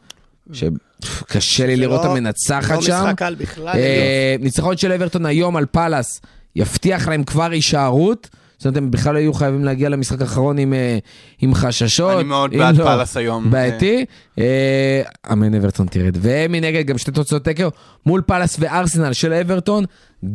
שקשה 0.54 1.66
לי 1.66 1.76
זה 1.76 1.82
לראות 1.82 2.02
לא- 2.04 2.10
אותה 2.10 2.22
מנצחת 2.22 2.76
לא 2.76 2.82
שם. 2.82 3.04
משחק 3.04 3.18
קל 3.18 3.36
בכלל. 3.36 3.68
אה, 3.68 4.36
ניצחון 4.40 4.78
של 4.78 4.92
אברטון 4.92 5.26
היום 5.26 5.56
על 5.56 5.66
פאלאס 5.66 6.22
יבטיח 6.56 7.08
להם 7.08 7.24
כבר 7.24 7.52
הישארות. 7.52 8.30
זאת 8.62 8.66
אומרת, 8.66 8.78
הם 8.78 8.92
בכלל 8.92 9.14
לא 9.14 9.20
יהיו 9.20 9.34
חייבים 9.34 9.64
להגיע 9.66 9.90
למשחק 9.90 10.22
האחרון 10.22 10.58
עם, 10.58 10.74
אה, 10.74 10.98
עם 11.40 11.54
חששות. 11.54 12.14
אני 12.16 12.24
מאוד 12.24 12.52
בעד 12.52 12.78
לא, 12.78 12.84
פאלאס 12.84 13.18
היום. 13.18 13.52
בעייתי. 13.52 14.06
אה, 14.40 15.02
אמן 15.32 15.56
אברטון 15.56 15.88
תרד. 15.88 16.18
ומנגד 16.22 16.86
גם 16.86 16.98
שתי 16.98 17.12
תוצאות 17.12 17.44
תיקו 17.44 17.64
מול 18.06 18.22
פאלאס 18.22 18.56
וארסנל 18.60 19.14
של 19.14 19.34
אברטון, 19.34 19.86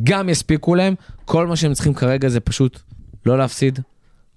גם 0.05 0.29
יספיקו 0.29 0.75
להם. 0.75 0.95
כל 1.25 1.47
מה 1.47 1.57
שהם 1.57 1.75
צריכים 1.75 1.95
כרגע 1.95 2.29
זה 2.29 2.41
פשוט 2.41 2.81
לא 3.27 3.39
להפסיד. 3.39 3.81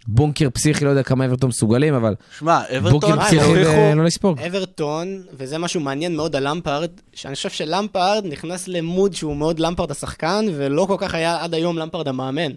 בונקר 0.07 0.49
פסיכי, 0.49 0.85
לא 0.85 0.89
יודע 0.89 1.03
כמה 1.03 1.25
אברטון 1.25 1.49
מסוגלים, 1.49 1.93
אבל 1.93 2.15
שמע, 2.39 2.59
בונקר 2.59 2.77
אברטון, 2.77 3.15
מה, 3.15 3.25
פסיכי 3.25 3.45
הם 3.45 3.63
זה 3.63 3.93
לא 3.95 4.03
לספוג. 4.03 4.39
אברטון, 4.39 5.23
וזה 5.33 5.57
משהו 5.57 5.81
מעניין 5.81 6.15
מאוד 6.15 6.35
על 6.35 6.47
למפארד, 6.47 6.89
שאני 7.13 7.35
חושב 7.35 7.49
שלמפארד 7.49 8.25
נכנס 8.25 8.67
למוד 8.67 9.13
שהוא 9.13 9.35
מאוד 9.35 9.59
למפארד 9.59 9.91
השחקן, 9.91 10.45
ולא 10.57 10.85
כל 10.87 10.95
כך 10.97 11.13
היה 11.13 11.43
עד 11.43 11.53
היום 11.53 11.77
למפארד 11.77 12.07
המאמן. 12.07 12.51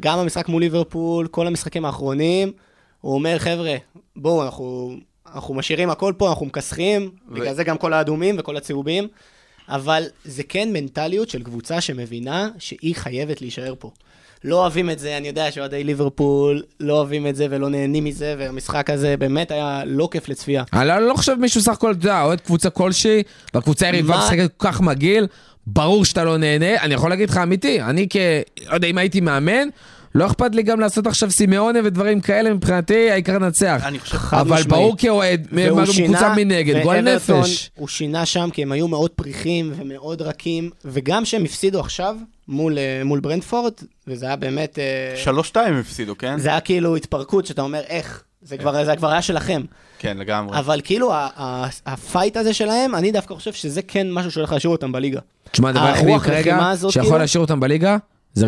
גם 0.00 0.18
המשחק 0.18 0.48
מול 0.48 0.62
ליברפול, 0.62 1.26
כל 1.26 1.46
המשחקים 1.46 1.84
האחרונים, 1.84 2.52
הוא 3.00 3.14
אומר, 3.14 3.38
חבר'ה, 3.38 3.76
בואו, 4.16 4.44
אנחנו, 4.44 4.96
אנחנו 5.34 5.54
משאירים 5.54 5.90
הכל 5.90 6.12
פה, 6.16 6.28
אנחנו 6.30 6.46
מכסחים, 6.46 7.10
ו- 7.28 7.34
בגלל 7.34 7.54
זה 7.54 7.64
גם 7.64 7.78
כל 7.78 7.92
האדומים 7.92 8.36
וכל 8.38 8.56
הצהובים, 8.56 9.08
אבל 9.68 10.04
זה 10.24 10.42
כן 10.42 10.68
מנטליות 10.72 11.28
של 11.28 11.42
קבוצה 11.42 11.80
שמבינה 11.80 12.48
שהיא 12.58 12.94
חייבת 12.94 13.40
להישאר 13.40 13.74
פה. 13.78 13.90
לא 14.44 14.56
אוהבים 14.56 14.90
את 14.90 14.98
זה, 14.98 15.16
אני 15.16 15.28
יודע 15.28 15.52
שאוהדי 15.52 15.84
ליברפול 15.84 16.62
לא 16.80 16.94
אוהבים 16.94 17.26
את 17.26 17.36
זה 17.36 17.46
ולא 17.50 17.68
נהנים 17.68 18.04
מזה, 18.04 18.34
והמשחק 18.38 18.90
הזה 18.90 19.16
באמת 19.16 19.50
היה 19.50 19.82
לא 19.86 20.08
כיף 20.10 20.28
לצפייה. 20.28 20.64
אני 20.72 20.88
לא, 20.88 20.98
לא 20.98 21.14
חושב 21.14 21.34
מישהו 21.34 21.60
סך 21.60 21.72
הכל, 21.72 21.90
אתה 21.90 21.98
יודע, 21.98 22.22
אוהד 22.22 22.40
קבוצה 22.40 22.70
כלשהי, 22.70 23.22
והקבוצה 23.54 23.86
היריבה? 23.86 24.18
משחקת 24.18 24.50
כל 24.56 24.68
כך 24.68 24.80
מגעיל, 24.80 25.26
ברור 25.72 26.04
שאתה 26.04 26.24
לא 26.24 26.36
נהנה. 26.36 26.80
אני 26.80 26.94
יכול 26.94 27.10
להגיד 27.10 27.30
לך 27.30 27.36
אמיתי, 27.36 27.82
אני 27.82 28.06
כ... 28.10 28.16
לא 28.68 28.74
יודע, 28.74 28.88
אם 28.88 28.98
הייתי 28.98 29.20
מאמן, 29.20 29.68
לא 30.14 30.26
אכפת 30.26 30.54
לי 30.54 30.62
גם 30.62 30.80
לעשות 30.80 31.06
עכשיו 31.06 31.30
סימאונה 31.30 31.78
ודברים 31.84 32.20
כאלה, 32.20 32.54
מבחינתי 32.54 33.10
העיקר 33.10 33.38
לנצח. 33.38 33.82
אני 33.84 33.98
חושב... 33.98 34.16
חד 34.16 34.38
אבל 34.38 34.50
משמעית. 34.50 34.68
ברור 34.68 34.96
כאוהד, 34.98 35.46
קבוצה 36.06 36.34
מנגד, 36.36 36.82
גועל 36.82 37.14
נפש. 37.14 37.70
הוא 37.76 37.88
שינה 37.88 38.26
שם 38.26 38.48
כי 38.52 38.62
הם 38.62 38.72
היו 38.72 38.88
מאוד 38.88 39.10
פריחים 39.10 39.72
ומאוד 39.76 40.22
רכים, 40.22 40.70
וגם 40.84 41.24
שהם 41.24 41.44
הפסידו 41.44 41.80
עכשיו 41.80 42.16
מול, 42.48 42.78
אה, 42.78 43.02
מול 43.04 43.20
ברנדפורד, 43.20 43.72
וזה 44.06 44.26
היה 44.26 44.36
באמת... 44.36 44.78
אה, 44.78 45.16
שלוש 45.16 45.48
שתיים 45.48 45.74
הם 45.74 45.80
הפסידו, 45.80 46.18
כן? 46.18 46.38
זה 46.38 46.48
היה 46.48 46.60
כאילו 46.60 46.96
התפרקות, 46.96 47.46
שאתה 47.46 47.62
אומר, 47.62 47.80
איך? 47.88 48.22
זה 48.42 48.58
כבר, 48.58 48.84
זה 48.84 48.96
כבר 48.96 49.08
היה 49.08 49.22
שלכם. 49.22 49.62
כן, 49.98 50.16
לגמרי. 50.16 50.58
אבל 50.58 50.80
כאילו, 50.84 51.12
ה 51.86 51.94
fight 51.94 52.36
הזה 52.36 52.54
שלהם, 52.54 52.94
אני 52.94 53.12
דווקא 53.12 53.34
חושב 53.34 53.52
שזה 53.52 53.82
כן 53.82 54.12
משהו 54.12 54.30
שהולך 54.30 54.52
להשאיר 54.52 54.70
אותם 54.70 54.92
בליגה. 54.92 55.20
תשמע, 55.50 55.68
הדבר 55.68 55.84
היחידי 55.84 56.18
כרגע, 56.18 56.58
שיכול 56.76 57.02
כאילו- 57.02 57.18
להשאיר 57.18 57.40
אותם 57.40 57.60
בליגה, 57.60 57.96
זה 58.34 58.46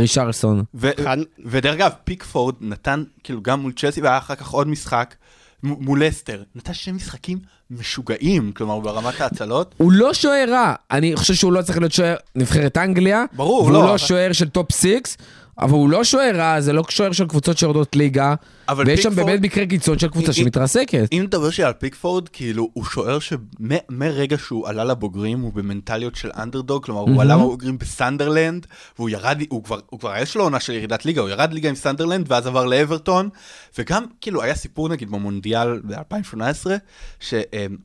אחד- 1.01 1.17
ודרך 1.47 1.75
אגב, 1.75 1.91
פיקפורד 2.05 2.55
נתן, 2.61 3.03
כאילו, 3.25 3.43
גם 3.43 3.61
מול 3.61 3.73
צ'לסי, 3.73 4.01
והיה 4.01 4.19
אחר 4.19 4.35
כך 4.35 4.49
עוד 4.51 4.69
משחק, 4.69 5.15
מול 5.63 6.09
לסטר. 6.09 6.43
נתן 6.55 6.75
שני 6.75 6.93
משחקים 6.93 7.39
משוגעים, 7.71 8.53
כלומר, 8.53 8.81
ברמת 8.81 9.21
ההצלות. 9.21 9.75
הוא 9.77 9.93
לא 9.93 10.15
שוער 10.15 10.45
רע, 10.51 10.75
אני 10.91 11.17
חושב 11.17 11.35
שהוא 11.35 11.53
לא 11.53 11.63
צריך 11.63 11.79
להיות 11.79 11.93
שוער 11.93 12.15
נבחרת 12.37 12.77
אנגליה. 12.79 13.25
ברור, 13.33 13.63
והוא 13.63 13.73
לא, 13.73 13.83
לא 13.83 13.89
אבל- 13.91 13.99
שוער 13.99 14.33
של 14.33 14.49
top 14.49 14.73
six, 14.73 15.17
אבל 15.59 15.73
הוא 15.73 15.91
לא 15.91 16.05
שוער 16.05 16.37
רע, 16.37 16.61
זה 16.61 16.73
לא 16.73 16.83
שוער 16.89 17.13
של 17.13 17.27
קבוצות 17.27 17.59
שיורדות 17.59 17.97
ליגה. 17.97 18.35
ויש 18.87 19.03
שם 19.03 19.15
באמת 19.15 19.41
מקרה 19.41 19.67
קיצון 19.67 19.99
של 19.99 20.09
קבוצה 20.09 20.33
שמתרסקת. 20.33 21.09
אם 21.13 21.23
נדבר 21.25 21.51
שנייה 21.51 21.69
על 21.69 21.75
פיקפורד, 21.75 22.29
כאילו, 22.29 22.71
הוא 22.73 22.85
שוער 22.85 23.19
שמרגע 23.19 24.39
שהוא 24.39 24.69
עלה 24.69 24.85
לבוגרים, 24.85 25.41
הוא 25.41 25.53
במנטליות 25.53 26.17
של 26.17 26.31
אנדרדוג, 26.37 26.85
כלומר, 26.85 27.01
הוא 27.01 27.23
עלה 27.23 27.37
לבוגרים 27.37 27.79
בסנדרלנד, 27.79 28.67
והוא 28.99 29.11
ירד, 29.11 29.39
הוא 29.49 29.65
כבר, 29.65 29.81
הוא 29.91 30.01
כבר, 30.01 30.15
יש 30.19 30.37
לו 30.37 30.45
עונה 30.45 30.61
של 30.61 30.73
ירידת 30.73 31.05
ליגה, 31.05 31.21
הוא 31.21 31.29
ירד 31.29 31.53
ליגה 31.53 31.69
עם 31.69 31.75
סנדרלנד, 31.75 32.27
ואז 32.33 32.47
עבר 32.47 32.65
לאברטון, 32.65 33.29
וגם, 33.79 34.05
כאילו, 34.21 34.43
היה 34.43 34.55
סיפור, 34.55 34.89
נגיד, 34.89 35.11
במונדיאל 35.11 35.81
ב-2018, 35.85 36.67
ש... 37.21 37.35
אמ, 37.35 37.77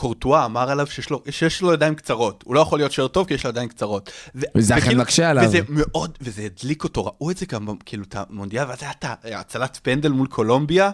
קורטואה 0.00 0.44
אמר 0.44 0.70
עליו 0.70 0.86
שיש 0.86 1.10
לו, 1.10 1.22
שיש 1.30 1.62
לו 1.62 1.72
ידיים 1.72 1.94
קצרות, 1.94 2.42
הוא 2.46 2.54
לא 2.54 2.60
יכול 2.60 2.78
להיות 2.78 2.92
שוער 2.92 3.08
טוב 3.08 3.26
כי 3.28 3.34
יש 3.34 3.44
לו 3.44 3.50
ידיים 3.50 3.68
קצרות. 3.68 4.10
ו- 4.34 4.40
וזה 4.54 4.78
אכן 4.78 4.98
מקשה 4.98 5.30
עליו. 5.30 5.44
וזה 5.44 5.58
מאוד, 5.68 6.18
וזה 6.20 6.42
הדליק 6.42 6.84
אותו, 6.84 7.04
ראו 7.06 7.30
את 7.30 7.36
זה 7.36 7.46
גם, 7.46 7.66
כאילו, 7.84 8.04
את 8.08 8.16
המונדיאל, 8.18 8.64
ואז 8.68 8.78
היה 8.82 8.90
את 8.90 9.04
ההצלת 9.24 9.78
פנדל 9.82 10.08
מול 10.08 10.26
קולומביה, 10.26 10.90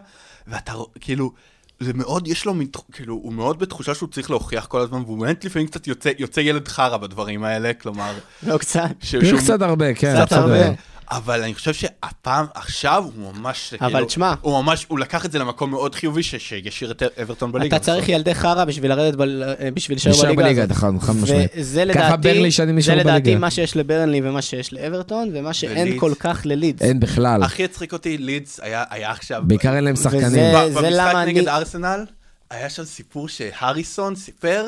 ואתה 0.47 0.73
כאילו, 1.01 1.33
זה 1.81 1.93
מאוד, 1.95 2.29
יש 2.29 2.45
לו, 2.45 2.55
כאילו, 2.93 3.15
הוא 3.15 3.33
מאוד 3.33 3.59
בתחושה 3.59 3.95
שהוא 3.95 4.09
צריך 4.09 4.31
להוכיח 4.31 4.67
כל 4.67 4.81
הזמן, 4.81 5.03
והוא 5.03 5.19
באמת 5.19 5.45
לפעמים 5.45 5.69
קצת 5.69 5.87
יוצא, 5.87 6.11
יוצא 6.19 6.41
ילד 6.41 6.69
חרא 6.69 6.97
בדברים 6.97 7.45
האלה, 7.45 7.73
כלומר, 7.75 8.13
לא 8.43 8.59
קצת. 8.59 8.83
שהוא- 9.03 9.23
קצת 9.39 9.63
הרבה, 9.63 9.95
כן. 9.95 10.15
קצת 10.25 10.33
הרבה. 10.33 10.65
אבל 11.11 11.43
אני 11.43 11.55
חושב 11.55 11.75
שהפעם, 11.75 12.47
עכשיו, 12.55 13.05
הוא 13.17 13.35
ממש, 13.35 13.75
אבל 13.81 13.91
כאילו, 13.93 14.05
תשמע. 14.07 14.35
הוא 14.41 14.63
ממש, 14.63 14.87
הוא 14.89 14.99
לקח 14.99 15.27
את 15.27 15.33
זה 15.33 15.39
למקום 15.39 15.71
מאוד 15.71 15.95
חיובי, 15.95 16.23
ש- 16.23 16.35
שישאיר 16.35 16.91
את 16.91 17.03
אברטון 17.23 17.53
בליגה. 17.53 17.77
אתה 17.77 17.85
צריך 17.85 18.09
ילדי 18.09 18.35
חרא 18.35 18.65
בשביל 18.65 18.91
לרדת, 18.91 19.15
בל- 19.17 19.43
אה, 19.61 19.71
בשביל 19.71 19.97
להישאר 19.97 20.11
נשאר 20.13 20.25
בליגה 20.25 20.43
בליגה, 20.43 20.63
הזאת. 20.63 20.77
נכון, 20.77 21.01
חד 21.01 21.13
משמעית. 21.17 21.51
וזה 21.57 21.85
לדעתי, 21.85 22.51
זה 22.81 22.95
לדעתי 22.95 23.21
בליגה. 23.23 23.39
מה 23.39 23.51
שיש 23.51 23.77
לברנלי 23.77 24.21
ומה 24.25 24.43
שיש 24.43 24.73
לאברטון, 24.73 25.31
ומה 25.35 25.53
שאין. 25.53 25.99
כל 25.99 26.13
כך 26.19 26.43
ללידס. 26.45 26.83
אין 26.83 27.01
בכלל. 27.01 27.43
הכי 27.43 27.65
הצחיק 27.65 27.93
אותי, 27.93 28.19
לידס 28.19 28.61
היה, 28.61 28.85
היה 28.91 29.11
עכשיו... 29.11 29.43
בעיקר 29.47 29.77
אין 29.77 29.85
להם 29.85 29.97
שחקנים. 29.97 30.25
וזה- 30.25 30.81
במשחק 30.83 31.15
נגד 31.27 31.49
אני- 31.49 31.57
ארסנל, 31.59 32.05
היה 32.51 32.71
שם 32.71 32.85
סיפור 32.85 33.29
שהריסון 33.29 34.15
סיפר 34.17 34.65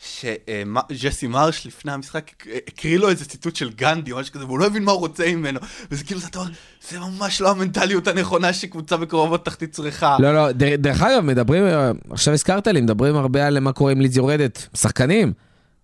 שג'סי 0.00 1.26
מרש 1.26 1.66
לפני 1.66 1.92
המשחק 1.92 2.30
הקריא 2.68 2.98
לו 2.98 3.08
איזה 3.08 3.24
ציטוט 3.24 3.56
של 3.56 3.70
גנדי 3.70 4.12
או 4.12 4.18
משהו 4.18 4.32
כזה, 4.34 4.44
והוא 4.46 4.58
לא 4.58 4.66
הבין 4.66 4.84
מה 4.84 4.92
הוא 4.92 5.00
רוצה 5.00 5.32
ממנו. 5.32 5.60
וזה 5.90 6.04
כאילו, 6.04 6.20
אתה 6.30 6.38
אומר, 6.38 6.50
זה 6.90 6.98
ממש 6.98 7.40
לא 7.40 7.50
המנטליות 7.50 8.08
הנכונה 8.08 8.52
שקבוצה 8.52 8.96
בקרבות 8.96 9.44
תחתית 9.44 9.72
צריכה. 9.72 10.16
לא, 10.20 10.34
לא, 10.34 10.52
דר- 10.52 10.76
דרך 10.76 11.02
אגב, 11.02 11.20
מדברים, 11.24 11.64
עכשיו 12.10 12.34
הזכרת 12.34 12.66
לי, 12.66 12.80
מדברים 12.80 13.16
הרבה 13.16 13.46
על 13.46 13.60
מה 13.60 13.72
קורה 13.72 13.92
אם 13.92 14.00
לידס 14.00 14.16
יורדת. 14.16 14.68
שחקנים, 14.76 15.32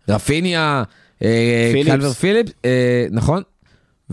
רפיניה, 0.08 0.82
אה, 1.22 1.70
פיליפס. 1.72 1.90
קלבר 1.90 2.12
פיליפ, 2.12 2.46
אה, 2.64 3.06
נכון? 3.10 3.42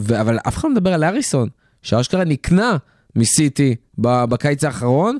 אבל 0.09 0.37
אף 0.47 0.57
אחד 0.57 0.67
לא 0.67 0.75
מדבר 0.75 0.93
על 0.93 1.03
אריסון, 1.03 1.49
שאשכרה 1.81 2.23
נקנה 2.23 2.77
מסיטי 3.15 3.75
בקיץ 3.97 4.63
האחרון, 4.63 5.17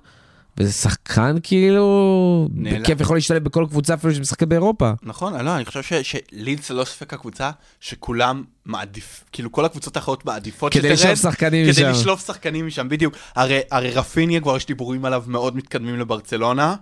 וזה 0.57 0.71
שחקן 0.71 1.35
כאילו. 1.43 2.49
בכיף 2.81 3.01
יכול 3.01 3.17
להשתלב 3.17 3.43
בכל 3.43 3.65
קבוצה 3.69 3.93
אפילו 3.93 4.13
שמשחקת 4.15 4.47
באירופה. 4.47 4.91
נכון, 5.03 5.45
לא, 5.45 5.55
אני 5.55 5.65
חושב 5.65 5.81
ש- 5.83 5.93
שלידס 5.93 6.67
זה 6.67 6.73
לא 6.73 6.83
ספק 6.83 7.13
הקבוצה 7.13 7.51
שכולם 7.79 8.43
מעדיף, 8.65 9.23
כאילו 9.31 9.51
כל 9.51 9.65
הקבוצות 9.65 9.95
האחרות 9.95 10.25
מעדיפות 10.25 10.73
כדי 10.73 10.89
לשלוף 10.89 11.21
שחקנים 11.21 11.71
כדי 11.71 11.81
משם. 11.81 11.91
לשלוף 11.91 12.27
שחקנים 12.27 12.67
משם, 12.67 12.89
בדיוק. 12.89 13.13
הרי, 13.35 13.59
הרי 13.71 13.91
רפיניה 13.91 14.41
כבר 14.41 14.57
יש 14.57 14.65
דיבורים 14.65 15.05
עליו 15.05 15.23
מאוד 15.27 15.55
מתקדמים 15.55 15.99
לברצלונה, 15.99 16.75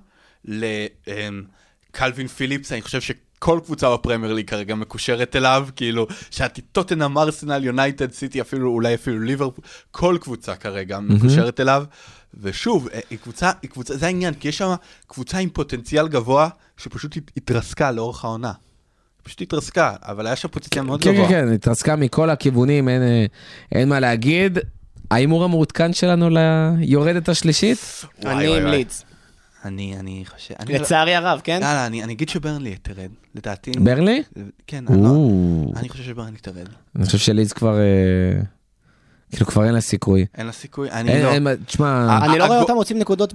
לקלווין 0.46 2.28
פיליפס, 2.28 2.72
אני 2.72 2.82
חושב 2.82 3.02
שכל 3.02 3.60
קבוצה 3.66 3.94
בפרמייר 3.94 4.34
ליג 4.34 4.50
כרגע 4.50 4.76
מקושרת 4.76 5.36
אליו, 5.36 5.68
כאילו, 5.76 6.08
שאתי 6.32 6.62
טוטנאם, 6.62 7.18
ארסנל, 7.18 7.64
יונייטד, 7.66 8.12
סיטי, 8.12 8.42
אפילו, 8.42 8.70
אולי 8.70 8.94
אפילו 8.96 9.20
ליברפול, 9.20 9.64
כל 9.92 10.18
קבוצה 10.22 10.56
כרגע 10.56 11.00
מקושרת 11.00 11.60
אליו. 11.60 11.84
ושוב, 12.42 12.88
אה, 12.94 13.00
היא 13.10 13.18
קבוצה, 13.24 13.52
היא 13.62 13.70
קבוצה, 13.70 13.98
זה 13.98 14.06
העניין, 14.06 14.34
כי 14.34 14.48
יש 14.48 14.58
שם 14.58 14.74
קבוצה 15.08 15.38
עם 15.38 15.50
פוטנציאל 15.50 16.08
גבוה, 16.08 16.50
שפשוט 16.78 17.18
הת- 17.18 17.32
התרסקה 17.38 17.92
לאורך 17.92 18.26
העונה. 18.26 18.52
פשוט 19.24 19.42
התרסקה, 19.42 19.96
אבל 20.02 20.28
היה 20.28 20.36
שם 20.36 20.48
פוטנציאל 20.48 20.84
מאוד 20.86 21.04
כן, 21.04 21.14
גבוה. 21.14 21.28
כן, 21.30 21.46
כן, 21.48 21.54
התרסקה 21.54 21.96
מכל 21.96 22.30
הכיוונים, 22.30 22.90
אין, 22.90 23.02
אה, 23.02 23.26
אין 23.72 23.90
מה 23.90 24.00
להגיד. 24.00 24.60
ההימור 25.12 25.44
המעודכן 25.44 25.94
שלנו 25.94 26.30
ליורדת 26.78 27.30
השלישית? 27.30 27.78
וואי, 28.24 28.58
אני. 28.62 28.72
לידס. 28.72 29.06
אני, 29.66 29.96
אני 30.00 30.24
חושב... 30.36 30.54
אני 30.60 30.74
לא- 30.74 30.80
לצערי 30.80 31.16
הרב, 31.16 31.42
כן? 31.44 31.54
יאללה, 31.62 31.86
אני, 31.88 32.04
אני 32.04 32.14
אגיד 32.14 32.30
שברנלי 32.30 32.76
תרד, 32.82 33.10
לדעתי. 33.36 33.72
ברלי? 33.72 34.24
כן, 34.68 34.84
אני, 34.88 35.04
לא, 35.04 35.10
אני 35.76 35.90
חושב 35.90 36.04
שברנלי 36.04 36.38
תרד. 36.38 36.68
אני 36.96 37.06
חושב 37.06 37.18
שלידס 37.18 37.54
כבר, 37.54 37.78
אה, 37.80 38.42
כאילו 39.32 39.46
כבר 39.46 39.66
אין 39.66 39.74
לה 39.74 39.82
סיכוי. 39.82 40.26
אין 40.36 40.46
לה 40.46 40.52
סיכוי, 40.52 40.92
אני 40.92 41.12
אין, 41.12 41.24
לא. 41.24 41.50
אין, 41.50 41.64
תשמע, 41.66 42.18
אני 42.26 42.40
לא 42.40 42.46
רואה 42.46 42.62
אותם 42.62 42.74
מוצאים 42.74 43.00
נקודות. 43.00 43.34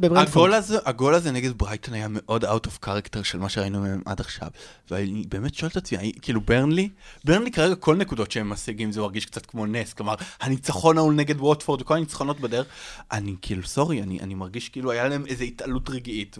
הזה, 0.54 0.78
הגול 0.84 1.14
הזה 1.14 1.32
נגד 1.32 1.58
ברייטון 1.58 1.94
היה 1.94 2.06
מאוד 2.10 2.44
out 2.44 2.66
of 2.66 2.86
character 2.86 3.24
של 3.24 3.38
מה 3.38 3.48
שראינו 3.48 3.80
מהם 3.80 4.02
עד 4.06 4.20
עכשיו. 4.20 4.48
ואני 4.90 5.24
באמת 5.28 5.54
שואל 5.54 5.70
את 5.70 5.76
עצמי, 5.76 6.12
כאילו 6.22 6.40
ברנלי, 6.40 6.88
ברנלי 7.24 7.50
כרגע 7.50 7.74
כל 7.74 7.96
נקודות 7.96 8.30
שהם 8.30 8.48
משיגים 8.50 8.92
זה 8.92 9.00
מרגיש 9.00 9.26
קצת 9.26 9.46
כמו 9.46 9.66
נס, 9.66 9.92
כלומר, 9.92 10.14
הניצחון 10.40 10.98
ההוא 10.98 11.12
נגד 11.12 11.40
ווטפורד 11.40 11.80
וכל 11.80 11.94
הניצחונות 11.94 12.40
בדרך, 12.40 12.66
אני 13.12 13.34
כאילו, 13.42 13.66
סורי, 13.66 14.02
אני, 14.02 14.20
אני 14.20 14.34
מרגיש 14.34 14.68
כאילו 14.68 14.90
היה 14.90 15.08
להם 15.08 15.26
איזו 15.26 15.44
התעלות 15.44 15.90
רגעית, 15.90 16.38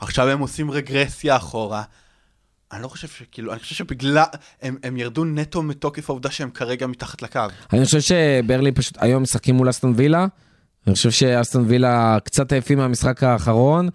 ועכשיו 0.00 0.28
הם 0.28 0.38
עושים 0.38 0.70
רגרסיה 0.70 1.36
אחורה. 1.36 1.82
אני 2.72 2.82
לא 2.82 2.88
חושב 2.88 3.08
שכאילו, 3.08 3.52
אני 3.52 3.60
חושב 3.60 3.74
שבגלל, 3.74 4.24
הם, 4.62 4.76
הם 4.82 4.96
ירדו 4.96 5.24
נטו 5.24 5.62
מתוקף 5.62 6.10
העובדה 6.10 6.30
שהם 6.30 6.50
כרגע 6.50 6.86
מתחת 6.86 7.22
לקו. 7.22 7.40
אני 7.72 7.84
חושב 7.84 8.00
שברלי 8.00 8.72
פשוט 8.72 8.96
היום 9.00 9.22
משחקים 9.22 9.54
מול 9.54 9.70
אסטון 9.70 9.92
וילה. 9.96 10.26
אני 10.86 10.94
חושב 10.94 11.10
שאסטון 11.10 11.64
וילה 11.68 12.18
קצת 12.24 12.52
עייפים 12.52 12.78
מהמשחק 12.78 13.22
האחרון. 13.22 13.88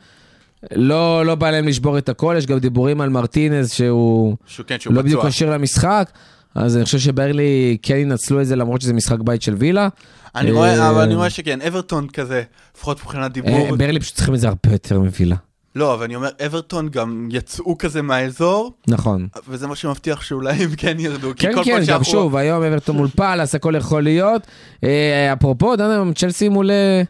לא, 0.71 1.25
לא 1.25 1.35
בא 1.35 1.51
להם 1.51 1.67
לשבור 1.67 1.97
את 1.97 2.09
הכל, 2.09 2.35
יש 2.37 2.45
גם 2.45 2.59
דיבורים 2.59 3.01
על 3.01 3.09
מרטינז 3.09 3.71
שהוא 3.71 4.37
שהוא 4.45 4.65
כן, 4.65 4.79
שהוא 4.79 4.93
לא. 4.93 5.01
בדיוק 5.01 5.25
כשיר 5.25 5.49
למשחק. 5.49 6.11
אז 6.55 6.77
אני 6.77 6.85
חושב 6.85 6.99
שברלי 6.99 7.77
כן 7.81 7.95
ינצלו 7.95 8.41
את 8.41 8.47
זה 8.47 8.55
למרות 8.55 8.81
שזה 8.81 8.93
משחק 8.93 9.19
בית 9.19 9.41
של 9.41 9.53
וילה. 9.53 9.87
אני 10.35 10.49
אה, 10.49 10.55
רואה, 10.55 10.89
אבל 10.89 11.01
אני 11.01 11.15
רואה 11.15 11.29
שכן, 11.29 11.61
אברטון 11.61 12.07
כזה, 12.07 12.43
לפחות 12.75 12.99
מבחינת 12.99 13.31
דיבור, 13.31 13.67
אה, 13.71 13.75
ברלי 13.75 13.99
פשוט 13.99 14.15
צריכים 14.15 14.33
את 14.33 14.39
זה 14.39 14.47
הרבה 14.47 14.71
יותר 14.71 14.99
מווילה. 14.99 15.35
לא, 15.75 15.93
אבל 15.93 16.03
אני 16.03 16.15
אומר, 16.15 16.29
אברטון 16.45 16.89
גם 16.89 17.27
יצאו 17.31 17.77
כזה 17.77 18.01
מהאזור, 18.01 18.73
נכון. 18.87 19.27
וזה 19.47 19.67
מה 19.67 19.75
שמבטיח 19.75 20.21
שאולי 20.21 20.53
הם 20.53 20.75
כן 20.77 20.99
ירדו. 20.99 21.31
כן, 21.37 21.51
כן, 21.63 21.77
גם 21.77 21.85
שאנחנו- 21.85 22.05
שוב, 22.05 22.35
היום 22.35 22.63
אברטון 22.63 22.95
מול 22.95 23.07
פאלאס, 23.15 23.55
הכל 23.55 23.73
יכול 23.77 24.03
להיות. 24.03 24.41
אה, 24.83 25.33
אפרופו, 25.33 25.71
יודע, 25.71 25.85
צ'לסי 26.15 26.49
מול... 26.49 26.71
אה, 26.71 27.01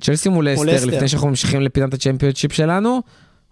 צ'לסי 0.00 0.28
מול 0.28 0.48
לסטר. 0.54 0.84
לפני 0.84 1.08
שאנחנו 1.08 1.28
ממשיכים 1.28 1.60
לפינת 1.60 1.94
הצ'מפיונשיפ 1.94 2.52
שלנו. 2.52 3.00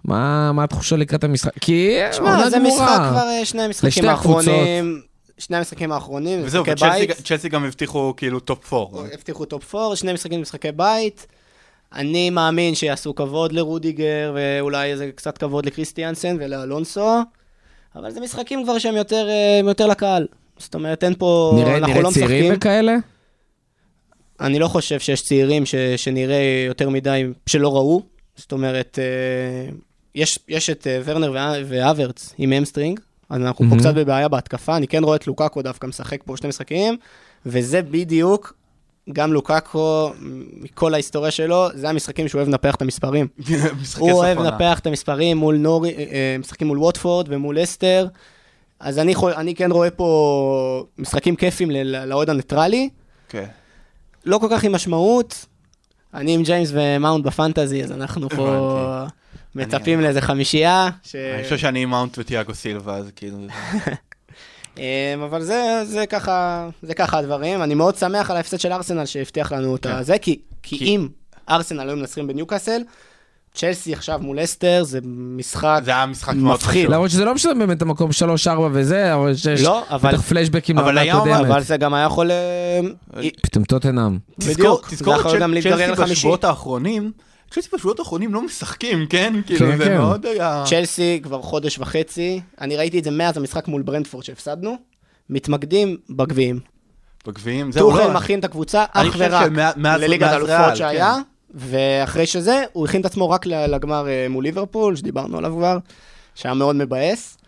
מה 0.04 0.52
מה 0.52 0.64
התחושה 0.64 0.96
לקראת 0.96 1.24
המשחק? 1.24 1.50
כי 1.60 1.98
שמע, 2.12 2.30
עונה 2.36 2.50
זה 2.50 2.56
גמורה. 2.58 2.98
משחק 2.98 3.10
כבר 3.10 3.28
אה, 3.28 3.44
שני 3.44 3.62
המשחקים. 3.62 4.08
האחרונים. 4.08 5.00
שני 5.38 5.56
המשחקים 5.56 5.92
האחרונים, 5.92 6.40
וזהו, 6.44 6.64
משחקי 6.64 7.06
בית. 7.06 7.10
צ'לסי 7.24 7.48
גם 7.48 7.64
הבטיחו 7.64 8.14
כאילו 8.16 8.40
top 8.40 8.72
4. 8.72 8.98
הבטיחו 9.14 9.44
top 9.44 9.74
4, 9.74 9.96
שני 9.96 10.12
משחקים 10.12 10.42
משחקי 10.42 10.72
בית. 10.72 11.26
אני 11.94 12.30
מאמין 12.30 12.74
שיעשו 12.74 13.14
כבוד 13.14 13.52
לרודיגר, 13.52 14.34
ואולי 14.34 14.90
איזה 14.92 15.10
קצת 15.14 15.38
כבוד 15.38 15.66
לקריסטיאנסן 15.66 16.36
ולאלונסו, 16.40 17.20
אבל 17.96 18.10
זה 18.10 18.20
משחקים 18.20 18.64
כבר 18.64 18.78
שהם 18.78 18.96
יותר, 18.96 19.28
אה, 19.28 19.60
יותר 19.68 19.86
לקהל. 19.86 20.26
זאת 20.58 20.74
אומרת, 20.74 21.04
אין 21.04 21.14
פה... 21.18 21.52
נראה 21.56 21.76
אנחנו 21.76 21.92
נראה 21.92 22.02
לא 22.02 22.10
צעירים 22.10 22.38
משחקים. 22.38 22.54
וכאלה? 22.56 22.96
אני 24.40 24.58
לא 24.58 24.68
חושב 24.68 25.00
שיש 25.00 25.22
צעירים 25.22 25.66
ש, 25.66 25.74
שנראה 25.96 26.64
יותר 26.66 26.88
מדי, 26.88 27.24
שלא 27.46 27.76
ראו. 27.76 28.02
זאת 28.36 28.52
אומרת, 28.52 28.98
אה, 29.02 29.72
יש, 30.14 30.38
יש 30.48 30.70
את 30.70 30.86
אה, 30.86 31.00
ורנר 31.04 31.32
וה- 31.32 31.54
והאברץ 31.66 32.34
עם 32.38 32.52
hamstring, 32.52 33.00
אז 33.30 33.40
אנחנו 33.40 33.64
פה 33.64 33.68
מהמם. 33.68 33.80
קצת 33.80 33.94
בבעיה 33.94 34.28
בהתקפה. 34.28 34.76
אני 34.76 34.88
כן 34.88 35.04
רואה 35.04 35.16
את 35.16 35.26
לוקאקו 35.26 35.62
דווקא 35.62 35.86
משחק 35.86 36.22
פה 36.24 36.36
שני 36.36 36.48
משחקים, 36.48 36.96
וזה 37.46 37.82
בדיוק, 37.82 38.54
גם 39.12 39.32
לוקאקו, 39.32 40.12
מכל 40.60 40.94
ההיסטוריה 40.94 41.30
שלו, 41.30 41.68
זה 41.74 41.88
המשחקים 41.88 42.28
שהוא 42.28 42.38
אוהב 42.38 42.48
לנפח 42.48 42.74
את 42.74 42.82
המספרים. 42.82 43.28
הוא 43.98 44.12
אוהב 44.12 44.38
עונה. 44.38 44.50
לנפח 44.50 44.78
את 44.78 44.86
המספרים 44.86 45.36
מול 45.36 45.56
נוריץ', 45.56 45.90
אה, 45.90 45.96
אה, 46.12 46.36
משחקים 46.38 46.66
מול 46.66 46.78
ווטפורד 46.78 47.26
ומול 47.30 47.62
לסטר. 47.62 48.06
אז 48.80 48.98
אני, 48.98 49.14
חו- 49.14 49.30
אני 49.30 49.54
כן 49.54 49.70
רואה 49.72 49.90
פה 49.90 50.84
משחקים 50.98 51.36
כיפים 51.36 51.70
לאוהד 51.84 52.30
הניטרלי. 52.30 52.88
כן. 53.28 53.46
לא 54.24 54.38
כל 54.38 54.46
כך 54.50 54.64
עם 54.64 54.72
משמעות. 54.72 55.46
אני 56.14 56.34
עם 56.34 56.42
ג'יימס 56.42 56.70
ומאונט 56.72 57.24
ב 57.24 57.31
fantasy, 57.31 57.84
אז 57.84 57.92
אנחנו 57.92 58.28
פה. 58.28 59.04
מצפים 59.54 60.00
לאיזה 60.00 60.20
חמישייה. 60.20 60.90
אני 61.14 61.42
חושב 61.44 61.58
שאני 61.58 61.82
עם 61.82 61.90
מאונט 61.90 62.18
וטיאגו 62.18 62.54
סילבה, 62.54 62.96
אז 62.96 63.10
כאילו... 63.16 63.36
אמ, 64.78 64.82
אבל 65.24 65.42
זה, 65.42 65.62
זה, 65.84 66.06
ככה, 66.06 66.68
זה 66.82 66.94
ככה 66.94 67.18
הדברים. 67.18 67.62
אני 67.62 67.74
מאוד 67.74 67.96
שמח 67.96 68.30
על 68.30 68.36
ההפסד 68.36 68.60
של 68.60 68.72
ארסנל 68.72 69.06
שהבטיח 69.06 69.52
לנו 69.52 69.76
את 69.76 69.86
כן. 69.86 70.02
זה, 70.02 70.18
כי, 70.18 70.38
כי 70.62 70.78
כי- 70.78 70.84
אם 70.84 71.08
ארסנל 71.50 71.88
היו 71.88 71.96
מנצחים 71.96 72.26
בניוקאסל, 72.26 72.82
צ'לסי 73.54 73.92
עכשיו 73.92 74.18
מול 74.22 74.44
אסטר, 74.44 74.82
זה 74.84 74.98
משחק 75.04 75.80
זה 75.84 75.90
היה 75.90 76.06
משחק 76.06 76.34
מאוד 76.34 76.54
מפחיד. 76.54 76.82
חשוב. 76.84 76.92
למרות 76.94 77.10
שזה 77.10 77.24
לא 77.24 77.34
משנה 77.34 77.54
באמת 77.54 77.82
המקום 77.82 78.10
3-4 78.46 78.50
וזה, 78.72 79.14
אבל 79.14 79.30
יש 79.30 79.46
לא, 79.62 79.82
אבל- 79.90 80.12
בטח 80.12 80.20
פלשבקים 80.22 80.78
אבל 80.78 80.94
לעונה 81.04 81.18
הקודמת. 81.36 81.50
אבל 81.50 81.62
זה 81.62 81.76
גם 81.76 81.94
היה 81.94 82.04
יכול... 82.06 82.30
אה, 82.30 82.80
פתאום 83.42 83.64
טוטנאם. 83.64 84.18
תזכור- 84.40 84.54
בדיוק, 84.54 84.88
תזכור 84.90 85.14
את 85.20 85.26
להתגרר 85.50 85.94
צ'לסי. 85.96 86.12
בשבועות 86.12 86.44
האחרונים, 86.44 87.12
צ'לסי 87.52 87.68
בשבועות 87.74 87.98
האחרונים 87.98 88.34
לא 88.34 88.42
משחקים, 88.42 89.06
כן? 89.06 89.34
כאילו 89.46 89.60
כן, 89.70 89.78
זה 89.78 89.84
כן. 89.84 89.96
מאוד 89.98 90.26
היה... 90.26 90.64
צ'לסי 90.66 91.20
כבר 91.22 91.42
חודש 91.42 91.78
וחצי, 91.78 92.40
אני 92.60 92.76
ראיתי 92.76 92.98
את 92.98 93.04
זה 93.04 93.10
מאז 93.10 93.36
המשחק 93.36 93.68
מול 93.68 93.82
ברנדפורד 93.82 94.24
שהפסדנו, 94.24 94.76
מתמקדים 95.30 95.96
בגביעים. 96.10 96.60
בגביעים, 97.26 97.72
זהו, 97.72 97.90
טוחל 97.90 98.06
לא. 98.06 98.14
מכין 98.14 98.38
את 98.38 98.44
הקבוצה 98.44 98.84
אך 98.92 99.06
חושב 99.06 99.30
ורק 99.30 99.76
לליגת 99.76 100.30
ריאל, 100.42 100.74
שהיה, 100.74 101.14
כן. 101.16 101.22
ואחרי 101.54 102.26
שזה, 102.26 102.64
הוא 102.72 102.86
הכין 102.86 103.00
את 103.00 103.06
עצמו 103.06 103.30
רק 103.30 103.46
לגמר 103.46 104.08
אה, 104.08 104.26
מול 104.30 104.44
ליברפול, 104.44 104.96
שדיברנו 104.96 105.38
עליו 105.38 105.52
כבר, 105.56 105.78
שהיה 106.34 106.54
מאוד 106.54 106.76
מבאס. 106.76 107.38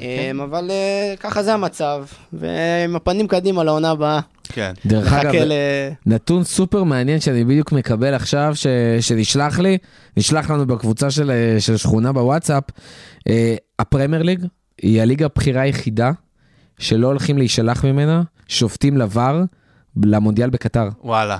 אה, 0.00 0.30
אבל 0.44 0.70
אה, 0.70 1.14
ככה 1.20 1.42
זה 1.42 1.54
המצב, 1.54 2.04
ועם 2.32 2.96
הפנים 2.96 3.28
קדימה 3.28 3.64
לעונה 3.64 3.90
הבאה. 3.90 4.20
כן. 4.52 4.72
דרך 4.86 5.12
אגב, 5.12 5.26
מחכה 5.26 5.44
ל... 5.44 5.52
נתון 6.06 6.44
סופר 6.44 6.82
מעניין 6.84 7.20
שאני 7.20 7.44
בדיוק 7.44 7.72
מקבל 7.72 8.14
עכשיו, 8.14 8.52
ש... 8.54 8.66
שנשלח 9.00 9.58
לי, 9.58 9.78
נשלח 10.16 10.50
לנו 10.50 10.66
בקבוצה 10.66 11.10
של, 11.10 11.30
של 11.58 11.76
שכונה 11.76 12.12
בוואטסאפ. 12.12 12.64
אה, 13.28 13.56
הפרמייר 13.78 14.22
ליג 14.22 14.46
היא 14.82 15.02
הליגה 15.02 15.24
הבכירה 15.26 15.62
היחידה 15.62 16.10
שלא 16.78 17.06
הולכים 17.06 17.38
להישלח 17.38 17.84
ממנה 17.84 18.22
שופטים 18.48 18.96
לבר 18.98 19.42
למונדיאל 20.04 20.50
בקטר. 20.50 20.88
וואלה. 21.04 21.38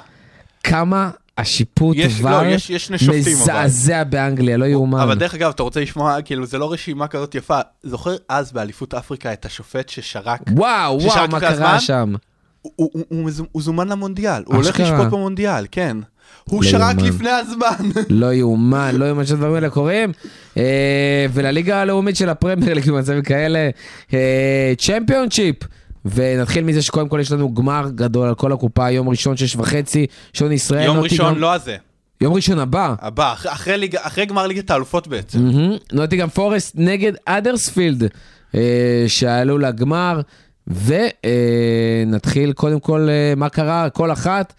כמה 0.64 1.10
השיפוט 1.38 1.96
יש- 1.98 2.20
ור 2.20 2.30
לא, 2.30 2.46
יש- 2.46 2.70
יש 2.70 2.86
שופטים, 2.86 3.08
אבל. 3.16 3.42
מזעזע 3.42 4.04
באנגליה, 4.04 4.56
לא 4.56 4.64
יאומן. 4.64 5.00
אבל 5.00 5.18
דרך 5.18 5.34
אגב, 5.34 5.50
אתה 5.50 5.62
רוצה 5.62 5.80
לשמוע, 5.80 6.22
כאילו, 6.22 6.46
זה 6.46 6.58
לא 6.58 6.72
רשימה 6.72 7.08
כזאת 7.08 7.34
יפה. 7.34 7.60
זוכר 7.82 8.16
אז 8.28 8.52
באליפות 8.52 8.94
אפריקה 8.94 9.32
את 9.32 9.44
השופט 9.46 9.88
ששרק? 9.88 10.40
וואו, 10.50 11.00
ששרק 11.00 11.16
וואו, 11.16 11.28
מה 11.28 11.40
קרה? 11.40 11.80
שם? 11.80 12.14
הוא- 12.76 12.90
הוא- 12.92 13.04
הוא- 13.08 13.46
הוא 13.52 13.62
זומן 13.62 13.88
למונדיאל. 13.88 14.42
הוא 14.46 14.56
הולך. 14.56 14.80
לשפוט 14.80 15.06
במונדיאל, 15.06 15.66
כן. 15.70 15.96
הוא 16.44 16.64
לא 16.64 16.70
שרק. 16.70 16.96
לפני 17.02 17.30
הזמן. 17.30 17.90
לא 18.10 18.32
יאומן, 18.32 18.94
לא 18.94 19.04
יאומן 19.04 19.26
שהדברים 19.26 19.54
האלה 19.54 19.70
קורים. 19.70 20.12
אה, 20.56 20.62
ולליגה 21.32 21.80
הלאומית 21.82 22.16
של 22.16 22.28
הפרמייר 22.28 22.74
ליג 22.74 22.90
במצבים 22.90 23.22
כאלה, 23.22 23.70
צ'מפיונצ'יפ. 24.78 25.56
ונתחיל 26.14 26.64
מזה 26.64 26.82
שקודם 26.82 27.08
כל 27.08 27.18
יש 27.20 27.32
לנו 27.32 27.54
גמר 27.54 27.88
גדול 27.94 28.28
על 28.28 28.34
כל 28.34 28.52
הקופה, 28.52 28.90
יום 28.90 29.08
ראשון 29.08 29.36
שש 29.36 29.56
וחצי, 29.56 30.06
שעון 30.32 30.52
ישראל. 30.52 30.84
יום 30.84 30.98
ראשון, 30.98 31.38
לא 31.38 31.52
הזה. 31.52 31.76
יום 32.20 32.34
ראשון 32.34 32.58
הבא. 32.58 32.94
הבא, 33.00 33.32
אחרי- 33.32 33.52
אחרי 33.52 33.78
ליגה- 33.78 34.00
אחרי 34.02 34.26
גמר 34.26 34.46
ליגת 34.46 34.70
האלופות 34.70 35.08
בעצם. 35.08 35.38
מהמם. 35.44 35.76
נוטיגרם 35.92 36.28
פורסט 36.28 36.72
נגד 36.78 37.12
אדרספילד, 37.26 38.02
אה, 38.54 38.60
שעלו 39.06 39.58
לגמר. 39.58 40.20
ונתחיל 40.66 42.52
קודם 42.52 42.80
כל 42.80 43.08
אה, 43.10 43.32
מה 43.36 43.48
קרה, 43.48 43.90
כל 43.90 44.12
אחת. 44.12 44.52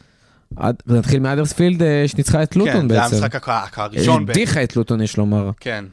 עד- 0.55 0.83
נתחיל 0.87 1.19
מאדרספילד 1.19 1.83
אה, 1.83 2.03
שניצחה 2.07 2.43
את 2.43 2.55
לוטון 2.55 2.73
כן, 2.81 2.87
זה 2.89 2.93
היה 2.93 3.03
בעצם. 3.09 3.23
המשחק 3.23 3.49
הראשון 3.79 4.25
בעצם. 4.25 4.39
הדיחה 4.39 4.63
את 4.63 4.75
לוטון 4.75 5.01
יש 5.01 5.17
לומר. 5.17 5.51
כן. 5.59 5.85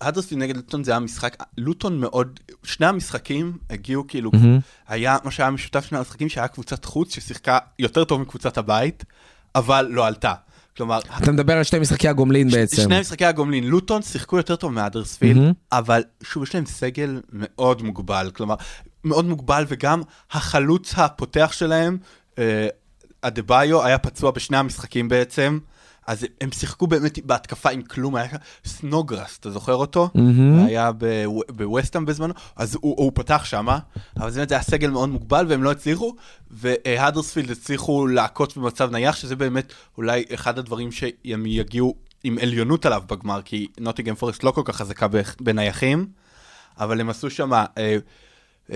הדרספילד 0.00 0.42
נגד 0.42 0.56
לוטון 0.56 0.84
זה 0.84 0.90
היה 0.90 1.00
משחק, 1.00 1.36
לוטון 1.58 1.98
מאוד, 2.00 2.40
שני 2.62 2.86
המשחקים 2.86 3.52
הגיעו 3.70 4.04
כאילו, 4.08 4.30
מהמם. 4.32 4.58
היה, 4.88 5.16
מה 5.24 5.30
שהיה 5.30 5.50
משותף 5.50 5.84
שני 5.84 5.98
המשחקים 5.98 6.28
שהיה 6.28 6.48
קבוצת 6.48 6.84
חוץ 6.84 7.14
ששיחקה 7.14 7.58
יותר 7.78 8.04
טוב 8.04 8.20
מקבוצת 8.20 8.58
הבית, 8.58 9.04
אבל 9.54 9.88
לא 9.90 10.06
עלתה. 10.06 10.34
כלומר, 10.76 10.98
אתה 11.22 11.32
מדבר 11.32 11.52
על 11.56 11.62
שתי 11.64 11.78
משחקי 11.78 12.08
הגומלין 12.08 12.48
בעצם. 12.50 12.82
שני 12.82 13.00
משחקי 13.00 13.24
הגומלין, 13.24 13.64
לוטון 13.64 14.02
שיחקו 14.02 14.36
יותר 14.36 14.56
טוב 14.56 14.72
מאדרספילד, 14.72 15.36
מהמם. 15.38 15.52
אבל 15.72 16.02
שוב, 16.22 16.42
יש 16.42 16.54
להם 16.54 16.66
סגל 16.66 17.20
מאוד 17.32 17.82
מוגבל, 17.82 18.30
כלומר, 18.34 18.54
מאוד 19.06 19.24
מוגבל, 19.24 19.64
וגם 19.68 20.02
החלוץ 20.30 20.94
הפותח 20.96 21.50
שלהם, 21.52 21.98
אה, 22.38 22.68
אדבאיו, 23.22 23.84
היה 23.84 23.98
פצוע 23.98 24.30
בשני 24.30 24.56
המשחקים 24.56 25.08
בעצם, 25.08 25.58
אז 26.06 26.26
הם 26.40 26.52
שיחקו 26.52 26.86
באמת 26.86 27.26
בהתקפה 27.26 27.70
עם 27.70 27.82
כלום, 27.82 28.16
היה 28.16 28.28
סנודגראס, 28.64 29.38
אתה 29.40 29.50
זוכר 29.50 29.74
אותו? 29.74 30.10
מהמם. 30.14 30.66
היה 30.66 30.92
בוו- 30.92 31.42
בווסטהאם 31.50 32.04
בזמנו, 32.04 32.34
אז 32.56 32.74
הוא, 32.80 32.94
הוא 32.98 33.12
פתח 33.14 33.44
שמה, 33.44 33.78
אבל 34.16 34.30
זה 34.30 34.40
באמת 34.40 34.52
היה 34.52 34.62
סגל 34.62 34.90
מאוד 34.90 35.08
מוגבל 35.08 35.46
והם 35.48 35.62
לא 35.62 35.70
הצליחו, 35.70 36.14
והדרספילד 36.50 37.50
הצליחו 37.50 38.06
לעקוץ 38.06 38.56
במצב 38.56 38.90
נייח, 38.90 39.16
שזה 39.16 39.36
באמת 39.36 39.72
אולי 39.96 40.24
אחד 40.34 40.58
הדברים 40.58 40.92
שהם 40.92 41.46
יגיעו 41.46 41.94
עם 42.24 42.38
עליונות 42.42 42.86
עליו 42.86 43.02
בגמר, 43.06 43.42
כי 43.44 43.66
נוטיגן 43.80 44.14
פורסט 44.14 44.44
לא 44.44 44.50
כל 44.50 44.62
כך 44.64 44.76
חזקה 44.76 45.06
בנייחים, 45.40 46.06
אבל 46.78 47.00
הם 47.00 47.10
עשו 47.10 47.30
שם, 47.30 47.52
אה, 47.52 47.96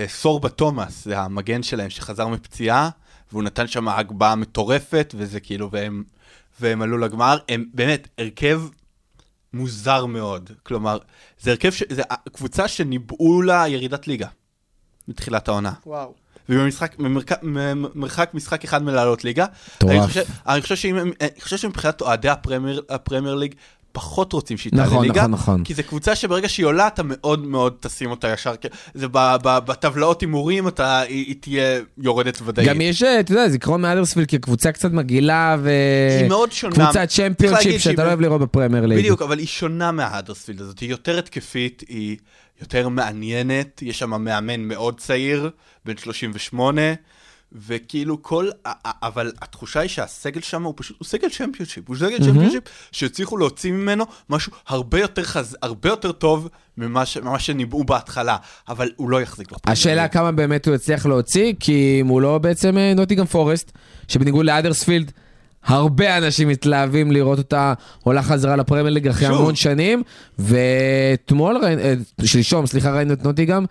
סורבה 0.07 0.49
תומאס, 0.49 1.05
זה 1.05 1.19
המגן 1.19 1.63
שלהם 1.63 1.89
שחזר 1.89 2.27
מפציעה, 2.27 2.89
והוא 3.31 3.43
נתן 3.43 3.67
שם 3.67 3.87
הגבהה 3.87 4.35
מטורפת, 4.35 5.13
וזה 5.17 5.39
כאילו, 5.39 5.71
והם, 5.71 6.03
והם 6.59 6.81
עלו 6.81 6.97
לגמר, 6.97 7.37
הם 7.49 7.65
באמת 7.73 8.07
הרכב 8.17 8.61
מוזר 9.53 10.05
מאוד. 10.05 10.49
כלומר, 10.63 10.97
זה 11.39 11.51
הרכב, 11.51 11.71
ש... 11.71 11.83
זה 11.89 12.01
קבוצה 12.33 12.67
שניבאו 12.67 13.41
לה 13.41 13.67
ירידת 13.67 14.07
ליגה 14.07 14.27
מתחילת 15.07 15.47
העונה. 15.47 15.73
וואו. 15.85 16.13
ובמשחק, 16.49 16.99
ממרק... 16.99 17.31
מרחק 17.95 18.29
משחק 18.33 18.63
אחד 18.63 18.83
מלעלות 18.83 19.23
ליגה. 19.23 19.45
מטורף. 19.75 19.91
אני 19.93 20.07
חושב, 20.07 20.23
אני 20.47 20.61
חושב 20.61 20.75
שאם 20.75 20.97
הם- 20.97 21.11
אני 21.21 21.41
חושב 21.41 21.57
שמבחינת 21.57 22.01
אוהדי 22.01 22.29
הפרמייר, 22.29 22.81
הפרמייר 22.89 23.35
ליג, 23.35 23.55
פחות 23.91 24.33
רוצים 24.33 24.57
שהיא 24.57 24.71
תעלה 24.71 24.83
נכון, 24.83 25.05
ליגה. 25.05 25.21
נכון, 25.21 25.31
נכון. 25.31 25.63
כי 25.63 25.73
זו 25.73 25.83
קבוצה 25.83 26.15
שברגע 26.15 26.49
שהיא 26.49 26.65
עולה, 26.65 26.87
אתה 26.87 27.01
מאוד 27.05 27.47
מאוד 27.47 27.73
תשים 27.79 28.11
אותה 28.11 28.33
ישר. 28.33 28.53
זה 28.93 29.07
ב, 29.07 29.35
ב, 29.43 29.57
בטבלאות 29.65 30.21
הימורים, 30.21 30.67
אתה, 30.67 30.99
היא, 30.99 31.25
היא 31.27 31.35
תהיה 31.41 31.79
יורדת 31.97 32.39
ודאית. 32.45 32.67
גם 32.67 32.81
יש, 32.81 33.03
אה, 33.03 33.19
אתה 33.19 33.31
יודע, 33.31 33.49
זיכרון 33.49 33.81
מאדרספילד 33.81 34.27
כקבוצה 34.27 34.71
קצת 34.71 34.91
מגעילה 34.91 35.57
ו... 35.59 35.69
היא 36.19 36.29
מאוד 36.29 36.51
שונה. 36.51 36.75
קבוצת 36.75 37.07
צ'מפיונשיפ 37.07 37.81
שאתה 37.81 38.03
לא 38.03 38.07
אוהב 38.07 38.21
לראות 38.21 38.41
בפרמייר 38.41 38.85
ליג. 38.85 38.99
בדיוק, 38.99 39.21
אבל 39.21 39.39
היא 39.39 39.47
שונה 39.47 39.91
מההדרספילד 39.91 40.61
הזאת, 40.61 40.79
היא 40.79 40.89
יותר 40.89 41.19
התקפית, 41.19 41.83
היא 41.89 42.17
יותר 42.61 42.89
מעניינת, 42.89 43.81
יש 43.81 43.99
שם 43.99 44.23
מאמן 44.23 44.59
מאוד 44.59 44.99
צעיר, 44.99 45.49
בן 45.85 45.97
38, 45.97 46.81
וכאילו 47.67 48.23
כל, 48.23 48.49
אבל 48.85 49.31
התחושה 49.41 49.79
היא 49.79 49.89
שהסגל 49.89 50.41
שם 50.41 50.63
הוא 50.63 50.73
פשוט, 50.77 50.97
הוא 50.99 51.05
סגל 51.05 51.29
צ'מפיונשיפ, 51.29 51.83
הוא 51.87 51.95
סגל 51.95 52.17
צ'מפיונשיפ 52.17 52.63
שהצליחו 52.91 53.37
להוציא 53.37 53.71
ממנו 53.71 54.05
משהו 54.29 54.51
הרבה 54.67 54.99
יותר 54.99 55.23
חז... 55.23 55.57
הרבה 55.61 55.89
יותר 55.89 56.11
טוב 56.11 56.49
ממה, 56.77 57.05
ש... 57.05 57.17
ממה 57.17 57.39
שניבאו 57.39 57.83
בהתחלה, 57.83 58.37
אבל 58.69 58.89
הוא 58.95 59.09
לא 59.09 59.21
יחזיק 59.21 59.47
בפרמייר 59.47 59.73
השאלה. 59.79 60.07
כמה 60.07 60.31
באמת 60.31 60.67
הוא 60.67 60.75
יצליח 60.75 61.05
להוציא, 61.05 61.53
כי 61.59 61.97
אם 62.01 62.07
הוא 62.07 62.21
לא 62.21 62.37
בעצם 62.37 62.77
אה, 62.77 62.93
נוטינגהאם 62.93 63.25
פורסט, 63.25 63.71
שבניגוד 64.07 64.45
לאדרספילד, 64.45 65.11
הרבה 65.63 66.17
אנשים 66.17 66.47
מתלהבים 66.47 67.11
לראות 67.11 67.37
אותה 67.37 67.73
עולה 68.03 68.23
חזרה 68.23 68.55
לפרמייר 68.55 68.89
ליג 68.89 69.07
אחרי. 69.07 69.27
המון 69.27 69.55
שנים, 69.55 70.03
ואתמול, 70.39 71.57
אה, 71.63 71.93
שלשום, 72.25 72.67
סליחה, 72.67 72.91
ראינו 72.91 73.13
את 73.13 73.23
נוטיגרם, 73.23 73.65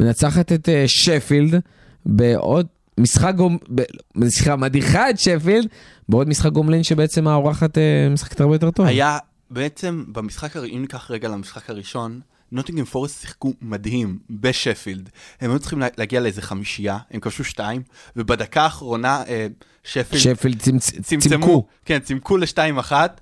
מנצחת 0.00 0.52
את 0.52 0.68
אה, 0.68 0.84
שפילד 0.86 1.60
בעוד 2.06 2.66
משחק 3.00 3.34
גומ... 3.36 3.56
ב- 3.74 3.82
סליחה, 4.28 4.56
מדיחה 4.56 5.10
את 5.10 5.18
שפילד 5.18 5.68
בעוד 6.08 6.28
משחק 6.28 6.52
גומלין 6.52 6.82
שבעצם 6.82 7.28
האורחת 7.28 7.78
אה, 7.78 8.08
משחקת 8.10 8.40
הרבה 8.40 8.54
יותר 8.54 8.70
טוב. 8.70 8.86
היה 8.86 9.18
בעצם 9.50 10.04
במשחק, 10.08 10.56
אם 10.56 10.78
ניקח 10.80 11.10
רגע 11.10 11.28
למשחק 11.28 11.70
הראשון, 11.70 12.20
נוטינגם 12.52 12.84
פורסט 12.84 13.20
שיחקו 13.20 13.52
מדהים 13.62 14.18
בשפילד. 14.30 15.08
הם 15.40 15.50
היו 15.50 15.58
צריכים 15.58 15.78
לה- 15.78 15.86
להגיע 15.98 16.20
לאיזה 16.20 16.42
חמישייה, 16.42 16.98
הם 17.10 17.20
כבשו 17.20 17.44
שתיים, 17.44 17.82
ובדקה 18.16 18.62
האחרונה 18.62 19.22
אה, 19.28 19.46
שפילד 19.84 20.22
שפילד 20.22 20.58
צמצ... 20.62 20.90
צמצמו, 21.02 21.20
צימקו. 21.30 21.66
כן, 21.84 21.98
צימקו 21.98 22.36
לשתיים 22.36 22.78
אחת, 22.78 23.20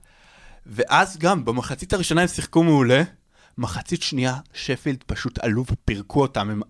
ואז 0.67 1.19
גם 1.19 1.45
במחצית 1.45 1.93
הראשונה 1.93 2.21
הם 2.23 2.29
שיחקו 2.29 2.63
מעולה, 2.63 3.03
מחצית 3.59 4.03
שנייה 4.03 4.37
שפילד 4.55 5.05
פשוט 5.07 5.39
עלו 5.39 5.65
ופירקו 5.73 6.23
אותם, 6.23 6.51
הם 6.51 6.61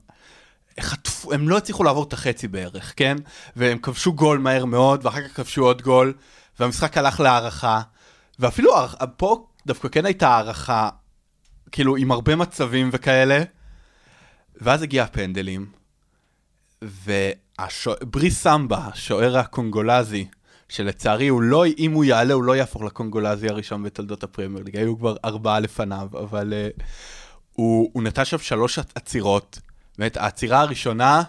חטפו, 0.81 1.33
הם 1.33 1.49
לא 1.49 1.57
הצליחו 1.57 1.85
לעבור 1.85 2.05
את 2.05 2.13
החצי 2.13 2.49
בערך, 2.49 2.93
כן? 2.97 3.17
והם 3.57 3.79
כבשו 3.79 4.13
גול 4.13 4.39
מהר 4.39 4.65
מאוד, 4.65 5.07
ואחר 5.07 5.29
כך 5.29 5.37
כבשו 5.37 5.65
עוד 5.65 5.83
גול, 5.83 6.15
והמשחק 6.61 6.99
הלך 6.99 7.21
להערכה, 7.21 7.81
ואפילו 8.39 8.73
פה 9.17 9.47
דווקא 9.67 9.89
כן 9.89 10.07
הייתה 10.07 10.29
הערכה, 10.29 10.89
כאילו 11.73 11.97
עם 11.97 12.11
הרבה 12.11 12.37
מצבים 12.37 12.91
וכאלה, 12.93 13.43
ואז 14.57 14.83
הגיע 14.83 15.03
הפנדלים, 15.05 15.67
וברי 16.83 18.31
סמבה, 18.31 18.89
השוער 18.93 19.39
הקונגולזי, 19.39 20.27
שלצערי 20.69 21.29
הוא 21.29 21.43
לא, 21.43 21.65
אם 21.79 21.93
הוא 21.93 22.05
יעלה 22.05 22.35
הוא 22.35 22.43
לא 22.43 22.57
יהפוך 22.57 22.83
לקונגולזי 22.83 23.49
הראשון 23.49 23.83
בתולדות 23.83 24.25
הפרמייר 24.25 24.65
ליג, 24.65 24.77
היו 24.77 24.99
כבר 24.99 25.17
ארבעה 25.25 25.61
לפניו, 25.61 26.09
אבל 26.13 26.53
uh, 26.53 26.83
הוא, 27.53 27.91
הוא 27.93 28.03
נתן 28.03 28.25
שם 28.25 28.39
שלוש 28.39 28.79
עצירות, 28.79 29.59
באמת 29.99 30.17
העצירה 30.17 30.61
הראשונה 30.61 31.23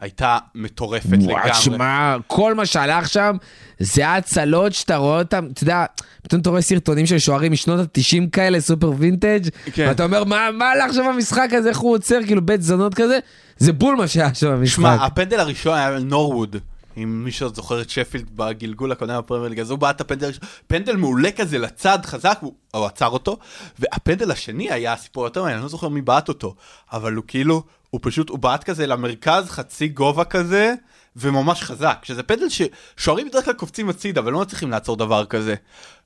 הייתה 0.00 0.38
מטורפת 0.54 1.18
וואו, 1.20 1.38
לגמרי. 1.38 1.54
שמע, 1.54 2.16
כל 2.26 2.54
מה 2.54 2.66
שהלך 2.66 3.08
שם 3.08 3.36
זה 3.78 4.14
הצלות 4.14 4.72
שאתה 4.72 4.96
רואה 4.96 5.18
אותם, 5.18 5.48
אתה 5.52 5.62
יודע, 5.62 5.84
פתאום 6.22 6.40
אתה 6.40 6.50
רואה 6.50 6.60
סרטונים 6.60 7.06
של 7.06 7.18
שוערים 7.18 7.52
משנות 7.52 7.80
ה-90 7.80 8.30
כאלה, 8.32 8.60
סופר 8.60 8.92
וינטג', 8.98 9.48
כן. 9.72 9.86
ואתה 9.88 10.04
אומר, 10.04 10.24
מה, 10.24 10.48
מה 10.54 10.70
הלך 10.70 10.94
שם 10.94 11.04
במשחק 11.14 11.48
הזה, 11.52 11.68
איך 11.68 11.78
הוא 11.78 11.94
עוצר, 11.94 12.18
כאילו 12.26 12.46
בית 12.46 12.62
זונות 12.62 12.94
כזה, 12.94 13.18
זה 13.56 13.72
בול 13.72 13.96
מה 13.96 14.08
שהיה 14.08 14.34
שם 14.34 14.50
במשחק. 14.50 14.76
שמע, 14.76 14.94
הפנדל 14.94 15.40
הראשון 15.40 15.74
היה 15.74 15.98
נורווד. 15.98 16.56
אם 17.02 17.24
מי 17.24 17.32
שעוד 17.32 17.54
זוכר 17.54 17.80
את 17.80 17.90
שפילד 17.90 18.36
בגלגול 18.36 18.92
הקודם 18.92 19.18
בפרמייר 19.18 19.48
ליג, 19.48 19.60
אז 19.60 19.70
הוא 19.70 19.78
בעט 19.78 20.00
הפנדל 20.00 20.30
פנדל 20.66 20.96
מעולה 20.96 21.30
כזה 21.32 21.58
לצד, 21.58 21.98
חזק, 22.04 22.38
הוא, 22.40 22.54
הוא 22.74 22.86
עצר 22.86 23.08
אותו, 23.08 23.38
והפנדל 23.78 24.30
השני 24.30 24.70
היה 24.70 24.92
הסיפור 24.92 25.24
יותר 25.24 25.40
מעניין, 25.40 25.56
אני 25.56 25.62
לא 25.62 25.68
זוכר 25.68 25.88
מי 25.88 26.02
בעט 26.02 26.28
אותו, 26.28 26.54
אבל 26.92 27.14
הוא 27.14 27.24
כאילו, 27.26 27.62
הוא 27.90 28.00
פשוט, 28.02 28.28
הוא 28.28 28.38
בעט 28.38 28.64
כזה 28.64 28.86
למרכז, 28.86 29.48
חצי 29.48 29.88
גובה 29.88 30.24
כזה, 30.24 30.74
וממש 31.16 31.62
חזק, 31.62 31.98
שזה 32.02 32.22
פנדל 32.22 32.46
ששוערים 32.48 33.28
בדרך 33.28 33.44
כלל 33.44 33.54
קופצים 33.54 33.88
הצידה, 33.88 34.20
אבל 34.20 34.32
לא 34.32 34.40
מצליחים 34.40 34.70
לעצור 34.70 34.96
דבר 34.96 35.24
כזה. 35.24 35.54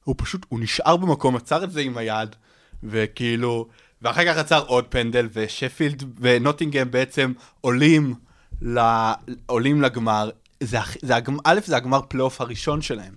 הוא 0.05 0.14
פשוט, 0.19 0.47
הוא 0.48 0.60
נשאר 0.60 0.97
במקום, 0.97 1.36
עצר 1.36 1.64
את 1.64 1.73
זה 1.73 1.81
עם 1.81 1.98
היד, 1.98 2.36
וכאילו, 2.82 3.66
ואחר 4.02 4.24
כך 4.24 4.36
עצר 4.36 4.64
עוד 4.66 4.85
פנדל, 4.89 5.28
ושפילד 5.32 6.05
ונוטינגהם 6.20 6.90
בעצם 6.90 7.32
עולים, 7.60 8.14
ל, 8.62 8.81
עולים 9.47 9.82
לגמר. 9.82 10.31
זה, 10.62 10.78
זה, 11.02 11.14
א', 11.44 11.59
זה 11.64 11.76
הגמר 11.76 12.01
פלייאוף 12.09 12.40
הראשון 12.40 12.82
שלהם, 12.82 13.14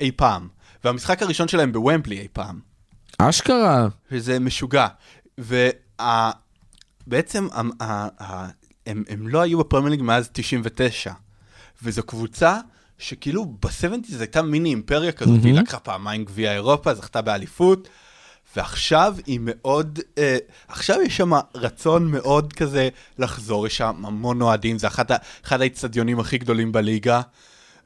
אי 0.00 0.10
פעם. 0.16 0.48
והמשחק 0.84 1.22
הראשון 1.22 1.48
שלהם 1.48 1.72
בוומבלי 1.72 2.20
אי 2.20 2.28
פעם. 2.32 2.60
אשכרה. 3.18 3.88
וזה 4.10 4.38
משוגע. 4.38 4.86
ובעצם 5.38 7.48
הם, 7.52 7.70
הם, 8.86 9.04
הם 9.08 9.28
לא 9.28 9.40
היו 9.40 9.58
בפרמייר 9.58 9.90
ליג 9.90 10.02
מאז 10.02 10.28
99. 10.32 11.12
וזו 11.82 12.02
קבוצה 12.02 12.58
שכאילו 12.98 13.44
ב-70's 13.44 14.18
הייתה 14.18 14.42
מיני 14.42 14.68
אימפריה 14.68 15.12
כזאת, 15.12 15.44
היא 15.44 15.54
לקחה 15.54 15.78
פעמיים 15.78 16.24
גביע 16.24 16.52
אירופה, 16.52 16.94
זכתה 16.94 17.22
באליפות, 17.22 17.88
ועכשיו 18.56 19.14
היא 19.26 19.40
מאוד, 19.42 19.98
אה, 20.18 20.36
עכשיו 20.68 21.02
יש 21.02 21.16
שם 21.16 21.32
רצון 21.54 22.10
מאוד 22.10 22.52
כזה 22.52 22.88
לחזור, 23.18 23.66
יש 23.66 23.76
שם 23.76 24.04
המון 24.04 24.42
אוהדים, 24.42 24.78
זה 24.78 24.86
אחד, 24.86 25.60
האיצטדיונים 25.60 26.20
הכי 26.20 26.38
גדולים 26.38 26.72
בליגה. 26.72 27.20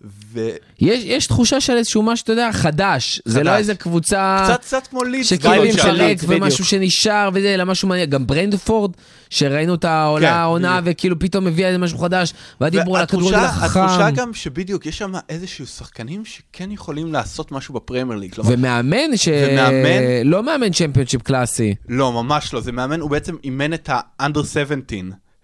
וקצת 0.03 0.59
יש, 0.81 1.05
יש 1.05 1.27
תחושה 1.27 1.61
של 1.61 1.73
איזשהו 1.77 2.03
משהו, 2.03 2.23
אתה 2.25 2.33
יודע, 2.33 2.53
חדש. 2.53 3.23
זה 3.25 3.43
לא 3.43 3.51
חדש. 3.51 3.59
איזה 3.59 3.75
קבוצה... 3.75 4.47
קצת 4.61 4.87
כמו 4.87 5.05
לידס, 5.05 5.27
שכאילו 5.27 5.73
של 5.73 5.93
לידס, 5.93 6.25
בדיוק. 6.25 6.43
ומשהו 6.43 6.65
שנשאר 6.65 7.31
וזה, 7.35 7.55
אלא 7.55 7.65
משהו 7.65 7.89
מעניין. 7.89 8.11
גם 8.11 8.27
ברנדפורד, 8.27 8.91
שראינו 9.31 9.75
את 9.75 9.85
העולה 9.85 10.29
כן, 10.29 10.35
העונה, 10.35 10.81
בדיוק. 10.81 10.97
וכאילו 10.99 11.19
פתאום 11.19 11.47
הביאה 11.47 11.69
איזה 11.69 11.79
משהו 11.79 11.99
חדש, 11.99 12.33
והדיברו 12.61 12.97
על 12.97 13.03
הכדורגל 13.03 13.37
והתחושה- 13.37 13.65
התחושה 13.65 13.85
החכם. 13.85 14.15
גם 14.15 14.35
שבדיוק, 14.35 14.87
יש 14.87 14.99
שם 14.99 15.13
איזשהו 15.29 15.67
שחקנים 15.67 16.25
שכן 16.25 16.71
יכולים 16.71 17.13
לעשות 17.13 17.53
משהו 17.53 17.75
בפרמייר 17.75 18.19
ליג. 18.21 18.35
כלומר, 18.35 18.51
ומאמן 18.53 19.17
ש... 19.17 19.29
ומאמן- 19.29 20.25
לא 20.25 20.43
מאמן 20.43 20.73
צ'מפיונשיפ 20.73 21.23
קלאסי. 21.23 21.75
לא, 21.89 22.13
ממש 22.13 22.55
לא, 22.55 22.61
זה 22.61 22.73
מאמן, 22.73 23.01
הוא 23.01 23.11
בעצם 23.11 23.37
אימן 23.45 23.75
את 23.75 23.89
ה-under 23.89 24.45
17, 24.53 24.99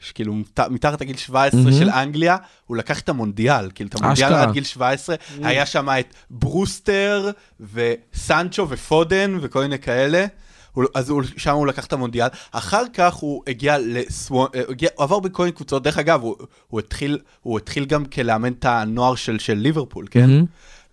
שכאילו 0.04 0.34
מת- 0.34 0.60
מתחת 0.70 1.00
לגיל 1.00 1.16
17 1.16 1.60
מהמם. 1.60 1.72
של 1.78 1.90
אנגליה, 1.90 2.36
הוא 2.66 2.76
לקח 2.76 3.00
את 3.00 3.08
המונדיאל, 3.08 3.70
כאילו 3.74 3.88
את 3.88 3.94
המונדיאל 4.00 4.26
אשכרה. 4.28 4.42
עד 4.42 4.52
גיל 4.52 4.64
17, 4.64 5.16
היה 5.42 5.66
שם 5.66 5.88
את 6.00 6.14
ברוסטר 6.30 7.30
וסנצ'ו 7.72 8.66
ופודן 8.68 9.38
וכל 9.40 9.62
מיני 9.62 9.78
כאלה. 9.78 10.26
הוא- 10.72 10.84
אז 10.94 11.08
הוא- 11.10 11.22
שם 11.36 11.54
הוא 11.54 11.66
לקח 11.66 11.86
את 11.86 11.92
המונדיאל, 11.92 12.28
אחר 12.52 12.82
כך 12.94 13.14
הוא 13.14 13.42
הגיע 13.46 13.76
לסוואן, 13.78 14.46
אה, 14.54 14.60
הוא 14.64 14.70
הגיע- 14.70 14.88
הוא 14.96 15.04
עבר 15.04 15.18
בכל 15.20 15.42
מיני 15.42 15.52
קבוצות, 15.56 15.82
דרך 15.82 15.98
אגב, 15.98 16.22
הוא, 16.22 16.36
הוא, 16.68 16.80
התחיל, 16.80 17.18
הוא 17.42 17.58
התחיל 17.58 17.84
גם 17.84 18.04
כלאמן 18.04 18.52
את 18.52 18.64
הנוער 18.64 19.14
של, 19.14 19.38
של 19.38 19.54
ליברפול, 19.54 20.06
כן? 20.10 20.20
מהמם. 20.30 20.44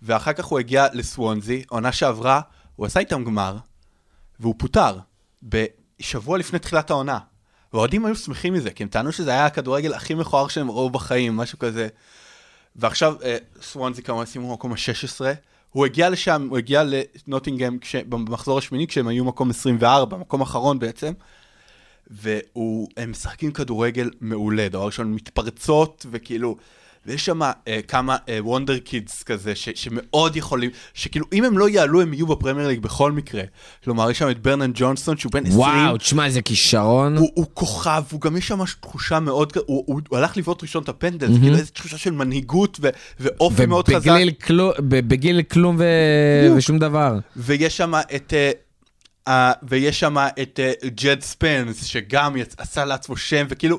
ואחר 0.02 0.32
כך 0.32 0.44
הוא 0.44 0.58
הגיע 0.58 0.86
לסוונזי, 0.92 1.62
עונה 1.68 1.92
שעברה, 1.92 2.40
הוא 2.76 2.86
עשה 2.86 3.00
איתם 3.00 3.24
גמר, 3.24 3.56
והוא 4.40 4.54
פוטר 4.58 4.96
בשבוע 5.42 6.38
לפני 6.38 6.58
תחילת 6.58 6.90
העונה. 6.90 7.18
והאוהדים 7.72 8.04
היו 8.06 8.16
שמחים 8.16 8.52
מזה, 8.54 8.70
כי 8.70 8.82
הם 8.82 8.88
טענו 8.88 9.12
שזה 9.12 9.30
היה 9.30 9.46
הכדורגל 9.46 9.94
הכי 9.94 10.14
מכוער 10.14 10.48
שהם 10.48 10.70
ראו 10.70 10.90
בחיים, 10.90 11.36
משהו 11.36 11.58
כזה. 11.58 11.88
ועכשיו 12.76 13.14
אה, 13.24 13.36
סוונזי 13.62 14.02
כמובן 14.02 14.24
סיימו 14.24 14.48
במקום 14.50 14.72
ה-16, 14.72 15.20
הוא 15.70 15.86
הגיע 15.86 16.10
לשם, 16.10 16.46
הוא 16.50 16.58
הגיע 16.58 16.82
לנוטינגהם 17.26 17.78
כש- 17.80 17.96
במחזור 17.96 18.58
השמיני 18.58 18.86
כשהם 18.86 19.08
היו 19.08 19.24
מקום 19.24 19.50
24, 19.50 20.16
מקום 20.16 20.40
אחרון 20.40 20.78
בעצם. 20.78 21.12
והם 22.10 23.10
משחקים 23.10 23.52
כדורגל 23.52 24.10
מעולה, 24.20 24.68
דבר 24.68 24.86
ראשון, 24.86 25.14
מתפרצות, 25.14 26.06
וכאילו, 26.10 26.56
ויש 27.06 27.24
שם 27.24 27.42
אה, 27.42 27.80
כמה 27.88 28.16
וונדר 28.38 28.78
קידס 28.78 29.22
כזה, 29.22 29.54
ש, 29.54 29.68
שמאוד 29.74 30.36
יכולים, 30.36 30.70
שכאילו, 30.94 31.26
אם 31.32 31.44
הם 31.44 31.58
לא 31.58 31.68
יעלו, 31.68 32.00
הם 32.02 32.14
יהיו 32.14 32.26
בפרמייר 32.26 32.68
ליג 32.68 32.80
בכל 32.80 33.12
מקרה. 33.12 33.42
כלומר, 33.84 34.10
יש 34.10 34.18
שם 34.18 34.30
את 34.30 34.42
ברנן 34.42 34.70
ג'ונסון, 34.74 35.16
שהוא 35.16 35.32
בן 35.32 35.46
20. 35.46 35.58
וואו, 35.58 35.98
תשמע, 35.98 36.26
איזה 36.26 36.42
כישרון. 36.42 37.16
הוא, 37.16 37.30
הוא 37.34 37.46
כוכב, 37.54 38.02
הוא 38.10 38.20
גם 38.20 38.36
יש 38.36 38.48
שם 38.48 38.60
תחושה 38.80 39.20
מאוד, 39.20 39.52
הוא, 39.56 39.84
הוא, 39.86 40.00
הוא 40.08 40.18
הלך 40.18 40.36
לבעוט 40.36 40.62
ראשון 40.62 40.82
את 40.82 40.88
הפנדל, 40.88 41.26
זה 41.26 41.32
מהמם. 41.32 41.44
כאילו 41.44 41.56
איזו 41.56 41.70
תחושה 41.72 41.98
של 41.98 42.10
מנהיגות 42.10 42.78
ו, 42.82 42.88
ואופי 43.20 43.66
מאוד 43.66 43.88
חזק. 43.88 44.06
ב- 44.78 45.08
בגיל 45.08 45.42
כלום 45.42 45.76
ו-. 45.78 46.56
ושום 46.56 46.78
דבר. 46.78 47.18
ויש 47.36 47.76
שם 47.76 47.92
את... 48.14 48.32
אה, 48.36 48.50
אה, 49.28 49.52
ויש 49.62 50.00
שם 50.00 50.16
את 50.42 50.60
אה, 50.62 50.88
ג'ד 50.88 51.20
ספנס, 51.20 51.84
שגם 51.84 52.36
יצ... 52.36 52.54
עשה 52.58 52.84
לעצמו 52.84 53.16
שם, 53.16 53.46
וכאילו... 53.50 53.78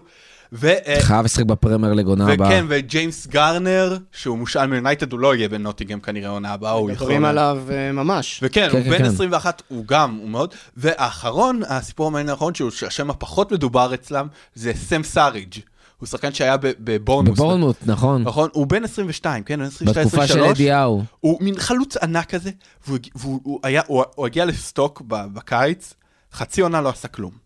ו... 0.54 0.72
חייב 1.02 1.26
לשחק 1.26 1.46
בפרמייר 1.46 1.94
ליג 1.94 2.06
עונה 2.08 2.34
הבאה. 2.34 2.48
וכן, 2.48 2.66
וג'יימס 2.70 3.28
גארנר, 3.28 3.98
שהוא 4.12 4.38
מושאל 4.38 4.68
מיונייטד, 4.68 5.12
הוא 5.12 5.20
לא 5.20 5.36
יהיה 5.36 5.50
בנוטינגהאם 5.50 6.00
כנראה 6.00 6.30
עונה 6.30 6.54
הבאה, 6.54 6.72
הוא 6.72 6.92
יכול... 6.92 7.06
מדברים 7.08 7.26
עליו 7.26 7.60
אה, 7.72 7.92
ממש. 7.92 8.40
וכן, 8.44 8.68
כן, 8.72 8.78
הוא 8.78 8.84
כן, 8.84 8.90
בן 8.90 8.98
כן. 8.98 9.06
21, 9.06 9.62
הוא 9.68 9.86
גם, 9.88 10.18
הוא 10.22 10.30
מאוד... 10.30 10.54
והאחרון, 10.78 11.62
הסיפור 11.68 12.08
המעניין 12.08 12.30
האחרון, 12.30 12.54
שהוא 12.54 12.72
השם 12.88 13.10
הפחות 13.10 13.52
מדובר 13.52 13.94
אצלם, 13.94 14.28
זה 14.56 14.72
סם 14.76 15.04
סארידג'. 15.04 15.54
הוא 16.00 16.08
שחקן 16.08 16.34
שהיה 16.34 16.56
בבורנמוס. 16.62 17.40
בבורנמוט, 17.40 17.76
נכון. 17.86 18.24
נכון, 18.24 18.50
הוא 18.54 18.68
בן 18.68 18.84
22, 18.84 19.44
כן, 19.44 19.60
הוא 19.60 19.68
בן 19.68 19.74
22, 19.76 20.06
בתקופה 20.06 20.28
של 20.28 20.34
23. 20.34 20.58
אדיהו. 20.58 21.04
הוא 21.20 21.38
מין 21.44 21.60
חלוץ 21.60 21.98
ענק 21.98 22.30
כזה, 22.30 22.52
והוא, 22.88 22.96
הג- 22.98 23.08
והוא 23.16 23.40
הוא 23.44 23.60
היה, 23.64 23.82
הוא, 23.88 24.04
הוא 24.16 24.26
הגיע 24.26 24.46
לסטוק 24.46 25.02
בקיץ, 25.08 25.94
חצי 26.34 26.62
עונה 26.62 26.82
לא 26.82 26.90
עשה 26.90 27.08
כלום. 27.08 27.43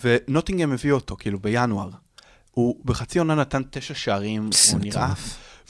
ונוטינגהם 0.00 0.72
הביא 0.72 0.92
אותו, 0.92 1.16
כאילו, 1.18 1.38
בינואר. 1.38 1.88
הוא 2.50 2.76
בחצי 2.84 3.18
עונה 3.18 3.34
נתן 3.34 3.62
תשע 3.70 3.94
שערים, 3.94 4.50
הוא 4.72 4.80
נראה. 4.80 5.12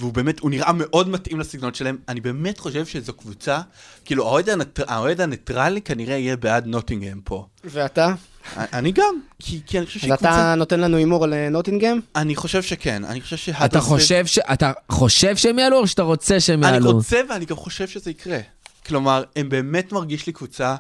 והוא 0.01 0.13
באמת, 0.13 0.41
הוא 0.41 0.51
נראה 0.51 0.73
מאוד 0.73 1.09
מתאים 1.09 1.41
לסגנון 1.41 1.75
שלהם. 1.75 1.97
אני 2.09 2.21
באמת 2.21 2.59
חושב 2.59 2.87
שזו 2.87 3.13
קבוצה, 3.13 3.61
כאילו, 4.05 4.27
האוהד, 4.27 4.49
האוהד 4.87 5.21
הניטרלי 5.21 5.81
כנראה 5.81 6.17
יהיה 6.17 6.37
בעד 6.37 6.67
נוטינגהם 6.67 7.21
פה. 7.25 7.47
ואתה? 7.65 8.15
אני 8.57 8.93
גם, 8.93 9.15
כי, 9.39 9.61
כי 9.67 9.79
אני 9.79 9.87
חושב 9.87 9.99
אז 9.99 10.03
שהיא 10.03 10.15
קבוצה... 10.15 10.31
אתה 10.31 10.55
נותן 10.55 10.81
לנו 10.81 10.97
הימור 10.97 11.25
על 11.25 11.35
אה, 11.35 11.49
נוטינגהם? 11.49 12.01
אני 12.17 12.37
חושב 12.37 12.63
שכן, 12.63 13.05
אני 13.05 13.21
חושב 13.21 13.37
ש... 13.37 13.49
אתה 13.49 13.81
חושב 13.81 14.27
ש- 14.27 14.39
אתה 14.39 14.73
חושב 14.89 15.37
שהם 15.37 15.59
יעלו 15.59 15.79
או 15.79 15.87
שאתה 15.87 16.03
רוצה 16.03 16.41
שהם 16.41 16.65
אני 16.65 16.73
יעלו? 16.73 16.93
רוצה 16.93 17.21
ואני 17.29 17.45
גם 17.45 17.57
חושב 17.57 17.89
שזה 17.89 18.11
יקרה. 18.11 18.39
כלומר, 18.87 19.25
הם 19.37 19.49
באמת 19.49 19.93
מרגיש 19.93 20.27
לי 20.27 20.33
קבוצה, 20.33 20.77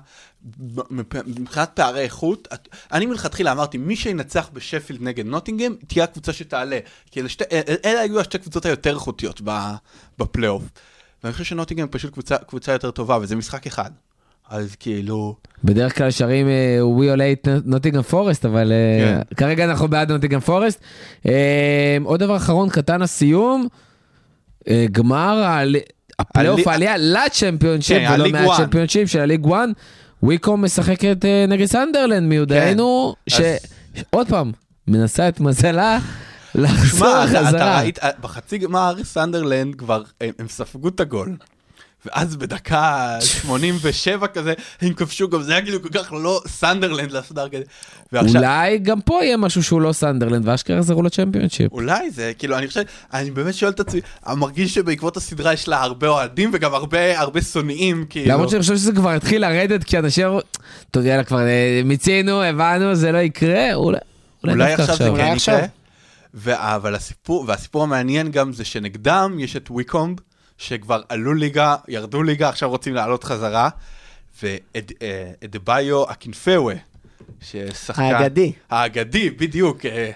מבחינת 1.27 1.70
פערי 1.74 2.01
איכות, 2.01 2.49
את- 2.55 2.69
אני 2.93 3.07
מלכתחילה 3.07 3.53
אמרתי, 3.53 3.79
מי 3.79 3.97
שינצח 3.97 4.51
בשפילד 4.53 5.03
נגד 5.03 5.27
נוטינגהם, 5.27 5.74
תהיה 5.87 6.05
הקבוצה 6.05 6.33
שתעלה. 6.33 6.79
כי 7.11 7.20
אלה, 7.20 7.29
שתי, 7.29 7.45
אל- 7.53 7.77
אלה 7.85 8.01
היו 8.01 8.20
השתי 8.20 8.39
קבוצות 8.39 8.66
היותר 8.66 8.95
איכותיות 8.95 9.41
בפלייאוף. 10.19 10.62
ואני 11.24 11.33
חושב 11.33 11.45
שנוטינגהם 11.45 11.89
פשוט 11.91 12.12
קבוצה, 12.12 12.37
קבוצה 12.37 12.73
יותר 12.73 12.91
טובה, 12.91 13.19
וזה 13.23 13.37
משחק 13.37 13.66
אחד. 13.66 13.91
אז 14.49 14.77
כאילו, 14.77 15.37
בדרך 15.65 15.99
כלל 15.99 16.11
שרים 16.11 16.47
אה, 16.49 16.79
We 16.99 17.16
all 17.16 17.20
hate 17.47 17.51
נוטינגרם 17.65 18.03
פורסט, 18.03 18.45
אבל 18.45 18.73
אה, 18.73 19.20
כן. 19.29 19.35
כרגע 19.35 19.65
אנחנו 19.65 19.89
בעד 19.89 20.12
נוטינגרם 20.12 20.41
פורסט. 20.41 20.81
אה, 21.27 21.97
עוד 22.05 22.20
דבר 22.20 22.37
אחרון, 22.37 22.69
קטן 22.70 23.03
הסיום, 23.03 23.69
אה, 24.69 24.87
גמר 24.93 25.43
הפלייאוף 26.19 26.67
העלייה 26.69 26.95
לצ'מפיונשיפ, 26.99 27.99
כן, 28.09 28.15
ולא. 28.15 28.29
מהצ'מפיונשיפ 28.29 29.11
של 29.11 29.21
הליג 29.21 29.47
1. 29.47 29.55
וויקום 30.23 30.65
משחקת 30.65 31.25
אה, 31.25 31.45
נגד 31.49 31.67
סנדרלנד 31.67 32.29
מיודענו, 32.29 33.15
כן. 33.31 33.57
שעוד 33.95 34.29
פעם, 34.29 34.53
מנסה 34.89 35.29
את 35.29 35.41
מזלה 35.41 35.99
לחזור 36.55 36.99
שמע, 36.99 37.25
אתה, 37.25 37.47
חזרה. 37.47 37.79
ראית, 37.81 37.99
בחצי 38.21 38.59
גמר 38.59 38.95
סנדרלנד 39.05 39.75
כבר, 39.75 40.03
הם 40.21 40.49
ספגו 40.49 40.89
את 40.89 41.01
הגול. 41.01 41.37
ואז 42.07 42.37
בדקה 42.37 43.16
87 43.20 44.27
כזה, 44.27 44.55
הם 44.81 44.93
כבשו, 44.95 45.29
גם 45.29 45.43
זה 45.43 45.53
היה 45.53 45.62
כאילו 45.62 45.83
כל 45.83 45.89
כך 45.89 46.12
לא 46.12 46.43
סנדרלנד 46.47 47.11
לעשות 47.11 47.37
דבר 47.37 47.49
כזה. 47.49 47.62
ועכשיו, 48.12 48.41
אולי 48.41 48.79
גם 48.79 49.01
פה 49.01 49.20
יהיה 49.23 49.37
משהו 49.37 49.62
שהוא 49.62 49.81
לא 49.81 49.93
סנדרלנד, 49.93 50.49
ואשכרה 50.49 50.77
יחזרו 50.77 51.03
לצ'מפיונשיפ. 51.03 51.73
אולי 51.73 52.11
זה, 52.11 52.33
כאילו, 52.39 52.59
אני 52.59 52.69
חושב, 52.69 52.83
אני 53.15 53.31
באמת 53.31 53.55
שואל 53.55 53.70
את 53.70 53.81
עצמי, 53.81 54.01
אני 54.27 54.37
מרגיש 54.37 54.74
שבעקבות 54.74 55.16
הסדרה 55.16 55.53
יש 55.53 55.69
לה 55.69 55.83
הרבה 55.83 56.09
אוהדים 56.09 56.51
וגם 56.53 56.74
הרבה, 56.74 57.20
הרבה 57.20 57.43
שונאים, 57.43 58.05
כאילו. 58.11 58.31
למרות 58.31 58.51
שאני 58.51 58.61
חושב 58.62 58.77
שזה 58.77 58.93
כבר 58.93 59.11
התחיל 59.11 59.41
לרדת, 59.41 59.85
כי 59.85 59.99
אנשים 59.99 60.27
אמרו, 60.27 60.41
טוב 60.91 61.07
יאללה 61.07 61.24
כבר 61.24 61.47
אה, 61.47 61.83
מיצינו, 61.85 62.43
הבנו, 62.43 62.95
זה 62.95 63.12
לא 63.12 63.19
יקרה, 63.19 63.74
אולי 63.74 63.99
אולי 64.49 64.73
עכשיו 64.73 64.97
זה 64.97 65.11
כן. 65.16 65.35
יקרה. 65.37 65.66
אבל 66.74 66.95
הסיפור, 66.95 67.45
והסיפור 67.49 67.83
המעניין 67.83 68.31
גם 68.31 68.53
זה 68.53 68.65
שנגדם 68.65 69.37
יש 69.41 69.57
את 69.57 69.70
ויקומב, 69.70 70.19
שכבר 70.63 71.03
עלו 71.09 71.35
ליגה, 71.35 71.77
ירדו 71.89 72.23
ליגה, 72.23 72.49
עכשיו 72.49 72.71
רוצים 72.71 72.95
לעלות 72.95 73.25
חזרה, 73.25 73.69
ואדבאיו 74.43 76.11
אקינפאווה, 76.11 76.75
ששחקן... 77.41 78.03
האגדי. 78.03 78.53
האגדי, 78.71 79.31
בדיוק, 79.31 79.87
אה, 79.87 80.11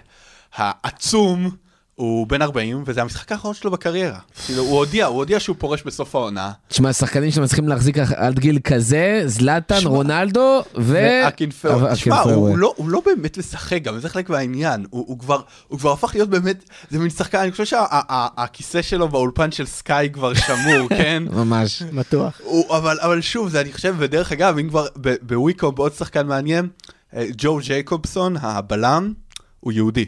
העצום, 0.54 1.50
הוא 1.96 2.26
בן 2.26 2.42
40, 2.42 2.82
וזה 2.86 3.02
המשחק 3.02 3.32
האחרון 3.32 3.54
שלו 3.54 3.70
בקריירה. 3.70 4.18
כאילו, 4.46 4.62
הוא 4.62 4.78
הודיע, 4.78 5.06
הוא 5.06 5.16
הודיע 5.16 5.40
שהוא 5.40 5.56
פורש 5.58 5.82
בסוף 5.82 6.14
העונה. 6.14 6.52
תשמע, 6.68 6.92
שחקנים 6.92 7.30
שמצליחים 7.30 7.68
להחזיק 7.68 7.98
עד 7.98 8.38
גיל 8.38 8.58
כזה, 8.64 9.22
זלאטן, 9.26 9.86
רונלדו 9.86 10.62
ו... 10.78 10.94
תשמע, 10.94 11.20
הוא, 11.20 11.28
אקינפאווה. 11.28 12.34
הוא, 12.34 12.58
לא, 12.58 12.74
הוא 12.76 12.88
לא 12.88 13.02
באמת 13.06 13.38
משחק, 13.38 13.82
גם 13.82 13.98
זה 13.98 14.08
חלק 14.08 14.30
מהעניין. 14.30 14.86
הוא, 14.90 15.04
הוא, 15.08 15.18
כבר, 15.18 15.40
הוא 15.68 15.78
כבר 15.78 15.92
הפך 15.92 16.14
להיות 16.14 16.28
באמת, 16.30 16.64
זה 16.90 16.98
מין 16.98 17.10
שחקן, 17.10 17.38
אני 17.38 17.50
חושב 17.50 17.64
שהכיסא 17.64 18.82
שלו 18.82 19.08
באולפן 19.08 19.52
של 19.52 19.66
סקאי 19.66 20.08
כבר 20.12 20.34
שמור, 20.34 20.88
כן? 20.98 21.22
ממש. 21.30 21.82
בטוח. 21.82 22.40
הוא, 22.44 22.76
אבל, 22.76 22.98
אבל 23.00 23.20
שוב, 23.20 23.48
זה 23.48 23.60
אני 23.60 23.72
חושב, 23.72 23.94
ודרך 23.98 24.32
אגב, 24.32 24.58
אם 24.58 24.68
כבר 24.68 24.86
בוויקו 25.22 25.72
בעוד 25.72 25.92
שחקן 25.92 26.26
מעניין, 26.26 26.68
אה, 27.16 27.26
ג'ו 27.36 27.58
ג'ייקובסון, 27.62 28.36
הבלם, 28.40 29.12
הוא 29.60 29.72
יהודי. 29.72 30.04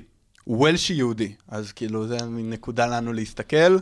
וולשי 0.48 0.94
יהודי, 0.94 1.32
אז 1.48 1.72
כאילו 1.72 2.06
זה 2.06 2.16
נקודה 2.28 2.86
לנו 2.86 3.12
להסתכל, 3.12 3.76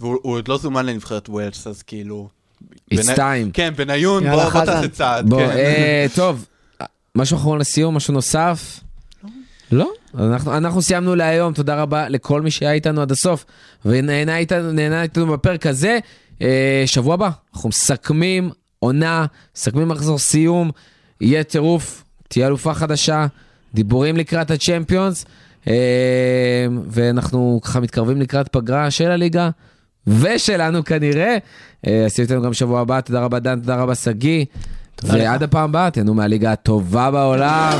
והוא 0.00 0.18
הוא 0.22 0.32
עוד 0.32 0.48
לא 0.48 0.58
זומן 0.58 0.86
לנבחרת 0.86 1.28
ווילס, 1.28 1.66
אז 1.66 1.82
כאילו... 1.82 2.28
It's 2.94 3.16
time. 3.16 3.50
כן, 3.52 3.72
בניון, 3.76 4.30
בוא 4.30 4.50
בוא. 4.50 4.64
תעשה 4.64 4.88
צעד. 4.88 5.28
בוא, 5.28 5.38
כן. 5.38 5.50
אה, 5.50 6.06
טוב, 6.14 6.46
משהו 7.14 7.36
אחרון 7.36 7.58
לסיום, 7.58 7.96
משהו 7.96 8.14
נוסף? 8.14 8.80
לא? 9.72 9.90
אז 10.14 10.30
אנחנו, 10.30 10.56
אנחנו 10.56 10.82
סיימנו 10.82 11.14
להיום, 11.14 11.52
תודה 11.52 11.82
רבה 11.82 12.08
לכל 12.08 12.42
מי 12.42 12.50
שהיה 12.50 12.72
איתנו 12.72 13.02
עד 13.02 13.10
הסוף 13.10 13.44
ונהנה 13.84 14.36
איתנו, 14.36 14.72
נהנה 14.72 15.02
איתנו 15.02 15.26
בפרק 15.26 15.66
הזה. 15.66 15.98
אה, 16.42 16.82
שבוע 16.86 17.14
הבא, 17.14 17.30
אנחנו 17.54 17.68
מסכמים 17.68 18.50
עונה, 18.78 19.26
מסכמים 19.56 19.88
מחזור 19.88 20.18
סיום, 20.18 20.70
יהיה 21.20 21.44
טירוף, 21.44 22.04
תהיה 22.28 22.46
אלופה 22.46 22.74
חדשה, 22.74 23.26
דיבורים 23.74 24.16
לקראת 24.16 24.50
הצ'מפיונס, 24.50 25.24
ואנחנו 26.90 27.60
ככה 27.64 27.80
מתקרבים 27.80 28.20
לקראת 28.20 28.48
פגרה 28.48 28.90
של 28.90 29.10
הליגה. 29.10 29.50
ושלנו 30.06 30.84
כנראה, 30.84 31.36
אה, 31.86 32.04
אז 32.04 32.14
תהיו 32.14 32.22
איתנו 32.24 32.42
גם 32.42 32.52
שבוע 32.52 32.80
הבא, 32.80 33.00
תודה 33.00 33.20
רבה 33.20 33.38
דן, 33.38 33.60
תודה 33.60 33.76
רבה 33.76 33.94
שגיא. 33.94 34.44
ועד 35.02 35.42
הפעם 35.42 35.70
הבאה, 35.70 35.90
תהנו 35.90 36.14
מהליגה 36.14 36.52
הטובה 36.52 37.10
בעולם. 37.10 37.78